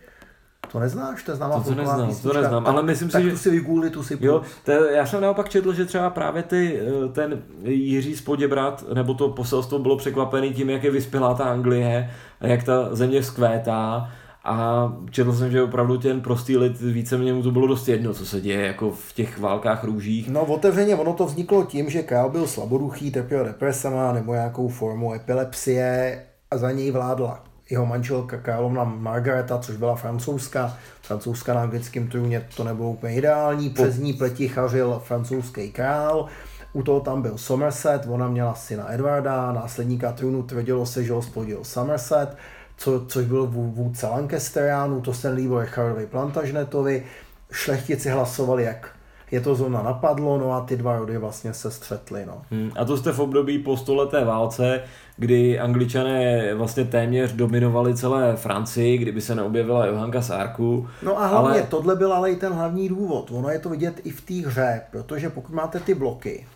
To 0.73 0.79
neznáš, 0.79 1.23
to 1.23 1.31
je 1.31 1.35
známá 1.35 1.55
To, 1.59 1.63
to 1.63 1.75
neznám, 1.75 2.15
to 2.23 2.33
neznám, 2.33 2.63
Tak- 2.63 2.73
ale 2.73 2.83
myslím 2.83 3.09
si, 3.09 3.13
tak 3.13 3.23
že- 3.23 3.31
tu 3.31 3.37
si 3.37 3.49
vygoogli, 3.49 3.89
tu 3.89 4.03
si 4.03 4.17
Jo, 4.21 4.41
to, 4.65 4.71
já 4.71 5.05
jsem 5.05 5.21
naopak 5.21 5.49
četl, 5.49 5.73
že 5.73 5.85
třeba 5.85 6.09
právě 6.09 6.43
ty, 6.43 6.79
eh, 7.05 7.09
ten 7.09 7.41
Jiří 7.63 8.15
z 8.15 8.21
Poděbrat, 8.21 8.83
nebo 8.93 9.13
to 9.13 9.29
poselstvo 9.29 9.79
bylo 9.79 9.97
překvapený 9.97 10.53
tím, 10.53 10.69
jak 10.69 10.83
je 10.83 10.91
vyspělá 10.91 11.33
ta 11.33 11.43
Anglie, 11.43 12.09
a 12.41 12.47
jak 12.47 12.63
ta 12.63 12.95
země 12.95 13.21
vzkvétá. 13.21 14.09
A 14.45 14.87
četl 15.11 15.33
jsem, 15.33 15.51
že 15.51 15.63
opravdu 15.63 15.97
ten 15.97 16.21
prostý 16.21 16.57
lid 16.57 16.81
více 16.81 17.17
mu 17.17 17.43
to 17.43 17.51
bylo 17.51 17.67
dost 17.67 17.87
jedno, 17.87 18.13
co 18.13 18.25
se 18.25 18.41
děje 18.41 18.67
jako 18.67 18.91
v 18.91 19.13
těch 19.13 19.39
válkách 19.39 19.83
růžích. 19.83 20.29
No 20.29 20.45
otevřeně, 20.45 20.95
ono 20.95 21.13
to 21.13 21.25
vzniklo 21.25 21.63
tím, 21.65 21.89
že 21.89 22.03
král 22.03 22.29
byl 22.29 22.47
slaboduchý, 22.47 23.11
trpěl 23.11 23.45
depresema 23.45 24.13
nebo 24.13 24.33
nějakou 24.33 24.67
formu 24.67 25.13
epilepsie 25.13 26.23
a 26.51 26.57
za 26.57 26.71
něj 26.71 26.91
vládla 26.91 27.43
jeho 27.69 27.85
manželka 27.85 28.37
královna 28.37 28.83
Margareta, 28.83 29.57
což 29.59 29.75
byla 29.75 29.95
francouzská. 29.95 30.77
Francouzská 31.01 31.53
na 31.53 31.61
anglickém 31.61 32.07
trůně 32.07 32.47
to 32.57 32.63
nebylo 32.63 32.89
úplně 32.89 33.13
ideální, 33.15 33.69
přes 33.69 33.97
ní 33.97 34.13
pletichařil 34.13 35.01
francouzský 35.05 35.71
král. 35.71 36.27
U 36.73 36.83
toho 36.83 36.99
tam 36.99 37.21
byl 37.21 37.37
Somerset, 37.37 38.05
ona 38.09 38.27
měla 38.27 38.55
syna 38.55 38.93
Edwarda, 38.93 39.51
následníka 39.51 40.11
trůnu 40.11 40.43
tvrdilo 40.43 40.85
se, 40.85 41.03
že 41.03 41.13
ho 41.13 41.21
splodil 41.21 41.59
Somerset, 41.63 42.37
co, 42.77 43.05
což 43.05 43.25
byl 43.25 43.47
vů- 43.47 43.71
vůdce 43.73 44.07
Lancasteriánů, 44.07 45.01
to 45.01 45.13
se 45.13 45.29
líbilo 45.29 45.61
Richardovi 45.61 46.05
Plantagenetovi. 46.05 47.03
Šlechtici 47.51 48.09
hlasovali, 48.09 48.63
jak 48.63 48.89
je 49.31 49.41
to 49.41 49.55
zóna 49.55 49.83
napadlo, 49.83 50.37
no 50.37 50.53
a 50.53 50.61
ty 50.61 50.75
dva 50.77 50.97
rody 50.97 51.17
vlastně 51.17 51.53
se 51.53 51.71
střetly. 51.71 52.25
No. 52.25 52.41
Hmm, 52.51 52.71
A 52.75 52.85
to 52.85 52.97
jste 52.97 53.11
v 53.11 53.19
období 53.19 53.59
po 53.59 53.77
stoleté 53.77 54.25
válce, 54.25 54.81
kdy 55.17 55.59
angličané 55.59 56.53
vlastně 56.55 56.85
téměř 56.85 57.31
dominovali 57.31 57.95
celé 57.95 58.35
Francii, 58.35 58.97
kdyby 58.97 59.21
se 59.21 59.35
neobjevila 59.35 59.85
Johanka 59.85 60.21
z 60.21 60.29
Arku. 60.29 60.87
No 61.03 61.19
a 61.21 61.27
hlavně 61.27 61.59
Ale- 61.59 61.67
tohle 61.69 61.95
byl 61.95 62.13
ale 62.13 62.31
i 62.31 62.35
ten 62.35 62.53
hlavní 62.53 62.89
důvod. 62.89 63.31
Ono 63.31 63.49
je 63.49 63.59
to 63.59 63.69
vidět 63.69 64.01
i 64.03 64.09
v 64.11 64.21
té 64.21 64.33
hře, 64.47 64.81
protože 64.91 65.29
pokud 65.29 65.51
máte 65.53 65.79
ty 65.79 65.93
bloky, 65.93 66.47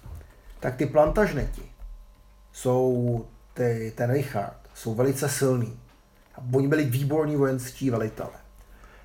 tak 0.60 0.76
ty 0.76 0.86
plantažneti 0.86 1.62
jsou, 2.54 3.26
ty, 3.54 3.94
ten 3.96 4.12
Richard, 4.12 4.58
jsou 4.74 4.94
velice 4.96 5.30
silný. 5.30 5.74
A 6.36 6.42
oni 6.54 6.68
byli 6.68 6.84
výborní 6.86 7.36
vojenskí 7.36 7.90
velitele. 7.90 8.30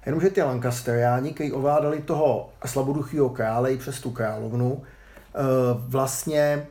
Jenomže 0.07 0.31
ty 0.31 0.43
Lancasteriáni, 0.43 1.33
kteří 1.33 1.53
ovládali 1.53 2.01
toho 2.03 2.51
slaboduchého 2.67 3.29
krále 3.29 3.73
i 3.73 3.77
přes 3.79 4.01
tu 4.01 4.11
královnu, 4.11 4.83
eh, 5.35 5.39
vlastně 5.89 6.67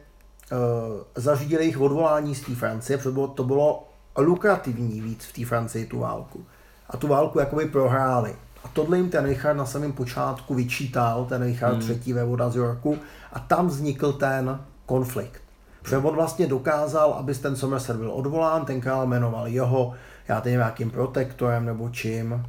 zařídili 1.15 1.63
jejich 1.63 1.81
odvolání 1.81 2.35
z 2.35 2.41
té 2.41 2.55
Francie, 2.55 2.97
protože 2.97 3.11
bylo- 3.11 3.27
to 3.27 3.43
bylo 3.43 3.87
lukrativní 4.17 5.01
víc 5.01 5.25
v 5.25 5.33
té 5.33 5.45
Francii 5.45 5.85
tu 5.85 5.99
válku. 5.99 6.45
A 6.89 6.97
tu 6.97 7.07
válku 7.07 7.39
jakoby 7.39 7.65
prohráli. 7.65 8.35
A 8.63 8.67
tohle 8.73 8.97
jim 8.97 9.09
ten 9.09 9.25
Richard 9.25 9.57
na 9.57 9.65
samém 9.65 9.91
počátku 9.93 10.55
vyčítal, 10.55 11.25
ten 11.25 11.43
Richard 11.43 11.71
hmm. 11.71 11.81
třetí 11.81 12.13
vévoda 12.13 12.49
z 12.49 12.55
Yorku, 12.55 12.97
a 13.33 13.39
tam 13.39 13.67
vznikl 13.67 14.13
ten 14.13 14.59
konflikt. 14.85 15.41
Protože 15.81 15.97
on 15.97 16.15
vlastně 16.15 16.47
dokázal, 16.47 17.13
aby 17.13 17.35
ten 17.35 17.55
Somerset 17.55 17.97
byl 17.97 18.11
odvolán, 18.11 18.65
ten 18.65 18.81
král 18.81 19.07
jmenoval 19.07 19.47
jeho, 19.47 19.93
já 20.27 20.41
teď 20.41 20.51
nějakým 20.51 20.91
protektorem 20.91 21.65
nebo 21.65 21.89
čím, 21.89 22.45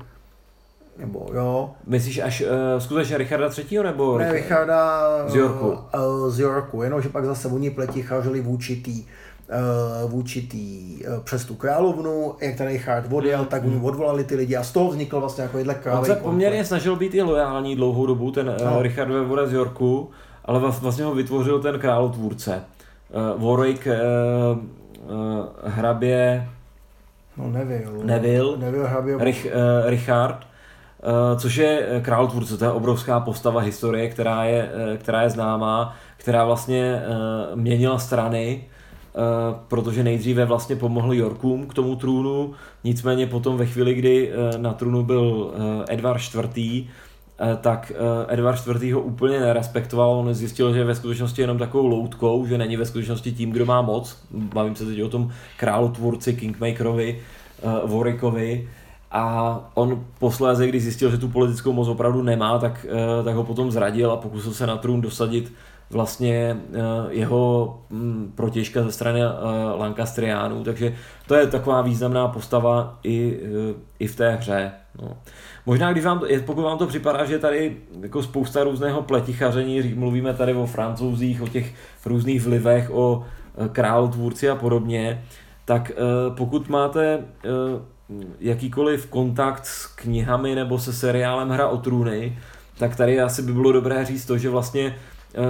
nebo 0.98 1.27
jo, 1.35 1.70
Myslíš 1.86 2.19
až 2.19 2.40
uh, 2.40 2.48
skutečně 2.78 3.19
Richarda 3.19 3.48
III. 3.70 3.82
nebo 3.82 4.19
ne, 4.19 4.32
Richarda 4.32 5.01
Z 5.28 5.35
Yorku. 5.35 5.78
eh, 5.94 6.31
z 6.31 6.40
Yorku, 6.40 6.82
jenomže 6.82 7.09
pak 7.09 7.24
zase 7.24 7.48
oni 7.48 7.70
pletichařili 7.70 8.40
vůči 8.40 8.77
tý, 8.77 9.05
eh, 9.48 10.06
vůči 10.06 10.43
tý, 10.43 10.98
eh, 11.06 11.20
přes 11.24 11.44
tu 11.44 11.55
královnu, 11.55 12.35
jak 12.40 12.56
ten 12.56 12.66
Richard 12.66 13.12
odjel, 13.12 13.44
tak 13.44 13.64
oni 13.64 13.81
odvolali 13.82 14.24
ty 14.24 14.35
lidi 14.35 14.56
a 14.56 14.62
z 14.62 14.73
toho 14.73 14.90
vznikl 14.90 15.20
vlastně 15.20 15.44
takovýhle 15.44 15.74
On 15.74 15.81
králový 15.81 16.06
se 16.06 16.14
poměrně 16.16 16.64
snažil 16.64 16.97
být 16.97 17.14
i 17.14 17.23
lojální 17.23 17.77
dlouhou 17.77 18.06
dobu, 18.06 18.31
ten 18.31 18.47
no. 18.47 18.70
No. 18.70 18.82
Richard 18.82 19.09
Vévoda 19.09 19.47
z 19.47 19.52
Yorku, 19.52 20.10
ale 20.44 20.60
vla- 20.60 20.81
vlastně 20.81 21.05
ho 21.05 21.14
vytvořil 21.14 21.60
ten 21.62 21.78
králotvůrce. 21.78 22.64
Uh, 23.36 23.48
Warwick 23.48 23.86
uh, 23.86 24.59
uh, 24.59 25.47
hrabě 25.64 26.48
No 27.36 27.48
Neville. 27.51 28.05
Neville. 28.05 28.56
Neville 28.59 28.89
hrabě. 28.89 29.16
Rich, 29.20 29.47
uh, 29.47 29.90
Richard, 29.90 30.35
uh, 30.36 30.52
což 31.37 31.57
je 31.57 31.87
eh, 31.89 32.01
králotvůrce, 32.01 32.57
to 32.57 32.65
je 32.65 32.70
obrovská 32.70 33.20
postava 33.20 33.61
historie, 33.61 34.09
která 34.09 34.45
je, 34.45 34.70
uh, 34.74 34.97
která 34.97 35.23
je 35.23 35.31
známá, 35.31 35.97
která 36.16 36.45
vlastně 36.45 37.03
měnila 37.55 37.99
strany, 37.99 38.65
protože 39.69 40.05
nejdříve 40.05 40.45
vlastně 40.45 40.77
pomohl 40.77 41.15
Yorkům 41.15 41.66
k 41.66 41.74
tomu 41.74 41.97
trůnu, 41.97 42.53
nicméně 42.85 43.27
potom 43.27 43.57
ve 43.57 43.66
chvíli, 43.66 43.95
kdy 43.95 44.33
na 44.57 44.73
trůnu 44.73 45.03
byl 45.03 45.55
Edvard 45.89 46.23
IV., 46.57 46.89
eh, 47.43 47.57
tak 47.61 47.93
eh, 47.95 48.35
Edvard 48.35 48.66
IV. 48.66 48.93
ho 48.93 49.01
úplně 49.01 49.41
nerespektoval, 49.41 50.11
on 50.11 50.35
zjistil, 50.35 50.73
že 50.73 50.79
je 50.79 50.85
ve 50.85 50.95
skutečnosti 50.95 51.43
jenom 51.43 51.59
takovou 51.59 51.87
loutkou, 51.87 52.47
že 52.47 52.59
není 52.59 52.77
ve 52.77 52.87
skutečnosti 52.87 53.33
tím, 53.33 53.51
kdo 53.51 53.66
má 53.66 53.83
moc. 53.83 54.19
Bavím 54.31 54.77
se 54.77 54.87
teď 54.87 55.03
o 55.03 55.09
tom 55.09 55.31
králotvůrci 55.57 56.35
Kingmakerovi, 56.35 57.20
uh, 57.62 57.91
Warwickovi, 57.91 58.69
a 59.12 59.60
on 59.74 60.05
posléze, 60.18 60.66
když 60.66 60.82
zjistil, 60.82 61.10
že 61.10 61.18
tu 61.18 61.28
politickou 61.28 61.72
moc 61.72 61.89
opravdu 61.89 62.22
nemá, 62.22 62.59
tak, 62.59 62.86
eh, 62.89 63.24
tak 63.24 63.34
ho 63.34 63.44
potom 63.44 63.70
zradil 63.70 64.12
a 64.12 64.16
pokusil 64.16 64.52
se 64.52 64.66
na 64.66 64.76
trůn 64.76 65.01
dosadit 65.01 65.52
vlastně 65.90 66.56
eh, 66.72 66.78
jeho 67.10 67.78
mm, 67.90 68.32
protěžka 68.34 68.82
ze 68.82 68.93
strany 68.93 69.22
eh, 69.22 69.28
Lancastriánů, 69.76 70.64
takže 70.64 70.94
to 71.26 71.34
je 71.34 71.47
taková 71.47 71.82
významná 71.82 72.28
postava 72.28 72.98
i, 73.05 73.40
i 73.98 74.06
v 74.06 74.16
té 74.16 74.30
hře. 74.30 74.72
No. 75.02 75.16
Možná, 75.66 75.93
když 75.93 76.05
vám 76.05 76.22
pokud 76.44 76.62
vám 76.62 76.78
to 76.78 76.86
připadá, 76.86 77.24
že 77.24 77.39
tady 77.39 77.76
jako 78.01 78.22
spousta 78.22 78.64
různého 78.64 79.02
pletichaření, 79.02 79.94
mluvíme 79.94 80.34
tady 80.34 80.55
o 80.55 80.66
francouzích, 80.66 81.43
o 81.43 81.48
těch 81.48 81.74
různých 82.06 82.43
vlivech, 82.43 82.90
o 82.90 83.24
eh, 83.24 83.68
králotvůrci 83.68 84.51
a 84.51 84.55
podobně, 84.55 85.24
tak 85.64 85.93
pokud 86.36 86.68
máte 86.68 87.24
jakýkoliv 88.40 89.06
kontakt 89.06 89.66
s 89.66 89.86
knihami 89.86 90.55
nebo 90.55 90.78
se 90.78 90.93
seriálem 90.93 91.48
Hra 91.48 91.68
o 91.68 91.76
trůny, 91.76 92.39
tak 92.78 92.97
tady 92.97 93.20
asi 93.20 93.43
by 93.43 93.52
bylo 93.52 93.72
dobré 93.72 94.05
říct 94.05 94.26
to, 94.26 94.39
že 94.39 94.51
vlastně 94.51 94.97
eh, 95.34 95.40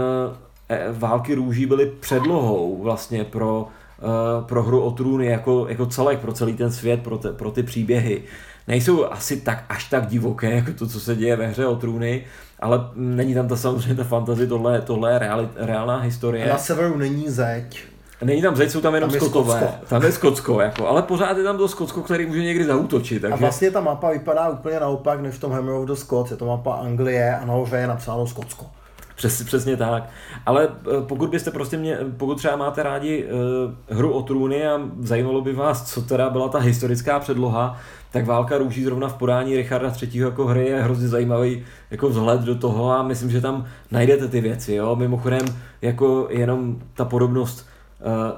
eh, 0.69 0.87
války 0.93 1.35
růží 1.35 1.67
byly 1.67 1.87
předlohou 2.01 2.83
vlastně 2.83 3.25
pro, 3.25 3.69
eh, 3.99 4.45
pro 4.47 4.63
hru 4.63 4.81
o 4.81 4.91
trůny 4.91 5.27
jako, 5.27 5.67
jako 5.69 5.87
celek, 5.87 6.19
pro 6.19 6.33
celý 6.33 6.55
ten 6.55 6.73
svět, 6.73 7.03
pro, 7.03 7.19
te, 7.19 7.33
pro 7.33 7.51
ty 7.51 7.63
příběhy. 7.63 8.23
Nejsou 8.69 9.07
asi 9.07 9.41
tak 9.41 9.65
až 9.69 9.91
tak 9.91 10.07
divoké, 10.07 10.51
jako 10.51 10.73
to, 10.73 10.87
co 10.87 11.01
se 11.01 11.17
děje 11.17 11.37
ve 11.37 11.47
hře 11.47 11.67
o 11.67 11.77
trůny, 11.77 12.25
ale 12.61 12.91
není 12.95 13.35
tam 13.35 13.49
ta 13.49 13.57
samozřejmě 13.57 13.95
ta 13.95 14.05
fantazie, 14.05 14.47
tohle, 14.47 14.81
tohle 14.81 15.13
je 15.13 15.19
reali, 15.19 15.49
reálná 15.57 15.99
historie. 15.99 16.49
Na 16.49 16.59
severu 16.59 16.99
není 16.99 17.29
zeď. 17.29 17.92
Není 18.25 18.43
tam 18.43 18.57
zeď, 18.57 18.71
jsou 18.71 18.81
tam 18.81 18.95
jenom 18.95 19.11
Tam 19.11 19.15
je 19.15 19.21
skotové. 19.21 19.59
Skotsko. 19.59 19.87
Tam 19.87 20.03
je 20.03 20.13
Skotsko, 20.13 20.61
jako, 20.61 20.89
ale 20.89 21.03
pořád 21.03 21.37
je 21.37 21.45
tam 21.45 21.59
to 21.59 21.69
Skotsko, 21.69 22.03
který 22.03 22.27
může 22.27 22.43
někdy 22.43 22.65
zautočit. 22.65 23.23
Takže... 23.23 23.35
A 23.35 23.37
vlastně 23.37 23.71
ta 23.71 23.81
mapa 23.81 24.11
vypadá 24.11 24.49
úplně 24.49 24.81
naopak, 24.81 25.21
než 25.21 25.35
v 25.35 25.41
tom 25.41 25.53
Hammer 25.53 25.75
of 25.75 25.87
the 25.87 25.95
Scots. 25.95 26.31
Je 26.31 26.37
to 26.37 26.47
mapa 26.47 26.75
Anglie 26.75 27.37
a 27.37 27.45
nahoře 27.45 27.77
je 27.77 27.87
napsáno 27.87 28.27
Skotsko. 28.27 28.67
Přes, 29.15 29.43
přesně 29.43 29.77
tak. 29.77 30.09
Ale 30.47 30.69
eh, 30.69 31.03
pokud 31.07 31.31
byste 31.31 31.51
prostě 31.51 31.77
mě, 31.77 31.99
pokud 32.17 32.35
třeba 32.35 32.57
máte 32.57 32.83
rádi 32.83 33.25
uh, 33.25 33.97
hru 33.97 34.13
o 34.13 34.23
trůny 34.23 34.67
a 34.67 34.81
zajímalo 35.01 35.41
by 35.41 35.53
vás, 35.53 35.93
co 35.93 36.03
teda 36.03 36.31
byla 36.31 36.49
ta 36.49 36.59
historická 36.59 37.21
předloha, 37.21 37.79
tak 38.11 38.27
Válka 38.27 38.59
růží 38.59 38.85
zrovna 38.85 39.09
v 39.09 39.15
podání 39.15 39.57
Richarda 39.57 39.93
III. 40.03 40.21
jako 40.21 40.47
hry 40.47 40.67
je 40.67 40.83
hrozně 40.83 41.09
zajímavý 41.09 41.65
jako 41.91 42.09
vzhled 42.09 42.41
do 42.41 42.55
toho 42.55 42.91
a 42.91 43.03
myslím, 43.03 43.31
že 43.31 43.41
tam 43.41 43.65
najdete 43.91 44.29
ty 44.29 44.41
věci. 44.41 44.75
Jo? 44.75 44.97
Mimochodem, 44.97 45.47
jako 45.83 46.27
jenom 46.31 46.77
ta 46.95 47.05
podobnost 47.05 47.72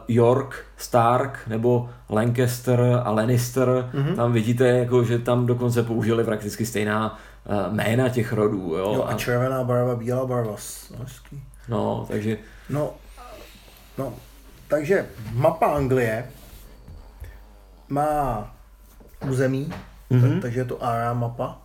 York, 0.09 0.65
Stark 0.77 1.39
nebo 1.47 1.91
Lancaster 2.11 3.01
a 3.05 3.11
Lannister, 3.11 3.69
mm-hmm. 3.69 4.17
tam 4.17 4.33
vidíte, 4.33 4.69
jako, 4.69 5.05
že 5.05 5.19
tam 5.19 5.47
dokonce 5.47 5.83
použili 5.83 6.25
prakticky 6.25 6.67
stejná 6.67 7.19
uh, 7.69 7.75
jména 7.75 8.09
těch 8.09 8.33
rodů. 8.33 8.77
Jo? 8.77 8.93
Jo, 8.95 9.05
a 9.09 9.15
červená 9.15 9.65
barva, 9.65 9.97
bílá 9.97 10.27
barva. 10.27 10.53
Hezký. 11.03 11.43
No, 11.69 12.07
takže 12.11 12.39
No, 12.71 12.91
no, 13.99 14.13
takže 14.69 15.07
mapa 15.33 15.67
Anglie 15.67 16.25
má 17.89 18.51
území, 19.31 19.73
Mhm. 20.11 20.21
mm-hmm. 20.25 20.41
takže 20.41 20.61
je 20.61 20.65
to 20.65 20.85
ARA 20.85 21.13
mapa. 21.15 21.59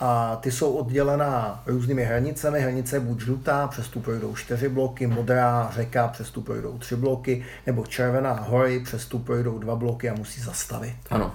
A 0.00 0.36
ty 0.36 0.52
jsou 0.52 0.72
oddělená 0.72 1.62
různými 1.66 2.04
hranicemi. 2.04 2.60
Hranice 2.60 2.96
je 2.96 3.00
buď 3.00 3.20
žlutá, 3.20 3.66
přes 3.66 3.88
tu 3.88 4.00
projdou 4.00 4.34
čtyři 4.34 4.68
bloky, 4.68 5.06
modrá 5.06 5.70
řeka, 5.72 6.08
přes 6.08 6.30
tu 6.30 6.42
projdou 6.42 6.78
tři 6.78 6.96
bloky, 6.96 7.44
nebo 7.66 7.86
červená 7.86 8.32
hory, 8.32 8.80
přes 8.80 9.06
tu 9.06 9.18
projdou 9.18 9.58
dva 9.58 9.76
bloky 9.76 10.10
a 10.10 10.14
musí 10.14 10.40
zastavit. 10.40 10.96
ano. 11.10 11.34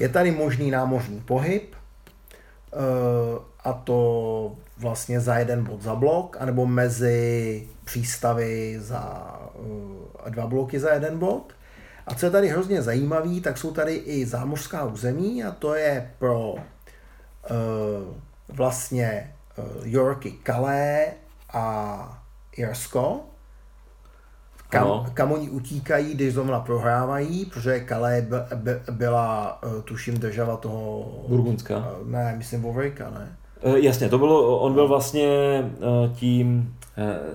Je 0.00 0.08
tady 0.08 0.30
možný 0.30 0.70
námořní 0.70 1.20
pohyb, 1.20 1.74
eh, 1.74 2.76
a 3.64 3.72
to 3.72 4.56
vlastně 4.78 5.20
za 5.20 5.38
jeden 5.38 5.64
bod 5.64 5.82
za 5.82 5.94
blok, 5.94 6.36
anebo 6.40 6.66
mezi 6.66 7.68
přístavy 7.84 8.76
za 8.80 9.32
eh, 10.26 10.30
dva 10.30 10.46
bloky 10.46 10.80
za 10.80 10.90
jeden 10.90 11.18
bod. 11.18 11.52
A 12.06 12.14
co 12.14 12.26
je 12.26 12.30
tady 12.30 12.48
hrozně 12.48 12.82
zajímavý, 12.82 13.40
tak 13.40 13.58
jsou 13.58 13.72
tady 13.72 13.94
i 13.94 14.26
zámořská 14.26 14.84
území 14.84 15.44
a 15.44 15.50
to 15.50 15.74
je 15.74 16.10
pro 16.18 16.54
vlastně 18.48 19.34
Yorky 19.82 20.34
Calais 20.46 21.08
a 21.52 22.22
Irsko, 22.56 23.20
kam, 24.68 24.82
Ano. 24.84 25.06
kam 25.14 25.32
oni 25.32 25.50
utíkají, 25.50 26.14
když 26.14 26.34
zrovna 26.34 26.60
prohrávají, 26.60 27.44
protože 27.44 27.84
Calais 27.88 28.24
b- 28.24 28.46
b- 28.54 28.80
byla, 28.90 29.58
eh, 29.78 29.82
tuším, 29.82 30.14
država 30.18 30.56
toho... 30.56 31.04
Burgundská. 31.28 31.74
eh, 31.76 32.04
Ne, 32.04 32.34
myslím 32.38 32.62
Vovrejka, 32.62 33.10
ne? 33.10 33.36
Eh, 33.62 33.78
Jasně, 33.80 34.08
to 34.08 34.18
bylo, 34.18 34.58
on 34.60 34.74
byl 34.74 34.88
vlastně 34.88 35.28
eh, 35.28 36.14
tím, 36.14 36.74
eh, 36.82 36.83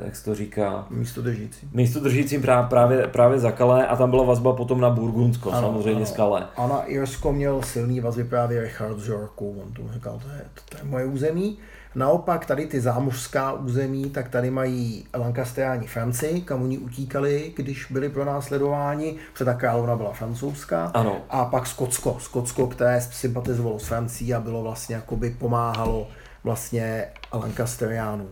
jak 0.05 0.15
se 0.15 0.25
to 0.25 0.35
říká, 0.35 0.85
Místo 0.89 1.21
držící. 1.21 1.69
místo 1.73 1.99
držícím 1.99 2.41
prá- 2.41 2.67
právě, 2.67 3.07
právě 3.07 3.39
za 3.39 3.51
Calais 3.51 3.85
a 3.89 3.95
tam 3.95 4.09
byla 4.09 4.23
vazba 4.23 4.53
potom 4.55 4.81
na 4.81 4.89
Burgundsko, 4.89 5.51
Ano, 5.51 5.67
samozřejmě 5.67 5.95
ano. 5.95 6.05
z 6.05 6.11
Calais. 6.13 6.45
A 6.57 6.67
na 6.67 6.83
Irsko 6.83 7.33
měl 7.33 7.61
silný 7.61 7.99
vazby 7.99 8.23
právě 8.23 8.61
Richard 8.61 8.99
z 8.99 9.07
Yorku, 9.07 9.61
on 9.67 9.73
tomu 9.73 9.89
říkal, 9.93 10.19
to 10.23 10.29
je, 10.29 10.41
to 10.69 10.77
je 10.77 10.83
moje 10.83 11.05
území. 11.05 11.57
Naopak 11.95 12.45
tady 12.45 12.65
ty 12.67 12.81
zámořská 12.81 13.53
území, 13.53 14.09
tak 14.09 14.29
tady 14.29 14.51
mají 14.51 15.05
Lancastriáni 15.17 15.87
Francii, 15.87 16.41
kam 16.41 16.61
oni 16.63 16.77
utíkali, 16.77 17.53
když 17.55 17.87
byli 17.91 18.09
pro 18.09 18.25
následováni, 18.25 19.15
protože 19.33 19.45
ta 19.45 19.53
královna 19.53 19.95
byla 19.95 20.13
francouzská. 20.13 20.91
Ano. 20.93 21.17
A 21.29 21.45
pak 21.45 21.67
Skotsko, 21.67 22.17
Skotsko, 22.19 22.67
které 22.67 23.01
sympatizovalo 23.01 23.79
s 23.79 23.87
Francií 23.87 24.33
a 24.33 24.39
bylo 24.39 24.61
vlastně 24.63 24.95
jakoby 24.95 25.29
pomáhalo 25.29 26.07
vlastně 26.43 27.05
Lancastriánům. 27.33 28.29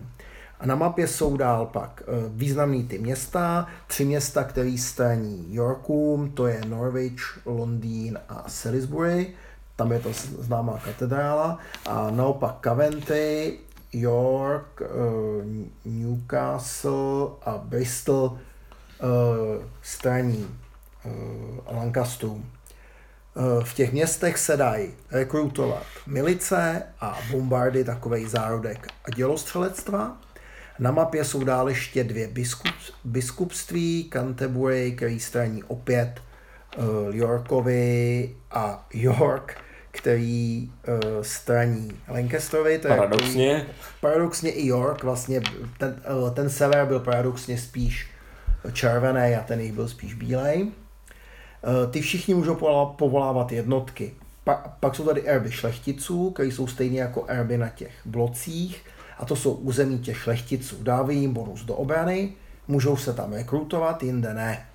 A 0.60 0.66
na 0.66 0.76
mapě 0.76 1.08
jsou 1.08 1.38
dál 1.38 1.66
pak 1.66 2.02
eh, 2.02 2.12
významný 2.30 2.84
ty 2.84 2.98
města, 2.98 3.68
tři 3.88 4.06
města, 4.06 4.44
které 4.44 4.76
straní 4.80 5.46
Yorku, 5.50 6.32
to 6.34 6.48
je 6.48 6.62
Norwich, 6.66 7.40
Londýn 7.46 8.20
a 8.30 8.44
Salisbury, 8.48 9.34
tam 9.76 9.92
je 9.92 10.00
to 10.00 10.10
známá 10.40 10.78
katedrála, 10.78 11.60
a 11.86 12.12
naopak 12.12 12.56
Coventry, 12.64 13.60
York, 13.94 14.82
eh, 14.82 14.86
Newcastle 15.86 17.28
a 17.46 17.58
Bristol 17.58 18.38
eh, 18.38 19.66
straní 19.82 20.48
Lancasterům. 21.72 22.52
Eh, 23.38 23.64
V 23.64 23.74
těch 23.74 23.92
městech 23.92 24.38
se 24.38 24.58
dají 24.58 24.92
rekrutovat 25.12 25.84
milice 26.08 26.84
a 27.02 27.18
bombardy, 27.32 27.84
takovej 27.84 28.26
zárodek 28.26 28.88
a 29.06 29.10
dělostřelectva. 29.10 30.18
Na 30.80 30.92
mapě 30.92 31.26
jsou 31.26 31.44
dále 31.44 31.72
ještě 31.72 32.04
dvě 32.04 32.28
biskup, 32.28 32.72
biskupství, 33.04 34.10
Canterbury, 34.14 34.92
který 34.92 35.20
straní 35.20 35.64
opět 35.64 36.22
uh, 36.78 37.16
Yorkovi 37.16 38.36
a 38.52 38.88
York, 38.94 39.58
který 39.92 40.72
uh, 40.88 41.22
straní 41.22 41.92
Lancasterovi. 42.08 42.80
To 42.80 42.88
je 42.88 42.96
Paradoxně. 42.98 43.54
takový- 43.56 43.74
paradoxně 44.02 44.52
i 44.52 44.68
York, 44.68 45.04
vlastně 45.04 45.42
ten, 45.78 46.02
eh, 46.28 46.32
ten 46.32 46.50
sever 46.50 46.86
byl 46.86 47.00
paradoxně 47.00 47.58
spíš 47.58 48.10
červený 48.74 49.36
a 49.36 49.44
ten 49.48 49.60
jich 49.62 49.74
byl 49.74 49.88
spíš 49.88 50.14
bílej. 50.14 50.68
Eh, 51.64 51.88
Ty 51.92 52.02
všichni 52.02 52.34
můžou 52.34 52.56
povolávat 52.98 53.52
jednotky. 53.52 54.14
Pa, 54.44 54.54
pak 54.80 54.96
jsou 54.96 55.06
tady 55.06 55.28
erby 55.28 55.52
šlechticů, 55.52 56.32
které 56.32 56.50
jsou 56.50 56.68
stejně 56.68 57.02
jako 57.02 57.26
erby 57.28 57.58
na 57.58 57.70
těch 57.70 57.92
blocích 58.06 58.86
a 59.18 59.26
to 59.26 59.36
jsou 59.36 59.54
území 59.54 60.00
těch 60.00 60.18
šlechticů. 60.18 60.84
Dávají 60.84 61.20
jim 61.22 61.34
bonus 61.34 61.64
do 61.64 61.76
obrany, 61.76 62.34
můžou 62.68 62.98
se 62.98 63.14
tam 63.14 63.34
rekrutovat, 63.34 64.04
jinde 64.04 64.34
ne. 64.34 64.66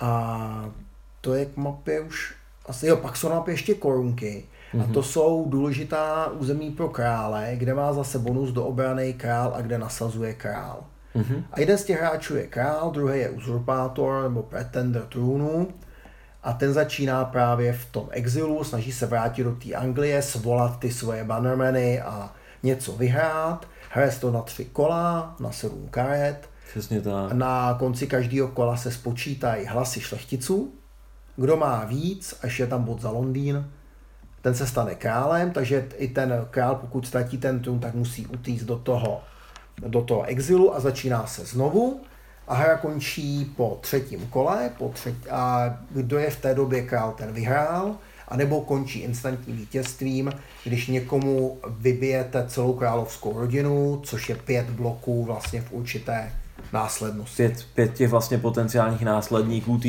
A 0.00 0.70
to 1.20 1.34
je 1.34 1.46
k 1.46 1.56
mapě 1.56 2.00
už 2.00 2.34
asi, 2.66 2.86
jo, 2.86 2.96
pak 2.96 3.16
jsou 3.16 3.28
na 3.28 3.34
mapě 3.34 3.54
ještě 3.54 3.74
korunky. 3.74 4.44
A 4.82 4.92
to 4.92 5.02
jsou 5.02 5.44
důležitá 5.48 6.30
území 6.30 6.70
pro 6.70 6.88
krále, 6.88 7.50
kde 7.54 7.74
má 7.74 7.92
zase 7.92 8.18
bonus 8.18 8.50
do 8.50 8.64
obrany 8.64 9.12
král 9.12 9.52
a 9.56 9.60
kde 9.60 9.78
nasazuje 9.78 10.34
král. 10.34 10.84
Mhm. 11.14 11.44
A 11.52 11.60
jeden 11.60 11.78
z 11.78 11.84
těch 11.84 12.00
hráčů 12.00 12.36
je 12.36 12.46
král, 12.46 12.90
druhý 12.90 13.18
je 13.18 13.30
uzurpátor 13.30 14.22
nebo 14.22 14.42
pretender 14.42 15.02
trůnu. 15.02 15.68
A 16.42 16.52
ten 16.52 16.72
začíná 16.72 17.24
právě 17.24 17.72
v 17.72 17.84
tom 17.84 18.08
exilu, 18.10 18.64
snaží 18.64 18.92
se 18.92 19.06
vrátit 19.06 19.44
do 19.44 19.54
té 19.54 19.72
Anglie, 19.74 20.22
svolat 20.22 20.78
ty 20.78 20.92
svoje 20.92 21.24
bannermeny 21.24 22.00
a 22.00 22.32
něco 22.66 22.92
vyhrát. 22.92 23.66
Hraje 23.90 24.10
to 24.10 24.30
na 24.30 24.42
tři 24.42 24.64
kola, 24.64 25.36
na 25.40 25.52
sedm 25.52 25.88
karet. 25.90 26.48
Přesně 26.70 27.00
tak. 27.00 27.32
Na 27.32 27.74
konci 27.74 28.06
každého 28.06 28.48
kola 28.48 28.76
se 28.76 28.90
spočítají 28.90 29.66
hlasy 29.66 30.00
šlechticů. 30.00 30.72
Kdo 31.36 31.56
má 31.56 31.84
víc, 31.84 32.34
až 32.42 32.60
je 32.60 32.66
tam 32.66 32.84
bod 32.84 33.00
za 33.00 33.10
Londýn, 33.10 33.70
ten 34.42 34.54
se 34.54 34.66
stane 34.66 34.94
králem, 34.94 35.50
takže 35.50 35.88
i 35.96 36.08
ten 36.08 36.46
král, 36.50 36.74
pokud 36.74 37.06
ztratí 37.06 37.38
ten 37.38 37.60
trůn, 37.60 37.80
tak 37.80 37.94
musí 37.94 38.26
utíct 38.26 38.64
do 38.64 38.78
toho, 38.78 39.22
do 39.86 40.02
toho 40.02 40.22
exilu 40.22 40.74
a 40.74 40.80
začíná 40.80 41.26
se 41.26 41.44
znovu. 41.44 42.00
A 42.48 42.54
hra 42.54 42.76
končí 42.76 43.52
po 43.56 43.78
třetím 43.80 44.26
kole, 44.26 44.70
po 44.78 44.88
třetí, 44.88 45.28
a 45.30 45.76
kdo 45.90 46.18
je 46.18 46.30
v 46.30 46.40
té 46.40 46.54
době 46.54 46.82
král, 46.82 47.12
ten 47.12 47.32
vyhrál, 47.32 47.96
anebo 48.28 48.60
končí 48.60 48.98
instantním 48.98 49.56
vítězstvím, 49.56 50.32
když 50.64 50.86
někomu 50.86 51.58
vybijete 51.68 52.44
celou 52.48 52.72
královskou 52.72 53.38
rodinu, 53.38 54.00
což 54.04 54.28
je 54.28 54.36
pět 54.36 54.70
bloků 54.70 55.24
vlastně 55.24 55.60
v 55.60 55.72
určité 55.72 56.32
následnosti. 56.72 57.36
Pět, 57.36 57.66
pět 57.74 57.94
těch 57.94 58.10
vlastně 58.10 58.38
potenciálních 58.38 59.02
následníků 59.02 59.80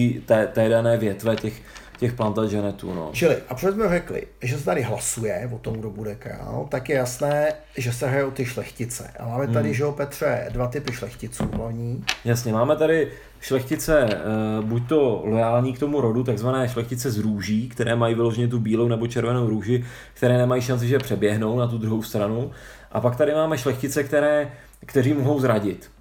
té 0.54 0.70
dané 0.70 0.98
větve 0.98 1.36
těch, 1.36 1.62
těch 1.98 2.14
plantagenetů. 2.14 2.94
No. 2.94 3.10
Čili, 3.14 3.38
a 3.50 3.56
protože 3.56 3.72
jsme 3.72 3.90
řekli, 3.90 4.24
že 4.42 4.58
se 4.58 4.66
tady 4.66 4.82
hlasuje 4.82 5.50
o 5.54 5.58
tom, 5.58 5.74
kdo 5.74 5.90
bude 5.90 6.16
král, 6.16 6.68
tak 6.70 6.90
je 6.90 6.96
jasné, 6.96 7.54
že 7.78 7.94
se 7.94 8.08
hrajou 8.08 8.32
ty 8.32 8.46
šlechtice. 8.46 9.12
A 9.20 9.28
máme 9.28 9.48
tady, 9.48 9.74
že 9.74 9.84
jo, 9.84 9.92
Petře, 9.92 10.50
dva 10.52 10.68
typy 10.68 10.94
šlechticů 10.94 11.50
hlavní. 11.54 12.04
Jasně, 12.26 12.54
máme 12.54 12.76
tady 12.76 13.12
šlechtice, 13.42 14.10
eh, 14.12 14.18
buď 14.62 14.90
to 14.90 15.22
loajální 15.26 15.74
k 15.74 15.80
tomu 15.80 16.02
rodu, 16.02 16.24
takzvané 16.24 16.70
šlechtice 16.70 17.12
z 17.12 17.18
růží, 17.18 17.70
které 17.70 17.96
mají 17.96 18.16
vyloženě 18.16 18.48
tu 18.48 18.60
bílou 18.60 18.88
nebo 18.88 19.08
červenou 19.08 19.48
růži, 19.48 19.86
které 20.14 20.38
nemají 20.38 20.62
šanci, 20.62 20.88
že 20.88 21.00
přeběhnou 21.00 21.60
na 21.60 21.68
tu 21.68 21.78
druhou 21.78 22.04
stranu. 22.04 22.52
A 22.92 23.02
pak 23.02 23.16
tady 23.16 23.34
máme 23.34 23.58
šlechtice, 23.58 24.04
které, 24.04 24.52
kteří 24.86 25.14
mohou 25.14 25.40
zradit. 25.40 25.92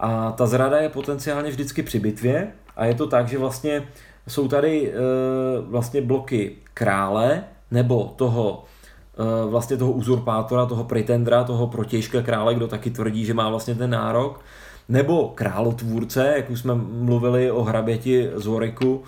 A 0.00 0.32
ta 0.32 0.46
zrada 0.46 0.78
je 0.78 0.88
potenciálně 0.88 1.50
vždycky 1.50 1.82
při 1.82 2.00
bitvě 2.00 2.52
a 2.76 2.84
je 2.84 2.94
to 2.94 3.06
tak, 3.06 3.28
že 3.28 3.38
vlastně 3.38 3.82
jsou 4.28 4.48
tady 4.48 4.92
eh, 4.92 4.94
vlastně 5.60 6.00
bloky 6.02 6.52
krále 6.74 7.44
nebo 7.70 8.14
toho 8.16 8.64
eh, 9.18 9.50
vlastně 9.50 9.76
toho 9.76 9.92
uzurpátora, 9.92 10.66
toho 10.66 10.84
pretendra, 10.84 11.44
toho 11.44 11.66
protějška 11.66 12.22
krále, 12.22 12.54
kdo 12.54 12.68
taky 12.68 12.90
tvrdí, 12.90 13.24
že 13.24 13.34
má 13.34 13.50
vlastně 13.50 13.74
ten 13.74 13.90
nárok, 13.90 14.40
nebo 14.88 15.32
králotvůrce, 15.34 16.32
jak 16.36 16.50
už 16.50 16.60
jsme 16.60 16.74
mluvili 16.74 17.50
o 17.50 17.62
hraběti 17.62 18.30
z 18.34 18.46
Oriku, 18.46 19.02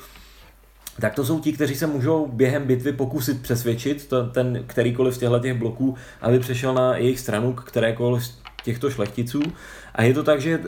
tak 1.01 1.15
to 1.15 1.25
jsou 1.25 1.41
ti, 1.41 1.53
kteří 1.53 1.75
se 1.75 1.87
můžou 1.87 2.27
během 2.27 2.67
bitvy 2.67 2.93
pokusit 2.93 3.43
přesvědčit 3.43 4.09
to, 4.09 4.27
ten 4.27 4.65
kterýkoliv 4.67 5.15
z 5.15 5.19
těchto 5.19 5.39
těch 5.39 5.55
bloků, 5.55 5.95
aby 6.21 6.39
přešel 6.39 6.75
na 6.75 6.97
jejich 6.97 7.21
stranu 7.21 7.53
k 7.53 7.65
kterékoliv 7.65 8.25
z 8.25 8.39
těchto 8.65 8.91
šlechticů. 8.91 9.43
A 9.95 10.03
je 10.03 10.15
to 10.15 10.23
tak, 10.23 10.41
že 10.41 10.59
uh, 10.59 10.65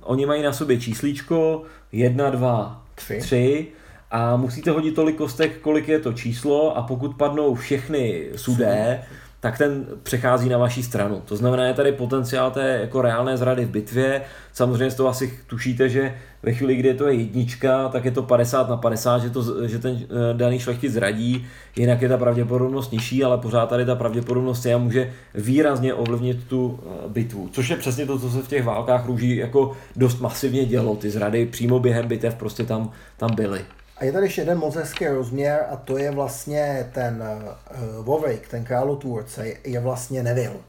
oni 0.00 0.26
mají 0.26 0.42
na 0.42 0.52
sobě 0.52 0.80
číslíčko 0.80 1.62
1, 1.92 2.30
2, 2.30 2.84
Tři. 2.94 3.18
3 3.18 3.66
a 4.10 4.36
musíte 4.36 4.70
hodit 4.70 4.94
tolik 4.94 5.16
kostek, 5.16 5.58
kolik 5.58 5.88
je 5.88 5.98
to 5.98 6.12
číslo 6.12 6.76
a 6.76 6.82
pokud 6.82 7.16
padnou 7.16 7.54
všechny 7.54 8.28
sudé, 8.36 9.02
tak 9.40 9.58
ten 9.58 9.86
přechází 10.02 10.48
na 10.48 10.58
vaši 10.58 10.82
stranu. 10.82 11.22
To 11.24 11.36
znamená, 11.36 11.64
je 11.64 11.74
tady 11.74 11.92
potenciál 11.92 12.50
té 12.50 12.78
jako 12.80 13.02
reálné 13.02 13.36
zrady 13.36 13.64
v 13.64 13.70
bitvě. 13.70 14.22
Samozřejmě 14.52 14.90
z 14.90 14.94
toho 14.94 15.08
asi 15.08 15.38
tušíte, 15.46 15.88
že 15.88 16.14
ve 16.42 16.52
chvíli, 16.52 16.76
kdy 16.76 16.94
to 16.94 17.08
je 17.08 17.14
jednička, 17.14 17.88
tak 17.88 18.04
je 18.04 18.10
to 18.10 18.22
50 18.22 18.68
na 18.68 18.76
50, 18.76 19.18
že, 19.18 19.30
to, 19.30 19.68
že 19.68 19.78
ten 19.78 19.98
eh, 20.02 20.06
daný 20.34 20.58
šlechtic 20.58 20.92
zradí, 20.92 21.46
jinak 21.76 22.02
je 22.02 22.08
ta 22.08 22.16
pravděpodobnost 22.16 22.92
nižší, 22.92 23.24
ale 23.24 23.38
pořád 23.38 23.66
tady 23.66 23.84
ta 23.84 23.94
pravděpodobnost 23.94 24.66
je 24.66 24.74
a 24.74 24.78
může 24.78 25.12
výrazně 25.34 25.94
ovlivnit 25.94 26.44
tu 26.44 26.80
eh, 26.82 27.08
bitvu. 27.08 27.48
Což 27.52 27.68
je 27.68 27.76
přesně 27.76 28.06
to, 28.06 28.18
co 28.18 28.30
se 28.30 28.42
v 28.42 28.48
těch 28.48 28.64
válkách 28.64 29.06
růží 29.06 29.36
jako 29.36 29.76
dost 29.96 30.20
masivně 30.20 30.64
dělo. 30.64 30.96
Ty 30.96 31.10
zrady 31.10 31.46
přímo 31.46 31.78
během 31.78 32.08
bitev 32.08 32.34
prostě 32.34 32.64
tam, 32.64 32.90
tam 33.16 33.34
byly. 33.34 33.60
A 34.00 34.04
je 34.04 34.12
tady 34.12 34.26
ještě 34.26 34.40
jeden 34.40 34.58
moc 34.58 34.74
hezký 34.74 35.06
rozměr 35.06 35.66
a 35.70 35.76
to 35.76 35.98
je 35.98 36.10
vlastně 36.10 36.90
ten 36.94 37.22
uh, 37.22 38.04
Vovejk, 38.04 38.48
ten 38.48 38.64
králotvůrce, 38.64 39.48
je, 39.48 39.56
je 39.64 39.80
vlastně 39.80 40.22
Neville. 40.22 40.60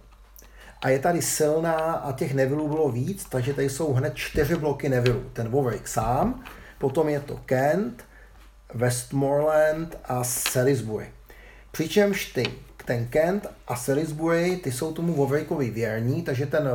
A 0.81 0.89
je 0.89 0.99
tady 0.99 1.21
silná 1.21 1.75
a 1.75 2.11
těch 2.11 2.33
Nevilleů 2.33 2.67
bylo 2.67 2.89
víc, 2.89 3.25
takže 3.29 3.53
tady 3.53 3.69
jsou 3.69 3.93
hned 3.93 4.15
čtyři 4.15 4.55
bloky 4.55 4.89
Nevilleů. 4.89 5.29
Ten 5.33 5.49
Vovejk 5.49 5.87
sám, 5.87 6.43
potom 6.77 7.09
je 7.09 7.19
to 7.19 7.39
Kent, 7.45 8.03
Westmoreland 8.73 9.97
a 10.05 10.23
Salisbury. 10.23 11.09
Přičemž 11.71 12.25
ty, 12.25 12.43
ten 12.85 13.07
Kent 13.07 13.47
a 13.67 13.75
Salisbury, 13.75 14.57
ty 14.57 14.71
jsou 14.71 14.93
tomu 14.93 15.13
Vovejkovi 15.13 15.69
věrní, 15.69 16.21
takže 16.21 16.45
ten 16.45 16.69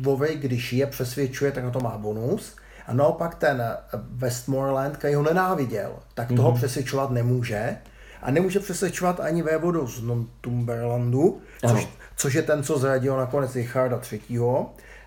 Vovejk, 0.00 0.40
když 0.40 0.72
je 0.72 0.86
přesvědčuje, 0.86 1.52
tak 1.52 1.64
na 1.64 1.70
to 1.70 1.80
má 1.80 1.98
bonus. 1.98 2.56
A 2.90 2.94
naopak 2.94 3.34
ten 3.34 3.62
Westmoreland, 3.94 4.96
který 4.96 5.14
ho 5.14 5.22
nenáviděl, 5.22 5.92
tak 6.14 6.28
toho 6.28 6.52
mm-hmm. 6.52 6.56
přesvědčovat 6.56 7.10
nemůže. 7.10 7.76
A 8.22 8.30
nemůže 8.30 8.60
přesvědčovat 8.60 9.20
ani 9.20 9.42
vévodu 9.42 9.86
z 9.86 10.02
Northumberlandu, 10.02 11.40
což, 11.68 11.88
což, 12.16 12.34
je 12.34 12.42
ten, 12.42 12.62
co 12.62 12.78
zradil 12.78 13.16
nakonec 13.16 13.54
Richarda 13.54 14.00
III. 14.12 14.40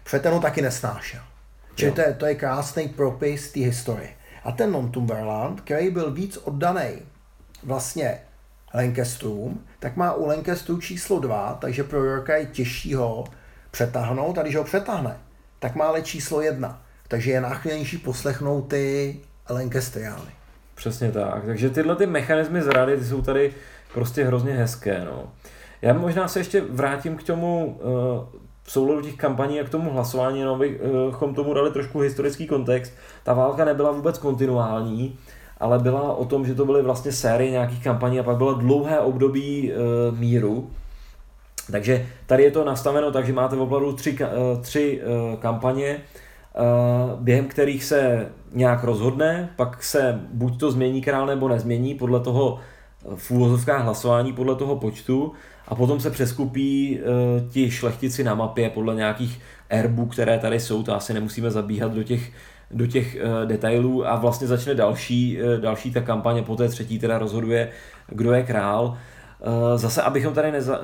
Protože 0.04 0.20
ten 0.20 0.34
ho 0.34 0.40
taky 0.40 0.62
nesnášel. 0.62 1.20
Čili 1.76 1.92
to 1.92 2.02
je, 2.02 2.14
to 2.14 2.26
je 2.26 2.36
krásný 2.36 2.88
propis 2.90 3.52
té 3.52 3.60
historie. 3.60 4.10
A 4.44 4.52
ten 4.52 4.72
Northumberland, 4.72 5.62
který 5.62 5.90
byl 5.90 6.12
víc 6.12 6.38
oddaný 6.38 6.90
vlastně 7.64 8.20
Lancasterům, 8.74 9.66
tak 9.80 9.96
má 9.96 10.14
u 10.14 10.26
Lancasterů 10.26 10.82
číslo 10.82 11.20
2, 11.20 11.58
takže 11.62 11.84
pro 11.84 12.04
Yorka 12.04 12.36
je 12.36 12.46
těžší 12.46 12.94
ho 12.94 13.24
přetáhnout 13.72 14.38
a 14.38 14.42
když 14.42 14.56
ho 14.56 14.64
přetáhne, 14.64 15.18
tak 15.60 15.76
má 15.76 15.86
ale 15.86 16.02
číslo 16.02 16.42
1. 16.42 16.83
Takže 17.14 17.32
je 17.32 17.42
náchylnější 17.42 17.98
poslechnout 17.98 18.62
ty 18.62 19.16
Lancasteriány. 19.50 20.32
Přesně 20.76 21.12
tak. 21.12 21.46
Takže 21.46 21.70
tyhle 21.70 21.96
ty 21.96 22.06
mechanismy 22.06 22.62
zrady 22.62 22.98
ty 22.98 23.06
jsou 23.06 23.22
tady 23.22 23.54
prostě 23.94 24.24
hrozně 24.24 24.54
hezké. 24.54 25.06
No. 25.06 25.24
Já 25.82 25.94
možná 25.94 26.28
se 26.28 26.40
ještě 26.40 26.62
vrátím 26.62 27.18
k 27.18 27.24
tomu 27.24 27.66
uh, 27.66 28.40
souladu 28.68 29.02
těch 29.02 29.16
kampaní 29.16 29.60
a 29.60 29.64
k 29.64 29.70
tomu 29.70 29.92
hlasování, 29.92 30.40
jenom 30.40 30.60
bychom 30.60 31.36
tomu 31.36 31.54
dali 31.54 31.72
trošku 31.72 32.00
historický 32.00 32.48
kontext. 32.48 32.94
Ta 33.24 33.34
válka 33.34 33.66
nebyla 33.66 33.92
vůbec 33.92 34.18
kontinuální, 34.18 35.20
ale 35.58 35.80
byla 35.80 36.16
o 36.16 36.26
tom, 36.26 36.46
že 36.46 36.56
to 36.56 36.66
byly 36.66 36.82
vlastně 36.82 37.12
série 37.12 37.52
nějakých 37.52 37.84
kampaní 37.84 38.20
a 38.20 38.24
pak 38.24 38.38
bylo 38.38 38.54
dlouhé 38.54 39.00
období 39.00 39.72
uh, 39.72 40.18
míru. 40.18 40.72
Takže 41.72 42.08
tady 42.26 42.44
je 42.44 42.52
to 42.52 42.66
nastaveno 42.66 43.12
tak, 43.12 43.26
že 43.26 43.34
máte 43.34 43.56
opravdu 43.56 43.94
tři, 43.94 44.12
uh, 44.12 44.62
tři 44.62 45.02
kampaně, 45.40 46.02
během 47.20 47.46
kterých 47.46 47.84
se 47.84 48.30
nějak 48.54 48.84
rozhodne, 48.84 49.50
pak 49.56 49.84
se 49.84 50.20
buď 50.34 50.60
to 50.60 50.72
změní 50.72 51.02
král 51.02 51.26
nebo 51.26 51.48
nezmění 51.48 51.96
podle 51.96 52.20
toho 52.20 52.60
v 53.16 53.32
úvozovkách 53.32 53.84
hlasování, 53.84 54.34
podle 54.34 54.56
toho 54.56 54.76
počtu 54.76 55.32
a 55.68 55.76
potom 55.76 56.00
se 56.00 56.10
přeskupí 56.10 57.00
uh, 57.00 57.52
ti 57.52 57.72
šlechtici 57.72 58.24
na 58.24 58.36
mapě 58.36 58.70
podle 58.70 58.96
nějakých 58.96 59.40
erbů, 59.70 60.06
které 60.06 60.40
tady 60.40 60.60
jsou, 60.60 60.84
to 60.84 60.96
asi 60.96 61.14
nemusíme 61.14 61.52
zabíhat 61.52 61.94
do 61.94 62.04
těch 62.04 62.32
do 62.72 62.88
těch 62.88 63.16
uh, 63.16 63.48
detailů 63.48 64.08
a 64.08 64.16
vlastně 64.16 64.48
začne 64.48 64.76
další, 64.76 65.38
uh, 65.42 65.62
další 65.62 65.92
ta 65.92 66.02
kampaně, 66.02 66.42
poté 66.42 66.68
třetí 66.68 67.00
teda 67.00 67.18
rozhoduje, 67.18 67.70
kdo 68.08 68.34
je 68.34 68.44
král. 68.44 68.98
Uh, 69.48 69.78
zase, 69.78 70.02
abychom 70.02 70.34
tady 70.34 70.52
neza, 70.52 70.80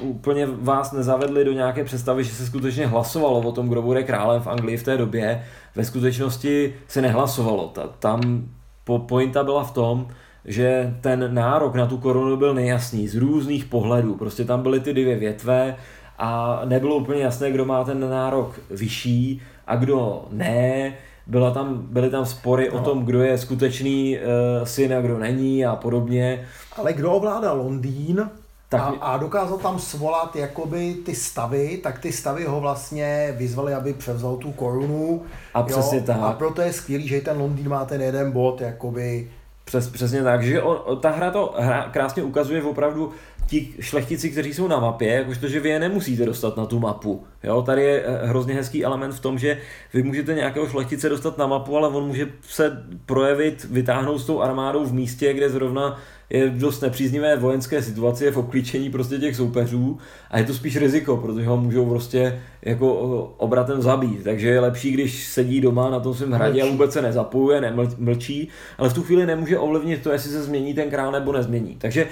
úplně 0.00 0.46
vás 0.46 0.92
nezavedli 0.92 1.44
do 1.44 1.52
nějaké 1.52 1.84
představy, 1.84 2.24
že 2.24 2.30
se 2.30 2.46
skutečně 2.46 2.86
hlasovalo 2.86 3.40
o 3.40 3.52
tom, 3.52 3.68
kdo 3.68 3.82
bude 3.82 4.02
králem 4.02 4.42
v 4.42 4.46
Anglii 4.46 4.76
v 4.76 4.82
té 4.82 4.96
době, 4.96 5.44
ve 5.74 5.84
skutečnosti 5.84 6.74
se 6.88 7.02
nehlasovalo. 7.02 7.68
Ta, 7.68 7.88
tam 7.98 8.48
po, 8.84 8.98
pointa 8.98 9.44
byla 9.44 9.64
v 9.64 9.70
tom, 9.70 10.08
že 10.44 10.94
ten 11.00 11.34
nárok 11.34 11.74
na 11.74 11.86
tu 11.86 11.98
korunu 11.98 12.36
byl 12.36 12.54
nejasný 12.54 13.08
z 13.08 13.14
různých 13.14 13.64
pohledů. 13.64 14.14
Prostě 14.14 14.44
tam 14.44 14.62
byly 14.62 14.80
ty 14.80 14.92
dvě 14.92 15.16
větve 15.16 15.76
a 16.18 16.60
nebylo 16.64 16.96
úplně 16.96 17.22
jasné, 17.22 17.50
kdo 17.50 17.64
má 17.64 17.84
ten 17.84 18.10
nárok 18.10 18.60
vyšší 18.70 19.42
a 19.66 19.76
kdo 19.76 20.24
ne 20.30 20.94
byla 21.26 21.50
tam, 21.50 21.86
byly 21.90 22.10
tam 22.10 22.26
spory 22.26 22.70
no. 22.72 22.80
o 22.80 22.84
tom, 22.84 23.04
kdo 23.04 23.22
je 23.22 23.38
skutečný 23.38 24.18
uh, 24.18 24.64
syn 24.64 24.94
a 24.94 25.00
kdo 25.00 25.18
není 25.18 25.66
a 25.66 25.76
podobně. 25.76 26.46
Ale 26.76 26.92
kdo 26.92 27.12
ovládá 27.12 27.52
Londýn 27.52 28.30
tak... 28.68 28.80
a, 28.80 28.84
a 29.00 29.16
dokázal 29.16 29.58
tam 29.58 29.78
svolat 29.78 30.36
jakoby 30.36 30.94
ty 30.94 31.14
stavy, 31.14 31.76
tak 31.82 31.98
ty 31.98 32.12
stavy 32.12 32.44
ho 32.44 32.60
vlastně 32.60 33.34
vyzvali, 33.36 33.74
aby 33.74 33.92
převzal 33.92 34.36
tu 34.36 34.52
korunu. 34.52 35.22
A 35.54 35.62
přesně 35.62 36.00
tak. 36.00 36.16
A 36.22 36.32
proto 36.32 36.62
je 36.62 36.72
skvělý, 36.72 37.08
že 37.08 37.20
ten 37.20 37.38
Londýn 37.38 37.68
má 37.68 37.84
ten 37.84 38.02
jeden 38.02 38.32
bod 38.32 38.60
jakoby 38.60 39.30
přes, 39.64 39.88
přesně 39.88 40.22
tak, 40.22 40.42
že 40.42 40.62
on, 40.62 41.00
ta 41.00 41.10
hra 41.10 41.30
to 41.30 41.54
hra 41.58 41.88
krásně 41.92 42.22
ukazuje 42.22 42.62
opravdu 42.62 43.12
ti 43.46 43.68
šlechtici, 43.80 44.30
kteří 44.30 44.54
jsou 44.54 44.68
na 44.68 44.80
mapě, 44.80 45.12
jakožto, 45.12 45.48
že 45.48 45.60
vy 45.60 45.68
je 45.68 45.80
nemusíte 45.80 46.24
dostat 46.24 46.56
na 46.56 46.66
tu 46.66 46.78
mapu. 46.78 47.24
Jo, 47.44 47.62
tady 47.62 47.82
je 47.82 48.04
eh, 48.06 48.26
hrozně 48.26 48.54
hezký 48.54 48.84
element 48.84 49.14
v 49.14 49.20
tom, 49.20 49.38
že 49.38 49.58
vy 49.94 50.02
můžete 50.02 50.34
nějakého 50.34 50.68
šlechtice 50.68 51.08
dostat 51.08 51.38
na 51.38 51.46
mapu, 51.46 51.76
ale 51.76 51.88
on 51.88 52.06
může 52.06 52.28
se 52.48 52.84
projevit, 53.06 53.66
vytáhnout 53.70 54.18
s 54.18 54.24
tou 54.24 54.40
armádou 54.40 54.84
v 54.84 54.94
místě, 54.94 55.32
kde 55.32 55.50
zrovna 55.50 56.00
je 56.30 56.48
v 56.48 56.58
dost 56.58 56.80
nepříznivé 56.80 57.36
vojenské 57.36 57.82
situaci, 57.82 58.24
je 58.24 58.30
v 58.30 58.36
obklíčení 58.36 58.90
prostě 58.90 59.18
těch 59.18 59.36
soupeřů 59.36 59.98
a 60.30 60.38
je 60.38 60.44
to 60.44 60.54
spíš 60.54 60.76
riziko, 60.76 61.16
protože 61.16 61.46
ho 61.46 61.56
můžou 61.56 61.88
prostě 61.88 62.42
jako 62.62 62.94
obratem 63.36 63.82
zabít. 63.82 64.24
Takže 64.24 64.48
je 64.48 64.60
lepší, 64.60 64.90
když 64.90 65.26
sedí 65.26 65.60
doma 65.60 65.90
na 65.90 66.00
tom 66.00 66.14
svém 66.14 66.32
hradě 66.32 66.62
a 66.62 66.66
vůbec 66.66 66.92
se 66.92 67.02
nezapojuje, 67.02 67.60
nemlčí, 67.60 68.48
ale 68.78 68.88
v 68.88 68.94
tu 68.94 69.02
chvíli 69.02 69.26
nemůže 69.26 69.58
ovlivnit 69.58 70.02
to, 70.02 70.12
jestli 70.12 70.30
se 70.30 70.42
změní 70.42 70.74
ten 70.74 70.90
král 70.90 71.12
nebo 71.12 71.32
nezmění. 71.32 71.76
Takže 71.78 72.06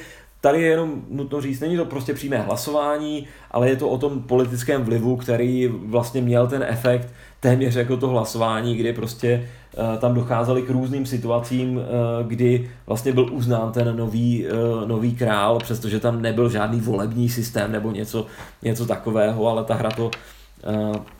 Tady 0.45 0.63
je 0.63 0.69
jenom 0.69 1.03
nutno 1.11 1.41
říct, 1.41 1.61
není 1.61 1.77
to 1.77 1.85
prostě 1.85 2.15
přímé 2.15 2.39
hlasování, 2.39 3.27
ale 3.51 3.69
je 3.69 3.77
to 3.77 3.89
o 3.89 3.99
tom 3.99 4.23
politickém 4.23 4.83
vlivu, 4.83 5.17
který 5.17 5.67
vlastně 5.67 6.23
měl 6.23 6.47
ten 6.47 6.63
efekt 6.69 7.09
téměř 7.41 7.75
jako 7.75 7.97
to 7.97 8.09
hlasování, 8.09 8.77
kdy 8.77 8.93
prostě 8.93 9.49
uh, 9.77 10.01
tam 10.01 10.15
docházeli 10.15 10.63
k 10.63 10.71
různým 10.71 11.07
situacím, 11.07 11.77
uh, 11.77 11.83
kdy 12.27 12.71
vlastně 12.87 13.13
byl 13.13 13.29
uznán 13.33 13.73
ten 13.73 13.97
nový, 13.97 14.47
uh, 14.47 14.89
nový 14.89 15.17
král, 15.17 15.59
přestože 15.59 16.01
tam 16.01 16.23
nebyl 16.23 16.51
žádný 16.51 16.81
volební 16.81 17.29
systém 17.29 17.73
nebo 17.73 17.91
něco, 17.91 18.27
něco 18.63 18.87
takového, 18.87 19.49
ale 19.49 19.65
ta 19.65 19.75
hra 19.75 19.91
to 19.91 20.11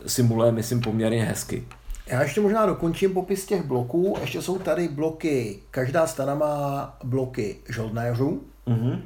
simuluje, 0.05 0.51
myslím, 0.51 0.81
poměrně 0.81 1.23
hezky. 1.23 1.63
Já 2.07 2.21
ještě 2.21 2.41
možná 2.41 2.65
dokončím 2.65 3.13
popis 3.13 3.45
těch 3.45 3.65
bloků. 3.65 4.17
Ještě 4.21 4.41
jsou 4.41 4.59
tady 4.59 4.87
bloky, 4.87 5.59
každá 5.71 6.07
strana 6.07 6.35
má 6.35 6.97
bloky 7.03 7.55
žoldnéřů. 7.69 8.41
Mm-hmm. 8.67 8.99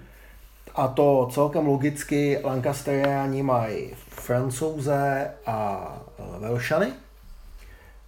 A 0.79 0.87
to 0.87 1.27
celkem 1.31 1.67
logicky 1.67 2.39
Lancasteriáni 2.43 3.43
mají 3.43 3.95
francouze 4.09 5.31
a 5.45 5.87
uh, 6.17 6.41
Velšany. 6.41 6.93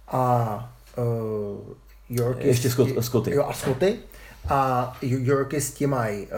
A 0.08 0.72
uh, 0.96 1.74
Yorkisti, 2.08 2.48
Ještě 2.48 2.70
Skoty. 3.00 3.34
Jo, 3.34 3.44
a 3.44 3.52
Skoty. 3.52 3.98
A 4.48 4.92
Yorkisti 5.02 5.86
mají 5.86 6.26
uh, 6.26 6.30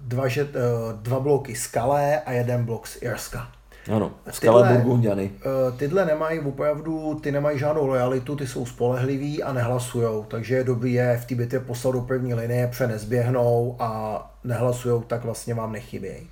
dva, 0.00 0.24
uh, 0.24 0.92
dva 0.92 1.20
bloky 1.20 1.54
z 1.54 1.66
Calais 1.66 2.20
a 2.26 2.32
jeden 2.32 2.64
blok 2.64 2.86
z 2.86 3.02
Irska. 3.02 3.48
Ano, 3.88 4.12
skala 4.30 4.72
Burgundiany. 4.72 5.30
Uh, 5.70 5.78
tyhle 5.78 6.04
nemají 6.04 6.40
opravdu, 6.40 7.20
ty 7.22 7.32
nemají 7.32 7.58
žádnou 7.58 7.86
lojalitu, 7.86 8.36
ty 8.36 8.46
jsou 8.46 8.66
spolehliví 8.66 9.42
a 9.42 9.52
nehlasujou, 9.52 10.24
takže 10.24 10.54
je 10.54 10.64
dobrý 10.64 10.92
je 10.92 11.16
v 11.22 11.24
té 11.24 11.34
bitvě 11.34 11.60
poslat 11.60 11.92
do 11.92 12.00
první 12.00 12.34
linie, 12.34 12.68
přenezběhnou 12.68 13.76
a 13.78 14.30
nehlasujou, 14.44 15.00
tak 15.00 15.24
vlastně 15.24 15.54
vám 15.54 15.72
nechybějí. 15.72 16.30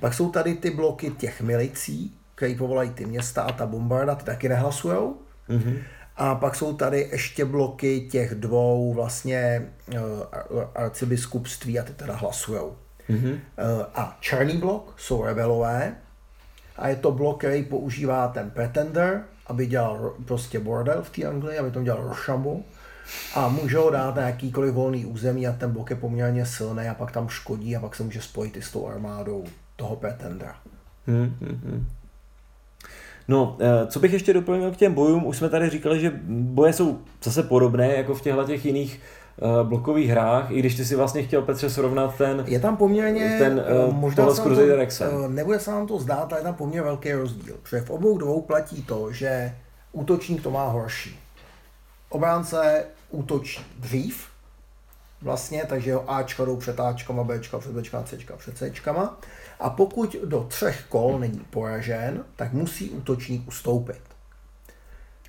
Pak 0.00 0.14
jsou 0.14 0.30
tady 0.30 0.54
ty 0.54 0.70
bloky 0.70 1.10
těch 1.10 1.40
milicí, 1.40 2.14
které 2.34 2.54
povolají 2.54 2.90
ty 2.90 3.06
města 3.06 3.42
a 3.42 3.52
ta 3.52 3.66
bombarda, 3.66 4.14
ty 4.14 4.24
taky 4.24 4.48
nehlasujou. 4.48 5.16
Mm-hmm. 5.48 5.78
A 6.16 6.34
pak 6.34 6.54
jsou 6.54 6.72
tady 6.76 7.08
ještě 7.12 7.44
bloky 7.44 8.00
těch 8.10 8.34
dvou 8.34 8.92
vlastně 8.94 9.68
uh, 9.92 9.98
arcibiskupství 10.74 11.78
a 11.78 11.82
ty 11.82 11.92
teda 11.92 12.14
hlasujou. 12.14 12.76
Mm-hmm. 13.10 13.38
A 13.94 14.16
černý 14.20 14.56
blok 14.56 14.94
jsou 14.96 15.24
rebelové, 15.24 15.94
a 16.80 16.88
je 16.88 16.96
to 16.96 17.12
blok, 17.12 17.38
který 17.38 17.62
používá 17.62 18.28
ten 18.28 18.50
Pretender, 18.50 19.22
aby 19.46 19.66
dělal 19.66 20.14
prostě 20.24 20.60
bordel 20.60 21.02
v 21.02 21.10
té 21.10 21.24
Anglii, 21.24 21.58
aby 21.58 21.70
to 21.70 21.82
dělal 21.82 22.08
Rochambeau 22.08 22.62
a 23.34 23.48
může 23.48 23.78
ho 23.78 23.90
dát 23.90 24.14
na 24.14 24.22
jakýkoliv 24.22 24.74
volný 24.74 25.06
území 25.06 25.48
a 25.48 25.52
ten 25.52 25.70
blok 25.70 25.90
je 25.90 25.96
poměrně 25.96 26.46
silný 26.46 26.88
a 26.88 26.94
pak 26.94 27.12
tam 27.12 27.28
škodí 27.28 27.76
a 27.76 27.80
pak 27.80 27.96
se 27.96 28.02
může 28.02 28.22
spojit 28.22 28.56
i 28.56 28.62
s 28.62 28.70
tou 28.70 28.86
armádou 28.86 29.44
toho 29.76 29.96
Pretendera. 29.96 30.56
Hmm, 31.06 31.36
hmm, 31.40 31.60
hmm. 31.64 31.86
No, 33.28 33.56
eh, 33.60 33.86
co 33.86 34.00
bych 34.00 34.12
ještě 34.12 34.32
doplnil 34.32 34.70
k 34.70 34.76
těm 34.76 34.94
bojům, 34.94 35.26
už 35.26 35.36
jsme 35.36 35.48
tady 35.48 35.70
říkali, 35.70 36.00
že 36.00 36.12
boje 36.28 36.72
jsou 36.72 36.98
zase 37.22 37.42
podobné 37.42 37.94
jako 37.94 38.14
v 38.14 38.22
těchto 38.22 38.44
těch 38.44 38.66
jiných 38.66 39.00
blokových 39.62 40.10
hrách, 40.10 40.50
i 40.50 40.58
když 40.58 40.76
ty 40.76 40.84
si 40.84 40.96
vlastně 40.96 41.22
chtěl 41.22 41.42
Petře 41.42 41.70
srovnat 41.70 42.16
ten... 42.16 42.44
Je 42.46 42.60
tam 42.60 42.76
poměrně, 42.76 43.36
ten, 43.38 43.64
uh, 43.86 43.94
možná 43.94 44.34
se 44.34 44.42
to, 44.42 45.28
nebude 45.28 45.60
se 45.60 45.70
nám 45.70 45.86
to 45.86 45.98
zdát, 45.98 46.32
ale 46.32 46.40
je 46.40 46.44
tam 46.44 46.54
poměrně 46.54 46.82
velký 46.82 47.12
rozdíl. 47.12 47.56
Protože 47.62 47.80
v 47.80 47.90
obou 47.90 48.18
dvou 48.18 48.42
platí 48.42 48.82
to, 48.82 49.12
že 49.12 49.56
útočník 49.92 50.42
to 50.42 50.50
má 50.50 50.68
horší. 50.68 51.18
Obránce 52.08 52.84
útočí 53.10 53.66
dřív, 53.78 54.28
vlastně, 55.22 55.64
takže 55.68 55.90
jo 55.90 56.04
Ačka 56.08 56.44
jdou 56.44 56.56
před 56.56 56.80
Ačkama, 56.80 57.24
Bčka 57.24 57.58
před 57.58 57.72
Bčkama, 57.72 58.04
Cčka 58.04 58.36
před 58.36 58.58
Cčkama. 58.58 59.18
A 59.60 59.70
pokud 59.70 60.16
do 60.24 60.44
třech 60.44 60.84
kol 60.88 61.18
není 61.18 61.40
poražen, 61.50 62.24
tak 62.36 62.52
musí 62.52 62.90
útočník 62.90 63.48
ustoupit. 63.48 64.00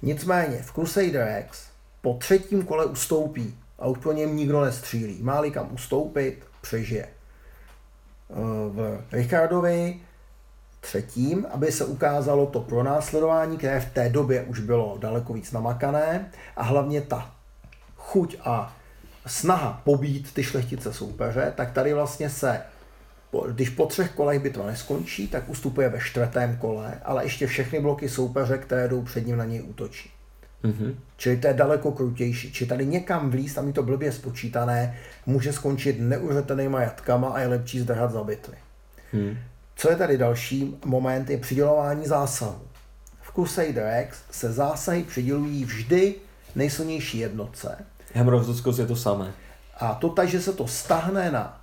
Nicméně 0.01 0.57
v 0.61 0.73
Crusader 0.73 1.43
X 1.45 1.67
po 2.01 2.13
třetím 2.13 2.63
kole 2.63 2.85
ustoupí 2.85 3.57
a 3.81 3.87
už 3.87 3.97
po 3.97 4.11
něm 4.11 4.35
nikdo 4.35 4.61
nestřílí. 4.61 5.17
Má-li 5.21 5.51
kam 5.51 5.67
ustoupit, 5.71 6.43
přežije. 6.61 7.03
Eh, 7.03 8.35
v 8.69 9.01
Richardovi 9.11 9.99
třetím, 10.81 11.47
aby 11.51 11.71
se 11.71 11.85
ukázalo 11.85 12.45
to 12.45 12.59
pronásledování, 12.59 13.57
které 13.57 13.79
v 13.79 13.93
té 13.93 14.09
době 14.09 14.43
už 14.43 14.59
bylo 14.59 14.97
daleko 14.99 15.33
víc 15.33 15.51
namakané 15.51 16.31
a 16.55 16.63
hlavně 16.63 17.01
ta 17.01 17.35
chuť 17.97 18.35
a 18.43 18.75
snaha 19.25 19.81
pobít 19.83 20.33
ty 20.33 20.43
šlechtice 20.43 20.93
soupeře, 20.93 21.53
tak 21.55 21.71
tady 21.71 21.93
vlastně 21.93 22.29
se, 22.29 22.61
když 23.51 23.69
po 23.69 23.85
třech 23.85 24.11
kolech 24.11 24.39
bitva 24.39 24.65
neskončí, 24.65 25.27
tak 25.27 25.49
ustupuje 25.49 25.89
ve 25.89 25.99
čtvrtém 25.99 26.57
kole, 26.57 26.99
ale 27.03 27.25
ještě 27.25 27.47
všechny 27.47 27.79
bloky 27.79 28.09
soupeře, 28.09 28.57
které 28.57 28.87
jdou 28.87 29.01
před 29.01 29.27
ním 29.27 29.37
na 29.37 29.45
něj 29.45 29.61
útočí. 29.61 30.10
Mm-hmm. 30.63 30.95
Čili 31.17 31.37
to 31.37 31.47
je 31.47 31.53
daleko 31.53 31.91
krutější. 31.91 32.51
Či 32.51 32.65
tady 32.65 32.85
někam 32.85 33.29
vlíz, 33.29 33.53
tam 33.53 33.67
je 33.67 33.73
to 33.73 33.83
blbě 33.83 34.11
spočítané, 34.11 34.97
může 35.25 35.53
skončit 35.53 35.95
neuřetenýma 35.99 36.81
jatkama 36.81 37.29
a 37.29 37.39
je 37.39 37.47
lepší 37.47 37.79
zdrhat 37.79 38.11
za 38.11 38.23
bitvy. 38.23 38.57
Hmm. 39.13 39.37
Co 39.75 39.89
je 39.89 39.95
tady 39.95 40.17
další 40.17 40.77
moment, 40.85 41.29
je 41.29 41.37
přidělování 41.37 42.05
zásahu. 42.05 42.61
V 43.21 43.33
Crusader 43.33 44.03
X 44.03 44.17
se 44.31 44.53
zásahy 44.53 45.03
přidělují 45.03 45.65
vždy 45.65 46.15
nejsilnější 46.55 47.17
jednotce. 47.17 47.77
Hammer 48.15 48.33
of 48.33 48.47
the 48.47 48.81
je 48.81 48.87
to 48.87 48.95
samé. 48.95 49.33
A 49.79 49.93
to 49.93 50.09
tak, 50.09 50.29
že 50.29 50.41
se 50.41 50.53
to 50.53 50.67
stahne 50.67 51.31
na 51.31 51.61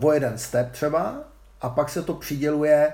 o 0.00 0.12
jeden 0.12 0.38
step 0.38 0.70
třeba 0.70 1.24
a 1.60 1.68
pak 1.68 1.88
se 1.88 2.02
to 2.02 2.14
přiděluje 2.14 2.92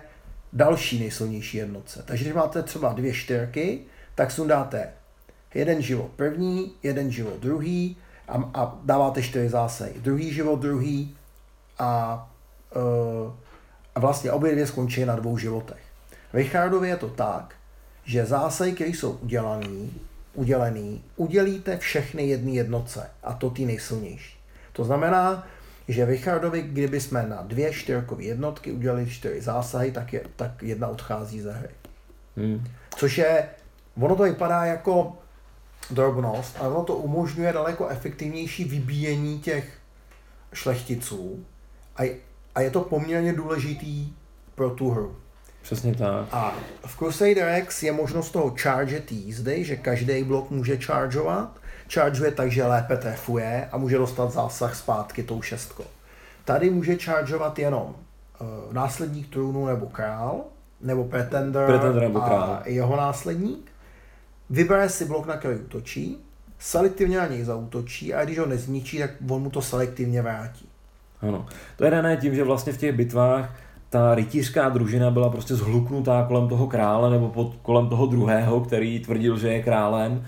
další 0.52 1.00
nejsilnější 1.00 1.56
jednotce. 1.56 2.02
Takže 2.06 2.24
když 2.24 2.34
máte 2.34 2.62
třeba 2.62 2.92
dvě 2.92 3.12
čtyřky, 3.12 3.80
tak 4.14 4.30
sundáte 4.30 4.88
jeden 5.54 5.82
život 5.82 6.10
první, 6.16 6.72
jeden 6.82 7.10
život 7.10 7.40
druhý 7.40 7.96
a, 8.28 8.50
a 8.54 8.78
dáváte 8.84 9.22
čtyři 9.22 9.48
zásahy. 9.48 9.92
Druhý 9.96 10.32
život 10.32 10.60
druhý 10.60 11.16
a, 11.78 12.30
uh, 12.76 13.32
a 13.94 14.00
vlastně 14.00 14.32
obě 14.32 14.52
dvě 14.52 14.66
skončí 14.66 15.04
na 15.04 15.16
dvou 15.16 15.38
životech. 15.38 15.82
V 16.32 16.34
Richardovi 16.34 16.88
je 16.88 16.96
to 16.96 17.08
tak, 17.08 17.54
že 18.04 18.26
zásahy, 18.26 18.72
které 18.72 18.90
jsou 18.90 19.12
udělaný, 19.12 19.92
udělený, 20.34 21.04
udělíte 21.16 21.78
všechny 21.78 22.28
jedné 22.28 22.50
jednotce 22.50 23.10
a 23.22 23.32
to 23.32 23.50
ty 23.50 23.66
nejsilnější. 23.66 24.38
To 24.72 24.84
znamená, 24.84 25.46
že 25.88 26.04
Richardovi, 26.04 26.62
kdyby 26.62 27.00
jsme 27.00 27.26
na 27.26 27.42
dvě 27.42 27.72
čtyřkové 27.72 28.22
jednotky 28.22 28.72
udělali 28.72 29.10
čtyři 29.10 29.40
zásahy, 29.40 29.92
tak, 29.92 30.12
je, 30.12 30.20
tak 30.36 30.62
jedna 30.62 30.88
odchází 30.88 31.40
ze 31.40 31.52
hry. 31.52 31.68
Hmm. 32.36 32.64
Což 32.96 33.18
je, 33.18 33.48
ono 34.00 34.16
to 34.16 34.22
vypadá 34.22 34.64
jako 34.64 35.16
drobnost, 35.90 36.56
ale 36.60 36.68
ono 36.68 36.84
to 36.84 36.96
umožňuje 36.96 37.52
daleko 37.52 37.88
efektivnější 37.88 38.64
vybíjení 38.64 39.40
těch 39.40 39.78
šlechticů 40.52 41.44
a, 41.96 42.18
a 42.54 42.60
je 42.60 42.70
to 42.70 42.80
poměrně 42.80 43.32
důležitý 43.32 44.12
pro 44.54 44.70
tu 44.70 44.90
hru. 44.90 45.16
Přesně 45.62 45.94
tak. 45.94 46.28
A 46.32 46.54
v 46.86 46.96
Crusader 46.96 47.58
X 47.58 47.82
je 47.82 47.92
možnost 47.92 48.30
toho 48.30 48.54
charge 48.58 49.02
jízdy, 49.10 49.64
že 49.64 49.76
každý 49.76 50.24
blok 50.24 50.50
může 50.50 50.76
chargeovat. 50.76 51.60
Chargeuje 51.92 52.30
tak, 52.30 52.50
že 52.50 52.66
lépe 52.66 52.96
trefuje 52.96 53.68
a 53.72 53.78
může 53.78 53.98
dostat 53.98 54.32
zásah 54.32 54.76
zpátky 54.76 55.22
tou 55.22 55.42
šestkou. 55.42 55.84
Tady 56.44 56.70
může 56.70 56.96
chargeovat 56.96 57.58
jenom 57.58 57.86
uh, 57.86 58.72
následník 58.72 59.28
trůnu 59.32 59.66
nebo 59.66 59.86
král, 59.86 60.44
nebo 60.80 61.04
pretender, 61.04 61.66
pretender 61.66 62.02
nebo 62.02 62.20
král. 62.20 62.42
a 62.42 62.62
jeho 62.64 62.96
následník 62.96 63.72
vybere 64.50 64.88
si 64.88 65.04
blok, 65.04 65.26
na 65.26 65.36
který 65.36 65.56
útočí, 65.56 66.18
selektivně 66.58 67.18
na 67.18 67.26
něj 67.26 67.44
zautočí 67.44 68.14
a 68.14 68.24
když 68.24 68.38
ho 68.38 68.46
nezničí, 68.46 68.98
tak 68.98 69.10
on 69.30 69.42
mu 69.42 69.50
to 69.50 69.62
selektivně 69.62 70.22
vrátí. 70.22 70.68
Ano. 71.20 71.46
To 71.76 71.84
je 71.84 71.90
dané 71.90 72.16
tím, 72.16 72.34
že 72.34 72.44
vlastně 72.44 72.72
v 72.72 72.78
těch 72.78 72.96
bitvách 72.96 73.54
ta 73.90 74.14
rytířská 74.14 74.68
družina 74.68 75.10
byla 75.10 75.30
prostě 75.30 75.54
zhluknutá 75.54 76.24
kolem 76.28 76.48
toho 76.48 76.66
krále 76.66 77.10
nebo 77.10 77.28
pod, 77.28 77.56
kolem 77.62 77.88
toho 77.88 78.06
druhého, 78.06 78.60
který 78.60 79.00
tvrdil, 79.00 79.38
že 79.38 79.48
je 79.48 79.62
králem 79.62 80.24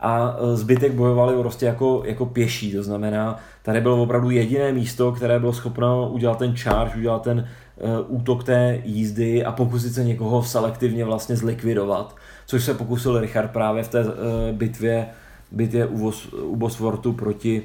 a 0.00 0.36
e, 0.38 0.56
zbytek 0.56 0.92
bojovali 0.92 1.36
prostě 1.36 1.66
jako, 1.66 2.02
jako 2.04 2.26
pěší, 2.26 2.72
to 2.72 2.82
znamená, 2.82 3.38
tady 3.62 3.80
bylo 3.80 4.02
opravdu 4.02 4.30
jediné 4.30 4.72
místo, 4.72 5.12
které 5.12 5.38
bylo 5.38 5.52
schopno 5.52 6.08
udělat 6.08 6.38
ten 6.38 6.56
charge, 6.56 6.96
udělat 6.96 7.22
ten 7.22 7.48
uh, 7.76 8.16
útok 8.16 8.44
té 8.44 8.80
jízdy 8.84 9.44
a 9.44 9.52
pokusit 9.52 9.94
se 9.94 10.04
někoho 10.04 10.42
selektivně 10.42 11.04
vlastně 11.04 11.36
zlikvidovat 11.36 12.16
což 12.46 12.64
se 12.64 12.74
pokusil 12.74 13.20
Richard 13.20 13.48
právě 13.48 13.82
v 13.82 13.88
té 13.88 14.04
uh, 14.04 14.12
bitvě, 14.52 15.06
bitvě 15.50 15.86
u, 15.86 15.98
Vos, 15.98 16.32
u 16.32 16.56
Boswortu 16.56 17.12
proti, 17.12 17.62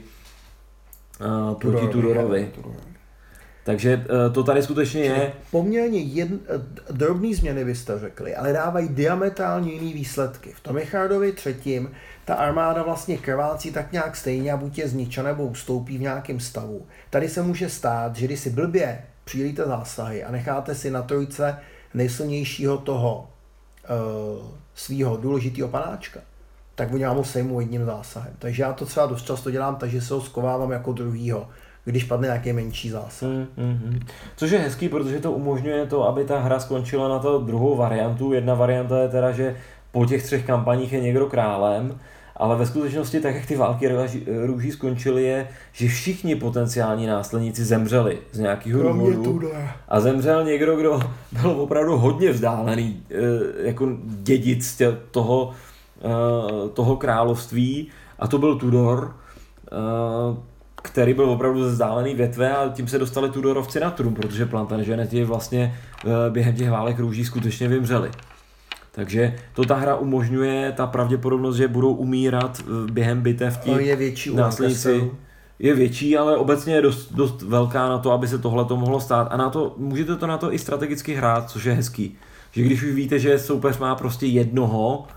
uh, 1.49 1.53
proti 1.53 1.87
Tudorovi. 1.87 2.51
Takže 3.63 3.97
uh, 3.97 4.33
to 4.33 4.43
tady 4.43 4.63
skutečně 4.63 5.01
je. 5.01 5.33
Poměrně 5.51 5.99
jedn, 5.99 6.35
drobný 6.91 7.33
změny 7.33 7.63
vy 7.63 7.75
jste 7.75 7.99
řekli, 7.99 8.35
ale 8.35 8.53
dávají 8.53 8.87
diametrálně 8.87 9.71
jiný 9.71 9.93
výsledky. 9.93 10.53
V 10.53 10.59
tom 10.59 10.75
Richardovi 10.75 11.31
třetím 11.31 11.91
ta 12.25 12.35
armáda 12.35 12.83
vlastně 12.83 13.17
krvácí 13.17 13.71
tak 13.71 13.91
nějak 13.91 14.15
stejně 14.15 14.53
a 14.53 14.57
buď 14.57 14.77
je 14.77 14.87
zničena 14.87 15.29
nebo 15.29 15.45
ustoupí 15.45 15.97
v 15.97 16.01
nějakém 16.01 16.39
stavu. 16.39 16.85
Tady 17.09 17.29
se 17.29 17.41
může 17.41 17.69
stát, 17.69 18.15
že 18.15 18.25
když 18.25 18.39
si 18.39 18.49
blbě 18.49 19.01
přijílíte 19.23 19.65
zásahy 19.65 20.23
a 20.23 20.31
necháte 20.31 20.75
si 20.75 20.91
na 20.91 21.01
trojce 21.01 21.57
nejsilnějšího 21.93 22.77
toho 22.77 23.29
uh, 24.39 24.47
svého 24.79 25.17
důležitého 25.17 25.69
panáčka, 25.69 26.19
tak 26.75 26.93
oni 26.93 27.05
mu 27.05 27.23
sejmu 27.23 27.59
jedním 27.59 27.85
zásahem. 27.85 28.33
Takže 28.39 28.63
já 28.63 28.73
to 28.73 28.85
třeba 28.85 29.05
dost 29.05 29.25
často 29.25 29.51
dělám, 29.51 29.75
takže 29.75 30.01
se 30.01 30.13
ho 30.13 30.21
skovávám 30.21 30.71
jako 30.71 30.93
druhýho, 30.93 31.47
když 31.85 32.03
padne 32.03 32.27
nějaký 32.27 32.53
menší 32.53 32.89
zásah. 32.89 33.29
Mm, 33.29 33.47
mm, 33.57 33.79
mm. 33.85 33.99
Což 34.35 34.51
je 34.51 34.59
hezký, 34.59 34.89
protože 34.89 35.19
to 35.19 35.31
umožňuje 35.31 35.85
to, 35.85 36.07
aby 36.07 36.25
ta 36.25 36.39
hra 36.39 36.59
skončila 36.59 37.09
na 37.09 37.19
to 37.19 37.39
druhou 37.39 37.75
variantu. 37.75 38.33
Jedna 38.33 38.53
varianta 38.53 38.99
je 38.99 39.09
teda, 39.09 39.31
že 39.31 39.55
po 39.91 40.05
těch 40.05 40.23
třech 40.23 40.45
kampaních 40.45 40.93
je 40.93 41.01
někdo 41.01 41.25
králem, 41.27 41.99
ale 42.39 42.55
ve 42.55 42.65
skutečnosti, 42.65 43.19
tak 43.19 43.35
jak 43.35 43.45
ty 43.45 43.55
války 43.55 43.89
růží 44.45 44.71
skončily, 44.71 45.23
je, 45.23 45.47
že 45.71 45.87
všichni 45.87 46.35
potenciální 46.35 47.07
následníci 47.07 47.63
zemřeli 47.63 48.17
z 48.31 48.39
nějakého 48.39 48.83
důvodu. 48.83 49.41
A 49.87 49.99
zemřel 49.99 50.43
někdo, 50.43 50.75
kdo 50.75 50.99
byl 51.41 51.51
opravdu 51.51 51.97
hodně 51.97 52.31
vzdálený 52.31 53.03
eh, 53.11 53.15
jako 53.67 53.87
dědic 54.03 54.81
toho, 55.11 55.51
eh, 56.01 56.69
toho 56.73 56.95
království 56.95 57.87
a 58.19 58.27
to 58.27 58.37
byl 58.37 58.55
Tudor, 58.55 59.15
eh, 59.71 60.49
který 60.75 61.13
byl 61.13 61.29
opravdu 61.29 61.63
ze 61.63 61.69
vzdálený 61.69 62.15
větve 62.15 62.55
a 62.55 62.69
tím 62.69 62.87
se 62.87 62.99
dostali 62.99 63.29
Tudorovci 63.29 63.79
na 63.79 63.91
trůn, 63.91 64.13
protože 64.13 64.45
Plantageneti 64.45 65.23
vlastně 65.23 65.75
během 66.29 66.55
těch 66.55 66.71
válek 66.71 66.99
růží 66.99 67.25
skutečně 67.25 67.67
vymřeli. 67.67 68.11
Takže 68.91 69.35
to 69.53 69.63
ta 69.63 69.75
hra 69.75 69.95
umožňuje, 69.95 70.71
ta 70.71 70.87
pravděpodobnost, 70.87 71.55
že 71.55 71.67
budou 71.67 71.93
umírat 71.93 72.61
eh, 72.61 72.91
během 72.91 73.21
bitev 73.21 73.57
ti 73.57 73.71
je 73.71 73.95
větší 73.95 74.35
následníci, 74.35 75.11
je 75.59 75.75
větší, 75.75 76.17
ale 76.17 76.37
obecně 76.37 76.75
je 76.75 76.81
dost, 76.81 77.13
dost 77.13 77.41
velká 77.41 77.89
na 77.89 77.97
to, 77.97 78.11
aby 78.11 78.27
se 78.27 78.37
tohle 78.37 78.65
to 78.65 78.77
mohlo 78.77 78.99
stát. 78.99 79.27
A 79.31 79.37
na 79.37 79.49
to, 79.49 79.73
můžete 79.77 80.15
to 80.15 80.27
na 80.27 80.37
to 80.37 80.53
i 80.53 80.59
strategicky 80.59 81.13
hrát, 81.15 81.49
což 81.49 81.63
je 81.63 81.73
hezký. 81.73 82.17
Že 82.51 82.61
když 82.61 82.83
už 82.83 82.93
víte, 82.93 83.19
že 83.19 83.39
soupeř 83.39 83.77
má 83.77 83.95
prostě 83.95 84.25
jednoho, 84.25 85.07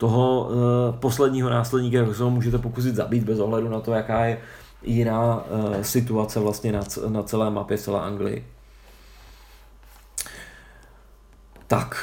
toho 0.00 0.48
uh, 0.48 0.96
posledního 1.00 1.50
následníka, 1.50 2.04
tak 2.04 2.16
se 2.16 2.22
ho 2.22 2.30
můžete 2.30 2.58
pokusit 2.58 2.94
zabít 2.94 3.24
bez 3.24 3.38
ohledu 3.38 3.68
na 3.68 3.80
to, 3.80 3.92
jaká 3.92 4.24
je 4.24 4.38
jiná 4.82 5.44
uh, 5.44 5.82
situace 5.82 6.40
vlastně 6.40 6.72
na, 6.72 6.80
na 7.08 7.22
celé 7.22 7.50
mapě, 7.50 7.78
celé 7.78 8.00
Anglii. 8.00 8.46
Tak, 11.66 11.96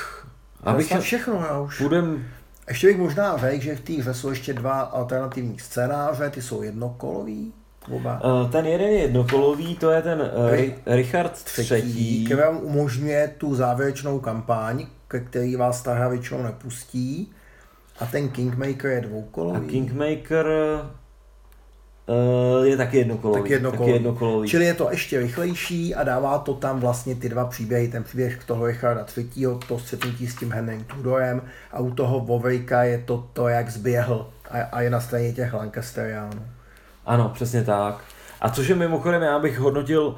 Abych 0.68 0.89
to 0.89 1.02
všechno, 1.02 1.45
já 1.49 1.60
už. 1.60 1.81
Budem... 1.81 2.26
Ještě 2.68 2.88
bych 2.88 2.98
možná 2.98 3.38
řekl, 3.38 3.64
že 3.64 3.76
v 3.76 3.81
té 3.81 3.94
hře 3.94 4.14
jsou 4.14 4.30
ještě 4.30 4.53
dva 4.53 4.81
alternativní 4.81 5.60
scénáře, 5.60 6.30
ty 6.30 6.41
jsou 6.41 6.61
jednokolový. 6.61 7.53
Oba. 7.91 8.22
Uh, 8.23 8.52
ten 8.52 8.65
jeden 8.65 8.88
je 8.88 8.99
jednokolový, 8.99 9.76
to 9.76 9.91
je 9.91 10.02
ten 10.02 10.22
uh, 10.22 10.95
Richard 10.95 11.44
III. 11.57 11.65
Který 11.65 12.27
vám 12.35 12.57
umožňuje 12.57 13.34
tu 13.38 13.56
závěrečnou 13.56 14.19
kampaň, 14.19 14.85
ke 15.07 15.19
který 15.19 15.56
vás 15.56 15.81
ta 15.81 15.94
hra 15.94 16.07
většinou 16.07 16.44
nepustí. 16.44 17.31
A 17.99 18.06
ten 18.06 18.30
Kingmaker 18.30 18.91
je 18.91 19.02
dvoukolový. 19.02 19.68
A 19.68 19.69
Kingmaker 19.69 20.48
je 22.63 22.77
taky 22.77 22.97
jednokolový. 22.97 23.41
Taky 23.41 23.53
jednokolový. 23.53 23.91
taky 23.91 23.91
jednokolový. 23.91 24.49
Čili 24.49 24.65
je 24.65 24.73
to 24.73 24.88
ještě 24.91 25.19
rychlejší 25.19 25.95
a 25.95 26.03
dává 26.03 26.38
to 26.38 26.53
tam 26.53 26.79
vlastně 26.79 27.15
ty 27.15 27.29
dva 27.29 27.45
příběhy, 27.45 27.88
ten 27.88 28.03
příběh 28.03 28.43
toho 28.43 28.65
Richarda 28.65 29.05
III. 29.17 29.47
to 29.67 29.79
střetnutí 29.79 30.27
s 30.27 30.35
tím 30.35 30.51
Henrym 30.51 30.84
Tudorem 30.84 31.41
a 31.71 31.79
u 31.79 31.91
toho 31.91 32.19
Vovejka 32.19 32.84
je 32.84 32.97
to 32.97 33.27
to, 33.34 33.47
jak 33.47 33.69
zběhl 33.69 34.27
a, 34.51 34.61
a 34.61 34.81
je 34.81 34.89
na 34.89 34.99
straně 34.99 35.34
těch 35.34 35.53
Lancasteriánů. 35.53 36.41
Ano, 37.05 37.31
přesně 37.34 37.63
tak. 37.63 38.03
A 38.41 38.49
což 38.49 38.67
je 38.67 38.75
mimochodem, 38.75 39.21
já 39.21 39.39
bych 39.39 39.59
hodnotil 39.59 40.01
uh, 40.05 40.15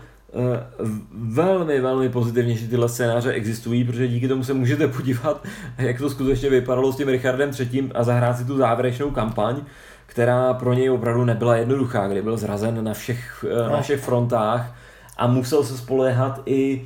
velmi, 1.13 1.81
velmi 1.81 2.09
pozitivně, 2.09 2.55
že 2.55 2.67
tyhle 2.67 2.89
scénáře 2.89 3.31
existují, 3.31 3.83
protože 3.83 4.07
díky 4.07 4.27
tomu 4.27 4.43
se 4.43 4.53
můžete 4.53 4.87
podívat, 4.87 5.45
jak 5.77 5.97
to 5.97 6.09
skutečně 6.09 6.49
vypadalo 6.49 6.91
s 6.91 6.97
tím 6.97 7.07
Richardem 7.07 7.51
III. 7.59 7.91
a 7.95 8.03
zahrát 8.03 8.37
si 8.37 8.45
tu 8.45 8.57
závěrečnou 8.57 9.11
kampaň 9.11 9.61
která 10.09 10.53
pro 10.53 10.73
něj 10.73 10.89
opravdu 10.89 11.25
nebyla 11.25 11.55
jednoduchá, 11.55 12.07
kdy 12.07 12.21
byl 12.21 12.37
zrazen 12.37 12.83
na 12.83 12.93
všech, 12.93 13.45
eh, 13.51 13.63
no. 13.63 13.69
na 13.69 13.81
všech 13.81 13.99
frontách 13.99 14.75
a 15.17 15.27
musel 15.27 15.63
se 15.63 15.77
spoléhat 15.77 16.41
i 16.45 16.85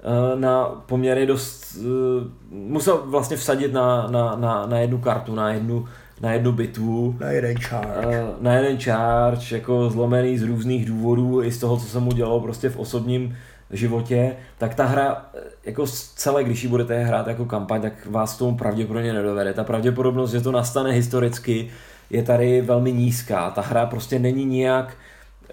eh, 0.00 0.40
na 0.40 0.64
poměrně 0.64 1.26
dost, 1.26 1.76
eh, 1.80 2.28
musel 2.50 3.02
vlastně 3.06 3.36
vsadit 3.36 3.72
na, 3.72 4.06
na, 4.06 4.36
na, 4.36 4.66
na 4.66 4.78
jednu 4.78 4.98
kartu, 4.98 5.34
na 5.34 5.52
jednu, 5.52 5.88
na 6.20 6.32
jednu 6.32 6.52
bitvu. 6.52 7.16
Na 7.20 7.28
jeden 7.28 7.56
charge. 7.58 8.26
Na 8.40 8.54
jeden 8.54 8.78
charge, 8.78 9.56
jako 9.56 9.90
zlomený 9.90 10.38
z 10.38 10.42
různých 10.42 10.86
důvodů, 10.86 11.42
i 11.42 11.52
z 11.52 11.58
toho, 11.58 11.76
co 11.76 11.86
se 11.86 12.00
mu 12.00 12.12
dělo 12.12 12.40
prostě 12.40 12.68
v 12.68 12.76
osobním 12.76 13.36
životě, 13.70 14.36
tak 14.58 14.74
ta 14.74 14.84
hra, 14.84 15.26
jako 15.64 15.86
celé, 16.16 16.44
když 16.44 16.62
ji 16.62 16.68
budete 16.68 17.04
hrát 17.04 17.26
jako 17.26 17.44
kampaň, 17.44 17.82
tak 17.82 18.06
vás 18.06 18.36
tomu 18.36 18.56
pravděpodobně 18.56 19.12
nedovede. 19.12 19.52
Ta 19.52 19.64
pravděpodobnost, 19.64 20.30
že 20.30 20.40
to 20.40 20.52
nastane 20.52 20.92
historicky, 20.92 21.70
je 22.12 22.22
tady 22.22 22.60
velmi 22.60 22.92
nízká. 22.92 23.50
Ta 23.50 23.60
hra 23.60 23.86
prostě 23.86 24.18
není 24.18 24.44
nijak 24.44 24.96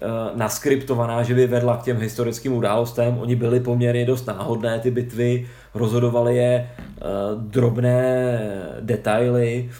uh, 0.02 0.38
naskriptovaná, 0.38 1.22
že 1.22 1.34
by 1.34 1.46
vedla 1.46 1.76
k 1.76 1.82
těm 1.82 2.00
historickým 2.00 2.52
událostem. 2.52 3.18
Oni 3.18 3.36
byly 3.36 3.60
poměrně 3.60 4.06
dost 4.06 4.26
náhodné, 4.26 4.78
ty 4.78 4.90
bitvy, 4.90 5.48
rozhodovaly 5.74 6.36
je 6.36 6.70
uh, 6.70 7.42
drobné 7.42 8.38
detaily, 8.80 9.70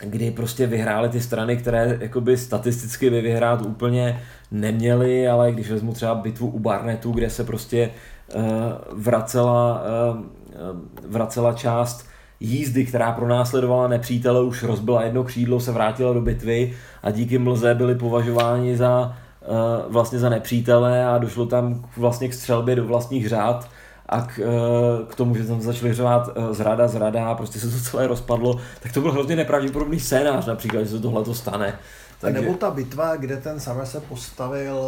kdy 0.00 0.30
prostě 0.30 0.66
vyhrály 0.66 1.08
ty 1.08 1.20
strany, 1.20 1.56
které 1.56 1.98
jakoby 2.00 2.36
statisticky 2.36 3.10
by 3.10 3.20
vyhrát 3.20 3.62
úplně 3.62 4.22
neměly, 4.50 5.28
ale 5.28 5.52
když 5.52 5.70
vezmu 5.70 5.92
třeba 5.92 6.14
bitvu 6.14 6.48
u 6.48 6.58
Barnetu, 6.58 7.12
kde 7.12 7.30
se 7.30 7.44
prostě 7.44 7.90
uh, 8.34 8.42
vracela, 8.92 9.82
vracela 11.06 11.52
část 11.52 12.08
jízdy, 12.40 12.86
která 12.86 13.12
pronásledovala 13.12 13.88
nepřítele, 13.88 14.42
už 14.42 14.62
rozbila 14.62 15.02
jedno 15.02 15.24
křídlo, 15.24 15.60
se 15.60 15.72
vrátila 15.72 16.12
do 16.12 16.20
bitvy 16.20 16.74
a 17.02 17.10
díky 17.10 17.38
mlze 17.38 17.74
byli 17.74 17.94
považováni 17.94 18.76
za 18.76 19.16
uh, 19.48 19.92
vlastně 19.92 20.18
za 20.18 20.28
nepřítele 20.28 21.06
a 21.06 21.18
došlo 21.18 21.46
tam 21.46 21.84
vlastně 21.96 22.28
k 22.28 22.34
střelbě 22.34 22.76
do 22.76 22.84
vlastních 22.84 23.28
řád 23.28 23.68
a 24.08 24.20
k, 24.20 24.40
k 25.08 25.14
tomu, 25.14 25.36
že 25.36 25.44
tam 25.44 25.60
začali 25.60 25.94
řvát 25.94 26.28
zrada, 26.50 26.88
zrada 26.88 27.28
a 27.28 27.34
prostě 27.34 27.58
se 27.58 27.70
to 27.70 27.90
celé 27.90 28.06
rozpadlo, 28.06 28.60
tak 28.82 28.92
to 28.92 29.00
byl 29.00 29.12
hrozně 29.12 29.36
nepravděpodobný 29.36 30.00
scénář 30.00 30.46
například, 30.46 30.82
že 30.82 30.88
se 30.88 31.00
tohle 31.00 31.24
to 31.24 31.34
stane. 31.34 31.78
Takže... 32.20 32.40
Nebo 32.40 32.54
ta 32.54 32.70
bitva, 32.70 33.16
kde 33.16 33.36
ten 33.36 33.60
se 33.60 34.00
postavil 34.00 34.80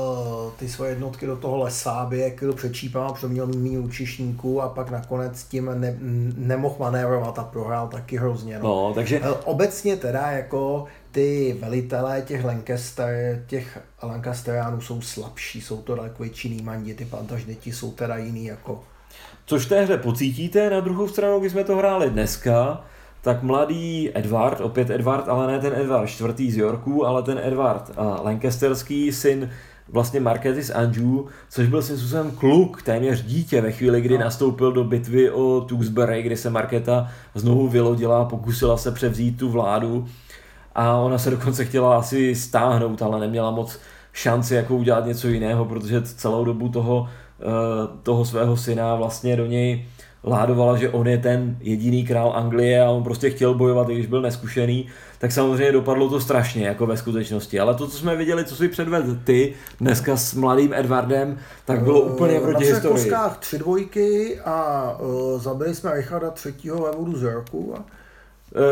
ty 0.58 0.68
svoje 0.68 0.90
jednotky 0.90 1.26
do 1.26 1.36
toho 1.36 1.56
lesa, 1.56 1.92
aby 1.92 2.18
je 2.18 2.30
kil 2.30 2.52
přečípal 2.52 3.08
a 3.08 3.12
přeměl 3.12 3.46
mý 3.46 3.78
učišníků 3.78 4.62
a 4.62 4.68
pak 4.68 4.90
nakonec 4.90 5.44
tím 5.44 5.70
ne, 5.74 5.96
nemohl 6.36 6.76
manévrovat 6.78 7.38
a 7.38 7.44
prohrál 7.44 7.88
taky 7.88 8.16
hrozně. 8.16 8.58
No. 8.58 8.62
no 8.62 8.94
takže... 8.94 9.20
Obecně 9.44 9.96
teda 9.96 10.30
jako 10.30 10.84
ty 11.12 11.56
velitelé 11.60 12.22
těch 12.22 12.44
Lancaster, 12.44 13.44
těch 13.46 13.78
Lancasteránů 14.02 14.80
jsou 14.80 15.00
slabší, 15.00 15.60
jsou 15.60 15.82
to 15.82 15.94
daleko 15.94 16.22
větší 16.22 16.48
nýmandi, 16.48 16.94
ty 16.94 17.04
pantažniti 17.04 17.72
jsou 17.72 17.92
teda 17.92 18.16
jiný 18.16 18.44
jako 18.44 18.82
Což 19.46 19.66
v 19.66 19.68
té 19.68 19.84
hře 19.84 19.98
pocítíte, 19.98 20.70
na 20.70 20.80
druhou 20.80 21.08
stranu, 21.08 21.40
když 21.40 21.52
jsme 21.52 21.64
to 21.64 21.76
hráli 21.76 22.10
dneska, 22.10 22.84
tak 23.28 23.42
mladý 23.42 24.10
Edward, 24.14 24.60
opět 24.60 24.90
Edward, 24.90 25.28
ale 25.28 25.46
ne 25.46 25.58
ten 25.58 25.72
Edward 25.76 26.08
čtvrtý 26.08 26.50
z 26.50 26.56
Yorku, 26.56 27.06
ale 27.06 27.22
ten 27.22 27.40
Edward 27.42 27.90
Lancasterský 28.24 29.12
syn 29.12 29.50
vlastně 29.88 30.20
Marketis 30.20 30.70
Anjou, 30.70 31.26
což 31.50 31.68
byl 31.68 31.82
svým 31.82 31.98
způsobem 31.98 32.30
kluk, 32.30 32.82
téměř 32.82 33.22
dítě 33.22 33.60
ve 33.60 33.72
chvíli, 33.72 34.00
kdy 34.00 34.18
no. 34.18 34.24
nastoupil 34.24 34.72
do 34.72 34.84
bitvy 34.84 35.30
o 35.30 35.60
Tewksbury, 35.60 36.22
kdy 36.22 36.36
se 36.36 36.50
Marketa 36.50 37.08
znovu 37.34 37.68
vylodila, 37.68 38.24
pokusila 38.24 38.76
se 38.76 38.92
převzít 38.92 39.38
tu 39.38 39.50
vládu 39.50 40.06
a 40.74 40.96
ona 40.96 41.18
se 41.18 41.30
dokonce 41.30 41.64
chtěla 41.64 41.98
asi 41.98 42.34
stáhnout, 42.34 43.02
ale 43.02 43.20
neměla 43.20 43.50
moc 43.50 43.78
šanci 44.12 44.54
jako 44.54 44.76
udělat 44.76 45.06
něco 45.06 45.28
jiného, 45.28 45.64
protože 45.64 46.02
celou 46.02 46.44
dobu 46.44 46.68
toho 46.68 47.08
Eh, 47.40 47.88
toho 48.02 48.24
svého 48.24 48.56
syna 48.56 48.94
vlastně 48.94 49.36
do 49.36 49.46
něj 49.46 49.86
ládovala, 50.24 50.76
že 50.76 50.90
on 50.90 51.08
je 51.08 51.18
ten 51.18 51.56
jediný 51.60 52.06
král 52.06 52.32
Anglie 52.36 52.82
a 52.82 52.90
on 52.90 53.02
prostě 53.02 53.30
chtěl 53.30 53.54
bojovat, 53.54 53.88
i 53.88 53.94
když 53.94 54.06
byl 54.06 54.22
neskušený, 54.22 54.86
tak 55.18 55.32
samozřejmě 55.32 55.72
dopadlo 55.72 56.08
to 56.08 56.20
strašně, 56.20 56.66
jako 56.66 56.86
ve 56.86 56.96
skutečnosti. 56.96 57.60
Ale 57.60 57.74
to, 57.74 57.88
co 57.88 57.98
jsme 57.98 58.16
viděli, 58.16 58.44
co 58.44 58.56
si 58.56 58.68
předvedl 58.68 59.18
ty 59.24 59.54
dneska 59.80 60.16
s 60.16 60.34
mladým 60.34 60.74
Edwardem, 60.74 61.38
tak 61.64 61.82
bylo 61.82 62.00
uh, 62.00 62.12
úplně 62.12 62.40
proti 62.40 62.64
historii. 62.64 63.10
Na 63.10 63.28
tři 63.28 63.58
dvojky 63.58 64.40
a 64.44 64.96
uh, 65.00 65.40
zabili 65.40 65.74
jsme 65.74 65.94
Richarda 65.94 66.30
třetího 66.30 66.82
vévodu 66.82 67.18
z 67.18 67.22
Yorku 67.22 67.74
a 67.76 67.84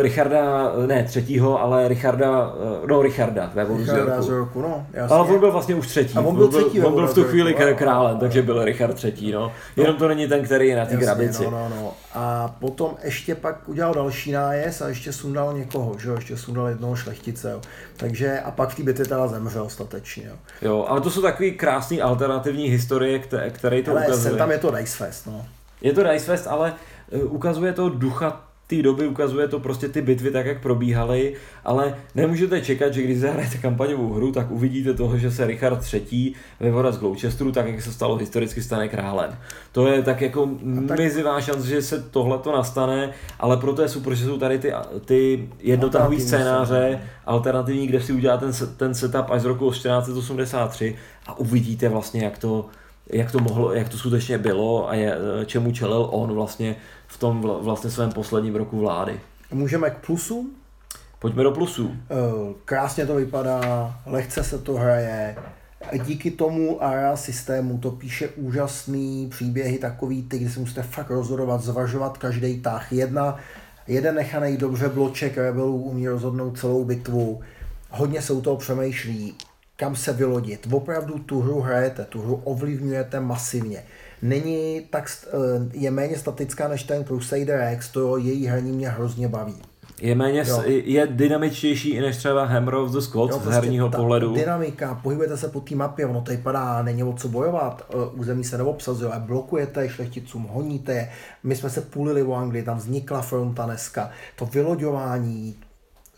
Richarda, 0.03 0.73
ne 0.87 1.05
třetího, 1.05 1.63
ale 1.63 1.89
Richarda, 1.89 2.55
eh, 2.83 2.87
no 2.87 3.03
Richarda, 3.03 3.51
ve 3.55 3.67
Richarda 3.79 4.23
z 4.23 4.29
roku, 4.29 4.63
no, 4.63 4.87
jasně. 4.93 5.17
Ale 5.17 5.29
on 5.29 5.41
byl 5.41 5.53
vlastně 5.53 5.75
už 5.75 5.87
třetí. 5.87 6.19
A 6.19 6.21
on 6.21 6.37
byl, 6.37 6.49
třetí, 6.49 6.81
on 6.81 6.95
byl 6.95 7.07
v 7.07 7.15
tu 7.15 7.25
chvíli 7.25 7.55
králem, 7.55 8.19
takže 8.19 8.43
byl 8.43 8.65
Richard 8.65 8.95
třetí, 8.95 9.33
no. 9.33 9.53
Jenom 9.77 9.93
no. 9.93 9.99
to 9.99 10.09
není 10.09 10.29
ten, 10.29 10.45
který 10.45 10.69
je 10.69 10.77
na 10.77 10.87
té 10.87 10.97
grabici. 10.97 11.45
No, 11.45 11.51
no, 11.51 11.69
no. 11.69 11.93
A 12.15 12.55
potom 12.61 12.97
ještě 13.05 13.35
pak 13.35 13.69
udělal 13.69 13.95
další 13.95 14.33
nájezd 14.33 14.83
a 14.83 14.89
ještě 14.89 15.13
sundal 15.13 15.55
někoho, 15.55 15.99
že 15.99 16.09
jo, 16.09 16.15
ještě 16.15 16.37
sundal 16.37 16.67
jednoho 16.67 16.97
šlechtice, 16.97 17.51
jo. 17.51 17.61
Takže 17.97 18.41
a 18.41 18.51
pak 18.51 18.69
v 18.69 18.75
té 18.75 18.83
bitvě 18.83 19.07
teda 19.07 19.27
zemřel 19.27 19.69
statečně, 19.69 20.27
jo. 20.27 20.35
Jo, 20.63 20.87
ale 20.89 21.01
to 21.01 21.11
jsou 21.11 21.23
takový 21.23 21.53
krásný 21.53 22.03
alternativní 22.03 22.69
historie, 22.69 23.19
které 23.51 23.83
to 23.83 23.91
ale 23.91 24.07
ukazuje. 24.07 24.31
Ale 24.31 24.39
tam 24.39 24.51
je 24.51 24.59
to 24.59 24.71
Dice 24.71 24.97
Fest, 24.97 25.27
no. 25.27 25.45
Je 25.81 25.93
to 25.93 26.03
Dice 26.03 26.27
Fest, 26.27 26.47
ale 26.47 26.75
eh, 27.13 27.19
ukazuje 27.25 27.73
to 27.73 27.89
ducha 27.89 28.46
té 28.67 28.83
doby 28.83 29.07
ukazuje 29.07 29.49
to 29.49 29.61
prostě 29.61 29.89
ty 29.89 30.03
bitvy 30.03 30.31
tak, 30.31 30.47
jak 30.47 30.63
probíhaly, 30.63 31.35
ale 31.65 31.97
nemůžete 32.15 32.61
čekat, 32.61 32.95
že 32.95 33.03
když 33.03 33.19
zahrajete 33.19 33.59
kampaňovou 33.59 34.13
hru, 34.13 34.33
tak 34.33 34.51
uvidíte 34.51 34.95
toho, 34.95 35.19
že 35.19 35.31
se 35.31 35.47
Richard 35.47 35.95
III. 35.95 36.33
vyvoda 36.61 36.93
z 36.93 36.99
Gloucesteru, 36.99 37.53
tak 37.53 37.67
jak 37.67 37.83
se 37.83 37.93
stalo 37.93 38.17
historicky, 38.17 38.63
stane 38.63 38.89
králem. 38.89 39.39
To 39.73 39.87
je 39.87 40.03
tak 40.03 40.21
jako 40.21 40.51
tak... 40.89 40.99
mizivá 40.99 41.41
šance, 41.41 41.69
že 41.69 41.83
se 41.83 42.03
tohle 42.03 42.39
to 42.39 42.53
nastane, 42.53 43.11
ale 43.41 43.57
proto 43.57 43.83
je 43.83 43.89
super, 43.89 44.15
že 44.15 44.25
jsou 44.25 44.39
tady 44.39 44.59
ty, 44.59 44.73
ty 45.05 45.49
jednotahové 45.61 46.21
scénáře, 46.21 47.03
alternativní, 47.27 47.87
kde 47.87 48.01
si 48.01 48.13
udělá 48.13 48.37
ten, 48.37 48.53
ten 48.77 48.95
setup 48.95 49.31
až 49.31 49.43
z 49.43 49.45
roku 49.45 49.71
1483 49.71 50.97
a 51.27 51.39
uvidíte 51.39 51.89
vlastně, 51.89 52.25
jak 52.25 52.39
to, 52.39 52.67
jak 53.13 53.33
to 53.33 53.39
mohlo, 53.39 53.73
jak 53.73 53.89
to 53.89 53.97
skutečně 53.97 54.39
bylo 54.39 54.89
a 54.89 54.95
je, 54.95 55.17
čemu 55.47 55.73
čelil 55.73 56.09
on 56.11 56.33
vlastně 56.33 56.77
v 57.07 57.19
tom 57.19 57.41
vlastně 57.41 57.91
svém 57.91 58.13
posledním 58.13 58.57
roku 58.57 58.81
vlády. 58.81 59.21
Můžeme 59.53 59.91
k 59.91 60.07
plusům? 60.07 60.51
Pojďme 61.19 61.43
do 61.43 61.53
plusů. 61.53 61.97
Eh, 62.11 62.15
krásně 62.65 63.07
to 63.07 63.15
vypadá, 63.15 63.95
lehce 64.07 64.45
se 64.45 64.59
to 64.59 64.75
hraje, 64.75 65.37
díky 66.05 66.31
tomu 66.31 66.83
ARA 66.83 67.17
systému 67.17 67.79
to 67.79 67.91
píše 67.91 68.29
úžasný 68.29 69.29
příběhy, 69.31 69.79
takový 69.79 70.23
ty, 70.23 70.39
kdy 70.39 70.51
si 70.51 70.61
musíte 70.61 70.83
fakt 70.83 71.11
rozhodovat, 71.11 71.63
zvažovat 71.63 72.19
každý 72.19 72.61
tah. 72.61 72.93
Jedna, 72.93 73.37
jeden 73.87 74.15
nechaný 74.15 74.57
dobře 74.57 74.89
bloček 74.89 75.37
rebelů 75.37 75.83
umí 75.83 76.09
rozhodnout 76.09 76.59
celou 76.59 76.85
bitvu. 76.85 77.41
Hodně 77.91 78.23
se 78.23 78.33
u 78.33 78.41
toho 78.41 78.57
přemýšlí, 78.57 79.35
kam 79.77 79.97
se 79.97 80.13
vylodit. 80.13 80.69
Opravdu 80.73 81.19
tu 81.19 81.41
hru 81.41 81.61
hrajete, 81.61 82.05
tu 82.05 82.23
hru 82.23 82.41
ovlivňujete 82.45 83.21
masivně 83.21 83.83
není 84.23 84.81
tak, 84.91 85.11
eh, 85.27 85.69
je 85.73 85.91
méně 85.91 86.19
statická 86.19 86.69
než 86.69 86.83
ten 86.83 87.05
Crusader 87.05 87.73
X, 87.73 87.89
to 87.89 88.17
její 88.17 88.47
hraní 88.47 88.73
mě 88.73 88.89
hrozně 88.89 89.29
baví. 89.29 89.57
Je 90.01 90.15
méně, 90.15 90.45
jo. 90.47 90.63
je 90.67 91.07
dynamičtější 91.07 91.91
i 91.91 92.01
než 92.01 92.17
třeba 92.17 92.45
Hammer 92.45 92.75
of 92.75 92.91
the 92.91 92.99
Squad 92.99 93.31
jo, 93.31 93.39
prostě 93.39 93.51
z 93.51 93.55
herního 93.55 93.89
ta 93.89 93.99
pohledu. 93.99 94.35
Dynamika, 94.35 95.01
pohybujete 95.03 95.37
se 95.37 95.49
po 95.49 95.61
té 95.61 95.75
mapě, 95.75 96.07
ono 96.07 96.21
tady 96.21 96.39
padá, 96.39 96.83
není 96.83 97.05
o 97.05 97.13
co 97.13 97.29
bojovat, 97.29 97.87
eh, 97.91 97.95
území 98.13 98.45
se 98.45 98.59
neobsazuje, 98.59 99.13
blokujete 99.19 99.89
šlechticům, 99.89 100.49
honíte 100.51 100.93
je. 100.93 101.11
My 101.43 101.57
jsme 101.57 101.71
se 101.71 101.81
půlili 101.81 102.23
v 102.23 102.33
Anglii, 102.35 102.63
tam 102.63 102.79
vznikla 102.79 103.23
fronta 103.23 103.67
dneska. 103.67 104.11
To 104.37 104.47
vyloďování, 104.47 105.57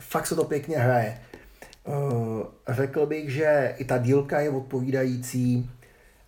fakt 0.00 0.26
se 0.26 0.34
to 0.34 0.44
pěkně 0.44 0.78
hraje. 0.78 1.18
Eh, 1.88 2.46
řekl 2.68 3.06
bych, 3.06 3.30
že 3.32 3.74
i 3.78 3.84
ta 3.84 3.98
dílka 3.98 4.40
je 4.40 4.50
odpovídající 4.50 5.70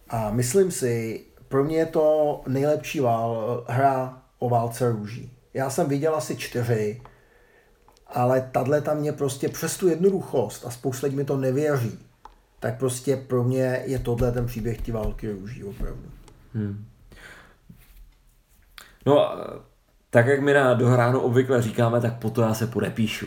a 0.08 0.30
myslím 0.30 0.70
si, 0.70 1.24
pro 1.48 1.64
mě 1.64 1.76
je 1.76 1.86
to 1.86 2.40
nejlepší 2.46 3.00
vál, 3.00 3.64
hra 3.68 4.22
o 4.38 4.48
válce 4.48 4.90
růží. 4.92 5.32
Já 5.54 5.70
jsem 5.70 5.88
viděl 5.88 6.14
asi 6.14 6.36
čtyři, 6.36 7.02
ale 8.06 8.48
tahle 8.52 8.80
tam 8.80 8.98
mě 8.98 9.12
prostě 9.12 9.48
přes 9.48 9.76
tu 9.76 9.88
jednoduchost 9.88 10.66
a 10.66 10.70
spousta 10.70 11.06
lidí 11.06 11.16
mi 11.16 11.24
to 11.24 11.36
nevěří, 11.36 11.98
tak 12.60 12.78
prostě 12.78 13.16
pro 13.16 13.44
mě 13.44 13.82
je 13.84 13.98
tohle 13.98 14.32
ten 14.32 14.46
příběh 14.46 14.82
ty 14.82 14.92
války 14.92 15.30
růží 15.30 15.64
opravdu. 15.64 16.10
Hmm. 16.54 16.86
No, 19.06 19.30
tak 20.10 20.26
jak 20.26 20.40
my 20.40 20.52
na 20.52 20.74
dohráno 20.74 21.22
obvykle 21.22 21.62
říkáme, 21.62 22.00
tak 22.00 22.18
po 22.18 22.30
to 22.30 22.42
já 22.42 22.54
se 22.54 22.66
podepíšu. 22.66 23.26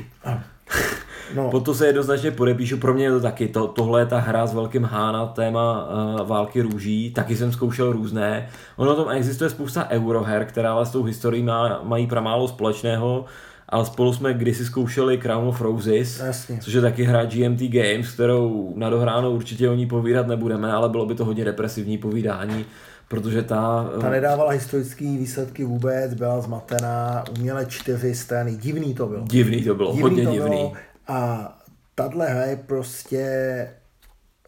No. 1.36 1.52
Po 1.52 1.60
to 1.60 1.74
se 1.74 1.88
jednoznačně 1.88 2.32
podepíšu, 2.32 2.78
pro 2.78 2.94
mě 2.94 3.04
je 3.04 3.12
to 3.12 3.20
taky, 3.22 3.48
to, 3.48 3.68
tohle 3.68 4.02
je 4.02 4.06
ta 4.06 4.20
hra 4.20 4.48
s 4.48 4.54
velkým 4.54 4.84
H 4.84 5.12
na 5.12 5.26
téma 5.26 5.90
uh, 6.20 6.28
války 6.28 6.62
růží, 6.62 7.12
taky 7.12 7.36
jsem 7.36 7.52
zkoušel 7.52 7.92
různé. 7.92 8.50
Ono 8.76 8.96
tom 8.96 9.10
existuje 9.12 9.50
spousta 9.50 9.88
euroher, 9.90 10.46
která 10.46 10.74
ale 10.74 10.86
s 10.86 10.92
tou 10.92 11.04
historií 11.04 11.44
má, 11.44 11.80
mají 11.84 12.08
pramálo 12.08 12.48
společného, 12.48 13.26
ale 13.70 13.86
spolu 13.86 14.14
jsme 14.14 14.34
kdysi 14.34 14.66
zkoušeli 14.66 15.18
Crown 15.18 15.48
of 15.48 15.62
Roses, 15.62 16.20
Jasně. 16.20 16.58
což 16.62 16.74
je 16.74 16.82
taky 16.82 17.04
hra 17.04 17.26
GMT 17.26 17.62
Games, 17.62 18.12
kterou 18.12 18.74
na 18.76 18.90
dohráno 18.90 19.32
určitě 19.32 19.70
o 19.70 19.74
ní 19.74 19.86
povídat 19.86 20.28
nebudeme, 20.28 20.72
ale 20.72 20.90
bylo 20.90 21.06
by 21.06 21.16
to 21.16 21.26
hodně 21.26 21.46
depresivní 21.46 21.98
povídání, 21.98 22.66
protože 23.08 23.42
ta... 23.42 23.90
Ta 24.02 24.10
nedávala 24.10 24.52
historické 24.52 25.06
výsledky 25.06 25.64
vůbec, 25.64 26.14
byla 26.14 26.42
zmatená, 26.42 27.24
uměle 27.38 27.66
čtyři 27.66 28.16
strany, 28.16 28.56
divný 28.56 28.94
to 28.94 29.08
bylo. 29.08 29.24
Divný 29.24 29.64
to 29.64 29.76
bylo, 29.76 29.94
divný 29.94 30.02
hodně 30.02 30.26
to 30.26 30.32
divný. 30.32 30.58
Bylo. 30.58 30.74
A 31.08 31.50
tahle 31.96 32.30
hra 32.30 32.44
je 32.44 32.56
prostě 32.56 33.70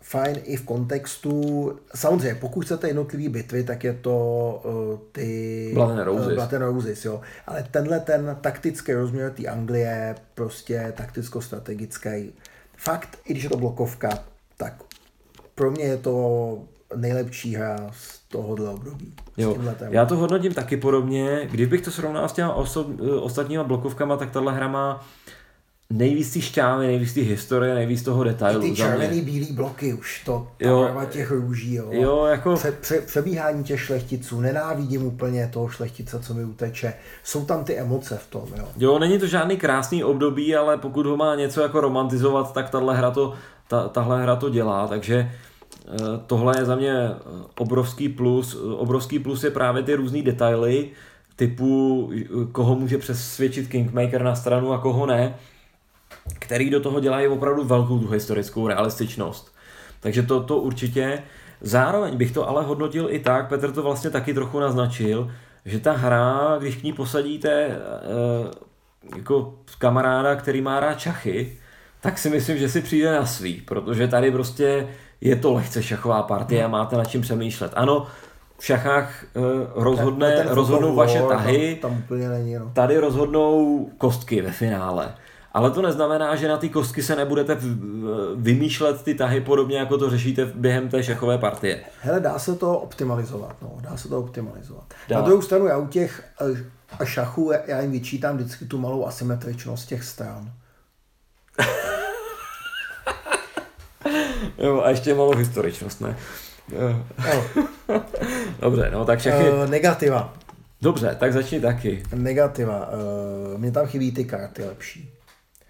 fajn 0.02 0.38
i 0.44 0.58
v 0.58 0.66
kontextu, 0.66 1.74
samozřejmě 1.96 2.36
pokud 2.36 2.66
chcete 2.66 2.88
jednotlivý 2.88 3.30
bitvy, 3.30 3.64
tak 3.64 3.84
je 3.84 3.94
to 3.94 4.16
uh, 4.66 5.00
ty 5.12 5.72
Blood 5.74 5.92
and 5.92 6.04
Roses. 6.04 6.28
Uh, 6.28 6.34
Blood 6.34 6.54
and 6.54 6.62
Roses 6.62 7.06
jo. 7.06 7.22
Ale 7.48 7.66
tenhle 7.72 8.00
ten 8.00 8.38
taktický 8.42 8.94
rozměr 8.94 9.32
té 9.32 9.48
Anglie, 9.48 10.16
prostě 10.36 10.94
takticko-strategický, 10.98 12.34
fakt, 12.78 13.20
i 13.26 13.34
když 13.34 13.44
je 13.44 13.50
to 13.50 13.58
blokovka, 13.58 14.10
tak 14.58 14.84
pro 15.56 15.72
mě 15.72 15.84
je 15.84 15.98
to 15.98 16.60
nejlepší 16.96 17.56
hra 17.56 17.90
z 17.94 18.20
tohohle 18.20 18.70
období. 18.70 19.14
Jo, 19.38 19.58
já 19.90 20.06
to 20.06 20.18
hodnotím 20.18 20.54
taky 20.54 20.78
podobně. 20.78 21.48
Kdybych 21.52 21.82
to 21.82 21.92
srovnal 21.92 22.30
s 22.30 22.34
těma 22.34 22.58
oso- 22.58 23.22
ostatníma 23.22 23.64
blokovkama, 23.64 24.18
tak 24.18 24.32
tahle 24.32 24.54
hra 24.54 24.68
má 24.68 24.96
uh, 24.96 25.02
nejvíc 25.90 26.34
ty 26.34 26.42
šťávy, 26.42 26.88
nejvíc 26.88 27.14
ty 27.14 27.22
historie, 27.22 27.76
nejvíc 27.76 28.04
toho 28.04 28.24
detailu. 28.24 28.66
I 28.66 28.70
ty 28.70 28.76
červený 28.76 29.22
bílý 29.22 29.54
bloky 29.54 29.94
už, 29.94 30.24
to 30.26 30.48
jo, 30.60 31.02
těch 31.10 31.32
růží, 31.32 31.74
jo. 31.74 31.88
jo 31.92 32.26
jako... 32.26 32.54
Pře, 32.56 32.72
pře, 32.72 33.02
přebíhání 33.02 33.64
těch 33.64 33.82
šlechticů, 33.82 34.42
nenávidím 34.42 35.06
úplně 35.06 35.50
toho 35.54 35.70
šlechtice, 35.70 36.20
co 36.20 36.34
mi 36.34 36.46
uteče. 36.46 36.94
Jsou 37.24 37.46
tam 37.46 37.64
ty 37.64 37.78
emoce 37.78 38.18
v 38.18 38.28
tom, 38.28 38.48
jo. 38.58 38.68
Jo, 38.78 39.00
není 39.00 39.20
to 39.20 39.28
žádný 39.28 39.58
krásný 39.58 40.04
období, 40.04 40.56
ale 40.56 40.78
pokud 40.78 41.06
ho 41.06 41.18
má 41.18 41.36
něco 41.36 41.62
jako 41.62 41.82
romantizovat, 41.82 42.54
tak 42.54 42.70
tahle 42.70 42.98
hra 42.98 43.12
to, 43.12 43.34
ta, 43.68 43.88
tahle 43.88 44.24
hra 44.24 44.36
to 44.36 44.50
dělá, 44.50 44.88
takže 44.88 45.32
eh, 45.88 45.94
tohle 46.28 46.60
je 46.60 46.66
za 46.66 46.76
mě 46.76 46.94
eh, 46.94 47.14
obrovský 47.58 48.10
plus. 48.10 48.58
Obrovský 48.78 49.20
plus 49.20 49.44
je 49.44 49.52
právě 49.52 49.84
ty 49.84 49.96
různé 49.96 50.22
detaily, 50.22 50.90
typu 51.36 52.12
koho 52.52 52.76
může 52.76 52.98
přesvědčit 52.98 53.68
Kingmaker 53.68 54.24
na 54.24 54.36
stranu 54.36 54.74
a 54.74 54.78
koho 54.78 55.06
ne 55.06 55.36
který 56.40 56.70
do 56.70 56.80
toho 56.80 57.00
dělají 57.00 57.28
opravdu 57.28 57.64
velkou 57.64 58.00
tu 58.00 58.10
historickou 58.10 58.68
realističnost. 58.68 59.56
Takže 60.00 60.24
to, 60.24 60.44
to 60.44 60.58
určitě. 60.58 61.22
Zároveň 61.62 62.18
bych 62.18 62.32
to 62.32 62.50
ale 62.50 62.64
hodnotil 62.64 63.08
i 63.10 63.20
tak, 63.20 63.50
Petr 63.50 63.72
to 63.72 63.84
vlastně 63.84 64.10
taky 64.10 64.34
trochu 64.34 64.60
naznačil, 64.60 65.32
že 65.66 65.80
ta 65.80 65.92
hra, 65.92 66.58
když 66.60 66.76
k 66.76 66.84
ní 66.84 66.94
posadíte 66.94 67.52
e, 67.52 67.78
jako 69.16 69.54
kamaráda, 69.78 70.36
který 70.36 70.62
má 70.62 70.80
rád 70.80 71.00
šachy, 71.00 71.58
tak 72.02 72.18
si 72.18 72.30
myslím, 72.30 72.58
že 72.58 72.70
si 72.70 72.82
přijde 72.82 73.12
na 73.12 73.26
svý, 73.26 73.62
protože 73.62 74.08
tady 74.08 74.32
prostě 74.32 74.88
je 75.22 75.36
to 75.36 75.54
lehce 75.54 75.84
šachová 75.84 76.24
partie 76.24 76.64
a 76.64 76.68
máte 76.68 76.98
nad 76.98 77.06
čím 77.06 77.22
přemýšlet. 77.22 77.72
Ano, 77.76 78.08
v 78.58 78.66
šachách 78.66 79.24
e, 79.24 79.28
rozhodne, 79.76 80.32
ten, 80.32 80.48
ten 80.48 80.56
rozhodnou 80.56 80.96
vaše 80.96 81.22
tahy, 81.22 81.78
tam, 81.82 81.92
tam 81.92 82.00
úplně 82.00 82.30
není, 82.30 82.56
no. 82.56 82.72
tady 82.74 82.98
rozhodnou 82.98 83.86
kostky 83.98 84.42
ve 84.42 84.52
finále. 84.52 85.14
Ale 85.56 85.72
to 85.72 85.82
neznamená, 85.82 86.36
že 86.36 86.48
na 86.48 86.58
ty 86.58 86.70
kostky 86.70 87.04
se 87.04 87.16
nebudete 87.16 87.58
vymýšlet 88.36 89.04
ty 89.04 89.16
tahy 89.16 89.42
podobně, 89.42 89.78
jako 89.78 89.98
to 89.98 90.10
řešíte 90.10 90.46
během 90.56 90.90
té 90.90 91.04
šachové 91.04 91.38
partie. 91.38 91.80
Hele, 92.02 92.20
dá 92.20 92.40
se 92.40 92.56
to 92.56 92.80
optimalizovat, 92.80 93.56
no, 93.62 93.78
dá 93.82 93.98
se 93.98 94.10
to 94.10 94.20
optimalizovat. 94.20 94.84
Dá. 95.10 95.16
Na 95.16 95.22
druhou 95.22 95.42
stranu, 95.42 95.66
já 95.66 95.78
u 95.78 95.88
těch 95.88 96.24
a 97.00 97.06
šachů, 97.06 97.52
já 97.68 97.82
jim 97.82 97.92
vyčítám 97.92 98.38
vždycky 98.38 98.66
tu 98.66 98.78
malou 98.78 99.06
asymetričnost 99.06 99.88
těch 99.88 100.04
stran. 100.04 100.52
jo, 104.58 104.82
a 104.82 104.90
ještě 104.90 105.14
malou 105.14 105.36
historičnost, 105.36 106.02
ne? 106.02 106.18
Dobře, 108.60 108.90
no 108.94 109.06
tak 109.06 109.20
všechny... 109.20 109.50
Uh, 109.50 109.70
negativa. 109.70 110.34
Dobře, 110.82 111.16
tak 111.20 111.34
začni 111.34 111.62
taky. 111.62 112.04
Negativa. 112.16 112.90
Uh, 113.54 113.60
mně 113.60 113.72
tam 113.72 113.88
chybí 113.88 114.12
ty 114.12 114.26
karty 114.26 114.64
lepší. 114.64 115.15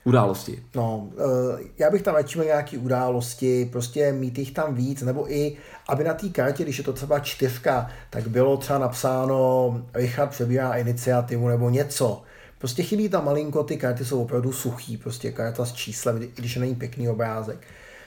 Události. 0.08 0.64
No, 0.76 1.10
eh, 1.18 1.64
já 1.78 1.92
bych 1.92 2.02
tam 2.02 2.16
radši 2.16 2.38
měl 2.38 2.46
nějaké 2.46 2.78
události, 2.78 3.70
prostě 3.72 4.12
mít 4.12 4.38
jich 4.38 4.52
tam 4.52 4.76
víc, 4.76 5.02
nebo 5.02 5.32
i, 5.34 5.58
aby 5.88 6.04
na 6.04 6.14
té 6.14 6.30
kartě, 6.30 6.64
když 6.64 6.78
je 6.78 6.84
to 6.84 6.94
třeba 6.94 7.20
čtyřka, 7.20 7.90
tak 8.10 8.28
bylo 8.28 8.58
třeba 8.58 8.80
napsáno 8.80 9.82
Richard 9.94 10.30
přebírá 10.30 10.74
iniciativu 10.74 11.48
nebo 11.48 11.70
něco. 11.70 12.22
Prostě 12.58 12.84
chybí 12.84 13.10
tam 13.10 13.26
malinko, 13.26 13.64
ty 13.64 13.78
karty 13.78 14.06
jsou 14.06 14.22
opravdu 14.22 14.54
suchý, 14.54 14.98
prostě 14.98 15.32
karta 15.32 15.66
s 15.66 15.74
číslem, 15.74 16.22
i 16.22 16.30
když 16.36 16.56
není 16.56 16.76
pěkný 16.76 17.10
obrázek. 17.10 17.58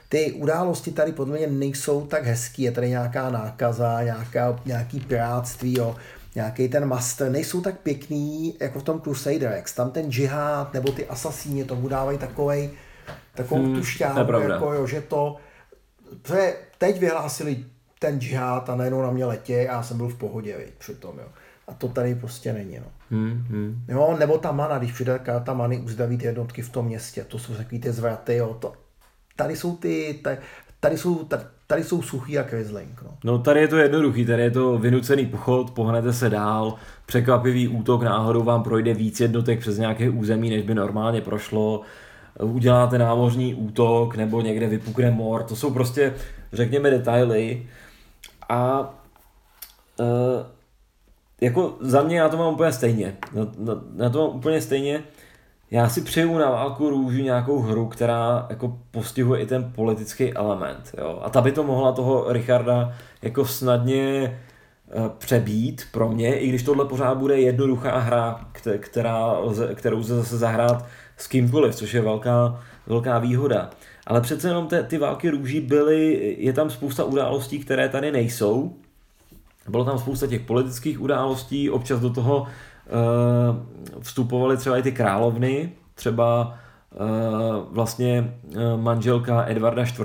Ty 0.09 0.33
události 0.33 0.93
tady 0.93 1.13
podle 1.13 1.39
mě 1.39 1.47
nejsou 1.47 2.07
tak 2.07 2.25
hezký, 2.25 2.63
je 2.63 2.73
tady 2.73 2.89
nějaká 2.89 3.31
nákaza, 3.31 4.03
nějaká, 4.03 4.61
nějaký 4.65 5.01
piráctví, 5.01 5.79
jo 5.79 5.97
nějaký 6.39 6.69
ten 6.69 6.85
master, 6.85 7.31
nejsou 7.31 7.61
tak 7.61 7.81
pěkný 7.81 8.55
jako 8.61 8.81
v 8.81 8.83
tom 8.83 9.01
Crusader 9.01 9.57
X. 9.59 9.75
Tam 9.75 9.91
ten 9.91 10.13
džihad 10.13 10.75
nebo 10.75 10.93
ty 10.93 11.07
asasíni 11.07 11.65
tomu 11.65 11.89
dávají 11.89 12.19
takovej, 12.19 12.71
takovou 13.35 13.63
hmm, 13.63 13.75
tu 13.75 13.85
šťávu, 13.85 14.33
jako 14.49 14.73
jo, 14.73 14.87
že 14.87 15.01
to, 15.01 15.37
protože 16.23 16.57
teď 16.79 17.01
vyhlásili 17.01 17.65
ten 17.99 18.21
džihad 18.21 18.71
a 18.71 18.77
najednou 18.77 19.03
na 19.03 19.11
mě 19.11 19.25
letě 19.25 19.69
a 19.69 19.73
já 19.73 19.83
jsem 19.83 19.97
byl 19.97 20.09
v 20.09 20.19
pohodě, 20.19 20.57
viď, 20.57 20.75
přitom, 20.79 21.19
jo. 21.19 21.29
A 21.69 21.75
to 21.75 21.89
tady 21.89 22.15
prostě 22.15 22.53
není, 22.53 22.79
no. 22.79 22.87
Hmm, 23.11 23.45
hmm. 23.49 23.85
Jo, 23.89 24.17
nebo 24.19 24.39
ta 24.39 24.53
mana, 24.53 24.79
když 24.79 24.93
přijde 24.93 25.19
karta 25.19 25.55
many 25.55 25.79
uzdaví 25.79 26.19
ty 26.19 26.27
jednotky 26.27 26.63
v 26.63 26.71
tom 26.71 26.87
městě, 26.87 27.25
to 27.25 27.39
jsou 27.39 27.55
takový 27.55 27.81
ty 27.81 27.93
zvraty, 27.93 28.37
jo, 28.37 28.57
to, 28.61 28.73
tady 29.37 29.57
jsou 29.57 29.77
ty, 29.77 30.21
tady, 30.25 30.39
tady 30.81 30.99
jsou, 30.99 31.25
tady, 31.25 31.43
tady 31.71 31.85
jsou 31.85 32.03
suchý 32.03 32.33
jak 32.33 32.53
Riesling. 32.53 33.03
No. 33.03 33.19
no 33.25 33.39
tady 33.39 33.61
je 33.61 33.69
to 33.69 33.77
jednoduchý, 33.77 34.27
tady 34.27 34.43
je 34.43 34.51
to 34.51 34.79
vynucený 34.79 35.27
pochod, 35.27 35.71
pohnete 35.71 36.13
se 36.13 36.31
dál, 36.31 36.75
překvapivý 37.07 37.69
útok, 37.69 38.03
náhodou 38.03 38.43
vám 38.43 38.63
projde 38.63 38.95
víc 38.95 39.21
jednotek 39.21 39.61
přes 39.61 39.79
nějaké 39.79 40.11
území, 40.11 40.51
než 40.51 40.63
by 40.63 40.75
normálně 40.75 41.21
prošlo, 41.21 41.81
uděláte 42.41 42.99
námořní 42.99 43.55
útok 43.55 44.17
nebo 44.17 44.41
někde 44.41 44.67
vypukne 44.67 45.11
mor, 45.11 45.43
to 45.43 45.57
jsou 45.57 45.71
prostě, 45.71 46.15
řekněme, 46.53 46.91
detaily 46.91 47.67
a 48.49 48.81
uh, 50.01 50.07
jako 51.41 51.77
za 51.81 52.03
mě 52.03 52.19
já 52.19 52.29
to 52.29 52.37
mám 52.37 52.55
úplně 52.55 52.73
stejně, 52.73 53.17
na, 53.33 53.47
na, 53.59 53.83
na 53.95 54.11
to 54.11 54.27
mám 54.27 54.37
úplně 54.37 54.61
stejně, 54.61 55.03
já 55.71 55.89
si 55.89 56.01
přeju 56.01 56.39
na 56.39 56.51
válku 56.51 56.91
růží 56.91 57.23
nějakou 57.23 57.61
hru, 57.61 57.87
která 57.87 58.47
jako 58.51 58.79
postihuje 58.91 59.41
i 59.41 59.47
ten 59.47 59.73
politický 59.75 60.33
element. 60.35 60.95
Jo? 60.99 61.21
A 61.23 61.31
ta 61.31 61.41
by 61.41 61.53
to 61.53 61.65
mohla 61.65 61.93
toho 61.93 62.33
Richarda 62.33 62.95
jako 63.23 63.45
snadně 63.45 64.23
eh, 64.25 65.11
přebít 65.19 65.83
pro 65.93 66.09
mě, 66.09 66.39
i 66.39 66.49
když 66.49 66.63
tohle 66.63 66.85
pořád 66.85 67.19
bude 67.19 67.41
jednoduchá 67.41 67.99
hra, 67.99 68.41
která, 68.79 69.37
kterou 69.75 69.99
lze 69.99 70.17
zase 70.17 70.39
zahrát 70.39 70.87
s 71.17 71.27
kýmkoliv, 71.27 71.75
což 71.75 71.95
je 71.95 72.01
velká, 72.01 72.61
velká 72.87 73.19
výhoda. 73.19 73.71
Ale 74.07 74.21
přece 74.21 74.49
jenom 74.49 74.67
te, 74.67 74.83
ty 74.83 74.99
války 74.99 75.31
růží 75.31 75.61
byly, 75.61 76.37
je 76.39 76.53
tam 76.53 76.71
spousta 76.71 77.05
událostí, 77.05 77.59
které 77.59 77.89
tady 77.89 78.13
nejsou. 78.13 78.77
Bylo 79.69 79.85
tam 79.85 79.99
spousta 79.99 80.27
těch 80.27 80.41
politických 80.41 81.01
událostí, 81.01 81.71
občas 81.71 82.01
do 82.01 82.11
toho 82.11 82.47
vstupovaly 84.01 84.57
třeba 84.57 84.79
i 84.79 84.83
ty 84.83 84.93
královny, 84.93 85.73
třeba 85.95 86.59
eh, 86.93 86.97
vlastně 87.71 88.35
eh, 88.57 88.77
manželka 88.77 89.49
Edvarda 89.49 89.83
IV., 89.83 89.99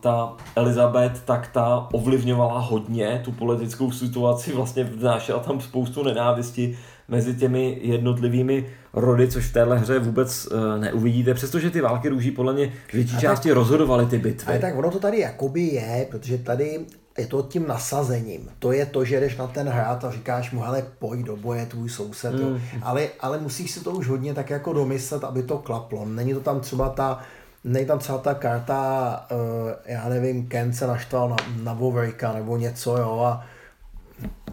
ta 0.00 0.36
Elizabeth, 0.56 1.22
tak 1.24 1.48
ta 1.52 1.88
ovlivňovala 1.92 2.58
hodně 2.58 3.20
tu 3.24 3.32
politickou 3.32 3.90
situaci, 3.90 4.52
vlastně 4.52 4.84
vnášela 4.84 5.38
tam 5.38 5.60
spoustu 5.60 6.02
nenávisti 6.02 6.78
mezi 7.08 7.34
těmi 7.34 7.78
jednotlivými 7.82 8.66
rody, 8.92 9.28
což 9.28 9.46
v 9.46 9.52
téhle 9.52 9.78
hře 9.78 9.98
vůbec 9.98 10.48
neuvidíte, 10.78 11.34
přestože 11.34 11.70
ty 11.70 11.80
války 11.80 12.08
růží 12.08 12.30
podle 12.30 12.52
mě 12.52 12.72
větší 12.92 13.18
části 13.18 13.52
rozhodovaly 13.52 14.06
ty 14.06 14.18
bitvy. 14.18 14.52
Ale 14.52 14.58
tak 14.58 14.78
ono 14.78 14.90
to 14.90 14.98
tady 14.98 15.18
jakoby 15.18 15.60
je, 15.60 16.06
protože 16.10 16.38
tady 16.38 16.86
je 17.18 17.26
to 17.26 17.42
tím 17.42 17.66
nasazením. 17.66 18.50
To 18.58 18.72
je 18.72 18.86
to, 18.86 19.04
že 19.04 19.20
jdeš 19.20 19.36
na 19.36 19.46
ten 19.46 19.68
hrát 19.68 20.04
a 20.04 20.10
říkáš 20.10 20.50
mu, 20.50 20.60
hele, 20.60 20.86
pojď 20.98 21.20
do 21.20 21.36
boje, 21.36 21.66
tvůj 21.66 21.88
soused. 21.88 22.34
Mm. 22.34 22.40
Jo. 22.40 22.58
Ale, 22.82 23.08
ale 23.20 23.38
musíš 23.38 23.70
si 23.70 23.84
to 23.84 23.90
už 23.90 24.08
hodně 24.08 24.34
tak 24.34 24.50
jako 24.50 24.72
domyslet, 24.72 25.24
aby 25.24 25.42
to 25.42 25.58
klaplo. 25.58 26.04
Není 26.04 26.34
to 26.34 26.40
tam 26.40 26.60
třeba 26.60 26.88
ta, 26.88 27.20
není 27.64 27.86
tam 27.86 27.98
třeba 27.98 28.18
ta 28.18 28.34
karta, 28.34 29.26
uh, 29.30 29.70
já 29.86 30.08
nevím, 30.08 30.48
Ken 30.48 30.72
se 30.72 30.86
naštval 30.86 31.28
na, 31.28 31.36
na 31.62 31.72
Wolverika 31.72 32.32
nebo 32.32 32.56
něco, 32.56 32.96
jo, 32.96 33.20
a 33.20 33.46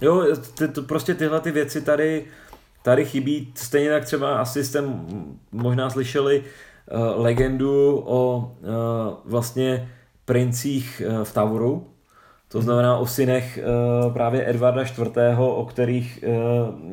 Jo, 0.01 0.35
ty, 0.57 0.67
to, 0.67 0.81
prostě 0.81 1.15
tyhle 1.15 1.41
ty 1.41 1.51
věci 1.51 1.81
tady, 1.81 2.25
tady 2.83 3.05
chybí. 3.05 3.53
Stejně 3.55 3.89
tak 3.89 4.05
třeba 4.05 4.37
asi 4.37 4.63
jste 4.63 4.83
možná 5.51 5.89
slyšeli 5.89 6.43
uh, 6.43 7.23
legendu 7.23 8.03
o 8.05 8.37
uh, 8.37 8.67
vlastně 9.25 9.91
princích 10.25 11.01
uh, 11.07 11.23
v 11.23 11.33
Tauru, 11.33 11.87
to 12.55 12.61
znamená 12.61 12.97
o 12.97 13.07
synech 13.07 13.59
uh, 13.59 14.13
právě 14.13 14.49
Edvarda 14.49 14.81
IV., 14.81 15.17
o 15.39 15.65
kterých 15.65 16.23
uh, 16.27 16.33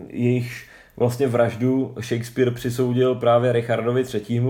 jejich 0.09 0.68
vlastně 0.97 1.28
vraždu 1.28 1.94
Shakespeare 2.01 2.51
přisoudil 2.51 3.14
právě 3.14 3.52
Richardovi 3.52 4.05
III., 4.14 4.43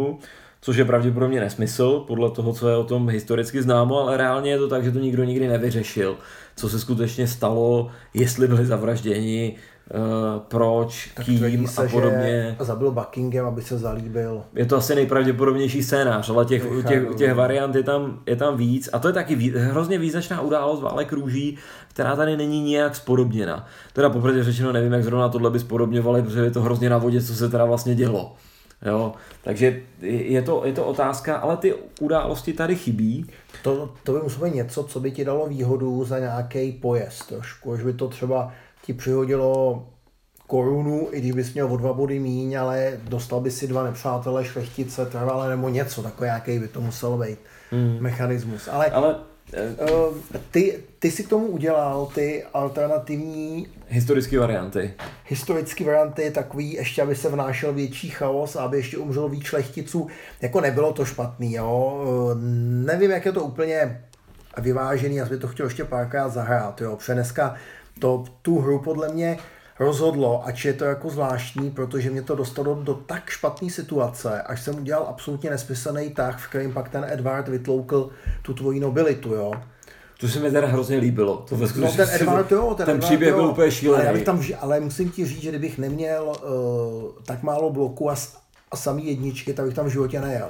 což 0.60 0.76
je 0.76 0.84
pravděpodobně 0.84 1.40
nesmysl, 1.40 2.05
podle 2.06 2.30
toho, 2.30 2.52
co 2.52 2.68
je 2.68 2.76
o 2.76 2.84
tom 2.84 3.09
historicky 3.09 3.62
známo, 3.62 4.01
ale 4.01 4.16
reálně 4.16 4.51
je 4.51 4.59
to 4.59 4.68
tak, 4.68 4.84
že 4.84 4.93
to 4.93 4.98
nikdo 4.98 5.24
nikdy 5.24 5.48
nevyřešil, 5.48 6.16
co 6.56 6.68
se 6.68 6.80
skutečně 6.80 7.26
stalo, 7.26 7.90
jestli 8.14 8.48
byli 8.48 8.66
zavražděni, 8.66 9.56
proč, 10.39 11.11
Tak 11.15 11.25
kým 11.27 11.39
tvrdí 11.39 11.65
a 11.65 11.69
se, 11.69 11.89
podobně. 11.89 12.57
že 12.59 12.65
zabil 12.65 12.91
Buckingham, 12.91 13.47
aby 13.47 13.63
se 13.63 13.79
zalíbil. 13.79 14.43
Je 14.55 14.67
to 14.67 14.77
asi 14.77 14.95
nejpravděpodobnější 14.95 15.83
scénář, 15.83 16.31
ale 16.31 16.45
těch, 16.45 16.63
těch, 16.89 17.03
těch 17.17 17.35
variant 17.35 17.75
je 17.75 17.83
tam, 17.83 18.21
je 18.27 18.37
tam 18.37 18.57
víc. 18.57 18.89
A 18.93 18.99
to 18.99 19.09
je 19.09 19.15
taky 19.15 19.35
ví, 19.35 19.53
hrozně 19.57 19.99
význačná 19.99 20.41
událost 20.41 20.81
válek 20.83 21.13
růží, 21.13 21.59
která 21.89 22.17
tady 22.17 22.37
není 22.37 22.63
nijak 22.63 22.97
spodobněna. 22.97 23.67
Teda 23.93 24.11
popravdě 24.11 24.45
řečeno 24.45 24.73
nevím, 24.73 24.93
jak 24.93 25.05
zrovna 25.05 25.29
tohle 25.29 25.51
by 25.51 25.61
spodobňovali, 25.61 26.23
protože 26.23 26.41
je 26.41 26.51
to 26.51 26.63
hrozně 26.63 26.91
na 26.91 26.99
vodě, 26.99 27.23
co 27.23 27.35
se 27.35 27.49
teda 27.49 27.65
vlastně 27.65 27.95
dělo. 27.95 28.35
Jo, 28.87 29.13
takže 29.45 29.81
je 30.01 30.43
to, 30.43 30.63
je 30.65 30.73
to 30.73 30.85
otázka, 30.85 31.37
ale 31.37 31.57
ty 31.57 31.75
události 32.01 32.53
tady 32.53 32.77
chybí. 32.77 33.27
To, 33.63 33.91
to 34.03 34.13
by 34.13 34.19
muselo 34.23 34.45
být 34.45 34.55
něco, 34.55 34.85
co 34.85 35.01
by 35.01 35.11
ti 35.11 35.25
dalo 35.25 35.47
výhodu 35.47 36.05
za 36.05 36.19
nějaký 36.19 36.73
pojezd 36.73 37.29
trošku, 37.29 37.73
až 37.73 37.83
by 37.83 37.93
to 37.93 38.09
třeba 38.09 38.53
ti 38.83 38.93
přihodilo 38.93 39.87
korunu, 40.47 41.09
i 41.11 41.21
když 41.21 41.33
bys 41.33 41.55
měl 41.55 41.73
o 41.73 41.77
dva 41.77 41.93
body 41.93 42.19
míň, 42.19 42.59
ale 42.59 43.01
dostal 43.05 43.41
by 43.41 43.51
si 43.51 43.67
dva 43.67 43.83
nepřátelé 43.83 44.45
šlechtice 44.45 45.07
trvalé 45.07 45.49
nebo 45.49 45.69
něco, 45.69 46.03
takový 46.03 46.27
nějaký 46.27 46.59
by 46.59 46.69
to 46.69 46.81
musel 46.81 47.19
být 47.19 47.39
mm. 47.73 47.97
mechanismus. 48.01 48.69
Ale, 48.69 48.87
Ale 48.87 49.17
uh, 49.17 50.17
ty, 50.51 50.79
ty 50.99 51.11
si 51.11 51.25
k 51.25 51.29
tomu 51.29 51.47
udělal 51.47 52.07
ty 52.15 52.45
alternativní 52.55 53.67
historické 53.89 54.39
varianty. 54.39 54.95
historické 55.27 55.85
varianty 55.85 56.31
takový, 56.31 56.73
ještě 56.73 57.03
aby 57.03 57.17
se 57.17 57.29
vnášel 57.29 57.73
větší 57.73 58.11
chaos 58.11 58.57
a 58.57 58.63
aby 58.63 58.77
ještě 58.77 58.99
umřelo 58.99 59.29
víc 59.29 59.45
šlechticů. 59.45 60.09
Jako 60.41 60.61
nebylo 60.61 60.93
to 60.93 61.05
špatný, 61.05 61.53
jo. 61.53 62.05
Nevím, 62.85 63.11
jak 63.11 63.27
je 63.27 63.33
to 63.33 63.45
úplně 63.45 64.05
vyvážený, 64.59 65.17
já 65.17 65.25
bych 65.25 65.41
to 65.41 65.49
chtěl 65.49 65.67
ještě 65.67 65.85
párkrát 65.85 66.29
zahrát, 66.29 66.81
jo. 66.81 66.97
Protože 66.97 67.15
dneska 67.15 67.55
to, 67.98 68.24
tu 68.43 68.59
hru 68.59 68.78
podle 68.78 69.09
mě 69.09 69.39
rozhodlo, 69.78 70.47
ač 70.47 70.64
je 70.64 70.73
to 70.73 70.85
jako 70.85 71.10
zvláštní, 71.10 71.70
protože 71.70 72.10
mě 72.10 72.23
to 72.23 72.35
dostalo 72.35 72.74
do 72.82 72.94
tak 72.94 73.31
špatné 73.31 73.70
situace, 73.70 74.43
až 74.43 74.62
jsem 74.62 74.78
udělal 74.78 75.06
absolutně 75.09 75.51
nesmyslný 75.51 76.10
tah, 76.10 76.40
v 76.40 76.48
kterém 76.48 76.73
pak 76.73 76.89
ten 76.89 77.06
Edward 77.09 77.48
vytloukl 77.48 78.10
tu 78.43 78.55
tvoji 78.55 78.81
nobilitu, 78.81 79.35
jo. 79.35 79.52
To 80.20 80.28
se 80.28 80.40
mi 80.40 80.51
teda 80.51 80.66
hrozně 80.66 80.97
líbilo. 80.97 81.44
To 81.48 81.56
ve 81.56 81.66
No 81.77 81.93
ten 81.93 82.09
Edward, 82.12 82.52
jo, 82.52 82.74
ten, 82.77 82.86
ten 82.86 82.94
Edward, 82.94 83.09
příběh 83.09 83.31
jo. 83.31 83.36
byl 83.36 83.47
úplně 83.47 83.70
šílený. 83.70 84.09
Ale, 84.09 84.20
tam, 84.20 84.43
ale 84.60 84.81
musím 84.81 85.10
ti 85.10 85.27
říct, 85.27 85.43
že 85.43 85.48
kdybych 85.48 85.78
neměl 85.78 86.24
uh, 86.27 87.24
tak 87.27 87.43
málo 87.43 87.70
bloků 87.70 88.10
a, 88.10 88.14
a 88.70 88.77
samý 88.77 89.06
jedničky, 89.06 89.55
tak 89.55 89.66
bych 89.66 89.74
tam 89.74 89.86
v 89.86 89.89
životě 89.89 90.20
nejel. 90.20 90.48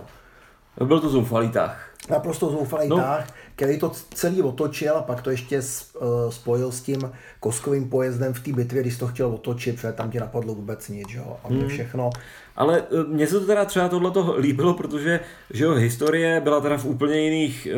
Byl 0.84 1.00
to 1.00 1.08
zoufalý 1.08 1.48
tah. 1.48 1.90
Naprosto 2.10 2.50
zoufalý 2.50 2.88
no. 2.88 2.96
tah, 2.96 3.26
který 3.56 3.78
to 3.78 3.92
celý 4.14 4.42
otočil 4.42 4.96
a 4.96 5.02
pak 5.02 5.22
to 5.22 5.30
ještě 5.30 5.58
uh, 5.60 6.30
spojil 6.30 6.72
s 6.72 6.80
tím 6.80 7.10
koskovým 7.40 7.88
pojezdem 7.88 8.34
v 8.34 8.40
té 8.40 8.52
bitvě, 8.52 8.82
když 8.82 8.96
to 8.98 9.06
chtěl 9.06 9.28
otočit, 9.28 9.76
protože 9.76 9.92
tam 9.92 10.10
ti 10.10 10.20
napadlo 10.20 10.54
vůbec 10.54 10.88
nic, 10.88 11.08
jo. 11.10 11.36
A 11.44 11.48
Hmm. 11.48 11.56
mě 11.58 11.68
všechno. 11.68 12.10
Ale 12.56 12.82
eh, 12.82 13.04
mně 13.08 13.26
se 13.26 13.40
to 13.40 13.46
teda 13.46 13.64
třeba 13.64 13.88
tohleto 13.88 14.36
líbilo, 14.38 14.74
protože 14.74 15.20
že 15.50 15.64
jo, 15.64 15.74
historie 15.74 16.40
byla 16.40 16.60
teda 16.60 16.76
v 16.78 16.84
úplně 16.84 17.20
jiných, 17.20 17.68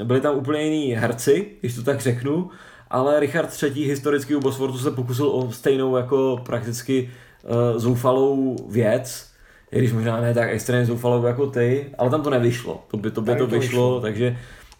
eh, 0.00 0.04
byli 0.04 0.20
tam 0.20 0.36
úplně 0.36 0.62
jiní 0.62 0.92
herci, 0.94 1.46
když 1.60 1.74
to 1.74 1.82
tak 1.82 2.00
řeknu, 2.00 2.50
ale 2.90 3.20
Richard 3.20 3.62
III. 3.62 3.84
historický 3.84 4.34
u 4.34 4.40
Bosfortu 4.40 4.78
se 4.78 4.90
pokusil 4.90 5.28
o 5.28 5.52
stejnou 5.52 5.96
jako 5.96 6.40
prakticky 6.46 7.10
eh, 7.44 7.78
zoufalou 7.78 8.56
věc, 8.70 9.26
i 9.72 9.78
když 9.78 9.92
možná 9.92 10.20
ne 10.20 10.34
tak 10.34 10.48
extrémně 10.50 10.86
zoufalou 10.86 11.26
jako 11.26 11.46
ty, 11.46 11.86
ale 11.98 12.10
tam 12.10 12.22
to 12.22 12.30
nevyšlo. 12.30 12.84
To 12.90 12.96
by 12.96 13.10
to, 13.10 13.20
by 13.20 13.32
to 13.32 13.38
to 13.38 13.46
vyšlo, 13.46 13.60
vyšlo. 13.60 14.00
takže 14.00 14.36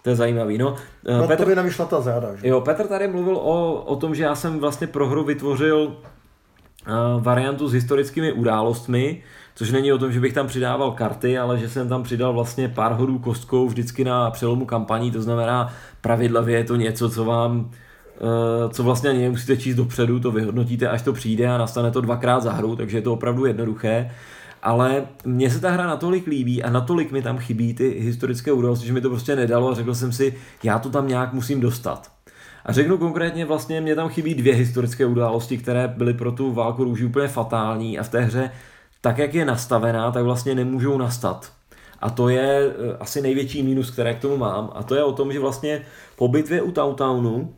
to 0.07 0.11
je 0.11 0.17
zajímavý. 0.17 0.59
No, 0.59 0.75
No 1.19 1.27
Petr, 1.27 1.43
to 1.43 1.49
by 1.49 1.57
nevyšla 1.57 1.85
ta 1.85 2.01
záda, 2.01 2.35
že? 2.35 2.49
Jo, 2.49 2.61
Petr 2.61 2.87
tady 2.87 3.09
mluvil 3.09 3.37
o, 3.37 3.83
o 3.83 3.97
tom, 3.97 4.15
že 4.15 4.23
já 4.23 4.35
jsem 4.35 4.59
vlastně 4.59 4.87
pro 4.87 5.09
hru 5.09 5.25
vytvořil 5.25 5.79
uh, 5.79 7.23
variantu 7.23 7.69
s 7.69 7.73
historickými 7.73 8.33
událostmi, 8.33 9.23
což 9.55 9.71
není 9.71 9.93
o 9.93 9.99
tom, 9.99 10.13
že 10.13 10.21
bych 10.21 10.33
tam 10.33 10.47
přidával 10.47 10.91
karty, 10.91 11.39
ale 11.39 11.59
že 11.59 11.69
jsem 11.69 11.89
tam 11.89 12.03
přidal 12.03 12.33
vlastně 12.33 12.69
pár 12.69 12.93
hodů 12.93 13.19
kostkou 13.19 13.67
vždycky 13.67 14.05
na 14.05 14.31
přelomu 14.31 14.67
kampaní, 14.67 15.11
to 15.11 15.23
znamená 15.23 15.73
pravidlavě 16.01 16.57
je 16.59 16.65
to 16.65 16.77
něco, 16.77 17.11
co 17.11 17.25
vám 17.25 17.71
eh, 18.17 18.69
co 18.69 18.83
vlastně 18.83 19.11
ani 19.11 19.23
nemusíte 19.23 19.57
číst 19.57 19.77
dopředu, 19.77 20.21
to 20.21 20.31
vyhodnotíte, 20.31 20.89
až 20.89 21.03
to 21.03 21.13
přijde 21.13 21.47
a 21.47 21.59
nastane 21.59 21.91
to 21.91 22.01
dvakrát 22.01 22.43
za 22.43 22.53
hru, 22.53 22.77
takže 22.77 22.99
je 22.99 23.03
to 23.03 23.13
opravdu 23.13 23.47
jednoduché. 23.47 24.11
Ale 24.63 25.07
mně 25.25 25.51
se 25.51 25.61
ta 25.61 25.71
hra 25.71 25.87
natolik 25.87 26.27
líbí 26.27 26.63
a 26.63 26.71
natolik 26.71 27.13
mi 27.13 27.23
tam 27.23 27.39
chybí 27.39 27.75
ty 27.75 27.89
historické 27.89 28.53
události, 28.53 28.87
že 28.87 28.93
mi 28.93 29.01
to 29.01 29.09
prostě 29.09 29.37
nedalo 29.37 29.71
a 29.71 29.75
řekl 29.75 29.95
jsem 29.95 30.13
si, 30.13 30.35
já 30.63 30.79
to 30.79 30.91
tam 30.91 31.09
nějak 31.09 31.33
musím 31.33 31.61
dostat. 31.61 32.11
A 32.65 32.73
řeknu 32.73 32.99
konkrétně, 32.99 33.45
vlastně 33.45 33.81
mě 33.81 33.95
tam 33.95 34.09
chybí 34.09 34.35
dvě 34.35 34.55
historické 34.55 35.07
události, 35.07 35.59
které 35.59 35.89
byly 35.89 36.15
pro 36.15 36.33
tu 36.33 36.53
válku 36.53 36.85
růží 36.85 37.05
úplně 37.05 37.29
fatální 37.29 37.99
a 37.99 38.03
v 38.03 38.09
té 38.09 38.21
hře, 38.21 38.51
tak 39.01 39.19
jak 39.19 39.35
je 39.35 39.45
nastavená, 39.45 40.11
tak 40.11 40.25
vlastně 40.25 40.55
nemůžou 40.55 40.99
nastat. 40.99 41.53
A 42.01 42.11
to 42.11 42.29
je 42.29 42.71
eh, 42.71 42.97
asi 43.01 43.23
největší 43.23 43.63
mínus, 43.63 43.91
které 43.91 44.15
k 44.15 44.21
tomu 44.21 44.37
mám. 44.37 44.71
A 44.75 44.83
to 44.83 44.95
je 44.95 45.05
o 45.05 45.13
tom, 45.13 45.33
že 45.33 45.41
vlastně 45.41 45.83
po 46.17 46.29
bitvě 46.29 46.63
u 46.63 46.73
Tautownu 46.73 47.55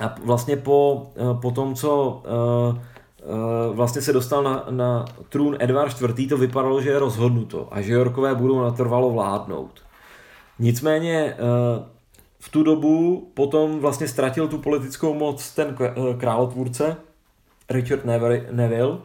a 0.00 0.14
vlastně 0.24 0.56
po, 0.56 1.06
eh, 1.16 1.40
po 1.42 1.50
tom, 1.50 1.74
co 1.74 2.22
eh, 2.24 2.80
vlastně 3.72 4.02
se 4.02 4.12
dostal 4.12 4.42
na, 4.42 4.66
na 4.70 5.04
trůn 5.28 5.56
Edvard 5.60 6.02
IV., 6.02 6.28
to 6.28 6.36
vypadalo, 6.36 6.80
že 6.80 6.90
je 6.90 6.98
rozhodnuto 6.98 7.68
a 7.70 7.80
že 7.80 7.92
Yorkové 7.92 8.34
budou 8.34 8.62
natrvalo 8.62 9.10
vládnout. 9.10 9.82
Nicméně 10.58 11.34
eh, 11.34 11.84
v 12.38 12.48
tu 12.48 12.62
dobu 12.62 13.30
potom 13.34 13.80
vlastně 13.80 14.08
ztratil 14.08 14.48
tu 14.48 14.58
politickou 14.58 15.14
moc 15.14 15.54
ten 15.54 15.76
eh, 15.80 16.14
králotvůrce 16.18 16.96
Richard 17.70 18.04
Neville, 18.50 18.98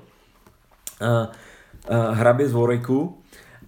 eh, 1.01 1.27
eh, 1.89 1.97
hrabě 2.11 2.49
z 2.49 2.53
Warwicku 2.53 3.20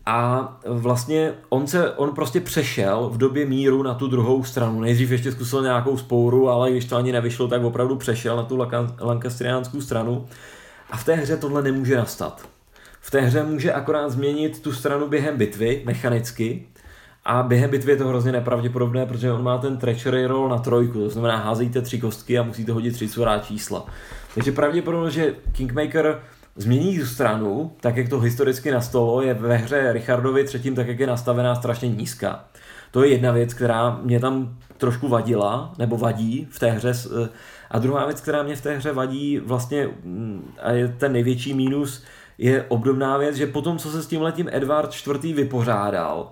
a 0.06 0.50
vlastně 0.66 1.34
on, 1.50 1.68
se, 1.68 1.92
on 1.92 2.16
prostě 2.16 2.42
přešel 2.42 3.10
v 3.10 3.18
době 3.18 3.46
míru 3.46 3.84
na 3.84 3.94
tu 3.94 4.08
druhou 4.08 4.44
stranu. 4.44 4.82
Nejdřív 4.82 5.12
ještě 5.12 5.32
zkusil 5.32 5.64
nějakou 5.64 5.98
spouru, 5.98 6.50
ale 6.50 6.72
když 6.72 6.86
to 6.86 6.96
ani 6.96 7.12
nevyšlo, 7.12 7.48
tak 7.48 7.64
opravdu 7.64 7.96
přešel 7.96 8.38
na 8.38 8.44
tu 8.44 8.60
lancastriánskou 9.00 9.82
stranu. 9.82 10.28
A 10.92 10.98
v 10.98 11.06
té 11.06 11.14
hře 11.14 11.38
tohle 11.38 11.62
nemůže 11.62 11.98
nastat. 11.98 12.50
V 13.02 13.12
té 13.12 13.22
hře 13.22 13.44
může 13.44 13.74
akorát 13.74 14.10
změnit 14.10 14.62
tu 14.62 14.74
stranu 14.74 15.08
během 15.08 15.38
bitvy, 15.38 15.82
mechanicky, 15.86 16.68
a 17.26 17.44
během 17.44 17.70
bitvy 17.70 17.92
je 17.92 17.98
to 17.98 18.08
hrozně 18.08 18.32
nepravděpodobné, 18.32 19.06
protože 19.06 19.32
on 19.32 19.44
má 19.44 19.58
ten 19.58 19.78
treachery 19.78 20.26
roll 20.26 20.50
na 20.50 20.58
trojku, 20.58 21.00
to 21.00 21.10
znamená 21.10 21.38
házejte 21.38 21.82
tři 21.82 22.00
kostky 22.00 22.40
a 22.40 22.44
musíte 22.44 22.72
hodit 22.72 22.92
tři 22.92 23.08
svorá 23.08 23.40
čísla. 23.40 23.86
Takže 24.36 24.52
pravděpodobně, 24.52 25.12
že 25.12 25.36
Kingmaker 25.52 26.22
změní 26.56 27.00
tu 27.00 27.06
stranu, 27.06 27.72
tak 27.82 27.98
jak 27.98 28.10
to 28.10 28.20
historicky 28.20 28.72
nastalo, 28.72 29.22
je 29.22 29.34
ve 29.34 29.58
hře 29.58 29.94
Richardovi 29.94 30.44
třetím, 30.44 30.76
tak 30.76 30.88
jak 30.88 31.00
je 31.00 31.08
nastavená 31.08 31.56
strašně 31.56 31.90
nízká. 31.90 32.46
To 32.92 33.04
je 33.04 33.10
jedna 33.10 33.32
věc, 33.32 33.54
která 33.54 34.00
mě 34.04 34.20
tam 34.20 34.58
trošku 34.78 35.08
vadila, 35.08 35.74
nebo 35.78 35.98
vadí 35.98 36.48
v 36.52 36.60
té 36.60 36.70
hře. 36.72 36.94
s- 36.94 37.30
A 37.72 37.80
druhá 37.80 38.06
věc, 38.06 38.22
která 38.22 38.44
mě 38.44 38.56
v 38.56 38.62
té 38.62 38.78
hře 38.78 38.92
vadí 38.92 39.40
vlastně, 39.46 39.90
mm, 40.04 40.54
a 40.62 40.72
je 40.72 40.88
ten 40.88 41.12
největší 41.14 41.54
mínus, 41.54 42.04
je 42.38 42.66
obdobná 42.68 43.18
věc, 43.18 43.36
že 43.36 43.48
potom, 43.48 43.78
co 43.78 43.92
se 43.92 44.04
s 44.04 44.08
tím 44.08 44.22
letím 44.22 44.50
Edward 44.52 44.92
IV. 45.08 45.34
vypořádal, 45.36 46.32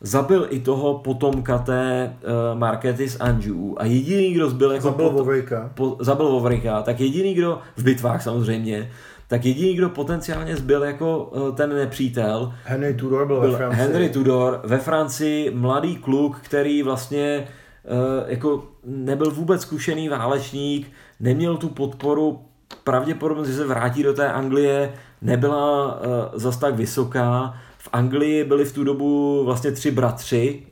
zabil 0.00 0.46
i 0.50 0.60
toho 0.60 0.98
potomka 0.98 1.58
té 1.58 2.12
uh, 2.52 2.58
Markety 2.58 3.08
z 3.08 3.20
Anjou 3.20 3.74
a 3.78 3.84
jediný, 3.84 4.32
kdo 4.32 4.50
zbyl 4.50 4.72
jako 4.72 4.82
Zabil 4.88 5.06
pot- 5.06 5.12
Vovrika. 5.12 5.70
po, 5.74 5.96
zabil 6.00 6.28
Vovrika, 6.28 6.82
tak 6.82 7.00
jediný, 7.00 7.34
kdo 7.34 7.58
v 7.76 7.82
bitvách 7.84 8.22
samozřejmě, 8.22 8.90
tak 9.28 9.44
jediný, 9.44 9.74
kdo 9.74 9.88
potenciálně 9.88 10.56
zbyl 10.56 10.84
jako 10.84 11.24
uh, 11.24 11.54
ten 11.54 11.74
nepřítel, 11.74 12.54
Henry 12.64 12.94
Tudor 12.94 13.26
byl, 13.26 13.40
byl 13.40 13.50
ve 13.50 13.56
Francii. 13.56 13.82
Henry 13.82 14.08
Tudor 14.08 14.60
ve 14.64 14.78
Francii, 14.78 15.50
mladý 15.54 15.96
kluk, 15.96 16.38
který 16.42 16.82
vlastně 16.82 17.48
uh, 17.84 18.30
jako 18.30 18.64
nebyl 18.84 19.30
vůbec 19.30 19.62
zkušený 19.62 20.08
válečník, 20.08 20.92
neměl 21.20 21.56
tu 21.56 21.68
podporu, 21.68 22.40
pravděpodobnost, 22.84 23.48
že 23.48 23.54
se 23.54 23.66
vrátí 23.66 24.02
do 24.02 24.14
té 24.14 24.32
Anglie, 24.32 24.92
nebyla 25.22 25.94
uh, 25.94 26.00
zas 26.34 26.56
tak 26.56 26.74
vysoká. 26.74 27.54
V 27.78 27.88
Anglii 27.92 28.44
byli 28.44 28.64
v 28.64 28.72
tu 28.72 28.84
dobu 28.84 29.42
vlastně 29.44 29.72
tři 29.72 29.90
bratři 29.90 30.62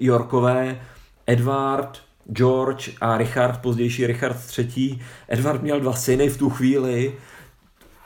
Yorkové, 0.00 0.80
Edward, 1.26 1.98
George 2.26 2.90
a 3.00 3.16
Richard, 3.18 3.58
pozdější 3.62 4.06
Richard 4.06 4.36
III. 4.58 4.98
Edward 5.28 5.62
měl 5.62 5.80
dva 5.80 5.92
syny 5.92 6.28
v 6.28 6.38
tu 6.38 6.50
chvíli. 6.50 7.14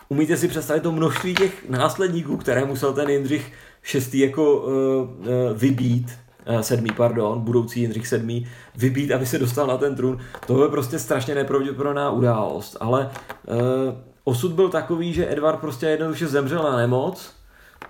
Umíte 0.08 0.36
si 0.36 0.48
představit 0.48 0.80
to 0.80 0.92
množství 0.92 1.34
těch 1.34 1.68
následníků, 1.68 2.36
které 2.36 2.64
musel 2.64 2.92
ten 2.92 3.08
Jindřich 3.08 3.52
VI 3.94 4.20
jako 4.20 4.56
uh, 4.56 4.68
vybít, 5.54 6.18
uh, 6.48 6.60
sedmý, 6.60 6.90
pardon, 6.96 7.40
budoucí 7.40 7.80
Jindřich 7.80 8.06
sedmý, 8.06 8.46
vybít, 8.76 9.12
aby 9.12 9.26
se 9.26 9.38
dostal 9.38 9.66
na 9.66 9.76
ten 9.76 9.94
trůn. 9.94 10.18
To 10.46 10.64
je 10.64 10.70
prostě 10.70 10.98
strašně 10.98 11.34
nepravděpodobná 11.34 12.10
událost, 12.10 12.76
ale 12.80 13.10
uh, 13.46 13.56
osud 14.24 14.52
byl 14.52 14.68
takový, 14.68 15.12
že 15.12 15.32
Edward 15.32 15.60
prostě 15.60 15.86
jednoduše 15.86 16.26
zemřel 16.26 16.62
na 16.62 16.76
nemoc, 16.76 17.36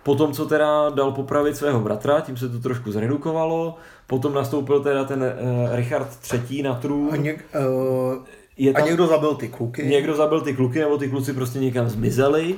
Potom, 0.07 0.32
co 0.32 0.47
teda 0.47 0.90
dal 0.90 1.12
popravit 1.12 1.57
svého 1.57 1.81
bratra, 1.81 2.20
tím 2.20 2.36
se 2.36 2.48
to 2.48 2.61
trošku 2.61 2.93
zredukovalo. 2.93 3.77
Potom 4.07 4.35
nastoupil 4.35 4.81
teda 4.83 5.05
ten 5.05 5.23
uh, 5.23 5.74
Richard 5.77 6.09
III. 6.51 6.62
na 6.62 6.74
trůn. 6.74 7.09
A, 7.12 7.16
něk, 7.16 7.45
uh, 7.55 8.24
Je 8.57 8.73
a 8.73 8.78
tam- 8.78 8.89
někdo 8.89 9.07
zabil 9.07 9.35
ty 9.35 9.49
kluky. 9.49 9.87
Někdo 9.87 10.15
zabil 10.16 10.41
ty 10.41 10.55
kluky, 10.55 10.78
nebo 10.78 10.99
ty 10.99 11.09
kluci 11.09 11.33
prostě 11.33 11.59
někam 11.59 11.89
zmizeli. 11.89 12.55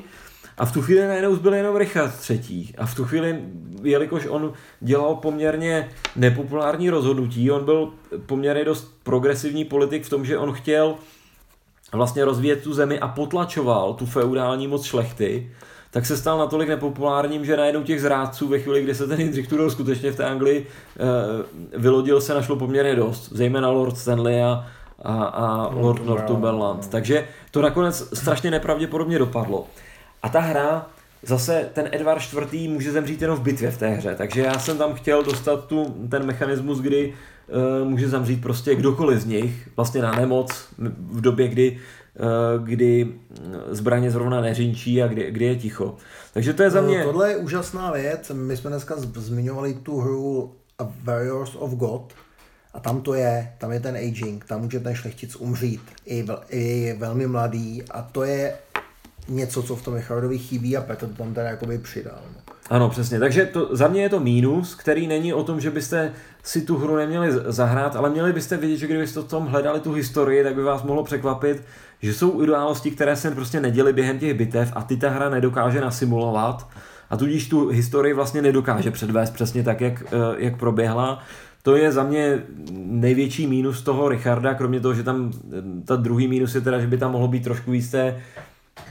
A 0.58 0.64
v 0.66 0.72
tu 0.72 0.82
chvíli 0.82 1.06
najednou 1.06 1.34
zbyl 1.34 1.54
jenom 1.54 1.76
Richard 1.76 2.12
III. 2.30 2.68
A 2.78 2.86
v 2.86 2.94
tu 2.94 3.04
chvíli, 3.04 3.38
jelikož 3.82 4.26
on 4.26 4.52
dělal 4.80 5.14
poměrně 5.14 5.88
nepopulární 6.16 6.90
rozhodnutí, 6.90 7.50
on 7.50 7.64
byl 7.64 7.88
poměrně 8.26 8.64
dost 8.64 8.94
progresivní 9.02 9.64
politik 9.64 10.04
v 10.04 10.10
tom, 10.10 10.24
že 10.24 10.38
on 10.38 10.52
chtěl 10.52 10.94
vlastně 11.92 12.24
rozvíjet 12.24 12.62
tu 12.62 12.72
zemi 12.72 12.98
a 13.00 13.08
potlačoval 13.08 13.94
tu 13.94 14.06
feudální 14.06 14.66
moc 14.66 14.84
šlechty, 14.84 15.50
tak 15.90 16.06
se 16.06 16.16
stal 16.16 16.38
natolik 16.38 16.68
nepopulárním, 16.68 17.44
že 17.44 17.56
najednou 17.56 17.82
těch 17.82 18.00
zrádců 18.00 18.48
ve 18.48 18.58
chvíli, 18.58 18.82
kdy 18.82 18.94
se 18.94 19.06
ten 19.06 19.20
Jindřich 19.20 19.48
Tudor 19.48 19.70
skutečně 19.70 20.10
v 20.10 20.16
té 20.16 20.24
Anglii 20.24 20.66
eh, 20.66 21.78
vylodil, 21.78 22.20
se 22.20 22.34
našlo 22.34 22.56
poměrně 22.56 22.96
dost. 22.96 23.32
Zejména 23.32 23.70
Lord 23.70 23.98
Stanley 23.98 24.42
a, 24.42 24.66
a, 25.02 25.24
a 25.24 25.68
Lord 25.74 26.06
Northumberland. 26.06 26.88
Takže 26.88 27.28
to 27.50 27.62
nakonec 27.62 28.18
strašně 28.18 28.50
nepravděpodobně 28.50 29.18
dopadlo. 29.18 29.66
A 30.22 30.28
ta 30.28 30.40
hra, 30.40 30.86
zase 31.22 31.68
ten 31.72 31.88
Edward 31.92 32.22
IV. 32.52 32.70
může 32.70 32.92
zemřít 32.92 33.22
jenom 33.22 33.36
v 33.36 33.42
bitvě 33.42 33.70
v 33.70 33.78
té 33.78 33.88
hře, 33.88 34.14
takže 34.18 34.40
já 34.40 34.58
jsem 34.58 34.78
tam 34.78 34.94
chtěl 34.94 35.22
dostat 35.22 35.64
tu, 35.64 36.06
ten 36.10 36.26
mechanismus, 36.26 36.80
kdy 36.80 37.14
uh, 37.82 37.88
může 37.88 38.08
zemřít 38.08 38.42
prostě 38.42 38.74
kdokoliv 38.74 39.20
z 39.20 39.26
nich, 39.26 39.68
vlastně 39.76 40.02
na 40.02 40.12
nemoc, 40.12 40.68
v 41.10 41.20
době, 41.20 41.48
kdy, 41.48 41.70
uh, 41.72 41.78
kdy 42.64 43.14
zbraně 43.70 44.10
zrovna 44.10 44.40
neřinčí 44.40 45.02
a 45.02 45.06
kdy, 45.06 45.30
kdy 45.30 45.44
je 45.44 45.56
ticho. 45.56 45.96
Takže 46.32 46.52
to 46.52 46.62
je 46.62 46.70
za 46.70 46.80
mě... 46.80 46.98
No, 46.98 47.04
Tohle 47.04 47.30
je 47.30 47.36
úžasná 47.36 47.92
věc. 47.92 48.32
My 48.34 48.56
jsme 48.56 48.70
dneska 48.70 48.94
zmiňovali 48.96 49.74
tu 49.74 50.00
hru 50.00 50.52
A 50.78 50.88
Warriors 51.04 51.56
of 51.58 51.70
God. 51.70 52.12
A 52.74 52.80
tam 52.80 53.00
to 53.00 53.14
je, 53.14 53.52
tam 53.58 53.72
je 53.72 53.80
ten 53.80 53.96
aging, 53.96 54.44
tam 54.44 54.60
může 54.60 54.80
ten 54.80 54.94
šlechtic 54.94 55.36
umřít 55.36 55.80
i, 56.06 56.22
vel, 56.22 56.40
i 56.48 56.94
velmi 56.98 57.26
mladý 57.26 57.82
a 57.90 58.02
to 58.02 58.24
je 58.24 58.54
něco, 59.28 59.62
co 59.62 59.76
v 59.76 59.82
tom 59.82 59.94
Richardovi 59.94 60.38
chybí 60.38 60.76
a 60.76 60.80
Petr 60.80 61.06
to 61.06 61.14
tam 61.14 61.34
teda 61.34 61.48
jakoby 61.48 61.78
přidal. 61.78 62.18
No. 62.34 62.40
Ano, 62.70 62.88
přesně. 62.88 63.18
Takže 63.18 63.46
to, 63.46 63.76
za 63.76 63.88
mě 63.88 64.02
je 64.02 64.08
to 64.08 64.20
mínus, 64.20 64.74
který 64.74 65.06
není 65.06 65.34
o 65.34 65.44
tom, 65.44 65.60
že 65.60 65.70
byste 65.70 66.12
si 66.42 66.62
tu 66.62 66.76
hru 66.76 66.96
neměli 66.96 67.28
zahrát, 67.46 67.96
ale 67.96 68.10
měli 68.10 68.32
byste 68.32 68.56
vědět, 68.56 68.76
že 68.76 68.86
kdybyste 68.86 69.20
v 69.20 69.28
tom 69.28 69.46
hledali 69.46 69.80
tu 69.80 69.92
historii, 69.92 70.44
tak 70.44 70.54
by 70.54 70.62
vás 70.62 70.82
mohlo 70.82 71.04
překvapit, 71.04 71.64
že 72.02 72.14
jsou 72.14 72.30
události, 72.30 72.90
které 72.90 73.16
se 73.16 73.30
prostě 73.30 73.60
neděly 73.60 73.92
během 73.92 74.18
těch 74.18 74.34
bitev 74.34 74.72
a 74.74 74.82
ty 74.82 74.96
ta 74.96 75.10
hra 75.10 75.30
nedokáže 75.30 75.80
nasimulovat 75.80 76.68
a 77.10 77.16
tudíž 77.16 77.48
tu 77.48 77.68
historii 77.68 78.14
vlastně 78.14 78.42
nedokáže 78.42 78.90
předvést 78.90 79.30
přesně 79.30 79.62
tak, 79.62 79.80
jak, 79.80 80.02
eh, 80.02 80.16
jak 80.38 80.58
proběhla. 80.58 81.22
To 81.62 81.76
je 81.76 81.92
za 81.92 82.02
mě 82.02 82.42
největší 82.72 83.46
mínus 83.46 83.82
toho 83.82 84.08
Richarda, 84.08 84.54
kromě 84.54 84.80
toho, 84.80 84.94
že 84.94 85.02
tam 85.02 85.32
eh, 85.32 85.84
ta 85.84 85.96
druhý 85.96 86.28
mínus 86.28 86.54
je 86.54 86.60
teda, 86.60 86.80
že 86.80 86.86
by 86.86 86.98
tam 86.98 87.12
mohlo 87.12 87.28
být 87.28 87.44
trošku 87.44 87.70
víc 87.70 87.90
té 87.90 88.20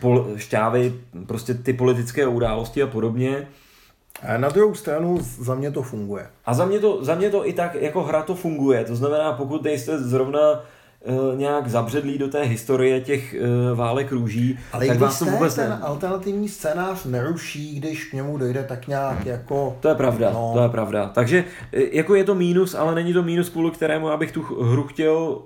pol, 0.02 0.28
šťávy, 0.36 0.94
prostě 1.28 1.54
ty 1.54 1.74
politické 1.74 2.28
události 2.28 2.84
a 2.84 2.88
podobně. 2.88 3.48
A 4.28 4.38
na 4.38 4.50
druhou 4.50 4.76
stranu 4.76 5.18
za 5.22 5.56
mě 5.56 5.72
to 5.72 5.82
funguje. 5.82 6.28
A 6.46 6.54
za 6.54 6.66
mě, 6.66 6.80
to, 6.80 7.04
za 7.04 7.16
mě 7.16 7.30
to 7.30 7.48
i 7.48 7.54
tak 7.54 7.76
jako 7.76 8.04
hra 8.04 8.24
to 8.24 8.36
funguje. 8.36 8.86
To 8.86 8.96
znamená, 8.96 9.34
pokud 9.34 9.64
nejste 9.64 10.00
zrovna 10.00 10.52
uh, 10.52 10.58
nějak 11.36 11.68
zabředlí 11.68 12.18
do 12.18 12.28
té 12.28 12.42
historie 12.44 13.02
těch 13.02 13.36
uh, 13.72 13.78
válek 13.78 14.12
růží, 14.12 14.60
Ale 14.74 14.88
tak 14.88 14.98
když 14.98 15.02
vás 15.02 15.20
to 15.20 15.26
vůbec 15.26 15.56
ten 15.56 15.70
ne... 15.70 15.80
alternativní 15.82 16.50
scénář 16.50 17.06
neruší, 17.06 17.80
když 17.80 18.06
k 18.06 18.14
němu 18.14 18.38
dojde 18.38 18.64
tak 18.64 18.88
nějak 18.88 19.26
jako... 19.26 19.78
To 19.80 19.90
je 19.90 19.96
pravda, 19.96 20.30
No. 20.34 20.52
to 20.54 20.64
je 20.64 20.70
pravda. 20.70 21.12
Takže 21.16 21.44
eh, 21.74 21.82
jako 21.92 22.16
je 22.16 22.24
to 22.24 22.36
mínus, 22.36 22.76
ale 22.76 22.96
není 22.96 23.14
to 23.14 23.24
mínus, 23.24 23.50
kvůli 23.50 23.72
kterému 23.72 24.10
abych 24.10 24.32
tu 24.32 24.42
hru 24.64 24.84
chtěl 24.84 25.38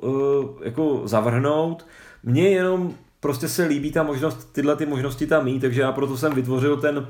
jako 0.63 1.01
zavrhnout. 1.05 1.85
Mně 2.23 2.49
jenom 2.49 2.93
prostě 3.19 3.47
se 3.47 3.63
líbí 3.65 3.91
ta 3.91 4.03
možnost, 4.03 4.53
tyhle 4.53 4.75
ty 4.75 4.85
možnosti 4.85 5.27
tam 5.27 5.45
mít, 5.45 5.59
takže 5.59 5.81
já 5.81 5.91
proto 5.91 6.17
jsem 6.17 6.33
vytvořil 6.33 6.77
ten 6.77 7.07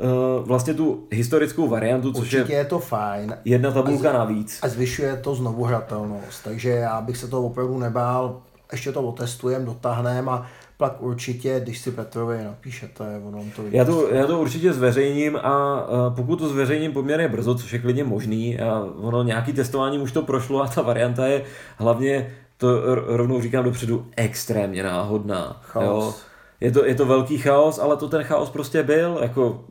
uh, 0.00 0.46
vlastně 0.46 0.74
tu 0.74 1.06
historickou 1.12 1.68
variantu, 1.68 2.12
což 2.12 2.20
Určitě 2.20 2.52
je 2.52 2.58
je 2.58 2.64
to 2.64 2.78
fajn. 2.78 3.36
jedna 3.44 3.70
tabulka 3.70 4.12
navíc. 4.12 4.58
A 4.62 4.68
zvyšuje 4.68 5.16
to 5.16 5.34
znovu 5.34 5.64
hratelnost, 5.64 6.44
takže 6.44 6.70
já 6.70 7.00
bych 7.00 7.16
se 7.16 7.28
to 7.28 7.42
opravdu 7.42 7.78
nebál, 7.78 8.40
ještě 8.72 8.92
to 8.92 9.02
otestujeme, 9.02 9.64
dotáhneme 9.64 10.30
a 10.30 10.46
pak 10.76 11.02
určitě, 11.02 11.60
když 11.60 11.78
si 11.78 11.90
Petrovi 11.90 12.44
napíšete, 12.44 13.04
ono 13.24 13.44
to 13.56 13.62
Já 13.70 13.84
to, 13.84 14.08
já 14.08 14.26
to 14.26 14.40
určitě 14.40 14.72
zveřejním 14.72 15.36
a 15.36 15.86
uh, 15.88 16.14
pokud 16.14 16.36
to 16.36 16.48
zveřejním 16.48 16.92
poměrně 16.92 17.28
brzo, 17.28 17.54
což 17.54 17.72
je 17.72 17.78
klidně 17.78 18.04
možný, 18.04 18.58
a 18.58 18.86
ono 18.96 19.22
nějaký 19.22 19.52
testování 19.52 19.98
už 19.98 20.12
to 20.12 20.22
prošlo 20.22 20.62
a 20.62 20.68
ta 20.68 20.82
varianta 20.82 21.26
je 21.26 21.42
hlavně, 21.76 22.34
to 22.56 22.94
rovnou 22.94 23.40
říkám 23.40 23.64
dopředu, 23.64 24.06
extrémně 24.16 24.82
náhodná. 24.82 25.60
Chaos. 25.62 26.04
Jo. 26.04 26.33
Je 26.64 26.70
to, 26.70 26.84
je 26.84 26.94
to 26.94 27.06
velký 27.06 27.38
chaos, 27.38 27.78
ale 27.78 27.96
to 27.96 28.08
ten 28.08 28.22
chaos 28.22 28.50
prostě 28.50 28.82
byl. 28.82 29.18
Jako 29.22 29.64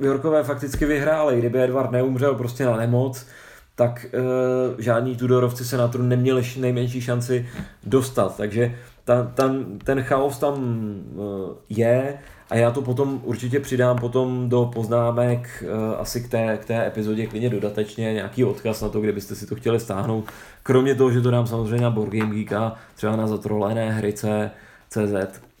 Yorkové 0.00 0.44
fakticky 0.44 0.86
vyhráli, 0.86 1.38
kdyby 1.38 1.62
Edward 1.62 1.90
neumřel 1.90 2.34
prostě 2.34 2.64
na 2.64 2.76
nemoc, 2.76 3.26
tak 3.74 4.06
uh, 4.14 4.80
žádní 4.80 5.16
Tudorovci 5.16 5.64
se 5.64 5.76
na 5.76 5.88
trůn 5.88 6.08
neměli 6.08 6.42
nejmenší 6.56 7.00
šanci 7.00 7.46
dostat. 7.86 8.36
Takže 8.36 8.74
ta, 9.04 9.22
tam, 9.34 9.78
ten 9.84 10.02
chaos 10.02 10.38
tam 10.38 10.54
uh, 10.54 11.24
je 11.68 12.18
a 12.50 12.56
já 12.56 12.70
to 12.70 12.82
potom 12.82 13.20
určitě 13.24 13.60
přidám 13.60 13.98
potom 13.98 14.48
do 14.48 14.70
poznámek 14.74 15.64
uh, 15.66 16.00
asi 16.00 16.20
k 16.20 16.28
té, 16.28 16.58
k 16.62 16.64
té 16.64 16.86
epizodě 16.86 17.26
klidně 17.26 17.50
dodatečně 17.50 18.12
nějaký 18.12 18.44
odkaz 18.44 18.80
na 18.80 18.88
to, 18.88 19.00
kdybyste 19.00 19.34
si 19.34 19.46
to 19.46 19.54
chtěli 19.54 19.80
stáhnout. 19.80 20.24
Kromě 20.62 20.94
toho, 20.94 21.10
že 21.10 21.20
to 21.20 21.30
dám 21.30 21.46
samozřejmě 21.46 21.84
na 21.84 21.90
Board 21.90 22.12
Game 22.12 22.34
Geek 22.34 22.52
a 22.52 22.74
třeba 22.94 23.16
na 23.16 23.26
zatrolené 23.26 23.92
hryce 23.92 24.50
CZ. 24.88 25.53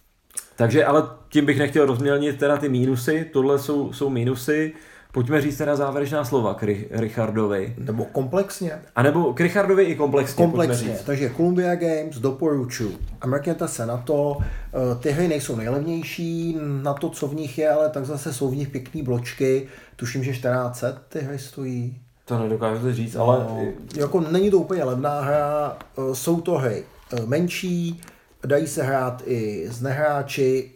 Takže 0.56 0.84
ale 0.84 1.02
tím 1.28 1.46
bych 1.46 1.58
nechtěl 1.58 1.86
rozmělnit 1.86 2.38
teda 2.38 2.56
ty 2.56 2.68
mínusy, 2.68 3.30
tohle 3.32 3.58
jsou, 3.58 3.92
jsou 3.92 4.10
mínusy. 4.10 4.72
Pojďme 5.12 5.40
říct 5.40 5.56
teda 5.58 5.76
závěrečná 5.76 6.24
slova 6.24 6.54
k 6.54 6.62
Ri- 6.62 6.84
Richardovi. 6.90 7.74
Nebo 7.78 8.04
komplexně? 8.04 8.72
A 8.96 9.02
nebo 9.02 9.34
k 9.34 9.40
Richardovi 9.40 9.84
i 9.84 9.94
komplexně. 9.94 10.44
Komplexně, 10.44 10.88
říct. 10.92 11.02
takže 11.02 11.30
Columbia 11.36 11.74
Games 11.74 12.16
doporučuji. 12.18 12.96
A 13.20 13.26
mrkněte 13.26 13.68
se 13.68 13.86
na 13.86 13.96
to, 13.96 14.36
eh, 14.40 14.94
ty 15.00 15.10
hry 15.10 15.28
nejsou 15.28 15.56
nejlevnější, 15.56 16.58
na 16.82 16.94
to, 16.94 17.10
co 17.10 17.28
v 17.28 17.34
nich 17.34 17.58
je, 17.58 17.70
ale 17.70 17.90
tak 17.90 18.04
zase 18.04 18.32
jsou 18.32 18.50
v 18.50 18.56
nich 18.56 18.68
pěkný 18.68 19.02
bločky, 19.02 19.66
tuším, 19.96 20.24
že 20.24 20.32
1400 20.32 20.92
ty 21.08 21.20
hry 21.20 21.38
stojí. 21.38 21.98
To 22.24 22.38
nedokážu 22.38 22.92
říct, 22.92 23.16
ale 23.16 23.38
No, 23.38 23.62
jako 23.96 24.20
není 24.20 24.50
to 24.50 24.58
úplně 24.58 24.84
levná 24.84 25.20
hra, 25.20 25.76
eh, 25.98 26.14
jsou 26.14 26.40
to 26.40 26.52
hry 26.58 26.84
eh, 27.12 27.20
menší, 27.26 28.00
dají 28.46 28.66
se 28.66 28.82
hrát 28.82 29.22
i 29.26 29.66
z 29.70 29.82
nehráči, 29.82 30.70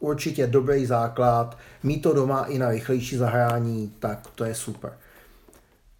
určitě 0.00 0.46
dobrý 0.46 0.86
základ, 0.86 1.58
mít 1.82 2.02
to 2.02 2.12
doma 2.12 2.44
i 2.44 2.58
na 2.58 2.68
rychlejší 2.68 3.16
zahrání, 3.16 3.92
tak 3.98 4.26
to 4.34 4.44
je 4.44 4.54
super. 4.54 4.92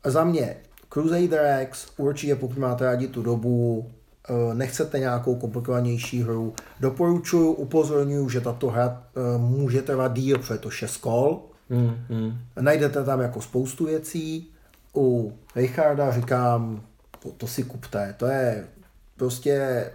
A 0.05 0.11
za 0.11 0.25
mě 0.25 0.57
Crusader 0.93 1.63
X, 1.63 1.87
určitě 1.97 2.37
pokud 2.37 2.59
máte 2.59 2.85
rádi 2.85 3.09
tu 3.09 3.23
dobu, 3.23 3.91
eh, 4.29 4.55
nechcete 4.55 4.99
nějakou 4.99 5.35
komplikovanější 5.35 6.23
hru, 6.23 6.55
doporučuji, 6.81 7.53
upozorňuji, 7.53 8.29
že 8.29 8.41
tato 8.41 8.67
hra 8.67 9.03
eh, 9.17 9.39
může 9.39 9.83
trvat 9.83 10.13
díl, 10.13 10.39
protože 10.39 10.55
je 10.55 10.59
to 10.59 10.71
6 10.71 10.97
kol, 10.97 11.43
hmm, 11.71 11.97
hmm. 12.09 12.39
Najdete 12.61 13.05
tam 13.05 13.21
jako 13.21 13.41
spoustu 13.41 13.87
věcí. 13.87 14.51
U 14.97 15.33
Richarda 15.57 16.11
říkám, 16.11 16.83
to, 17.23 17.31
to 17.31 17.47
si 17.47 17.63
kupte. 17.63 18.15
To 18.19 18.27
je 18.27 18.67
prostě 19.17 19.87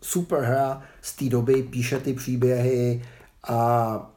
super 0.00 0.40
hra 0.40 0.82
z 1.02 1.16
té 1.16 1.24
doby, 1.24 1.62
píše 1.62 1.98
ty 1.98 2.12
příběhy 2.12 3.02
a 3.48 4.10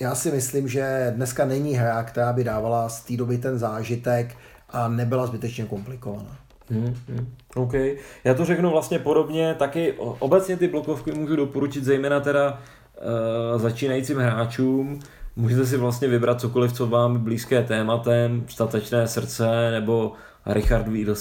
já 0.00 0.14
si 0.14 0.30
myslím, 0.30 0.68
že 0.68 1.12
dneska 1.16 1.44
není 1.44 1.74
hra, 1.74 2.02
která 2.02 2.32
by 2.32 2.44
dávala 2.44 2.88
z 2.88 3.00
té 3.00 3.16
doby 3.16 3.38
ten 3.38 3.58
zážitek 3.58 4.36
a 4.70 4.88
nebyla 4.88 5.26
zbytečně 5.26 5.64
komplikovaná. 5.64 6.38
Hmm, 6.70 6.94
hmm. 7.08 7.34
OK. 7.54 7.72
Já 8.24 8.34
to 8.34 8.44
řeknu 8.44 8.70
vlastně 8.70 8.98
podobně, 8.98 9.54
taky 9.54 9.92
obecně 9.98 10.56
ty 10.56 10.68
blokovky 10.68 11.12
můžu 11.12 11.36
doporučit 11.36 11.84
zejména 11.84 12.20
teda 12.20 12.58
uh, 13.52 13.60
začínajícím 13.60 14.18
hráčům. 14.18 15.00
Můžete 15.36 15.66
si 15.66 15.76
vlastně 15.76 16.08
vybrat 16.08 16.40
cokoliv, 16.40 16.72
co 16.72 16.86
vám 16.86 17.18
blízké 17.18 17.62
tématem, 17.62 18.44
statečné 18.48 19.08
srdce 19.08 19.70
nebo 19.70 20.12
Richard 20.48 20.88
Víl 20.88 21.14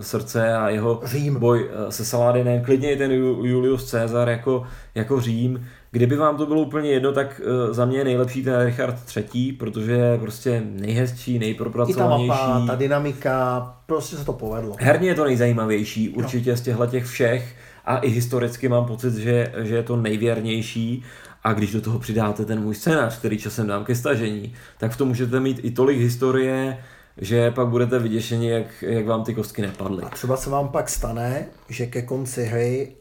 srdce 0.00 0.54
a 0.54 0.68
jeho 0.68 1.00
Řím. 1.04 1.34
boj 1.38 1.70
eh, 1.88 1.92
se 1.92 2.04
Saladinem, 2.04 2.64
klidně 2.64 2.92
i 2.92 2.96
ten 2.96 3.10
Ju- 3.10 3.44
Julius 3.46 3.90
Caesar 3.90 4.28
jako, 4.28 4.62
jako 4.94 5.20
Řím. 5.20 5.66
Kdyby 5.90 6.16
vám 6.16 6.36
to 6.36 6.46
bylo 6.46 6.60
úplně 6.60 6.90
jedno, 6.90 7.12
tak 7.12 7.40
eh, 7.44 7.74
za 7.74 7.84
mě 7.84 7.98
je 7.98 8.04
nejlepší 8.04 8.42
ten 8.44 8.64
Richard 8.64 8.96
III, 9.34 9.52
protože 9.52 9.92
je 9.92 10.18
prostě 10.18 10.62
nejhezčí, 10.70 11.34
I 11.34 11.38
ta 11.38 11.44
nejpropracovanější. 11.44 12.28
mapa, 12.28 12.66
ta 12.66 12.74
dynamika, 12.74 13.74
prostě 13.86 14.16
se 14.16 14.24
to 14.24 14.32
povedlo. 14.32 14.76
Herně 14.80 15.08
je 15.08 15.14
to 15.14 15.24
nejzajímavější, 15.24 16.08
určitě 16.08 16.56
z 16.56 16.60
těchto 16.60 16.86
těch 16.86 17.04
všech. 17.06 17.56
a 17.84 17.98
i 17.98 18.08
historicky 18.08 18.68
mám 18.68 18.84
pocit, 18.84 19.14
že, 19.14 19.52
že 19.58 19.74
je 19.74 19.82
to 19.82 19.96
nejvěrnější 19.96 21.02
a 21.44 21.52
když 21.52 21.72
do 21.72 21.80
toho 21.80 21.98
přidáte 21.98 22.44
ten 22.44 22.60
můj 22.60 22.74
scénář, 22.74 23.18
který 23.18 23.38
časem 23.38 23.66
dám 23.66 23.84
ke 23.84 23.94
stažení, 23.94 24.52
tak 24.78 24.92
v 24.92 24.96
tom 24.96 25.08
můžete 25.08 25.40
mít 25.40 25.60
i 25.62 25.70
tolik 25.70 25.98
historie, 25.98 26.78
že 27.18 27.50
pak 27.50 27.68
budete 27.68 27.98
vyděšeni, 27.98 28.50
jak, 28.50 28.82
jak 28.82 29.06
vám 29.06 29.24
ty 29.24 29.34
kostky 29.34 29.62
nepadly. 29.62 30.02
A 30.02 30.08
třeba 30.08 30.36
se 30.36 30.50
vám 30.50 30.68
pak 30.68 30.88
stane, 30.88 31.46
že 31.68 31.86
ke 31.86 32.02
konci 32.02 32.44
hry 32.44 32.92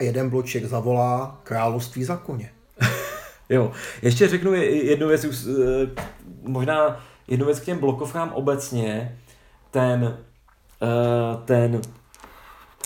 jeden 0.00 0.30
bloček 0.30 0.64
zavolá 0.64 1.40
království 1.44 2.04
za 2.04 2.16
koně. 2.16 2.50
jo, 3.48 3.72
ještě 4.02 4.28
řeknu 4.28 4.54
jednu 4.54 5.08
věc, 5.08 5.24
už, 5.24 5.36
eh, 5.46 6.02
možná 6.42 7.04
jednu 7.28 7.46
věc 7.46 7.60
k 7.60 7.64
těm 7.64 7.78
blokovkám 7.78 8.32
obecně. 8.32 9.18
Ten, 9.70 10.18
eh, 10.82 11.36
ten 11.44 11.80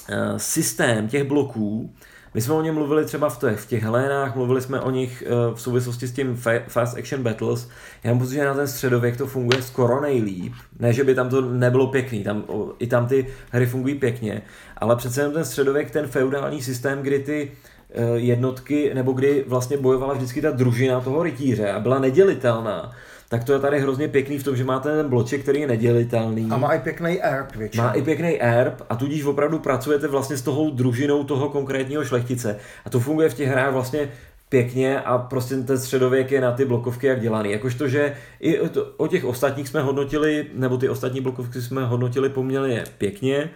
eh, 0.09 0.39
systém 0.39 1.09
těch 1.09 1.25
bloků, 1.25 1.95
my 2.35 2.41
jsme 2.41 2.55
o 2.55 2.63
něm 2.63 2.75
mluvili 2.75 3.05
třeba 3.05 3.29
v 3.29 3.39
těch, 3.39 3.61
v 3.61 3.67
těch 3.67 3.83
Helénách, 3.83 4.37
mluvili 4.37 4.61
jsme 4.61 4.81
o 4.81 4.91
nich 4.91 5.25
v 5.55 5.61
souvislosti 5.61 6.07
s 6.07 6.13
tím 6.13 6.37
Fast 6.69 6.99
Action 6.99 7.23
Battles. 7.23 7.69
Já 8.05 8.11
mám 8.11 8.19
pocit, 8.19 8.35
že 8.35 8.45
na 8.45 8.55
ten 8.55 8.69
středověk 8.69 9.17
to 9.17 9.27
funguje 9.27 9.63
skoro 9.63 10.01
nejlíp. 10.01 10.53
Ne, 10.79 10.93
že 10.93 11.05
by 11.05 11.15
tam 11.15 11.29
to 11.29 11.41
nebylo 11.41 11.87
pěkný, 11.87 12.25
tam, 12.25 12.45
i 12.79 12.87
tam 12.87 13.07
ty 13.07 13.27
hry 13.51 13.67
fungují 13.67 13.95
pěkně, 13.95 14.43
ale 14.77 14.97
přece 14.97 15.21
jenom 15.21 15.35
ten 15.35 15.45
středověk, 15.45 15.91
ten 15.91 16.07
feudální 16.07 16.63
systém, 16.63 17.03
kdy 17.03 17.19
ty 17.19 17.53
eh, 17.91 18.03
jednotky, 18.15 18.95
nebo 18.95 19.13
kdy 19.13 19.45
vlastně 19.49 19.77
bojovala 19.77 20.15
vždycky 20.15 20.43
ta 20.43 20.51
družina 20.51 21.01
toho 21.01 21.23
rytíře 21.23 21.73
a 21.73 21.81
byla 21.81 21.99
nedělitelná, 21.99 22.93
tak 23.31 23.45
to 23.45 23.53
je 23.53 23.59
tady 23.59 23.81
hrozně 23.81 24.09
pěkný 24.09 24.39
v 24.39 24.45
tom, 24.45 24.57
že 24.57 24.65
máte 24.65 24.97
ten 24.97 25.09
bloček, 25.09 25.43
který 25.43 25.61
je 25.61 25.67
nedělitelný. 25.67 26.49
A 26.51 26.57
má 26.57 26.73
i 26.75 26.79
pěkný 26.79 27.23
erb 27.23 27.57
většinou. 27.57 27.85
Má 27.85 27.93
i 27.93 28.03
pěkný 28.03 28.43
erb 28.43 28.83
a 28.89 28.97
tudíž 28.97 29.25
opravdu 29.25 29.59
pracujete 29.59 30.09
vlastně 30.09 30.37
s 30.37 30.43
toho 30.43 30.71
družinou 30.71 31.25
toho 31.25 31.49
konkrétního 31.49 32.05
šlechtice. 32.05 32.57
A 32.85 32.91
to 32.91 33.01
funguje 33.01 33.29
v 33.29 33.35
těch 33.35 33.49
hrách 33.49 33.73
vlastně 33.73 34.09
pěkně 34.49 35.01
a 35.01 35.19
prostě 35.19 35.57
ten 35.57 35.79
středověk 35.79 36.33
je 36.33 36.41
na 36.41 36.53
ty 36.53 36.65
blokovky 36.65 37.07
jak 37.07 37.21
dělaný. 37.21 37.51
Jakož 37.51 37.75
to, 37.75 37.89
že 37.89 38.17
i 38.41 38.61
o 38.97 39.07
těch 39.07 39.25
ostatních 39.25 39.69
jsme 39.69 39.83
hodnotili, 39.83 40.47
nebo 40.55 40.77
ty 40.77 40.89
ostatní 40.89 41.21
blokovky 41.21 41.63
jsme 41.63 41.85
hodnotili 41.85 42.29
poměrně 42.29 42.85
pěkně. 42.99 43.51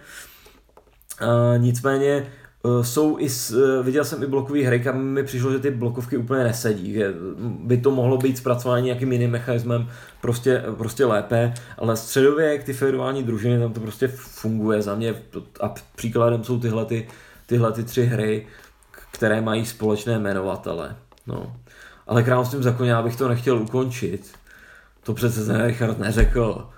A 1.19 1.57
nicméně 1.57 2.27
jsou 2.81 3.19
i, 3.19 3.27
e, 3.27 3.83
viděl 3.83 4.05
jsem 4.05 4.23
i 4.23 4.27
blokové 4.27 4.59
hry, 4.59 4.79
kam 4.79 5.01
mi 5.01 5.23
přišlo, 5.23 5.51
že 5.51 5.59
ty 5.59 5.71
blokovky 5.71 6.17
úplně 6.17 6.43
nesedí, 6.43 6.93
že 6.93 7.13
by 7.39 7.77
to 7.77 7.91
mohlo 7.91 8.17
být 8.17 8.37
zpracování 8.37 8.85
nějakým 8.85 9.11
jiným 9.11 9.31
mechanismem 9.31 9.89
prostě, 10.21 10.63
prostě 10.77 11.05
lépe, 11.05 11.53
ale 11.77 11.97
středověk, 11.97 12.63
ty 12.63 12.73
feudální 12.73 13.23
družiny, 13.23 13.59
tam 13.59 13.73
to 13.73 13.79
prostě 13.79 14.07
funguje 14.07 14.81
za 14.81 14.95
mě 14.95 15.15
a 15.61 15.73
příkladem 15.95 16.43
jsou 16.43 16.59
tyhle, 16.59 16.85
ty, 16.85 17.07
tyhle 17.45 17.71
ty 17.71 17.83
tři 17.83 18.05
hry, 18.05 18.47
které 19.11 19.41
mají 19.41 19.65
společné 19.65 20.13
jmenovatele. 20.13 20.95
No. 21.27 21.55
Ale 22.07 22.23
královstvím 22.23 22.63
zakoně 22.63 22.91
já 22.91 23.01
bych 23.01 23.15
to 23.15 23.27
nechtěl 23.27 23.57
ukončit. 23.57 24.31
To 25.03 25.13
přece 25.13 25.45
ten 25.45 25.65
Richard 25.65 25.99
neřekl. 25.99 26.69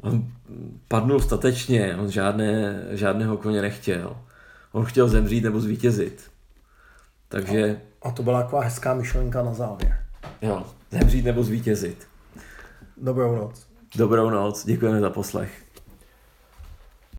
On 0.00 0.24
padnul 0.88 1.20
statečně, 1.20 1.96
on 2.00 2.10
žádné, 2.10 2.82
žádného 2.90 3.36
koně 3.36 3.62
nechtěl. 3.62 4.16
On 4.72 4.84
chtěl 4.84 5.08
zemřít 5.08 5.44
nebo 5.44 5.60
zvítězit. 5.60 6.30
Takže... 7.28 7.80
A, 8.02 8.08
a 8.08 8.12
to 8.12 8.22
byla 8.22 8.42
taková 8.42 8.62
hezká 8.62 8.94
myšlenka 8.94 9.42
na 9.42 9.54
závěr. 9.54 10.06
Jo, 10.42 10.66
zemřít 10.90 11.24
nebo 11.24 11.44
zvítězit. 11.44 12.08
Dobrou 12.96 13.36
noc. 13.36 13.66
Dobrou 13.96 14.30
noc, 14.30 14.66
děkujeme 14.66 15.00
za 15.00 15.10
poslech. 15.10 15.61